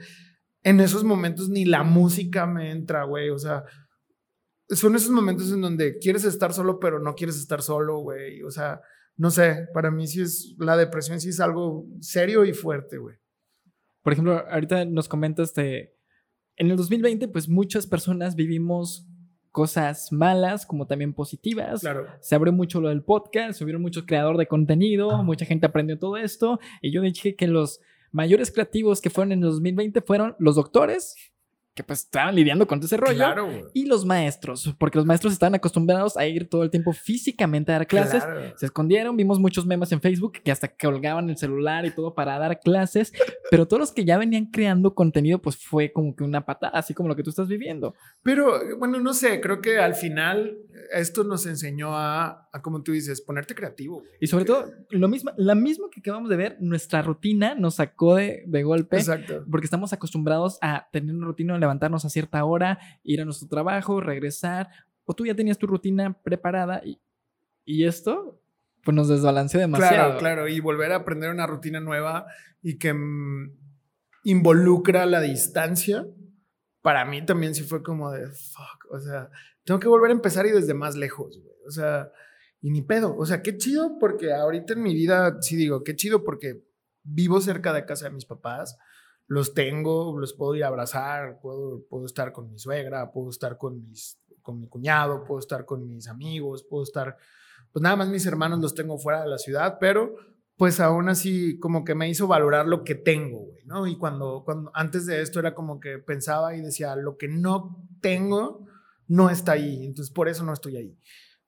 En 0.63 0.79
esos 0.79 1.03
momentos 1.03 1.47
ni 1.47 1.63
la 1.63 1.83
música 1.83 2.47
me 2.47 2.71
entra, 2.71 3.03
güey, 3.03 3.29
o 3.29 3.37
sea, 3.37 3.65
son 4.69 4.95
esos 4.95 5.11
momentos 5.11 5.51
en 5.51 5.61
donde 5.61 5.99
quieres 5.99 6.25
estar 6.25 6.53
solo, 6.53 6.79
pero 6.79 6.97
no 6.97 7.13
quieres 7.13 7.37
estar 7.37 7.61
solo, 7.61 7.99
güey, 7.99 8.41
o 8.41 8.49
sea 8.49 8.81
no 9.17 9.31
sé, 9.31 9.67
para 9.73 9.91
mí 9.91 10.07
sí 10.07 10.21
es, 10.21 10.55
la 10.59 10.77
depresión 10.77 11.19
sí 11.19 11.29
es 11.29 11.39
algo 11.39 11.85
serio 11.99 12.45
y 12.45 12.53
fuerte, 12.53 12.97
güey. 12.97 13.17
Por 14.03 14.13
ejemplo, 14.13 14.45
ahorita 14.49 14.85
nos 14.85 15.09
comentas 15.09 15.53
de, 15.53 15.95
en 16.55 16.71
el 16.71 16.77
2020, 16.77 17.27
pues 17.27 17.49
muchas 17.49 17.87
personas 17.87 18.35
vivimos 18.35 19.07
cosas 19.51 20.11
malas 20.11 20.67
como 20.67 20.85
también 20.85 21.13
positivas. 21.13 21.81
Claro. 21.81 22.05
Se 22.21 22.35
abrió 22.35 22.53
mucho 22.53 22.79
lo 22.79 22.89
del 22.89 23.03
podcast, 23.03 23.57
subieron 23.57 23.81
muchos 23.81 24.05
creadores 24.05 24.37
de 24.37 24.47
contenido, 24.47 25.23
mucha 25.23 25.45
gente 25.45 25.65
aprendió 25.65 25.97
todo 25.97 26.15
esto 26.15 26.59
y 26.79 26.91
yo 26.91 27.01
dije 27.01 27.35
que 27.35 27.47
los 27.47 27.81
mayores 28.11 28.51
creativos 28.51 29.01
que 29.01 29.09
fueron 29.09 29.31
en 29.31 29.39
el 29.39 29.49
2020 29.49 30.01
fueron 30.01 30.35
los 30.37 30.55
doctores, 30.55 31.15
que 31.77 31.83
pues 31.83 31.99
estaban 31.99 32.35
lidiando 32.35 32.67
con 32.67 32.79
ese 32.83 32.97
rollo. 32.97 33.15
Claro, 33.15 33.47
y 33.73 33.85
los 33.85 34.03
maestros, 34.03 34.75
porque 34.79 34.97
los 34.97 35.05
maestros 35.05 35.31
estaban 35.31 35.53
acostumbrados 35.53 36.17
a 36.17 36.25
ir 36.25 36.49
todo 36.49 36.63
el 36.63 36.71
tiempo 36.71 36.91
físicamente 36.91 37.71
a 37.71 37.75
dar 37.75 37.87
clases. 37.87 38.23
Se 38.55 38.65
escondieron, 38.65 39.15
vimos 39.15 39.39
muchos 39.39 39.65
memes 39.65 39.91
en 39.91 40.01
Facebook 40.01 40.39
que 40.43 40.51
hasta 40.51 40.67
colgaban 40.67 41.29
el 41.29 41.37
celular 41.37 41.85
y 41.85 41.91
todo 41.91 42.15
para 42.15 42.39
dar 42.39 42.59
clases, 42.59 43.13
pero 43.51 43.67
todos 43.67 43.79
los 43.79 43.91
que 43.91 44.05
ya 44.05 44.17
venían 44.17 44.47
creando 44.47 44.95
contenido, 44.95 45.39
pues 45.39 45.55
fue 45.55 45.91
como 45.91 46.15
que 46.15 46.23
una 46.23 46.45
patada, 46.45 46.77
así 46.77 46.95
como 46.95 47.09
lo 47.09 47.15
que 47.15 47.23
tú 47.23 47.29
estás 47.29 47.47
viviendo. 47.47 47.93
Pero 48.23 48.59
bueno, 48.77 48.99
no 48.99 49.13
sé, 49.13 49.39
creo 49.39 49.61
que 49.61 49.77
al 49.77 49.93
final 49.93 50.57
esto 50.91 51.23
nos 51.23 51.45
enseñó 51.45 51.95
a, 51.95 52.49
a 52.51 52.61
como 52.61 52.81
tú 52.81 52.91
dices, 52.91 53.21
ponerte 53.21 53.53
creativo. 53.53 54.03
Y 54.19 54.27
sobre 54.27 54.45
todo, 54.45 54.65
lo 54.89 55.07
mismo, 55.07 55.31
la 55.37 55.53
misma 55.53 55.87
que 55.91 55.99
acabamos 55.99 56.29
de 56.29 56.37
ver, 56.37 56.57
nuestra 56.59 57.03
rutina 57.03 57.55
nos 57.55 57.75
sacó 57.75 58.15
de, 58.15 58.43
de 58.47 58.63
golpe. 58.63 58.97
Exacto. 58.97 59.45
Porque 59.49 59.65
estamos 59.65 59.93
acostumbrados 59.93 60.57
a 60.61 60.87
tener 60.91 61.13
una 61.13 61.27
rutina 61.27 61.53
levantarnos 61.67 62.05
a 62.05 62.09
cierta 62.09 62.43
hora, 62.45 62.79
ir 63.03 63.21
a 63.21 63.25
nuestro 63.25 63.47
trabajo, 63.47 63.99
regresar, 63.99 64.69
o 65.05 65.13
tú 65.13 65.25
ya 65.25 65.35
tenías 65.35 65.57
tu 65.57 65.67
rutina 65.67 66.21
preparada 66.23 66.81
y, 66.83 66.99
y 67.65 67.85
esto 67.85 68.41
pues 68.83 68.95
nos 68.95 69.09
desbalanceó 69.09 69.59
demasiado. 69.59 69.95
Claro, 69.95 70.17
claro, 70.17 70.47
y 70.47 70.61
volver 70.61 70.93
a 70.93 70.97
aprender 70.97 71.29
una 71.29 71.45
rutina 71.45 71.81
nueva 71.81 72.25
y 72.61 72.77
que 72.77 72.93
mm, 72.93 73.57
involucra 74.23 75.05
la 75.05 75.19
distancia, 75.19 76.05
para 76.81 77.03
mí 77.03 77.25
también 77.25 77.53
sí 77.53 77.63
fue 77.63 77.83
como 77.83 78.11
de, 78.11 78.27
fuck, 78.27 78.91
o 78.91 78.99
sea, 78.99 79.29
tengo 79.65 79.81
que 79.81 79.89
volver 79.89 80.11
a 80.11 80.13
empezar 80.13 80.45
y 80.45 80.51
desde 80.51 80.73
más 80.73 80.95
lejos, 80.95 81.37
güey. 81.43 81.55
O 81.67 81.71
sea, 81.71 82.09
y 82.61 82.71
ni 82.71 82.81
pedo. 82.81 83.15
O 83.17 83.25
sea, 83.25 83.41
qué 83.41 83.57
chido 83.57 83.97
porque 83.99 84.33
ahorita 84.33 84.73
en 84.73 84.83
mi 84.83 84.93
vida, 84.93 85.41
sí 85.41 85.57
digo, 85.57 85.83
qué 85.83 85.95
chido 85.95 86.23
porque 86.23 86.63
vivo 87.03 87.41
cerca 87.41 87.73
de 87.73 87.85
casa 87.85 88.05
de 88.05 88.15
mis 88.15 88.25
papás 88.25 88.77
los 89.27 89.53
tengo, 89.53 90.17
los 90.17 90.33
puedo 90.33 90.55
ir 90.55 90.63
a 90.63 90.67
abrazar, 90.67 91.39
puedo, 91.41 91.85
puedo 91.89 92.05
estar 92.05 92.31
con 92.31 92.49
mi 92.49 92.57
suegra, 92.57 93.11
puedo 93.11 93.29
estar 93.29 93.57
con, 93.57 93.83
mis, 93.83 94.19
con 94.41 94.59
mi 94.59 94.67
cuñado, 94.67 95.23
puedo 95.25 95.39
estar 95.39 95.65
con 95.65 95.85
mis 95.85 96.07
amigos, 96.07 96.65
puedo 96.69 96.83
estar, 96.83 97.17
pues 97.71 97.83
nada 97.83 97.97
más 97.97 98.07
mis 98.07 98.25
hermanos 98.25 98.59
los 98.59 98.73
tengo 98.73 98.97
fuera 98.97 99.21
de 99.21 99.29
la 99.29 99.37
ciudad, 99.37 99.77
pero 99.79 100.15
pues 100.55 100.79
aún 100.79 101.07
así 101.07 101.59
como 101.59 101.83
que 101.83 101.93
me 101.93 102.09
hizo 102.09 102.25
valorar 102.25 102.67
lo 102.67 102.83
que 102.83 102.95
tengo, 102.95 103.39
güey, 103.39 103.63
¿no? 103.65 103.85
Y 103.85 103.97
cuando, 103.97 104.43
cuando 104.43 104.71
antes 104.73 105.05
de 105.05 105.21
esto 105.21 105.39
era 105.39 105.53
como 105.53 105.79
que 105.79 105.99
pensaba 105.99 106.55
y 106.55 106.61
decía, 106.61 106.95
lo 106.95 107.17
que 107.17 107.27
no 107.27 107.85
tengo 108.01 108.65
no 109.07 109.29
está 109.29 109.51
ahí, 109.51 109.85
entonces 109.85 110.11
por 110.11 110.27
eso 110.27 110.43
no 110.43 110.53
estoy 110.53 110.77
ahí. 110.77 110.97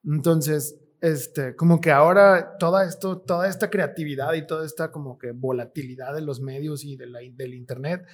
Entonces, 0.04 0.80
este, 1.02 1.56
como 1.56 1.80
que 1.80 1.92
ahora 1.92 2.58
toda 2.58 2.86
esto, 2.86 3.20
toda 3.20 3.48
esta 3.48 3.70
creatividad 3.70 4.34
y 4.34 4.46
toda 4.46 4.66
esta 4.66 4.92
como 4.92 5.18
que 5.18 5.32
volatilidad 5.32 6.14
de 6.14 6.22
los 6.22 6.42
medios 6.42 6.84
y 6.84 6.96
de 6.96 7.08
la, 7.08 7.20
del 7.32 7.54
internet 7.54 8.06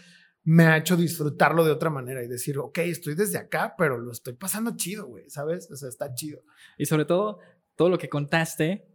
me 0.44 0.66
ha 0.66 0.78
hecho 0.78 0.96
disfrutarlo 0.96 1.66
de 1.66 1.72
otra 1.72 1.90
manera 1.90 2.24
y 2.24 2.28
decir, 2.28 2.60
ok, 2.60 2.78
estoy 2.80 3.16
desde 3.16 3.40
acá, 3.40 3.74
pero 3.78 3.98
lo 3.98 4.12
estoy 4.12 4.34
pasando 4.34 4.76
chido, 4.76 5.08
güey, 5.08 5.28
¿sabes? 5.28 5.70
O 5.72 5.76
sea, 5.76 5.90
está 5.90 6.14
chido. 6.14 6.44
Y 6.78 6.86
sobre 6.86 7.06
todo, 7.06 7.40
todo 7.76 7.90
lo 7.90 7.98
que 7.98 8.10
contaste 8.10 8.88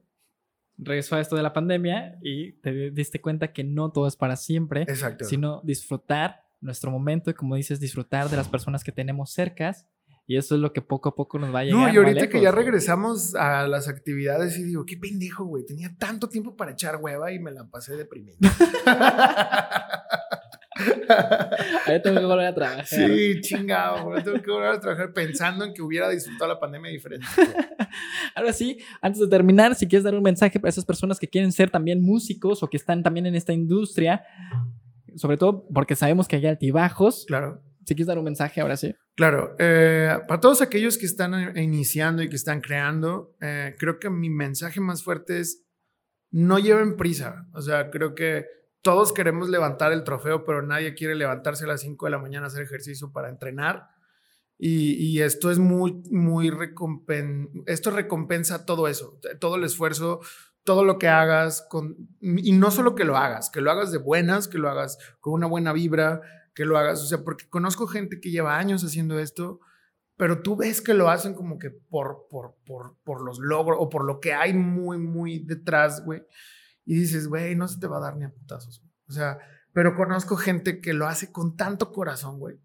regresó 0.79 1.17
a 1.17 1.21
esto 1.21 1.37
de 1.37 1.43
la 1.43 1.53
pandemia 1.53 2.19
y 2.23 2.53
te 2.61 2.93
diste 2.93 3.21
cuenta 3.21 3.53
que 3.53 3.65
no 3.65 3.91
todo 3.91 4.07
es 4.07 4.17
para 4.17 4.37
siempre, 4.37 4.83
Exacto. 4.83 5.25
sino 5.25 5.61
disfrutar 5.65 6.45
nuestro 6.61 6.91
momento 6.91 7.31
y 7.31 7.35
como 7.35 7.57
dices, 7.57 7.81
disfrutar 7.81 8.29
de 8.31 8.37
las 8.37 8.49
personas 8.49 8.85
que 8.85 8.93
tenemos 8.93 9.33
cercas 9.33 9.87
y 10.27 10.37
eso 10.37 10.55
es 10.55 10.61
lo 10.61 10.73
que 10.73 10.81
poco 10.81 11.09
a 11.09 11.15
poco 11.15 11.39
nos 11.39 11.55
va 11.55 11.61
a 11.61 11.65
llegar. 11.65 11.81
No, 11.81 11.93
y 11.93 11.97
ahorita 11.97 12.29
que 12.29 12.41
ya 12.41 12.53
regresamos 12.53 13.35
a 13.35 13.67
las 13.67 13.89
actividades 13.89 14.59
y 14.59 14.63
digo, 14.63 14.87
qué 14.87 14.97
pendejo, 14.97 15.45
güey. 15.45 15.65
Tenía 15.65 15.95
tanto 15.99 16.29
tiempo 16.29 16.57
para 16.57 16.73
echar 16.73 16.97
hueva 16.97 17.33
y 17.33 17.39
me 17.39 17.51
la 17.51 17.69
pasé 17.69 17.97
deprimido. 17.97 18.39
Ahora 21.87 22.03
tengo 22.03 22.21
que 22.21 22.27
volver 22.27 22.47
a 22.47 22.55
trabajar. 22.55 22.87
Sí, 22.87 23.41
chingado. 23.41 23.97
Ahora 23.97 24.23
tengo 24.23 24.41
que 24.41 24.51
volver 24.51 24.71
a 24.71 24.81
trabajar 24.81 25.13
pensando 25.13 25.65
en 25.65 25.75
que 25.75 25.83
hubiera 25.83 26.09
disfrutado 26.09 26.53
la 26.53 26.61
pandemia 26.61 26.91
diferente. 26.91 27.27
Ahora 28.35 28.53
sí, 28.53 28.79
antes 29.01 29.21
de 29.21 29.29
terminar, 29.29 29.75
si 29.75 29.87
quieres 29.87 30.05
dar 30.05 30.15
un 30.15 30.23
mensaje 30.23 30.59
para 30.59 30.71
esas 30.71 30.85
personas 30.85 31.19
que 31.19 31.29
quieren 31.29 31.53
ser 31.53 31.71
también 31.71 32.03
músicos 32.03 32.63
o 32.63 32.69
que 32.69 32.77
están 32.77 33.03
también 33.03 33.27
en 33.27 33.35
esta 33.35 33.53
industria, 33.53 34.25
sobre 35.17 35.37
todo 35.37 35.67
porque 35.73 35.97
sabemos 35.97 36.29
que 36.29 36.37
hay 36.37 36.47
altibajos. 36.47 37.25
Claro. 37.27 37.63
Si 37.91 37.97
quieres 37.97 38.07
dar 38.07 38.19
un 38.19 38.25
mensaje, 38.25 38.61
ahora 38.61 38.77
sí. 38.77 38.95
Claro, 39.17 39.57
eh, 39.59 40.17
para 40.29 40.41
todos 40.41 40.63
aquellos 40.63 40.97
que 40.97 41.07
están 41.07 41.57
iniciando 41.59 42.23
y 42.23 42.29
que 42.29 42.37
están 42.37 42.61
creando, 42.61 43.35
eh, 43.41 43.75
creo 43.81 43.99
que 43.99 44.09
mi 44.09 44.31
mensaje 44.31 44.81
más 44.81 45.03
fuerte 45.03 45.41
es 45.41 45.65
no 46.31 46.61
lleven 46.61 46.97
prisa. 46.97 47.49
O 47.53 47.61
sea, 47.61 47.91
creo 47.91 48.15
que 48.15 48.47
todos 48.81 49.13
queremos 49.13 49.49
levantar 49.49 49.91
el 49.93 50.05
trofeo, 50.05 50.45
pero 50.45 50.63
nadie 50.63 50.95
quiere 50.95 51.17
levantarse 51.17 51.65
a 51.65 51.67
las 51.67 51.81
5 51.81 52.07
de 52.07 52.13
la 52.13 52.21
mañana 52.21 52.45
a 52.45 52.47
hacer 52.47 52.63
ejercicio 52.63 53.11
para 53.11 53.29
entrenar. 53.29 53.89
Y, 54.57 55.21
esto 55.21 55.51
es 55.51 55.59
muy, 55.59 56.01
muy 56.13 56.53
esto 57.67 57.91
recompensa 57.91 58.67
todo 58.67 58.87
eso, 58.87 59.19
todo 59.41 59.57
el 59.57 59.65
esfuerzo, 59.65 60.21
todo 60.63 60.85
lo 60.85 60.97
que 60.97 61.09
hagas, 61.09 61.67
y 62.21 62.53
no 62.53 62.71
solo 62.71 62.95
que 62.95 63.03
lo 63.03 63.17
hagas, 63.17 63.51
que 63.51 63.61
lo 63.61 63.73
hagas 63.73 63.91
de 63.91 63.99
buenas, 63.99 64.47
que 64.47 64.59
lo 64.59 64.71
hagas 64.71 64.97
con 65.19 65.33
una 65.33 65.49
buena 65.49 65.73
vibra, 65.73 66.21
que 66.55 66.65
lo 66.65 66.79
hagas. 66.79 67.03
O 67.03 67.07
sea, 67.07 67.23
porque 67.25 67.49
conozco 67.49 67.87
gente 67.87 68.21
que 68.21 68.31
lleva 68.31 68.59
años 68.59 68.85
haciendo 68.85 69.19
esto, 69.19 69.61
pero 70.17 70.43
tú 70.43 70.57
ves 70.57 70.81
que 70.83 70.95
lo 70.95 71.09
hacen 71.09 71.35
como 71.35 71.59
que 71.59 71.71
por, 71.71 72.27
por, 72.29 72.57
por, 72.67 72.97
por 73.05 73.23
los 73.23 73.39
logros 73.39 73.79
o 73.81 73.89
por 73.89 74.05
lo 74.05 74.21
que 74.21 74.35
hay 74.35 74.53
muy, 74.53 74.99
muy 74.99 75.39
detrás, 75.39 76.05
güey. 76.05 76.23
Y 76.85 76.95
dices, 76.95 77.29
güey, 77.29 77.55
no 77.55 77.69
se 77.69 77.79
te 77.79 77.87
va 77.87 77.99
a 77.99 78.01
dar 78.01 78.17
ni 78.17 78.25
a 78.25 78.31
putazos. 78.31 78.83
O 79.09 79.13
sea, 79.13 79.39
pero 79.73 79.95
conozco 79.95 80.37
gente 80.37 80.81
que 80.81 80.93
lo 80.93 81.07
hace 81.07 81.33
con 81.33 81.57
tanto 81.57 81.93
corazón, 81.93 82.39
güey, 82.39 82.61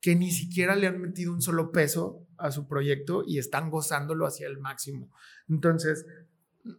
que 0.00 0.14
ni 0.14 0.30
siquiera 0.30 0.76
le 0.76 0.86
han 0.86 1.00
metido 1.00 1.32
un 1.32 1.42
solo 1.42 1.72
peso 1.72 2.26
a 2.38 2.50
su 2.50 2.66
proyecto 2.66 3.24
y 3.26 3.38
están 3.38 3.70
gozándolo 3.70 4.26
hacia 4.26 4.46
el 4.46 4.58
máximo. 4.58 5.10
Entonces, 5.48 6.06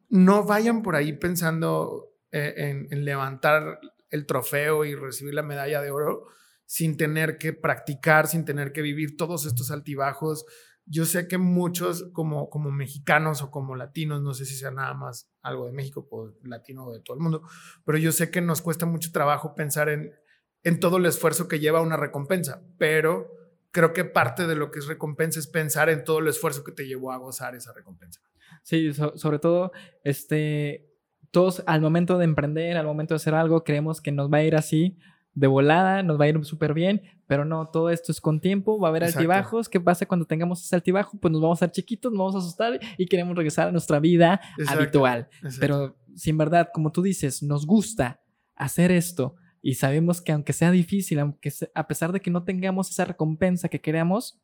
no 0.10 0.46
vayan 0.46 0.82
por 0.82 0.96
ahí 0.96 1.14
pensando 1.14 2.14
eh, 2.32 2.54
en, 2.58 2.88
en 2.92 3.06
levantar 3.06 3.80
el 4.10 4.26
trofeo 4.26 4.86
y 4.86 4.96
recibir 4.96 5.34
la 5.34 5.44
medalla 5.44 5.82
de 5.82 5.92
oro 5.92 6.28
sin 6.66 6.98
tener 6.98 7.38
que 7.38 7.54
practicar, 7.54 8.28
sin 8.28 8.46
tener 8.46 8.74
que 8.74 8.82
vivir 8.82 9.16
todos 9.18 9.46
estos 9.46 9.72
altibajos. 9.72 10.46
Yo 10.86 11.06
sé 11.06 11.28
que 11.28 11.38
muchos 11.38 12.10
como, 12.14 12.50
como 12.50 12.72
mexicanos 12.72 13.42
o 13.42 13.52
como 13.52 13.76
latinos, 13.76 14.22
no 14.22 14.34
sé 14.34 14.46
si 14.46 14.56
sea 14.56 14.72
nada 14.72 14.94
más 14.94 15.30
algo 15.42 15.66
de 15.66 15.72
México 15.72 16.08
o 16.12 16.34
latino 16.44 16.92
de 16.92 17.02
todo 17.02 17.16
el 17.16 17.24
mundo, 17.24 17.42
pero 17.86 17.98
yo 17.98 18.12
sé 18.12 18.30
que 18.32 18.42
nos 18.42 18.62
cuesta 18.62 18.86
mucho 18.86 19.12
trabajo 19.12 19.56
pensar 19.56 19.90
en, 19.90 20.14
en 20.64 20.80
todo 20.80 20.98
el 20.98 21.06
esfuerzo 21.06 21.48
que 21.48 21.60
lleva 21.60 21.82
una 21.82 21.98
recompensa, 21.98 22.62
pero 22.78 23.32
creo 23.72 23.94
que 23.94 24.06
parte 24.06 24.48
de 24.48 24.56
lo 24.56 24.72
que 24.72 24.80
es 24.80 24.88
recompensa 24.88 25.40
es 25.40 25.48
pensar 25.48 25.90
en 25.90 26.04
todo 26.04 26.20
el 26.20 26.28
esfuerzo 26.28 26.64
que 26.64 26.72
te 26.72 26.88
llevó 26.88 27.12
a 27.12 27.18
gozar 27.18 27.56
esa 27.56 27.74
recompensa. 27.74 28.22
Sí, 28.64 28.94
sobre 28.94 29.40
todo, 29.40 29.72
este, 30.04 30.97
todos 31.38 31.62
al 31.68 31.82
momento 31.82 32.18
de 32.18 32.26
emprender, 32.26 32.78
al 32.78 32.88
momento 32.88 33.14
de 33.14 33.18
hacer 33.18 33.36
algo, 33.36 33.64
creemos 33.64 34.02
que 34.02 34.12
nos 34.12 34.34
va 34.34 34.38
a 34.38 34.44
ir 34.44 34.56
así, 34.56 34.98
de 35.36 35.46
volada, 35.46 36.02
nos 36.02 36.20
va 36.20 36.26
a 36.26 36.30
ir 36.30 36.44
súper 36.44 36.74
bien, 36.74 37.04
pero 37.28 37.46
no, 37.46 37.68
todo 37.68 37.92
esto 37.92 38.12
es 38.12 38.20
con 38.20 38.42
tiempo, 38.42 38.80
va 38.80 38.88
a 38.88 38.90
haber 38.90 39.04
altibajos. 39.04 39.70
¿Qué 39.70 39.80
pasa 39.80 40.08
cuando 40.08 40.26
tengamos 40.26 40.66
ese 40.66 40.76
altibajo? 40.76 41.16
Pues 41.20 41.32
nos 41.32 41.40
vamos 41.40 41.62
a 41.62 41.66
hacer 41.66 41.74
chiquitos, 41.74 42.12
nos 42.12 42.18
vamos 42.18 42.36
a 42.36 42.40
asustar 42.40 42.80
y 42.98 43.06
queremos 43.06 43.36
regresar 43.36 43.68
a 43.68 43.72
nuestra 43.72 44.00
vida 44.00 44.42
habitual. 44.68 45.28
Pero 45.60 45.96
si 46.16 46.32
en 46.32 46.40
verdad, 46.40 46.70
como 46.74 46.92
tú 46.92 47.04
dices, 47.04 47.44
nos 47.44 47.68
gusta 47.68 48.20
hacer 48.56 48.92
esto 48.92 49.36
y 49.62 49.76
sabemos 49.76 50.24
que 50.24 50.32
aunque 50.32 50.54
sea 50.54 50.72
difícil, 50.72 51.20
aunque 51.20 51.54
a 51.76 51.86
pesar 51.86 52.14
de 52.14 52.20
que 52.20 52.32
no 52.32 52.46
tengamos 52.46 52.90
esa 52.90 53.06
recompensa 53.06 53.70
que 53.70 53.80
queremos, 53.80 54.42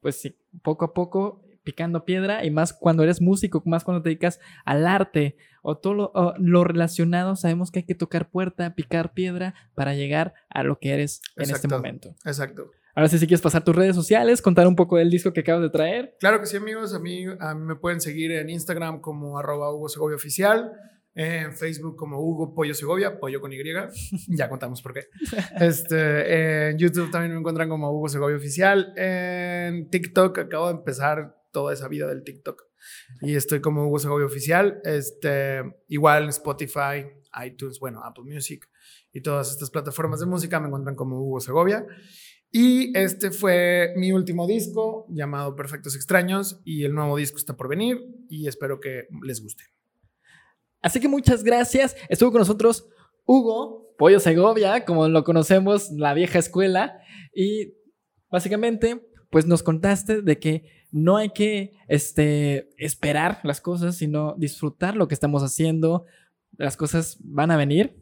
pues 0.00 0.20
sí, 0.20 0.36
poco 0.64 0.86
a 0.86 0.92
poco 0.92 1.44
picando 1.62 2.04
piedra 2.04 2.44
y 2.44 2.50
más 2.50 2.72
cuando 2.72 3.02
eres 3.02 3.20
músico, 3.20 3.62
más 3.66 3.84
cuando 3.84 4.02
te 4.02 4.10
dedicas 4.10 4.40
al 4.64 4.86
arte 4.86 5.36
o 5.62 5.78
todo 5.78 6.12
lo, 6.38 6.64
relacionado, 6.64 7.36
sabemos 7.36 7.70
que 7.70 7.80
hay 7.80 7.84
que 7.84 7.94
tocar 7.94 8.30
puerta, 8.30 8.74
picar 8.74 9.12
piedra 9.14 9.54
para 9.74 9.94
llegar 9.94 10.34
a 10.50 10.62
lo 10.62 10.78
que 10.78 10.92
eres 10.92 11.20
en 11.36 11.50
este 11.50 11.68
momento. 11.68 12.14
Exacto. 12.24 12.70
Ahora 12.94 13.08
sí, 13.08 13.18
si 13.18 13.26
quieres 13.26 13.40
pasar 13.40 13.64
tus 13.64 13.74
redes 13.74 13.96
sociales, 13.96 14.42
contar 14.42 14.66
un 14.66 14.76
poco 14.76 14.98
del 14.98 15.08
disco 15.08 15.32
que 15.32 15.40
acabas 15.40 15.62
de 15.62 15.70
traer. 15.70 16.14
Claro 16.20 16.40
que 16.40 16.46
sí, 16.46 16.58
amigos. 16.58 16.94
A 16.94 16.98
mí, 16.98 17.24
a 17.40 17.54
mí 17.54 17.64
me 17.64 17.76
pueden 17.76 18.00
seguir 18.00 18.32
en 18.32 18.50
Instagram 18.50 19.00
como 19.00 19.38
arroba 19.38 19.72
Hugo 19.72 19.88
Segovia 19.88 20.16
Oficial 20.16 20.72
en 21.14 21.52
Facebook 21.54 21.96
como 21.96 22.18
Hugo 22.20 22.54
Pollo 22.54 22.74
Segovia, 22.74 23.18
pollo 23.18 23.40
con 23.40 23.52
Y, 23.52 23.58
ya 24.28 24.48
contamos 24.48 24.82
por 24.82 24.94
qué. 24.94 25.08
Este, 25.60 26.70
en 26.70 26.78
YouTube 26.78 27.10
también 27.10 27.32
me 27.32 27.38
encuentran 27.38 27.68
como 27.68 27.90
Hugo 27.90 28.08
Segovia 28.08 28.36
Oficial. 28.36 28.92
En 28.96 29.90
TikTok 29.90 30.38
acabo 30.38 30.68
de 30.68 30.74
empezar 30.74 31.36
toda 31.52 31.72
esa 31.72 31.88
vida 31.88 32.08
del 32.08 32.24
TikTok 32.24 32.72
y 33.20 33.36
estoy 33.36 33.60
como 33.60 33.86
Hugo 33.86 33.98
Segovia 33.98 34.26
Oficial. 34.26 34.80
Este, 34.84 35.62
igual 35.88 36.28
Spotify, 36.28 37.06
iTunes, 37.44 37.78
bueno, 37.78 38.02
Apple 38.04 38.24
Music 38.24 38.68
y 39.12 39.20
todas 39.20 39.50
estas 39.50 39.70
plataformas 39.70 40.20
de 40.20 40.26
música 40.26 40.60
me 40.60 40.66
encuentran 40.66 40.96
como 40.96 41.20
Hugo 41.20 41.40
Segovia. 41.40 41.86
Y 42.50 42.96
este 42.98 43.30
fue 43.30 43.94
mi 43.96 44.12
último 44.12 44.46
disco 44.46 45.06
llamado 45.08 45.56
Perfectos 45.56 45.94
Extraños 45.96 46.60
y 46.64 46.84
el 46.84 46.94
nuevo 46.94 47.16
disco 47.16 47.38
está 47.38 47.56
por 47.56 47.68
venir 47.68 47.98
y 48.28 48.46
espero 48.46 48.78
que 48.78 49.06
les 49.22 49.42
guste. 49.42 49.64
Así 50.82 51.00
que 51.00 51.08
muchas 51.08 51.44
gracias. 51.44 51.96
Estuvo 52.08 52.32
con 52.32 52.40
nosotros 52.40 52.88
Hugo 53.24 53.94
Pollo 53.96 54.20
Segovia, 54.20 54.84
como 54.84 55.08
lo 55.08 55.24
conocemos, 55.24 55.90
la 55.92 56.12
vieja 56.12 56.38
escuela. 56.38 57.00
Y 57.34 57.74
básicamente, 58.30 59.00
pues 59.30 59.46
nos 59.46 59.62
contaste 59.62 60.20
de 60.20 60.38
que 60.38 60.81
no 60.92 61.16
hay 61.16 61.30
que 61.30 61.72
este, 61.88 62.70
esperar 62.76 63.40
las 63.42 63.60
cosas, 63.60 63.96
sino 63.96 64.34
disfrutar 64.38 64.94
lo 64.94 65.08
que 65.08 65.14
estamos 65.14 65.42
haciendo. 65.42 66.04
Las 66.56 66.76
cosas 66.76 67.16
van 67.20 67.50
a 67.50 67.56
venir 67.56 67.96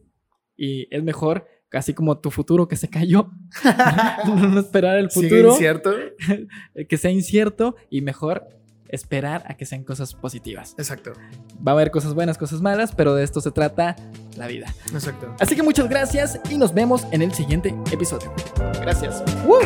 y 0.57 0.89
es 0.95 1.03
mejor, 1.03 1.47
casi 1.69 1.95
como 1.95 2.19
tu 2.19 2.31
futuro 2.31 2.69
que 2.69 2.77
se 2.77 2.91
cayó, 2.91 3.31
no 4.27 4.61
esperar 4.61 4.99
el 4.99 5.11
futuro. 5.11 5.51
incierto. 5.51 5.95
que 6.89 6.97
sea 6.99 7.13
incierto 7.13 7.77
y 7.89 8.03
mejor 8.03 8.47
esperar 8.89 9.45
a 9.47 9.55
que 9.55 9.65
sean 9.65 9.85
cosas 9.85 10.15
positivas. 10.15 10.75
Exacto. 10.77 11.13
Va 11.67 11.73
a 11.73 11.75
haber 11.77 11.93
cosas 11.93 12.13
buenas, 12.13 12.39
cosas 12.39 12.61
malas, 12.61 12.93
pero 12.95 13.15
de 13.15 13.23
esto 13.23 13.41
se 13.41 13.53
trata 13.53 13.95
la 14.37 14.49
vida. 14.49 14.75
Exacto. 14.93 15.33
Así 15.39 15.55
que 15.55 15.63
muchas 15.63 15.89
gracias 15.89 16.41
y 16.51 16.59
nos 16.59 16.75
vemos 16.75 17.07
en 17.13 17.23
el 17.23 17.33
siguiente 17.33 17.73
episodio. 17.93 18.35
Gracias. 18.81 19.23
¡Woo! 19.47 19.61